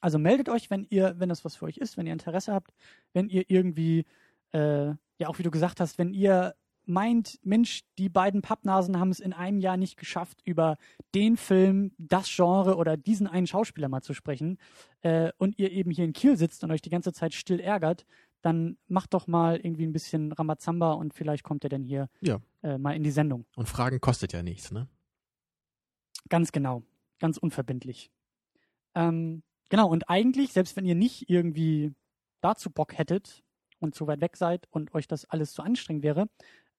Also 0.00 0.18
meldet 0.18 0.48
euch, 0.48 0.70
wenn 0.70 0.86
ihr, 0.90 1.14
wenn 1.18 1.30
das 1.30 1.44
was 1.44 1.56
für 1.56 1.64
euch 1.64 1.78
ist, 1.78 1.96
wenn 1.96 2.06
ihr 2.06 2.12
Interesse 2.12 2.52
habt, 2.52 2.74
wenn 3.14 3.28
ihr 3.28 3.44
irgendwie, 3.48 4.04
äh, 4.52 4.88
ja 5.18 5.28
auch 5.28 5.38
wie 5.38 5.42
du 5.42 5.50
gesagt 5.50 5.80
hast, 5.80 5.98
wenn 5.98 6.12
ihr 6.12 6.54
meint, 6.86 7.38
Mensch, 7.42 7.82
die 7.98 8.08
beiden 8.08 8.42
Pappnasen 8.42 8.98
haben 8.98 9.10
es 9.10 9.20
in 9.20 9.32
einem 9.32 9.60
Jahr 9.60 9.76
nicht 9.76 9.96
geschafft, 9.96 10.40
über 10.44 10.76
den 11.14 11.36
Film, 11.36 11.92
das 11.98 12.28
Genre 12.34 12.76
oder 12.76 12.96
diesen 12.96 13.26
einen 13.26 13.46
Schauspieler 13.46 13.88
mal 13.88 14.02
zu 14.02 14.14
sprechen, 14.14 14.58
äh, 15.02 15.32
und 15.38 15.58
ihr 15.58 15.70
eben 15.72 15.90
hier 15.90 16.04
in 16.04 16.12
Kiel 16.12 16.36
sitzt 16.36 16.64
und 16.64 16.70
euch 16.70 16.82
die 16.82 16.90
ganze 16.90 17.12
Zeit 17.12 17.34
still 17.34 17.60
ärgert, 17.60 18.04
dann 18.42 18.76
macht 18.88 19.14
doch 19.14 19.26
mal 19.26 19.56
irgendwie 19.56 19.86
ein 19.86 19.92
bisschen 19.92 20.32
Ramazamba 20.32 20.92
und 20.92 21.14
vielleicht 21.14 21.44
kommt 21.44 21.64
ihr 21.64 21.70
dann 21.70 21.82
hier 21.82 22.08
Ja. 22.20 22.40
äh, 22.62 22.76
mal 22.78 22.94
in 22.94 23.02
die 23.02 23.10
Sendung. 23.10 23.46
Und 23.56 23.68
Fragen 23.68 24.00
kostet 24.00 24.32
ja 24.32 24.42
nichts, 24.42 24.70
ne? 24.70 24.86
Ganz 26.28 26.52
genau. 26.52 26.82
Ganz 27.20 27.38
unverbindlich. 27.38 28.10
Ähm, 28.94 29.42
genau, 29.70 29.88
und 29.88 30.08
eigentlich, 30.10 30.52
selbst 30.52 30.76
wenn 30.76 30.84
ihr 30.84 30.94
nicht 30.94 31.28
irgendwie 31.30 31.94
dazu 32.40 32.70
Bock 32.70 32.96
hättet 32.98 33.42
und 33.80 33.94
zu 33.94 34.06
weit 34.06 34.20
weg 34.20 34.36
seid 34.36 34.66
und 34.70 34.94
euch 34.94 35.06
das 35.08 35.24
alles 35.26 35.52
zu 35.52 35.62
anstrengend 35.62 36.02
wäre, 36.02 36.28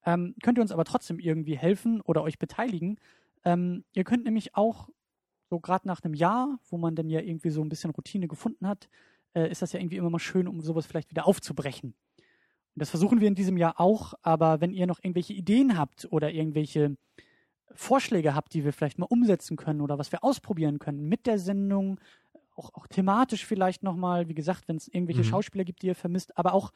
ähm, 0.06 0.36
könnt 0.44 0.58
ihr 0.58 0.62
uns 0.62 0.72
aber 0.72 0.86
trotzdem 0.86 1.20
irgendwie 1.20 1.58
helfen 1.58 2.02
oder 2.02 2.22
euch 2.24 2.40
beteiligen. 2.40 2.98
Ähm, 3.44 3.84
ihr 3.94 4.04
könnt 4.04 4.24
nämlich 4.24 4.56
auch, 4.56 4.90
so 5.50 5.60
gerade 5.60 5.88
nach 5.88 6.02
einem 6.04 6.14
Jahr, 6.14 6.60
wo 6.70 6.78
man 6.78 6.96
dann 6.96 7.10
ja 7.10 7.20
irgendwie 7.22 7.50
so 7.50 7.62
ein 7.62 7.70
bisschen 7.70 7.92
Routine 7.92 8.28
gefunden 8.28 8.68
hat, 8.68 8.90
äh, 9.34 9.50
ist 9.50 9.62
das 9.62 9.74
ja 9.74 9.80
irgendwie 9.80 9.98
immer 9.98 10.10
mal 10.10 10.20
schön, 10.20 10.48
um 10.48 10.62
sowas 10.62 10.86
vielleicht 10.86 11.12
wieder 11.12 11.28
aufzubrechen. 11.28 11.94
Und 12.76 12.80
das 12.82 12.90
versuchen 12.90 13.22
wir 13.22 13.28
in 13.28 13.36
diesem 13.36 13.58
Jahr 13.58 13.80
auch, 13.80 14.14
aber 14.22 14.60
wenn 14.62 14.74
ihr 14.74 14.88
noch 14.88 15.00
irgendwelche 15.04 15.34
Ideen 15.34 15.78
habt 15.78 16.08
oder 16.12 16.32
irgendwelche 16.32 16.98
Vorschläge 17.74 18.36
habt, 18.36 18.54
die 18.54 18.64
wir 18.66 18.74
vielleicht 18.74 19.00
mal 19.00 19.08
umsetzen 19.10 19.56
können 19.58 19.82
oder 19.82 19.98
was 19.98 20.12
wir 20.12 20.24
ausprobieren 20.24 20.80
können 20.80 21.08
mit 21.08 21.26
der 21.26 21.40
Sendung, 21.40 22.00
auch, 22.56 22.74
auch 22.74 22.88
thematisch 22.88 23.46
vielleicht 23.46 23.84
nochmal, 23.84 24.28
wie 24.30 24.34
gesagt, 24.34 24.68
wenn 24.68 24.78
es 24.78 24.88
irgendwelche 24.88 25.22
Mhm. 25.22 25.26
Schauspieler 25.26 25.64
gibt, 25.64 25.82
die 25.82 25.88
ihr 25.88 25.96
vermisst, 25.96 26.38
aber 26.38 26.54
auch 26.54 26.72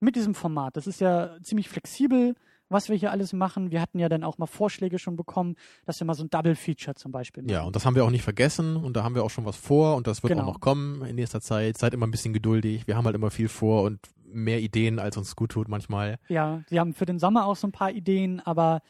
mit 0.00 0.16
diesem 0.16 0.34
Format. 0.34 0.76
Das 0.76 0.86
ist 0.86 1.00
ja 1.00 1.36
ziemlich 1.42 1.68
flexibel, 1.68 2.34
was 2.68 2.88
wir 2.88 2.96
hier 2.96 3.10
alles 3.12 3.32
machen. 3.32 3.70
Wir 3.70 3.80
hatten 3.80 3.98
ja 3.98 4.08
dann 4.08 4.24
auch 4.24 4.38
mal 4.38 4.46
Vorschläge 4.46 4.98
schon 4.98 5.16
bekommen, 5.16 5.54
dass 5.84 6.00
wir 6.00 6.06
mal 6.06 6.14
so 6.14 6.24
ein 6.24 6.30
Double 6.30 6.54
Feature 6.56 6.94
zum 6.94 7.12
Beispiel 7.12 7.42
machen. 7.42 7.52
Ja, 7.52 7.62
und 7.62 7.76
das 7.76 7.84
haben 7.86 7.94
wir 7.94 8.04
auch 8.04 8.10
nicht 8.10 8.22
vergessen 8.24 8.76
und 8.76 8.96
da 8.96 9.04
haben 9.04 9.14
wir 9.14 9.24
auch 9.24 9.30
schon 9.30 9.44
was 9.44 9.56
vor 9.56 9.96
und 9.96 10.06
das 10.06 10.22
wird 10.22 10.32
Genau. 10.32 10.42
auch 10.44 10.54
noch 10.54 10.60
kommen 10.60 11.02
in 11.04 11.16
nächster 11.16 11.40
Zeit. 11.40 11.78
Seid 11.78 11.94
immer 11.94 12.06
ein 12.06 12.10
bisschen 12.10 12.32
geduldig. 12.32 12.86
Wir 12.86 12.96
haben 12.96 13.04
halt 13.04 13.14
immer 13.16 13.30
viel 13.30 13.48
vor 13.48 13.82
und 13.82 14.00
mehr 14.24 14.60
Ideen, 14.60 14.98
als 14.98 15.16
uns 15.16 15.36
gut 15.36 15.52
tut 15.52 15.68
manchmal. 15.68 16.18
Ja, 16.28 16.62
sie 16.68 16.80
haben 16.80 16.92
für 16.94 17.06
den 17.06 17.18
Sommer 17.18 17.46
auch 17.46 17.56
so 17.56 17.66
ein 17.68 17.72
paar 17.72 17.92
Ideen, 17.92 18.40
aber 18.40 18.80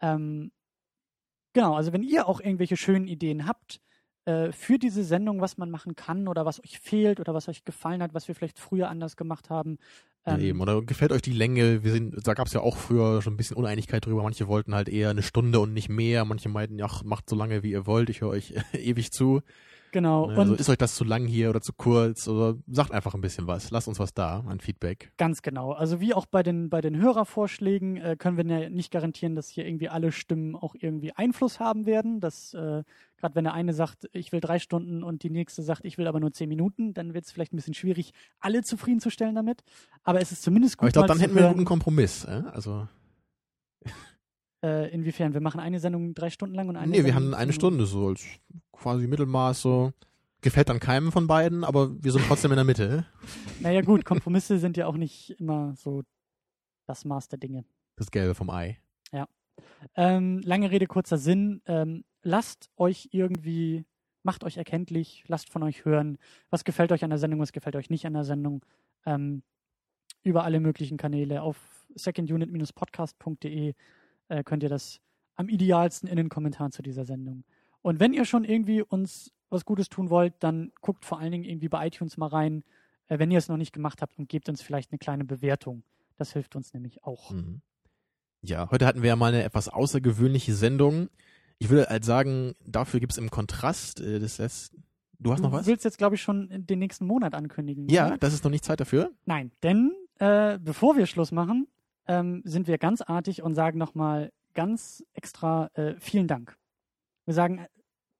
ähm, 0.00 0.52
genau, 1.54 1.74
also 1.74 1.92
wenn 1.92 2.02
ihr 2.02 2.28
auch 2.28 2.40
irgendwelche 2.40 2.76
schönen 2.76 3.06
Ideen 3.08 3.46
habt 3.46 3.80
äh, 4.24 4.52
für 4.52 4.78
diese 4.78 5.04
Sendung, 5.04 5.40
was 5.40 5.58
man 5.58 5.70
machen 5.70 5.96
kann 5.96 6.28
oder 6.28 6.46
was 6.46 6.60
euch 6.60 6.78
fehlt 6.78 7.20
oder 7.20 7.34
was 7.34 7.48
euch 7.48 7.64
gefallen 7.64 8.02
hat, 8.02 8.14
was 8.14 8.28
wir 8.28 8.34
vielleicht 8.34 8.58
früher 8.58 8.88
anders 8.88 9.16
gemacht 9.16 9.50
haben. 9.50 9.78
Ja, 10.26 10.34
ähm, 10.34 10.40
eben. 10.40 10.60
Oder 10.60 10.82
gefällt 10.82 11.12
euch 11.12 11.22
die 11.22 11.32
Länge? 11.32 11.82
Wir 11.82 11.92
sind, 11.92 12.26
da 12.26 12.34
gab 12.34 12.46
es 12.46 12.52
ja 12.52 12.60
auch 12.60 12.76
früher 12.76 13.22
schon 13.22 13.34
ein 13.34 13.36
bisschen 13.36 13.56
Uneinigkeit 13.56 14.06
drüber. 14.06 14.22
Manche 14.22 14.46
wollten 14.46 14.74
halt 14.74 14.88
eher 14.88 15.10
eine 15.10 15.22
Stunde 15.22 15.60
und 15.60 15.72
nicht 15.72 15.88
mehr. 15.88 16.24
Manche 16.24 16.48
meinten, 16.48 16.80
ach, 16.82 17.02
macht 17.02 17.28
so 17.28 17.36
lange, 17.36 17.62
wie 17.62 17.72
ihr 17.72 17.86
wollt. 17.86 18.10
Ich 18.10 18.20
höre 18.20 18.30
euch 18.30 18.54
ewig 18.72 19.10
zu. 19.12 19.42
Genau, 19.92 20.30
Ne, 20.30 20.38
Also 20.38 20.54
ist 20.54 20.68
euch 20.68 20.78
das 20.78 20.94
zu 20.94 21.04
lang 21.04 21.26
hier 21.26 21.50
oder 21.50 21.60
zu 21.60 21.72
kurz? 21.74 22.26
Oder 22.26 22.56
sagt 22.66 22.92
einfach 22.92 23.14
ein 23.14 23.20
bisschen 23.20 23.46
was. 23.46 23.70
Lasst 23.70 23.88
uns 23.88 23.98
was 23.98 24.14
da 24.14 24.40
an 24.40 24.58
Feedback. 24.58 25.12
Ganz 25.18 25.42
genau. 25.42 25.72
Also 25.72 26.00
wie 26.00 26.14
auch 26.14 26.26
bei 26.26 26.42
den, 26.42 26.70
bei 26.70 26.80
den 26.80 27.00
Hörervorschlägen 27.00 27.98
äh, 27.98 28.16
können 28.18 28.36
wir 28.36 28.44
ja 28.44 28.70
nicht 28.70 28.90
garantieren, 28.90 29.34
dass 29.34 29.48
hier 29.48 29.66
irgendwie 29.66 29.90
alle 29.90 30.10
Stimmen 30.10 30.56
auch 30.56 30.74
irgendwie 30.78 31.12
Einfluss 31.12 31.60
haben 31.60 31.86
werden. 31.86 32.20
Dass 32.20 32.54
äh, 32.54 32.82
gerade 33.18 33.34
wenn 33.34 33.44
der 33.44 33.52
eine 33.52 33.74
sagt, 33.74 34.08
ich 34.12 34.32
will 34.32 34.40
drei 34.40 34.58
Stunden 34.58 35.02
und 35.02 35.22
die 35.22 35.30
nächste 35.30 35.62
sagt, 35.62 35.84
ich 35.84 35.98
will 35.98 36.06
aber 36.08 36.20
nur 36.20 36.32
zehn 36.32 36.48
Minuten, 36.48 36.94
dann 36.94 37.12
wird 37.14 37.26
es 37.26 37.30
vielleicht 37.32 37.52
ein 37.52 37.56
bisschen 37.56 37.74
schwierig, 37.74 38.12
alle 38.40 38.62
zufriedenzustellen 38.62 39.34
damit. 39.34 39.62
Aber 40.02 40.20
es 40.20 40.32
ist 40.32 40.42
zumindest 40.42 40.78
gut, 40.78 40.84
Aber 40.84 40.88
ich 40.88 40.92
glaube, 40.94 41.08
dann 41.08 41.20
hätten 41.20 41.34
wir 41.34 41.44
einen 41.44 41.52
guten 41.54 41.64
Kompromiss. 41.66 42.24
Äh? 42.24 42.42
Also, 42.52 42.88
äh, 44.62 44.92
inwiefern. 44.92 45.34
Wir 45.34 45.40
machen 45.40 45.60
eine 45.60 45.80
Sendung 45.80 46.14
drei 46.14 46.30
Stunden 46.30 46.54
lang 46.54 46.68
und 46.68 46.76
eine 46.76 46.90
nee, 46.90 46.98
wir 46.98 47.12
Sendung 47.12 47.32
haben 47.32 47.34
eine 47.34 47.52
Stunde 47.52 47.86
so 47.86 48.08
als 48.08 48.24
quasi 48.72 49.06
Mittelmaß 49.06 49.62
so. 49.62 49.92
Gefällt 50.40 50.68
dann 50.68 50.80
keinem 50.80 51.12
von 51.12 51.28
beiden, 51.28 51.62
aber 51.62 52.02
wir 52.02 52.10
sind 52.10 52.24
trotzdem 52.26 52.50
in 52.50 52.56
der 52.56 52.64
Mitte. 52.64 53.06
Naja 53.60 53.80
gut, 53.82 54.04
Kompromisse 54.04 54.58
sind 54.58 54.76
ja 54.76 54.88
auch 54.88 54.96
nicht 54.96 55.38
immer 55.38 55.76
so 55.76 56.02
das 56.88 57.04
Maß 57.04 57.28
der 57.28 57.38
Dinge. 57.38 57.64
Das 57.94 58.10
Gelbe 58.10 58.34
vom 58.34 58.50
Ei. 58.50 58.76
Ähm, 59.94 60.40
lange 60.44 60.70
Rede, 60.70 60.86
kurzer 60.86 61.18
Sinn. 61.18 61.62
Ähm, 61.66 62.04
lasst 62.22 62.70
euch 62.76 63.08
irgendwie, 63.12 63.84
macht 64.22 64.44
euch 64.44 64.56
erkenntlich, 64.56 65.24
lasst 65.26 65.50
von 65.50 65.62
euch 65.62 65.84
hören, 65.84 66.18
was 66.50 66.64
gefällt 66.64 66.92
euch 66.92 67.04
an 67.04 67.10
der 67.10 67.18
Sendung, 67.18 67.40
was 67.40 67.52
gefällt 67.52 67.76
euch 67.76 67.90
nicht 67.90 68.06
an 68.06 68.14
der 68.14 68.24
Sendung. 68.24 68.64
Ähm, 69.06 69.42
über 70.22 70.44
alle 70.44 70.60
möglichen 70.60 70.96
Kanäle. 70.96 71.42
Auf 71.42 71.56
secondunit-podcast.de 71.94 73.74
äh, 74.32 74.42
könnt 74.42 74.62
ihr 74.62 74.68
das 74.68 75.00
am 75.36 75.48
idealsten 75.48 76.08
in 76.08 76.16
den 76.16 76.28
Kommentaren 76.28 76.72
zu 76.72 76.82
dieser 76.82 77.04
Sendung. 77.04 77.44
Und 77.82 78.00
wenn 78.00 78.12
ihr 78.12 78.24
schon 78.24 78.44
irgendwie 78.44 78.82
uns 78.82 79.32
was 79.50 79.64
Gutes 79.64 79.88
tun 79.88 80.08
wollt, 80.08 80.34
dann 80.40 80.72
guckt 80.80 81.04
vor 81.04 81.18
allen 81.18 81.32
Dingen 81.32 81.44
irgendwie 81.44 81.68
bei 81.68 81.86
iTunes 81.86 82.16
mal 82.16 82.28
rein, 82.28 82.64
äh, 83.08 83.18
wenn 83.18 83.30
ihr 83.30 83.38
es 83.38 83.48
noch 83.48 83.58
nicht 83.58 83.72
gemacht 83.72 84.00
habt 84.00 84.18
und 84.18 84.28
gebt 84.28 84.48
uns 84.48 84.62
vielleicht 84.62 84.90
eine 84.90 84.98
kleine 84.98 85.24
Bewertung. 85.24 85.84
Das 86.16 86.32
hilft 86.32 86.56
uns 86.56 86.72
nämlich 86.72 87.04
auch. 87.04 87.30
Mhm. 87.30 87.60
Ja, 88.40 88.70
heute 88.70 88.86
hatten 88.86 89.02
wir 89.02 89.08
ja 89.08 89.16
mal 89.16 89.32
eine 89.32 89.44
etwas 89.44 89.68
außergewöhnliche 89.68 90.54
Sendung. 90.54 91.08
Ich 91.58 91.68
würde 91.68 91.88
halt 91.88 92.04
sagen, 92.04 92.54
dafür 92.66 92.98
gibt 92.98 93.12
es 93.12 93.18
im 93.18 93.30
Kontrast, 93.30 94.00
äh, 94.00 94.18
das 94.18 94.38
lässt, 94.38 94.74
du 95.18 95.32
hast 95.32 95.40
noch 95.40 95.50
du 95.50 95.56
was? 95.58 95.66
willst 95.66 95.84
jetzt, 95.84 95.98
glaube 95.98 96.14
ich, 96.14 96.22
schon 96.22 96.48
den 96.50 96.78
nächsten 96.78 97.06
Monat 97.06 97.34
ankündigen. 97.34 97.88
Ja, 97.88 98.08
oder? 98.08 98.18
das 98.18 98.32
ist 98.32 98.44
noch 98.44 98.50
nicht 98.50 98.64
Zeit 98.64 98.80
dafür. 98.80 99.10
Nein, 99.26 99.52
denn 99.62 99.92
äh, 100.18 100.58
bevor 100.58 100.96
wir 100.96 101.06
Schluss 101.06 101.30
machen, 101.30 101.68
ähm, 102.06 102.42
sind 102.44 102.66
wir 102.66 102.78
ganz 102.78 103.00
artig 103.00 103.42
und 103.42 103.54
sagen 103.54 103.78
nochmal 103.78 104.32
ganz 104.54 105.04
extra 105.14 105.70
äh, 105.74 105.94
vielen 105.98 106.26
Dank. 106.28 106.56
Wir 107.24 107.34
sagen 107.34 107.58
äh, 107.58 107.68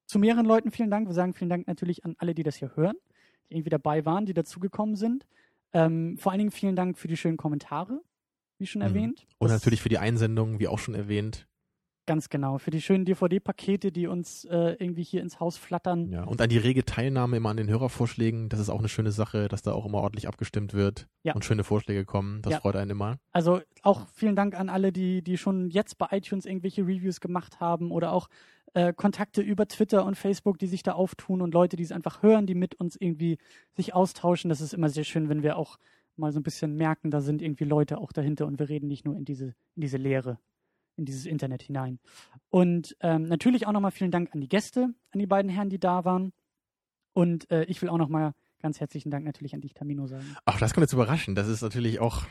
zu 0.06 0.18
mehreren 0.18 0.46
Leuten 0.46 0.70
vielen 0.70 0.90
Dank. 0.90 1.08
Wir 1.08 1.14
sagen 1.14 1.34
vielen 1.34 1.50
Dank 1.50 1.66
natürlich 1.66 2.04
an 2.04 2.14
alle, 2.18 2.34
die 2.34 2.42
das 2.42 2.56
hier 2.56 2.74
hören, 2.76 2.96
die 3.50 3.54
irgendwie 3.54 3.70
dabei 3.70 4.04
waren, 4.04 4.26
die 4.26 4.34
dazugekommen 4.34 4.96
sind. 4.96 5.26
Ähm, 5.72 6.16
vor 6.18 6.32
allen 6.32 6.38
Dingen 6.38 6.50
vielen 6.50 6.76
Dank 6.76 6.98
für 6.98 7.08
die 7.08 7.16
schönen 7.16 7.36
Kommentare, 7.38 8.00
wie 8.58 8.66
schon 8.66 8.80
Mhm. 8.82 8.88
erwähnt. 8.88 9.26
Und 9.38 9.50
Das- 9.50 9.60
natürlich 9.60 9.80
für 9.82 9.88
die 9.88 9.98
Einsendungen, 9.98 10.58
wie 10.60 10.68
auch 10.68 10.78
schon 10.78 10.94
erwähnt. 10.94 11.46
Ganz 12.04 12.28
genau. 12.28 12.58
Für 12.58 12.72
die 12.72 12.80
schönen 12.80 13.04
DVD-Pakete, 13.04 13.92
die 13.92 14.08
uns 14.08 14.44
äh, 14.46 14.74
irgendwie 14.80 15.04
hier 15.04 15.22
ins 15.22 15.38
Haus 15.38 15.56
flattern. 15.56 16.10
Ja, 16.10 16.24
und 16.24 16.40
an 16.40 16.48
die 16.48 16.58
rege 16.58 16.84
Teilnahme 16.84 17.36
immer 17.36 17.50
an 17.50 17.56
den 17.56 17.68
Hörervorschlägen. 17.68 18.48
Das 18.48 18.58
ist 18.58 18.70
auch 18.70 18.80
eine 18.80 18.88
schöne 18.88 19.12
Sache, 19.12 19.46
dass 19.46 19.62
da 19.62 19.72
auch 19.72 19.86
immer 19.86 19.98
ordentlich 19.98 20.26
abgestimmt 20.26 20.74
wird 20.74 21.06
Ja. 21.22 21.34
und 21.34 21.44
schöne 21.44 21.62
Vorschläge 21.62 22.04
kommen. 22.04 22.42
Das 22.42 22.54
Ja. 22.54 22.60
freut 22.60 22.74
einen 22.74 22.90
immer. 22.90 23.18
Also 23.30 23.60
auch 23.82 24.08
vielen 24.14 24.34
Dank 24.34 24.58
an 24.58 24.68
alle, 24.68 24.90
die, 24.92 25.22
die 25.22 25.38
schon 25.38 25.70
jetzt 25.70 25.96
bei 25.98 26.08
iTunes 26.10 26.44
irgendwelche 26.44 26.82
Reviews 26.82 27.20
gemacht 27.20 27.60
haben 27.60 27.92
oder 27.92 28.12
auch 28.12 28.28
äh, 28.74 28.92
Kontakte 28.92 29.40
über 29.40 29.68
Twitter 29.68 30.04
und 30.04 30.16
Facebook, 30.16 30.58
die 30.58 30.66
sich 30.66 30.82
da 30.82 30.92
auftun 30.92 31.40
und 31.40 31.54
Leute, 31.54 31.76
die 31.76 31.82
es 31.84 31.92
einfach 31.92 32.22
hören, 32.22 32.46
die 32.46 32.54
mit 32.56 32.74
uns 32.74 32.96
irgendwie 32.98 33.38
sich 33.76 33.94
austauschen. 33.94 34.48
Das 34.48 34.60
ist 34.60 34.72
immer 34.74 34.88
sehr 34.88 35.04
schön, 35.04 35.28
wenn 35.28 35.42
wir 35.44 35.56
auch 35.56 35.78
mal 36.16 36.32
so 36.32 36.40
ein 36.40 36.42
bisschen 36.42 36.74
merken, 36.76 37.10
da 37.10 37.20
sind 37.20 37.42
irgendwie 37.42 37.64
Leute 37.64 37.98
auch 37.98 38.12
dahinter 38.12 38.46
und 38.46 38.58
wir 38.58 38.68
reden 38.68 38.88
nicht 38.88 39.04
nur 39.04 39.16
in 39.16 39.24
diese, 39.24 39.54
in 39.76 39.80
diese 39.82 39.96
Leere, 39.98 40.38
in 40.96 41.04
dieses 41.04 41.26
Internet 41.26 41.62
hinein. 41.62 41.98
Und 42.50 42.96
ähm, 43.00 43.24
natürlich 43.24 43.66
auch 43.66 43.72
nochmal 43.72 43.90
vielen 43.90 44.10
Dank 44.10 44.34
an 44.34 44.40
die 44.40 44.48
Gäste, 44.48 44.94
an 45.10 45.18
die 45.18 45.26
beiden 45.26 45.50
Herren, 45.50 45.70
die 45.70 45.78
da 45.80 46.04
waren. 46.04 46.32
Und 47.12 47.50
äh, 47.50 47.64
ich 47.64 47.80
will 47.82 47.88
auch 47.88 47.98
nochmal 47.98 48.32
ganz 48.60 48.80
herzlichen 48.80 49.10
Dank 49.10 49.24
natürlich 49.24 49.54
an 49.54 49.60
dich, 49.60 49.74
Tamino, 49.74 50.06
sagen. 50.06 50.36
Ach, 50.44 50.58
das 50.58 50.72
kommt 50.72 50.84
jetzt 50.84 50.92
überraschend. 50.92 51.36
Das 51.36 51.48
ist 51.48 51.62
natürlich 51.62 52.00
auch. 52.00 52.22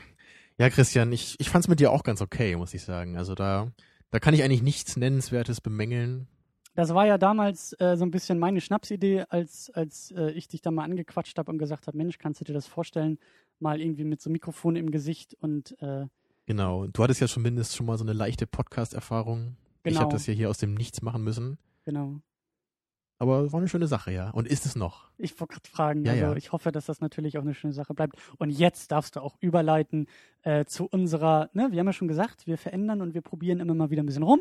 Ja, 0.57 0.69
Christian, 0.69 1.11
ich, 1.11 1.35
ich 1.39 1.49
fand 1.49 1.65
es 1.65 1.69
mit 1.69 1.79
dir 1.79 1.91
auch 1.91 2.03
ganz 2.03 2.21
okay, 2.21 2.55
muss 2.55 2.73
ich 2.73 2.83
sagen. 2.83 3.17
Also 3.17 3.35
da, 3.35 3.71
da 4.09 4.19
kann 4.19 4.33
ich 4.33 4.43
eigentlich 4.43 4.61
nichts 4.61 4.97
Nennenswertes 4.97 5.61
bemängeln. 5.61 6.27
Das 6.73 6.93
war 6.93 7.05
ja 7.05 7.17
damals 7.17 7.73
äh, 7.79 7.97
so 7.97 8.05
ein 8.05 8.11
bisschen 8.11 8.39
meine 8.39 8.61
Schnapsidee, 8.61 9.25
als, 9.29 9.69
als 9.73 10.11
äh, 10.11 10.31
ich 10.31 10.47
dich 10.47 10.61
da 10.61 10.71
mal 10.71 10.85
angequatscht 10.85 11.37
habe 11.37 11.51
und 11.51 11.57
gesagt 11.57 11.87
habe, 11.87 11.97
Mensch, 11.97 12.17
kannst 12.17 12.39
du 12.39 12.45
dir 12.45 12.53
das 12.53 12.65
vorstellen, 12.65 13.19
mal 13.59 13.81
irgendwie 13.81 14.05
mit 14.05 14.21
so 14.21 14.29
einem 14.29 14.33
Mikrofon 14.33 14.75
im 14.77 14.91
Gesicht 14.91 15.35
und 15.41 15.79
äh, 15.81 16.05
Genau. 16.45 16.87
Du 16.87 17.03
hattest 17.03 17.21
ja 17.21 17.27
schon 17.27 17.43
mindestens 17.43 17.75
schon 17.75 17.85
mal 17.85 17.97
so 17.97 18.03
eine 18.03 18.13
leichte 18.13 18.47
Podcast-Erfahrung. 18.47 19.55
Ich 19.83 19.93
Genau. 19.93 20.01
habe 20.01 20.11
das 20.13 20.27
ja 20.27 20.33
hier 20.33 20.49
aus 20.49 20.57
dem 20.57 20.73
Nichts 20.73 21.01
machen 21.01 21.23
müssen. 21.23 21.57
genau. 21.85 22.19
Aber 23.17 23.51
war 23.53 23.59
eine 23.59 23.69
schöne 23.69 23.85
Sache, 23.85 24.11
ja. 24.11 24.31
Und 24.31 24.47
ist 24.47 24.65
es 24.65 24.75
noch? 24.75 25.11
Ich 25.19 25.39
wollte 25.39 25.53
gerade 25.53 25.69
fragen, 25.69 26.05
Ja, 26.05 26.13
also 26.13 26.25
ja. 26.25 26.35
ich 26.35 26.51
hoffe, 26.53 26.71
dass 26.71 26.87
das 26.87 27.01
natürlich 27.01 27.37
auch 27.37 27.43
eine 27.43 27.53
schöne 27.53 27.71
Sache 27.71 27.93
bleibt. 27.93 28.15
Und 28.39 28.49
jetzt 28.49 28.91
darfst 28.91 29.15
du 29.15 29.19
auch 29.19 29.37
überleiten 29.39 30.07
äh, 30.41 30.65
zu 30.65 30.87
unserer, 30.87 31.51
ne, 31.53 31.67
wir 31.71 31.79
haben 31.79 31.85
ja 31.85 31.93
schon 31.93 32.07
gesagt, 32.07 32.47
wir 32.47 32.57
verändern 32.57 32.99
und 32.99 33.13
wir 33.13 33.21
probieren 33.21 33.59
immer 33.59 33.75
mal 33.75 33.91
wieder 33.91 34.01
ein 34.01 34.07
bisschen 34.07 34.23
rum. 34.23 34.39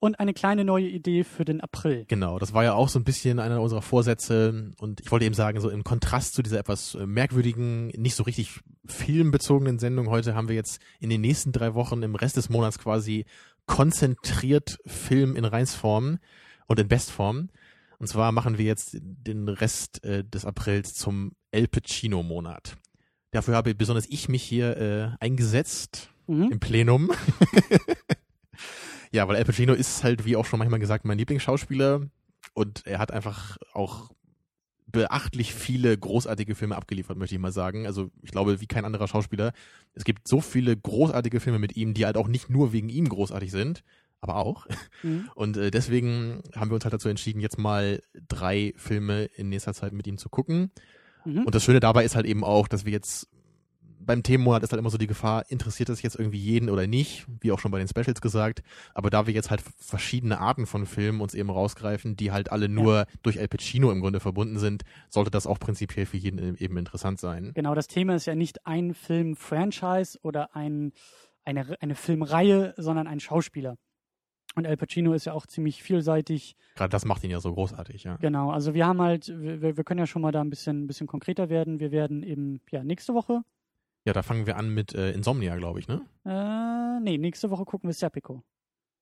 Und 0.00 0.18
eine 0.18 0.34
kleine 0.34 0.64
neue 0.64 0.88
Idee 0.88 1.24
für 1.24 1.44
den 1.44 1.60
April. 1.60 2.06
Genau, 2.08 2.38
das 2.38 2.52
war 2.52 2.64
ja 2.64 2.72
auch 2.72 2.88
so 2.88 2.98
ein 2.98 3.04
bisschen 3.04 3.38
einer 3.38 3.60
unserer 3.60 3.82
Vorsätze 3.82 4.72
und 4.78 5.00
ich 5.00 5.10
wollte 5.12 5.26
eben 5.26 5.34
sagen, 5.34 5.60
so 5.60 5.68
im 5.70 5.84
Kontrast 5.84 6.34
zu 6.34 6.42
dieser 6.42 6.58
etwas 6.58 6.94
äh, 6.94 7.06
merkwürdigen, 7.06 7.88
nicht 7.88 8.14
so 8.14 8.22
richtig 8.24 8.60
filmbezogenen 8.86 9.78
Sendung 9.78 10.08
heute 10.08 10.34
haben 10.34 10.48
wir 10.48 10.56
jetzt 10.56 10.80
in 10.98 11.10
den 11.10 11.20
nächsten 11.20 11.52
drei 11.52 11.74
Wochen 11.74 12.02
im 12.02 12.14
Rest 12.14 12.36
des 12.38 12.48
Monats 12.48 12.78
quasi 12.78 13.26
konzentriert 13.66 14.78
Film 14.86 15.36
in 15.36 15.44
Reinsform 15.44 16.18
und 16.66 16.80
in 16.80 16.88
Bestform. 16.88 17.50
Und 17.98 18.06
zwar 18.06 18.32
machen 18.32 18.56
wir 18.56 18.64
jetzt 18.64 18.96
den 19.00 19.48
Rest 19.48 20.02
äh, 20.04 20.24
des 20.24 20.46
Aprils 20.46 20.94
zum 20.94 21.32
El 21.50 21.68
Pacino 21.68 22.22
Monat. 22.22 22.78
Dafür 23.32 23.54
habe 23.54 23.74
besonders 23.74 24.06
ich 24.08 24.28
mich 24.28 24.42
hier 24.42 24.76
äh, 24.76 25.10
eingesetzt 25.24 26.10
Mhm. 26.30 26.52
im 26.52 26.60
Plenum. 26.60 27.10
ja, 29.12 29.26
weil 29.26 29.36
Al 29.36 29.44
Pacino 29.44 29.72
ist 29.72 30.04
halt, 30.04 30.24
wie 30.24 30.36
auch 30.36 30.46
schon 30.46 30.58
manchmal 30.58 30.80
gesagt, 30.80 31.04
mein 31.04 31.18
Lieblingsschauspieler 31.18 32.02
und 32.54 32.86
er 32.86 32.98
hat 32.98 33.12
einfach 33.12 33.56
auch 33.72 34.10
beachtlich 34.86 35.54
viele 35.54 35.96
großartige 35.96 36.54
Filme 36.54 36.76
abgeliefert, 36.76 37.16
möchte 37.16 37.34
ich 37.34 37.40
mal 37.40 37.52
sagen. 37.52 37.86
Also 37.86 38.10
ich 38.22 38.30
glaube, 38.30 38.60
wie 38.60 38.66
kein 38.66 38.84
anderer 38.84 39.08
Schauspieler. 39.08 39.52
Es 39.94 40.04
gibt 40.04 40.26
so 40.26 40.40
viele 40.40 40.76
großartige 40.76 41.40
Filme 41.40 41.58
mit 41.58 41.76
ihm, 41.76 41.94
die 41.94 42.06
halt 42.06 42.16
auch 42.16 42.28
nicht 42.28 42.50
nur 42.50 42.72
wegen 42.72 42.88
ihm 42.88 43.08
großartig 43.08 43.50
sind, 43.50 43.84
aber 44.20 44.36
auch. 44.36 44.66
Mhm. 45.02 45.30
Und 45.34 45.56
äh, 45.56 45.70
deswegen 45.70 46.42
haben 46.54 46.70
wir 46.70 46.74
uns 46.74 46.84
halt 46.84 46.94
dazu 46.94 47.08
entschieden, 47.08 47.40
jetzt 47.40 47.58
mal 47.58 48.02
drei 48.28 48.74
Filme 48.76 49.24
in 49.24 49.48
nächster 49.48 49.74
Zeit 49.74 49.92
mit 49.92 50.06
ihm 50.06 50.18
zu 50.18 50.28
gucken. 50.28 50.70
Mhm. 51.24 51.44
Und 51.44 51.54
das 51.54 51.64
Schöne 51.64 51.80
dabei 51.80 52.04
ist 52.04 52.16
halt 52.16 52.26
eben 52.26 52.44
auch, 52.44 52.68
dass 52.68 52.84
wir 52.84 52.92
jetzt 52.92 53.28
beim 54.00 54.22
Themenmonat 54.22 54.62
ist 54.62 54.72
halt 54.72 54.80
immer 54.80 54.90
so 54.90 54.98
die 54.98 55.06
Gefahr, 55.06 55.44
interessiert 55.48 55.88
das 55.88 56.02
jetzt 56.02 56.18
irgendwie 56.18 56.38
jeden 56.38 56.70
oder 56.70 56.86
nicht, 56.86 57.26
wie 57.40 57.52
auch 57.52 57.58
schon 57.58 57.70
bei 57.70 57.78
den 57.78 57.88
Specials 57.88 58.20
gesagt. 58.20 58.62
Aber 58.94 59.10
da 59.10 59.26
wir 59.26 59.34
jetzt 59.34 59.50
halt 59.50 59.62
verschiedene 59.78 60.40
Arten 60.40 60.66
von 60.66 60.86
Filmen 60.86 61.20
uns 61.20 61.34
eben 61.34 61.50
rausgreifen, 61.50 62.16
die 62.16 62.32
halt 62.32 62.50
alle 62.50 62.68
nur 62.68 63.06
durch 63.22 63.36
El 63.36 63.48
Pacino 63.48 63.92
im 63.92 64.00
Grunde 64.00 64.20
verbunden 64.20 64.58
sind, 64.58 64.82
sollte 65.08 65.30
das 65.30 65.46
auch 65.46 65.58
prinzipiell 65.58 66.06
für 66.06 66.16
jeden 66.16 66.56
eben 66.56 66.76
interessant 66.76 67.20
sein. 67.20 67.52
Genau, 67.54 67.74
das 67.74 67.86
Thema 67.86 68.14
ist 68.14 68.26
ja 68.26 68.34
nicht 68.34 68.66
ein 68.66 68.94
Film-Franchise 68.94 70.18
oder 70.22 70.56
ein, 70.56 70.92
eine, 71.44 71.76
eine 71.80 71.94
Filmreihe, 71.94 72.74
sondern 72.76 73.06
ein 73.06 73.20
Schauspieler. 73.20 73.76
Und 74.56 74.66
Al 74.66 74.76
Pacino 74.76 75.12
ist 75.12 75.26
ja 75.26 75.32
auch 75.32 75.46
ziemlich 75.46 75.82
vielseitig. 75.82 76.56
Gerade 76.74 76.90
das 76.90 77.04
macht 77.04 77.22
ihn 77.22 77.30
ja 77.30 77.40
so 77.40 77.54
großartig, 77.54 78.02
ja. 78.02 78.16
Genau, 78.16 78.50
also 78.50 78.74
wir 78.74 78.84
haben 78.84 79.00
halt, 79.00 79.28
wir, 79.28 79.76
wir 79.76 79.84
können 79.84 80.00
ja 80.00 80.06
schon 80.06 80.22
mal 80.22 80.32
da 80.32 80.40
ein 80.40 80.50
bisschen, 80.50 80.84
ein 80.84 80.86
bisschen 80.88 81.06
konkreter 81.06 81.48
werden. 81.48 81.78
Wir 81.78 81.92
werden 81.92 82.24
eben, 82.24 82.60
ja, 82.70 82.82
nächste 82.82 83.14
Woche, 83.14 83.42
Ja, 84.06 84.12
da 84.12 84.22
fangen 84.22 84.46
wir 84.46 84.56
an 84.56 84.72
mit 84.72 84.94
äh, 84.94 85.12
Insomnia, 85.12 85.56
glaube 85.56 85.78
ich, 85.80 85.88
ne? 85.88 86.00
äh, 86.24 87.00
nee, 87.02 87.18
nächste 87.18 87.50
Woche 87.50 87.64
gucken 87.64 87.88
wir 87.88 87.94
Serpico. 87.94 88.42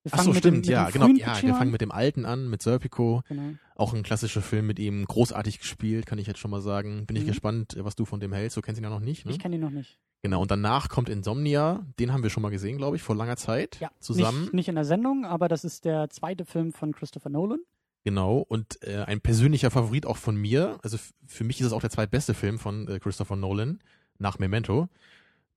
Wir 0.04 0.12
Ach 0.14 0.22
so, 0.22 0.32
stimmt, 0.32 0.44
dem, 0.44 0.54
mit 0.58 0.66
ja, 0.66 0.90
genau. 0.90 1.08
Ja, 1.08 1.40
wir 1.42 1.54
fangen 1.54 1.68
an. 1.68 1.70
mit 1.70 1.80
dem 1.80 1.90
alten 1.90 2.24
an, 2.24 2.48
mit 2.48 2.62
Serpico. 2.62 3.22
Genau. 3.28 3.54
Auch 3.74 3.94
ein 3.94 4.02
klassischer 4.04 4.42
Film 4.42 4.66
mit 4.66 4.78
ihm, 4.78 5.04
großartig 5.04 5.58
gespielt, 5.58 6.06
kann 6.06 6.18
ich 6.18 6.26
jetzt 6.26 6.38
schon 6.38 6.50
mal 6.52 6.60
sagen. 6.60 7.04
Bin 7.06 7.16
ich 7.16 7.24
Mhm. 7.24 7.28
gespannt, 7.28 7.76
äh, 7.76 7.84
was 7.84 7.96
du 7.96 8.04
von 8.04 8.20
dem 8.20 8.32
hältst. 8.32 8.56
Du 8.56 8.60
kennst 8.60 8.80
ihn 8.80 8.84
ja 8.84 8.90
noch 8.90 9.00
nicht, 9.00 9.26
ne? 9.26 9.32
Ich 9.32 9.38
kenne 9.40 9.56
ihn 9.56 9.60
noch 9.60 9.70
nicht. 9.70 9.98
Genau, 10.22 10.40
und 10.42 10.50
danach 10.50 10.88
kommt 10.88 11.08
Insomnia. 11.08 11.84
Den 11.98 12.12
haben 12.12 12.22
wir 12.22 12.30
schon 12.30 12.42
mal 12.42 12.50
gesehen, 12.50 12.76
glaube 12.78 12.96
ich, 12.96 13.02
vor 13.02 13.14
langer 13.16 13.36
Zeit. 13.36 13.78
Ja, 13.80 13.90
Zusammen. 14.00 14.42
Nicht, 14.42 14.54
nicht 14.54 14.68
in 14.68 14.74
der 14.76 14.84
Sendung, 14.84 15.24
aber 15.24 15.48
das 15.48 15.64
ist 15.64 15.84
der 15.84 16.10
zweite 16.10 16.44
Film 16.44 16.72
von 16.72 16.92
Christopher 16.92 17.28
Nolan. 17.28 17.60
Genau, 18.04 18.38
und 18.38 18.82
äh, 18.82 19.04
ein 19.04 19.20
persönlicher 19.20 19.70
Favorit 19.70 20.06
auch 20.06 20.16
von 20.16 20.36
mir. 20.36 20.78
Also 20.82 20.96
für 21.26 21.44
mich 21.44 21.60
ist 21.60 21.66
es 21.66 21.72
auch 21.72 21.80
der 21.80 21.90
zweitbeste 21.90 22.32
Film 22.34 22.58
von 22.58 22.88
äh, 22.88 22.98
Christopher 23.00 23.36
Nolan 23.36 23.80
nach 24.18 24.38
Memento. 24.38 24.88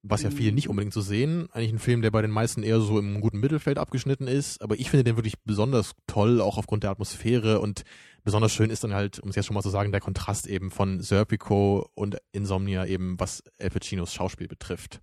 Was 0.03 0.23
ja 0.23 0.31
Mhm. 0.31 0.35
viele 0.35 0.51
nicht 0.53 0.67
unbedingt 0.67 0.93
so 0.93 1.01
sehen. 1.01 1.47
Eigentlich 1.51 1.73
ein 1.73 1.79
Film, 1.79 2.01
der 2.01 2.09
bei 2.09 2.23
den 2.23 2.31
meisten 2.31 2.63
eher 2.63 2.79
so 2.81 2.97
im 2.97 3.21
guten 3.21 3.39
Mittelfeld 3.39 3.77
abgeschnitten 3.77 4.27
ist. 4.27 4.61
Aber 4.63 4.75
ich 4.79 4.89
finde 4.89 5.03
den 5.03 5.15
wirklich 5.15 5.39
besonders 5.43 5.93
toll, 6.07 6.41
auch 6.41 6.57
aufgrund 6.57 6.81
der 6.83 6.89
Atmosphäre. 6.89 7.59
Und 7.59 7.83
besonders 8.23 8.51
schön 8.51 8.71
ist 8.71 8.83
dann 8.83 8.95
halt, 8.95 9.19
um 9.19 9.29
es 9.29 9.35
jetzt 9.35 9.45
schon 9.45 9.53
mal 9.53 9.61
zu 9.61 9.69
sagen, 9.69 9.91
der 9.91 10.01
Kontrast 10.01 10.47
eben 10.47 10.71
von 10.71 11.01
Serpico 11.01 11.87
und 11.93 12.17
Insomnia 12.31 12.85
eben, 12.87 13.19
was 13.19 13.43
El 13.59 13.69
Pacinos 13.69 14.11
Schauspiel 14.11 14.47
betrifft. 14.47 15.01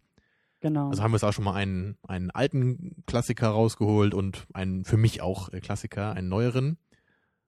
Genau. 0.61 0.89
Also 0.89 1.05
haben 1.05 1.13
wir 1.13 1.17
jetzt 1.19 1.25
auch 1.25 1.33
schon 1.33 1.45
mal 1.45 1.55
einen, 1.55 1.97
einen 2.03 2.33
alten 2.33 3.05
Klassiker 3.07 3.51
rausgeholt 3.51 4.13
und 4.15 4.49
einen 4.53 4.85
für 4.85 4.97
mich 4.97 5.23
auch 5.23 5.53
äh, 5.53 5.61
Klassiker, 5.61 6.13
einen 6.15 6.29
neueren. 6.29 6.77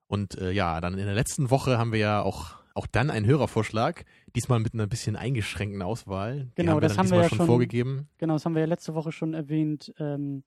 Und 0.07 0.39
äh, 0.39 0.53
ja, 0.53 0.81
dann 0.81 0.95
in 0.97 1.07
der 1.07 1.15
letzten 1.17 1.51
Woche 1.51 1.79
haben 1.79 1.91
wir 1.91 1.99
ja 1.99 2.23
auch, 2.23 2.59
auch 2.81 2.87
dann 2.87 3.11
einen 3.11 3.26
Hörervorschlag, 3.26 4.07
diesmal 4.35 4.59
mit 4.59 4.72
einer 4.72 4.87
bisschen 4.87 5.14
eingeschränkten 5.14 5.83
Auswahl. 5.83 6.49
Genau, 6.55 6.72
haben 6.72 6.81
das 6.81 6.97
haben 6.97 7.11
wir 7.11 7.18
ja 7.18 7.28
schon 7.28 7.37
schon- 7.39 7.47
vorgegeben. 7.47 8.09
Genau, 8.16 8.33
das 8.33 8.47
haben 8.47 8.55
wir 8.55 8.61
ja 8.61 8.66
letzte 8.66 8.95
Woche 8.95 9.12
schon 9.12 9.35
erwähnt. 9.35 9.93
Ähm, 9.99 10.45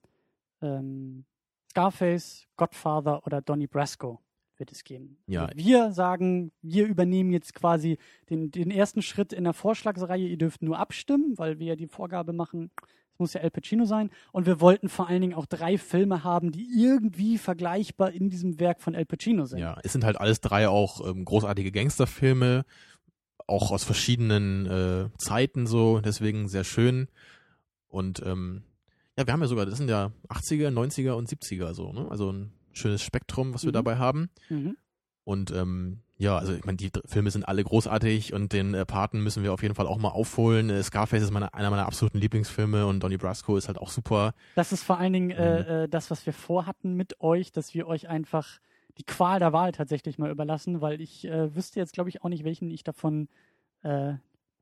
ähm, 0.63 1.25
Scarface, 1.69 2.47
Godfather 2.55 3.23
oder 3.27 3.41
Donnie 3.41 3.67
Brasco 3.67 4.19
wird 4.57 4.71
es 4.71 4.84
geben. 4.84 5.17
Ja. 5.27 5.45
Also 5.45 5.57
wir 5.57 5.91
sagen, 5.91 6.51
wir 6.63 6.88
übernehmen 6.88 7.31
jetzt 7.31 7.53
quasi 7.53 7.99
den, 8.31 8.49
den 8.49 8.71
ersten 8.71 9.03
Schritt 9.03 9.31
in 9.31 9.43
der 9.43 9.53
Vorschlagsreihe. 9.53 10.27
Ihr 10.27 10.38
dürft 10.38 10.63
nur 10.63 10.79
abstimmen, 10.79 11.38
weil 11.38 11.59
wir 11.59 11.67
ja 11.67 11.75
die 11.75 11.88
Vorgabe 11.88 12.34
machen, 12.34 12.71
es 13.14 13.20
muss 13.20 13.34
ja 13.34 13.41
El 13.41 13.51
Pacino 13.51 13.86
sein. 13.86 14.09
Und 14.32 14.45
wir 14.45 14.59
wollten 14.59 14.89
vor 14.89 15.07
allen 15.07 15.22
Dingen 15.22 15.34
auch 15.36 15.45
drei 15.45 15.78
Filme 15.78 16.24
haben, 16.24 16.51
die 16.51 16.68
irgendwie 16.76 17.38
vergleichbar 17.38 18.11
in 18.11 18.30
diesem 18.30 18.59
Werk 18.59 18.82
von 18.82 18.93
El 18.95 19.05
Pacino 19.05 19.45
sind. 19.45 19.59
Ja, 19.59 19.78
es 19.84 19.93
sind 19.93 20.03
halt 20.03 20.20
alles 20.20 20.41
drei 20.41 20.68
auch 20.68 21.07
ähm, 21.07 21.24
großartige 21.26 21.72
Gangsterfilme, 21.72 22.66
auch 23.47 23.72
aus 23.72 23.84
verschiedenen 23.84 24.66
äh, 24.66 25.09
Zeiten 25.18 25.68
so, 25.68 25.99
deswegen 25.99 26.47
sehr 26.47 26.64
schön. 26.64 27.07
Und 27.88 28.22
ähm, 28.26 28.64
ja, 29.18 29.28
wir 29.28 29.34
haben 29.34 29.41
ja 29.41 29.47
sogar, 29.47 29.66
das 29.68 29.78
sind 29.78 29.89
ja 29.89 30.11
80er, 30.30 30.70
90er 30.72 31.11
und 31.11 31.30
70er 31.30 31.74
so, 31.74 31.93
ne? 31.93 32.07
Also 32.09 32.32
ein 32.32 32.51
schönes 32.72 33.03
Spektrum, 33.03 33.53
was 33.53 33.61
wir 33.64 33.70
Mhm. 33.70 33.74
dabei 33.74 33.97
haben. 33.97 34.30
Mhm. 34.49 34.76
Und 35.24 35.51
ähm, 35.51 35.99
ja, 36.24 36.38
also 36.38 36.53
ich 36.53 36.63
meine, 36.65 36.78
die 36.78 36.89
Filme 37.05 37.30
sind 37.30 37.47
alle 37.47 37.63
großartig 37.63 38.34
und 38.34 38.53
den 38.53 38.74
äh, 38.74 38.86
Paten 38.86 39.21
müssen 39.21 39.43
wir 39.43 39.53
auf 39.53 39.61
jeden 39.61 39.76
Fall 39.76 39.88
auch 39.88 39.97
mal 39.97 40.09
aufholen. 40.09 40.69
Äh, 40.69 40.82
Scarface 40.82 41.21
ist 41.24 41.32
meine, 41.32 41.53
einer 41.53 41.69
meiner 41.69 41.86
absoluten 41.86 42.17
Lieblingsfilme 42.17 42.88
und 42.88 43.01
Donnie 43.01 43.17
Brasco 43.17 43.57
ist 43.57 43.67
halt 43.67 43.78
auch 43.78 43.89
super. 43.89 44.34
Das 44.55 44.71
ist 44.71 44.84
vor 44.84 44.97
allen 44.97 45.13
Dingen 45.13 45.28
Mhm. 45.28 45.34
äh, 45.34 45.84
äh, 45.84 45.88
das, 45.89 46.09
was 46.09 46.26
wir 46.26 46.34
vorhatten 46.34 46.95
mit 46.95 47.19
euch, 47.21 47.51
dass 47.51 47.74
wir 47.74 47.88
euch 47.88 48.07
einfach 48.07 48.59
die 48.97 49.03
Qual 49.03 49.39
der 49.39 49.53
Wahl 49.53 49.71
tatsächlich 49.71 50.17
mal 50.17 50.32
überlassen, 50.32 50.80
weil 50.82 51.01
ich 51.01 51.26
äh, 51.26 51.55
wüsste 51.55 51.80
jetzt, 51.80 51.93
glaube 51.93 52.09
ich, 52.09 52.24
auch 52.24 52.30
nicht, 52.30 52.43
welchen 52.43 52.69
ich 52.69 52.84
davon 52.84 53.28
äh, 53.82 54.13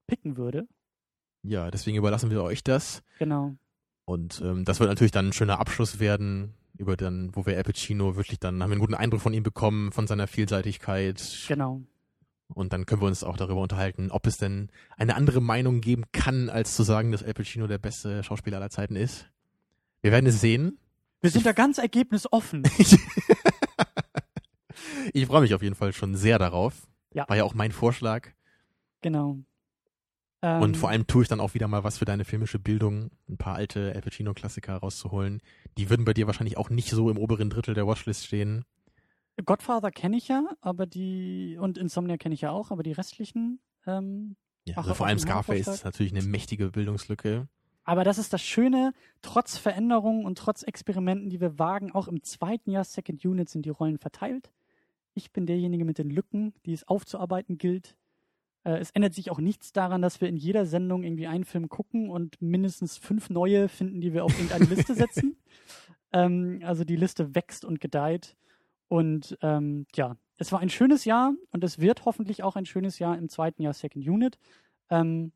picken 0.08 0.38
würde. 0.38 0.68
Ja, 1.44 1.70
deswegen 1.72 1.98
überlassen 1.98 2.30
wir 2.32 2.42
euch 2.44 2.64
das. 2.64 3.04
Genau. 3.20 3.56
Und 4.06 4.42
ähm, 4.44 4.66
das 4.66 4.80
wird 4.80 4.90
natürlich 4.90 5.12
dann 5.12 5.28
ein 5.28 5.34
schöner 5.34 5.60
Abschluss 5.60 6.00
werden, 6.00 6.54
über 6.82 6.98
dann, 6.98 7.30
wo 7.36 7.46
wir 7.46 7.56
Al 7.56 7.64
Pacino 7.64 8.16
wirklich 8.18 8.40
dann 8.40 8.62
haben 8.62 8.70
wir 8.70 8.74
einen 8.74 8.82
guten 8.82 8.94
Eindruck 8.96 9.22
von 9.22 9.34
ihm 9.34 9.44
bekommen, 9.44 9.92
von 9.92 10.08
seiner 10.08 10.28
Vielseitigkeit. 10.28 11.46
Genau. 11.48 11.82
Und 12.54 12.74
dann 12.74 12.86
können 12.86 13.02
wir 13.02 13.08
uns 13.08 13.24
auch 13.24 13.38
darüber 13.38 13.62
unterhalten, 13.62 14.12
ob 14.12 14.28
es 14.28 14.36
denn 14.38 14.70
eine 14.98 15.16
andere 15.16 15.40
Meinung 15.42 15.80
geben 15.80 16.04
kann, 16.12 16.50
als 16.50 16.76
zu 16.76 16.84
sagen, 16.84 17.12
dass 17.14 17.24
Al 17.24 17.34
Pacino 17.34 17.68
der 17.68 17.78
beste 17.78 18.24
Schauspieler 18.24 18.58
aller 18.58 18.70
Zeiten 18.70 18.98
ist. 18.98 19.30
Wir 20.02 20.12
werden 20.12 20.26
es 20.26 20.42
sehen. 20.42 20.78
Wir 21.22 21.30
sind 21.30 21.46
da 21.46 21.54
ganz 21.54 21.78
ergebnisoffen. 21.78 22.64
Ich 25.14 25.26
freue 25.26 25.42
mich 25.42 25.54
auf 25.54 25.62
jeden 25.62 25.76
Fall 25.76 25.94
schon 25.94 26.16
sehr 26.16 26.40
darauf. 26.40 26.88
Ja. 27.14 27.28
War 27.28 27.36
ja 27.38 27.44
auch 27.44 27.54
mein 27.54 27.72
Vorschlag. 27.72 28.30
genau. 29.02 29.38
Ähm, 30.42 30.62
Und 30.62 30.78
vor 30.78 30.90
allem 30.90 31.06
tue 31.06 31.22
ich 31.24 31.28
dann 31.30 31.40
auch 31.40 31.54
wieder 31.54 31.68
mal 31.68 31.84
was 31.84 31.98
für 32.00 32.06
deine 32.06 32.26
filmische 32.26 32.58
Bildung, 32.60 33.12
ein 33.30 33.38
paar 33.38 33.56
alte 33.56 33.92
Al 33.94 34.02
Pacino-Klassiker 34.02 34.78
rauszuholen. 34.78 35.42
Die 35.78 35.90
würden 35.90 36.06
bei 36.06 36.14
dir 36.14 36.28
wahrscheinlich 36.28 36.58
auch 36.58 36.70
nicht 36.70 36.90
so 36.90 37.10
im 37.10 37.18
oberen 37.18 37.50
Drittel 37.50 37.74
der 37.74 37.88
Watchlist 37.88 38.26
stehen. 38.26 38.66
Godfather 39.46 39.92
kenne 39.92 40.18
ich 40.18 40.28
ja, 40.28 40.44
aber 40.62 40.86
die 40.86 41.58
und 41.60 41.78
Insomnia 41.78 42.18
kenne 42.18 42.36
ich 42.36 42.42
ja 42.42 42.52
auch, 42.52 42.72
aber 42.72 42.84
die 42.84 42.92
restlichen. 42.92 43.60
Ähm, 43.88 44.36
Ja, 44.66 44.78
also 44.78 44.94
vor 44.94 45.08
allem 45.08 45.18
Scarface 45.20 45.68
ist 45.68 45.86
natürlich 45.86 46.12
eine 46.14 46.24
mächtige 46.24 46.70
Bildungslücke. 46.70 47.48
aber 47.84 48.04
das 48.04 48.18
ist 48.20 48.34
das 48.34 48.42
Schöne, 48.44 48.94
trotz 49.22 49.58
Veränderungen 49.58 50.26
und 50.26 50.38
trotz 50.38 50.62
Experimenten, 50.64 51.30
die 51.30 51.42
wir 51.42 51.58
wagen, 51.58 51.92
auch 51.94 52.08
im 52.08 52.22
zweiten 52.22 52.70
Jahr 52.70 52.84
Second 52.84 53.26
Unit 53.26 53.50
sind 53.50 53.66
die 53.66 53.70
Rollen 53.72 53.98
verteilt. 53.98 54.52
Ich 55.16 55.32
bin 55.32 55.46
derjenige 55.48 55.86
mit 55.86 55.98
den 55.98 56.10
Lücken, 56.12 56.54
die 56.66 56.74
es 56.74 56.88
aufzuarbeiten 56.88 57.58
gilt. 57.58 57.96
Äh, 58.64 58.78
es 58.78 58.92
ändert 58.92 59.14
sich 59.16 59.32
auch 59.32 59.40
nichts 59.40 59.74
daran, 59.74 60.02
dass 60.04 60.22
wir 60.22 60.30
in 60.30 60.38
jeder 60.38 60.66
Sendung 60.68 61.04
irgendwie 61.04 61.28
einen 61.28 61.44
Film 61.46 61.68
gucken 61.70 62.10
und 62.10 62.40
mindestens 62.42 62.98
fünf 62.98 63.30
neue 63.32 63.68
finden, 63.68 64.00
die 64.02 64.14
wir 64.14 64.24
auf 64.26 64.34
irgendeine 64.34 64.66
Liste 64.66 64.94
setzen. 64.94 65.36
Ähm, 66.14 66.62
also 66.64 66.84
die 66.84 66.96
Liste 66.96 67.36
wächst 67.36 67.66
und 67.66 67.80
gedeiht. 67.80 68.36
Und 68.88 69.38
ähm, 69.42 69.86
ja, 69.96 70.18
es 70.38 70.52
war 70.52 70.60
ein 70.60 70.70
schönes 70.70 71.06
Jahr 71.06 71.34
und 71.52 71.64
es 71.64 71.80
wird 71.80 72.06
hoffentlich 72.06 72.44
auch 72.44 72.56
ein 72.56 72.66
schönes 72.66 73.00
Jahr 73.00 73.18
im 73.18 73.30
zweiten 73.30 73.62
Jahr 73.62 73.74
Second 73.74 74.06
Unit. 74.08 74.38
Ähm, 74.90 75.32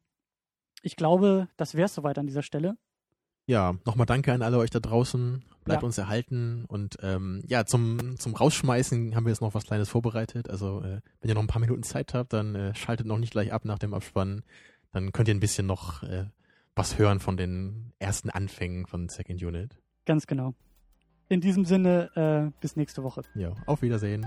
ich 0.81 0.95
glaube, 0.95 1.47
das 1.57 1.75
wäre 1.75 1.85
es 1.85 1.95
soweit 1.95 2.17
an 2.17 2.27
dieser 2.27 2.41
Stelle. 2.41 2.77
Ja, 3.47 3.75
nochmal 3.85 4.07
danke 4.07 4.33
an 4.33 4.41
alle 4.41 4.57
euch 4.57 4.71
da 4.71 4.79
draußen. 4.79 5.43
Bleibt 5.63 5.83
Ja. 5.83 5.85
uns 5.85 5.97
erhalten. 5.97 6.65
Und 6.67 6.97
ähm, 7.01 7.43
ja, 7.47 7.65
zum, 7.65 8.17
zum 8.17 8.35
Rausschmeißen 8.35 9.15
haben 9.15 9.25
wir 9.25 9.29
jetzt 9.31 9.41
noch 9.41 9.53
was 9.53 9.65
Kleines 9.65 9.89
vorbereitet. 9.89 10.49
Also 10.49 10.81
äh, 10.81 11.01
wenn 11.21 11.29
ihr 11.29 11.35
noch 11.35 11.41
ein 11.43 11.47
paar 11.47 11.59
Minuten 11.61 11.83
Zeit 11.83 12.13
habt, 12.13 12.33
dann 12.33 12.55
äh, 12.55 12.75
schaltet 12.75 13.07
noch 13.07 13.17
nicht 13.19 13.31
gleich 13.31 13.53
ab 13.53 13.65
nach 13.65 13.79
dem 13.79 13.93
Abspann. 13.93 14.43
Dann 14.91 15.11
könnt 15.11 15.27
ihr 15.27 15.35
ein 15.35 15.39
bisschen 15.39 15.67
noch 15.67 16.03
äh, 16.03 16.25
was 16.75 16.97
hören 16.97 17.19
von 17.19 17.37
den 17.37 17.93
ersten 17.99 18.29
Anfängen 18.29 18.85
von 18.85 19.09
Second 19.09 19.41
Unit. 19.43 19.77
Ganz 20.05 20.27
genau. 20.27 20.53
In 21.29 21.41
diesem 21.41 21.65
Sinne, 21.65 22.09
äh, 22.15 22.51
bis 22.61 22.75
nächste 22.75 23.03
Woche. 23.03 23.21
Ja, 23.33 23.51
auf 23.65 23.81
Wiedersehen. 23.81 24.25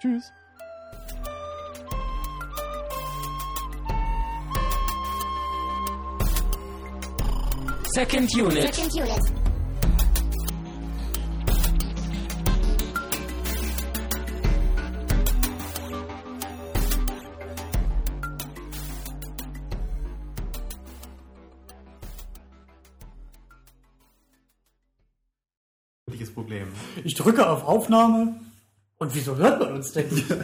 Tschüss. 0.00 0.32
Second 7.94 8.34
unit. 8.34 8.74
Second 8.74 8.94
unit. 8.94 9.39
Problem. 26.50 26.68
Ich 27.04 27.14
drücke 27.14 27.48
auf 27.48 27.64
Aufnahme. 27.64 28.40
Und 28.98 29.14
wieso 29.14 29.36
hört 29.36 29.60
man 29.60 29.74
uns 29.74 29.92
denn 29.92 30.08
nicht? 30.12 30.26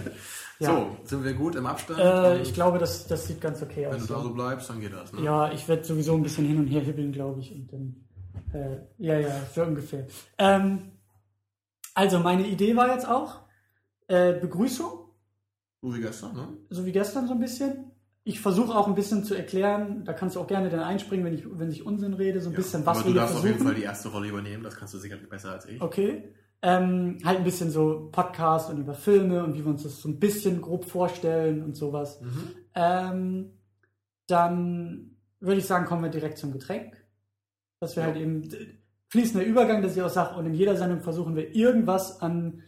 Ja. 0.59 0.71
So, 0.71 0.97
sind 1.05 1.23
wir 1.23 1.35
gut 1.35 1.55
im 1.55 1.67
Abstand? 1.67 2.01
Äh, 2.01 2.41
ich 2.41 2.55
glaube, 2.55 2.79
das, 2.79 3.07
das 3.07 3.27
sieht 3.27 3.43
ganz 3.43 3.61
okay 3.61 3.89
Wenn 3.91 3.97
aus. 4.01 4.07
du 4.07 4.15
da 4.15 4.23
so 4.23 4.31
bleibst, 4.33 4.71
dann 4.71 4.81
geht 4.81 4.95
das. 4.95 5.13
Ne? 5.13 5.21
Ja, 5.21 5.53
ich 5.53 5.69
werde 5.69 5.85
sowieso 5.85 6.15
ein 6.15 6.23
bisschen 6.23 6.47
hin 6.47 6.59
und 6.59 6.67
her 6.69 6.81
hibbeln, 6.81 7.13
glaube 7.13 7.41
ich. 7.41 7.53
Und 7.53 7.71
dann, 7.71 7.97
äh, 8.55 8.79
ja, 8.97 9.19
ja, 9.19 9.43
so 9.55 9.61
ungefähr. 9.65 10.07
Ähm, 10.39 10.93
also, 11.93 12.21
meine 12.21 12.47
Idee 12.47 12.75
war 12.75 12.89
jetzt 12.91 13.07
auch, 13.07 13.41
äh, 14.09 14.33
Begrüßung, 14.41 15.11
So 15.83 15.95
wie 15.95 16.01
gestern, 16.01 16.35
ne? 16.35 16.49
so 16.71 16.87
wie 16.87 16.93
gestern 16.93 17.27
so 17.27 17.35
ein 17.35 17.41
bisschen. 17.41 17.91
Ich 18.29 18.41
versuche 18.41 18.77
auch 18.77 18.89
ein 18.89 18.97
bisschen 18.97 19.23
zu 19.23 19.37
erklären, 19.37 20.05
da 20.05 20.13
kannst 20.13 20.35
du 20.35 20.41
auch 20.41 20.49
gerne 20.49 20.69
dann 20.69 20.81
einspringen, 20.81 21.25
wenn 21.25 21.33
ich, 21.35 21.45
wenn 21.49 21.71
ich 21.71 21.87
Unsinn 21.87 22.13
rede, 22.13 22.41
so 22.41 22.51
ein 22.51 22.57
bisschen, 22.57 22.85
was 22.85 22.99
Aber 22.99 23.07
wir 23.07 23.13
du 23.13 23.19
darfst 23.21 23.37
auf 23.37 23.45
jeden 23.45 23.55
versuchen. 23.55 23.73
Fall 23.73 23.77
die 23.81 23.85
erste 23.85 24.09
Rolle 24.09 24.29
übernehmen, 24.29 24.65
das 24.65 24.75
kannst 24.77 24.95
du 24.95 24.99
sicherlich 24.99 25.29
besser 25.29 25.53
als 25.53 25.67
ich. 25.67 25.81
Okay. 25.81 26.35
Ähm, 26.61 27.19
halt 27.25 27.39
ein 27.39 27.45
bisschen 27.45 27.71
so 27.71 28.09
Podcast 28.11 28.69
und 28.69 28.79
über 28.79 28.95
Filme 28.95 29.45
und 29.45 29.55
wie 29.55 29.61
wir 29.65 29.69
uns 29.71 29.85
das 29.85 30.01
so 30.03 30.09
ein 30.09 30.19
bisschen 30.19 30.61
grob 30.61 30.87
vorstellen 30.87 31.63
und 31.63 31.77
sowas. 31.77 32.21
Mhm. 32.21 32.49
Ähm, 32.75 33.51
dann 34.27 35.13
würde 35.39 35.61
ich 35.61 35.67
sagen, 35.67 35.87
kommen 35.87 36.03
wir 36.03 36.11
direkt 36.11 36.39
zum 36.39 36.51
Getränk. 36.53 36.97
Dass 37.79 37.95
wir 37.95 38.03
Ja. 38.03 38.09
halt 38.09 38.17
eben 38.21 38.49
fließender 39.11 39.47
Übergang, 39.47 39.83
dass 39.83 39.95
ich 39.95 40.03
auch 40.03 40.09
sage, 40.09 40.35
und 40.35 40.47
in 40.47 40.55
jeder 40.55 40.75
Sendung 40.77 41.01
versuchen 41.01 41.37
wir 41.37 41.55
irgendwas 41.55 42.21
an 42.21 42.63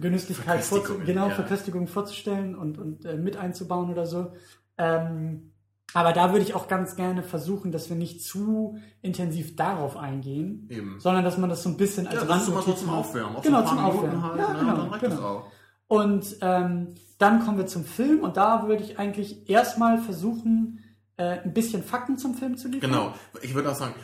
Genüsslichkeit 0.00 0.64
Verköstigung, 0.64 1.04
genau, 1.04 1.28
ja. 1.28 1.34
Verköstigung 1.34 1.86
vorzustellen 1.86 2.56
und, 2.56 2.76
und 2.78 3.04
äh, 3.04 3.16
mit 3.16 3.36
einzubauen 3.36 3.88
oder 3.90 4.06
so. 4.06 4.32
Ähm, 4.78 5.52
aber 5.94 6.12
da 6.12 6.32
würde 6.32 6.42
ich 6.44 6.54
auch 6.54 6.68
ganz 6.68 6.96
gerne 6.96 7.22
versuchen, 7.22 7.72
dass 7.72 7.88
wir 7.88 7.96
nicht 7.96 8.22
zu 8.22 8.76
intensiv 9.02 9.56
darauf 9.56 9.96
eingehen, 9.96 10.66
Eben. 10.70 11.00
sondern 11.00 11.24
dass 11.24 11.38
man 11.38 11.48
das 11.48 11.62
so 11.62 11.68
ein 11.70 11.76
bisschen 11.76 12.06
als 12.06 12.16
Ja, 12.16 12.22
immer 12.22 12.40
so 12.40 12.72
zum. 12.72 12.90
Aufwärmen. 12.90 13.36
Genau, 13.42 13.62
zum 13.62 13.78
Aufwärmen. 13.78 14.22
Halt, 14.22 14.38
Ja, 14.38 14.52
ne? 14.52 14.58
genau, 14.58 14.70
Und 14.72 14.78
dann 14.78 14.88
reicht 14.90 15.02
das 15.04 15.14
genau. 15.16 15.26
auch. 15.28 15.50
Und 15.88 16.36
ähm, 16.42 16.94
dann 17.18 17.44
kommen 17.44 17.56
wir 17.58 17.66
zum 17.66 17.84
Film 17.84 18.20
und 18.20 18.36
da 18.36 18.66
würde 18.66 18.82
ich 18.82 18.98
eigentlich 18.98 19.48
erstmal 19.48 19.98
versuchen, 19.98 20.80
äh, 21.16 21.38
ein 21.44 21.54
bisschen 21.54 21.82
Fakten 21.82 22.18
zum 22.18 22.34
Film 22.34 22.58
zu 22.58 22.68
liefern. 22.68 22.90
Genau. 22.90 23.14
Ich 23.40 23.54
würde 23.54 23.70
auch 23.70 23.74
sagen, 23.76 23.94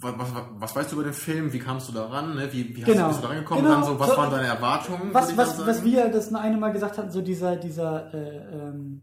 was, 0.00 0.14
was, 0.16 0.28
was 0.54 0.76
weißt 0.76 0.92
du 0.92 0.96
über 0.96 1.04
den 1.04 1.12
Film? 1.12 1.52
Wie 1.52 1.58
kamst 1.58 1.88
du 1.88 1.92
da 1.92 2.06
ran? 2.06 2.34
Ne? 2.36 2.48
Wie, 2.52 2.74
wie 2.76 2.80
hast 2.82 2.86
Genau. 2.92 3.02
du 3.02 3.08
bist 3.08 3.18
du 3.18 3.22
da 3.24 3.28
rangekommen? 3.30 3.64
Genau. 3.64 3.74
Dann 3.74 3.84
so, 3.84 3.98
was 4.00 4.08
So- 4.10 4.16
waren 4.16 4.30
deine 4.30 4.46
Erwartungen? 4.46 5.10
Was, 5.12 5.36
was, 5.36 5.66
was 5.66 5.84
wir 5.84 6.08
das 6.08 6.32
eine 6.32 6.56
Mal 6.56 6.72
gesagt 6.72 6.96
hatten, 6.96 7.10
so 7.10 7.20
dieser, 7.20 7.56
dieser 7.56 8.14
äh, 8.14 8.36
ähm, 8.68 9.02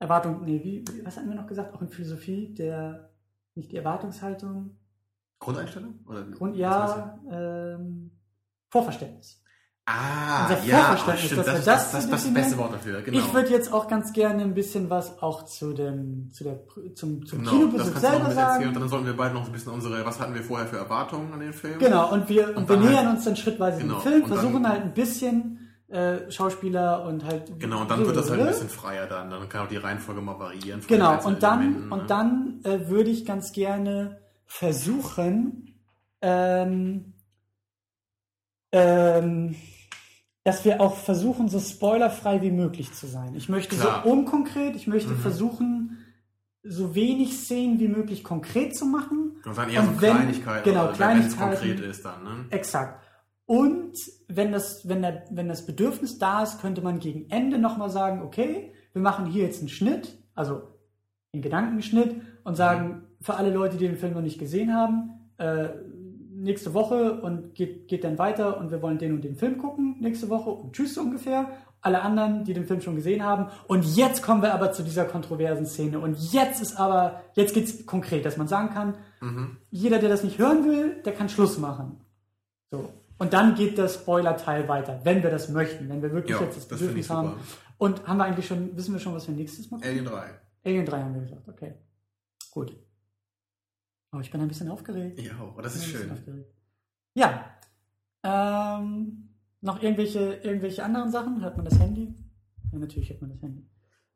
Erwartung, 0.00 0.44
nee, 0.44 0.60
wie, 0.64 0.84
was 1.04 1.16
hatten 1.16 1.28
wir 1.28 1.36
noch 1.36 1.46
gesagt? 1.46 1.74
Auch 1.74 1.82
in 1.82 1.88
Philosophie, 1.88 2.54
der, 2.54 3.10
nicht 3.54 3.70
die 3.70 3.76
Erwartungshaltung, 3.76 4.76
Grundeinstellung? 5.38 6.00
Oder? 6.08 6.24
Grund, 6.24 6.56
ja, 6.56 7.18
ähm, 7.30 8.10
Vorverständnis. 8.70 9.42
Ah, 9.86 10.46
Unser 10.48 10.64
ja, 10.64 10.78
Vorverständnis, 10.78 11.26
stimmt, 11.26 11.46
das, 11.46 11.64
das 11.64 11.64
das, 11.64 11.92
das, 11.92 12.10
das 12.10 12.34
beste 12.34 12.58
Wort 12.58 12.74
dafür, 12.74 13.02
genau. 13.02 13.18
Ich 13.18 13.34
würde 13.34 13.50
jetzt 13.50 13.72
auch 13.72 13.88
ganz 13.88 14.12
gerne 14.12 14.42
ein 14.42 14.54
bisschen 14.54 14.88
was 14.88 15.20
auch 15.22 15.44
zu 15.44 15.72
dem, 15.74 16.30
zu 16.32 16.44
der, 16.44 16.60
zum, 16.94 17.26
zum 17.26 17.38
genau, 17.40 17.50
das 17.50 17.58
Kinobesuch 17.60 17.94
noch 17.94 18.00
selber 18.00 18.30
sagen. 18.30 18.68
und 18.68 18.74
dann 18.76 18.88
sollten 18.88 19.06
wir 19.06 19.16
beide 19.16 19.34
noch 19.34 19.46
ein 19.46 19.52
bisschen 19.52 19.72
unsere, 19.72 20.04
was 20.04 20.20
hatten 20.20 20.34
wir 20.34 20.42
vorher 20.42 20.66
für 20.66 20.76
Erwartungen 20.78 21.32
an 21.32 21.40
den 21.40 21.52
Film? 21.52 21.78
Genau, 21.78 22.12
und 22.12 22.28
wir, 22.28 22.56
und 22.56 22.68
wir 22.68 22.76
nähern 22.76 23.06
halt- 23.06 23.16
uns 23.16 23.24
dann 23.24 23.36
schrittweise 23.36 23.80
Genau, 23.80 23.94
dem 23.94 24.02
Film, 24.02 24.22
und 24.22 24.30
dann- 24.30 24.38
versuchen 24.38 24.68
halt 24.68 24.82
ein 24.82 24.94
bisschen 24.94 25.69
äh, 25.90 26.30
Schauspieler 26.30 27.04
und 27.04 27.24
halt. 27.24 27.58
Genau, 27.58 27.80
und 27.82 27.90
dann 27.90 28.06
wird 28.06 28.16
das 28.16 28.30
halt 28.30 28.40
ein 28.40 28.46
bisschen 28.46 28.68
freier 28.68 29.06
dann. 29.06 29.30
Dann 29.30 29.48
kann 29.48 29.64
auch 29.66 29.68
die 29.68 29.76
Reihenfolge 29.76 30.20
mal 30.20 30.38
variieren. 30.38 30.80
Genau, 30.86 31.20
und 31.24 31.42
dann, 31.42 31.88
ne? 31.88 31.94
und 31.94 32.10
dann 32.10 32.60
äh, 32.64 32.88
würde 32.88 33.10
ich 33.10 33.24
ganz 33.26 33.52
gerne 33.52 34.20
versuchen, 34.46 35.74
ähm, 36.22 37.14
ähm, 38.72 39.56
dass 40.44 40.64
wir 40.64 40.80
auch 40.80 40.96
versuchen, 40.96 41.48
so 41.48 41.58
spoilerfrei 41.60 42.40
wie 42.42 42.50
möglich 42.50 42.92
zu 42.92 43.06
sein. 43.06 43.34
Ich 43.34 43.48
möchte 43.48 43.76
Klar. 43.76 44.02
so 44.04 44.10
unkonkret, 44.10 44.74
ich 44.76 44.86
möchte 44.86 45.10
Mhm. 45.10 45.18
versuchen, 45.18 45.98
so 46.62 46.94
wenig 46.94 47.36
Szenen 47.36 47.78
wie 47.80 47.88
möglich 47.88 48.22
konkret 48.22 48.76
zu 48.76 48.84
machen. 48.86 49.40
Und 49.44 49.56
dann 49.56 49.68
eher 49.70 49.80
und 49.82 49.96
so 49.96 50.02
wenn- 50.02 50.14
Kleinigkeiten, 50.16 50.64
genau, 50.70 50.88
oder 50.90 50.98
wenn 50.98 51.18
es 51.22 51.36
konkret 51.36 51.80
ist 51.80 52.04
dann, 52.04 52.22
ne? 52.24 52.30
Exakt. 52.50 53.02
Und 53.50 53.96
wenn 54.28 54.52
das, 54.52 54.88
wenn, 54.88 55.02
der, 55.02 55.24
wenn 55.30 55.48
das 55.48 55.66
Bedürfnis 55.66 56.20
da 56.20 56.44
ist, 56.44 56.60
könnte 56.60 56.82
man 56.82 57.00
gegen 57.00 57.28
Ende 57.30 57.58
nochmal 57.58 57.90
sagen, 57.90 58.22
okay, 58.22 58.72
wir 58.92 59.02
machen 59.02 59.26
hier 59.26 59.42
jetzt 59.42 59.58
einen 59.58 59.68
Schnitt, 59.68 60.16
also 60.36 60.62
einen 61.32 61.42
Gedankenschnitt 61.42 62.14
und 62.44 62.54
sagen, 62.54 63.02
für 63.20 63.34
alle 63.34 63.52
Leute, 63.52 63.76
die 63.76 63.88
den 63.88 63.96
Film 63.96 64.14
noch 64.14 64.22
nicht 64.22 64.38
gesehen 64.38 64.72
haben, 64.72 65.30
äh, 65.38 65.70
nächste 66.32 66.74
Woche 66.74 67.20
und 67.22 67.56
geht, 67.56 67.88
geht 67.88 68.04
dann 68.04 68.18
weiter 68.18 68.56
und 68.56 68.70
wir 68.70 68.82
wollen 68.82 68.98
den 68.98 69.14
und 69.14 69.24
den 69.24 69.34
Film 69.34 69.58
gucken 69.58 69.96
nächste 69.98 70.30
Woche 70.30 70.50
und 70.50 70.72
tschüss 70.72 70.96
ungefähr. 70.96 71.50
Alle 71.80 72.02
anderen, 72.02 72.44
die 72.44 72.54
den 72.54 72.66
Film 72.66 72.80
schon 72.80 72.94
gesehen 72.94 73.24
haben. 73.24 73.46
Und 73.66 73.84
jetzt 73.96 74.22
kommen 74.22 74.42
wir 74.42 74.54
aber 74.54 74.70
zu 74.70 74.84
dieser 74.84 75.06
kontroversen 75.06 75.66
Szene. 75.66 75.98
Und 75.98 76.32
jetzt 76.32 76.62
ist 76.62 76.78
aber, 76.78 77.22
jetzt 77.34 77.52
geht's 77.52 77.84
konkret, 77.84 78.24
dass 78.24 78.36
man 78.36 78.46
sagen 78.46 78.70
kann, 78.72 78.94
Mhm. 79.20 79.56
jeder, 79.72 79.98
der 79.98 80.08
das 80.08 80.22
nicht 80.22 80.38
hören 80.38 80.64
will, 80.66 81.02
der 81.04 81.14
kann 81.14 81.28
Schluss 81.28 81.58
machen. 81.58 82.00
So. 82.70 82.88
Und 83.20 83.34
dann 83.34 83.54
geht 83.54 83.76
der 83.76 83.86
Spoiler-Teil 83.86 84.66
weiter, 84.66 84.98
wenn 85.04 85.22
wir 85.22 85.30
das 85.30 85.50
möchten, 85.50 85.90
wenn 85.90 86.00
wir 86.00 86.10
wirklich 86.10 86.38
Ja, 86.38 86.42
jetzt 86.42 86.56
das 86.56 86.66
Bedürfnis 86.66 87.10
haben. 87.10 87.34
Und 87.76 88.06
haben 88.08 88.16
wir 88.16 88.24
eigentlich 88.24 88.46
schon, 88.46 88.74
wissen 88.74 88.94
wir 88.94 88.98
schon, 88.98 89.12
was 89.12 89.28
wir 89.28 89.34
nächstes 89.34 89.70
Mal 89.70 89.76
gucken? 89.76 89.90
Alien 89.90 90.04
3. 90.06 90.40
Alien 90.64 90.86
3 90.86 91.02
haben 91.02 91.14
wir 91.14 91.20
gesagt, 91.20 91.46
okay. 91.46 91.74
Gut. 92.50 92.74
Aber 94.10 94.22
ich 94.22 94.30
bin 94.30 94.40
ein 94.40 94.48
bisschen 94.48 94.70
aufgeregt. 94.70 95.20
Ja, 95.20 95.32
oh, 95.38 95.60
das 95.60 95.76
ist 95.76 95.84
schön. 95.84 96.10
aufgeregt. 96.10 96.50
Ja. 97.12 97.44
Ähm, 98.22 99.28
noch 99.60 99.82
irgendwelche, 99.82 100.36
irgendwelche 100.36 100.82
anderen 100.82 101.10
Sachen? 101.10 101.42
Hört 101.42 101.58
man 101.58 101.66
das 101.66 101.78
Handy? 101.78 102.14
Ja, 102.72 102.78
natürlich 102.78 103.10
hört 103.10 103.20
man 103.20 103.32
das 103.32 103.42
Handy. 103.42 103.68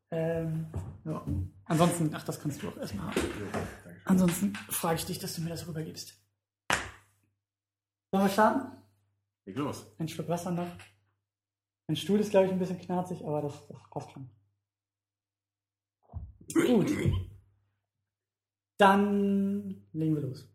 Ähm, 0.09 0.65
ja. 1.03 1.23
Ansonsten, 1.65 2.09
ach, 2.11 2.23
das 2.23 2.41
kannst 2.41 2.63
du 2.63 2.69
auch 2.69 2.77
erstmal 2.77 3.05
haben. 3.05 3.21
Ansonsten 4.05 4.53
frage 4.69 4.95
ich 4.95 5.05
dich, 5.05 5.19
dass 5.19 5.35
du 5.35 5.43
mir 5.43 5.49
das 5.49 5.67
rübergibst. 5.67 6.15
Sollen 8.11 8.23
wir 8.23 8.29
starten? 8.29 8.84
Leg 9.45 9.57
los. 9.57 9.95
Ein 9.97 10.07
Schluck 10.07 10.27
Wasser 10.27 10.51
noch. 10.51 10.67
Mein 11.87 11.95
Stuhl 11.95 12.19
ist, 12.19 12.31
glaube 12.31 12.47
ich, 12.47 12.51
ein 12.51 12.59
bisschen 12.59 12.79
knarzig, 12.79 13.23
aber 13.23 13.43
das, 13.43 13.67
das 13.67 13.77
passt 13.91 14.11
schon. 14.11 14.29
Gut. 16.53 16.91
Dann 18.77 19.87
legen 19.93 20.15
wir 20.15 20.21
los. 20.21 20.54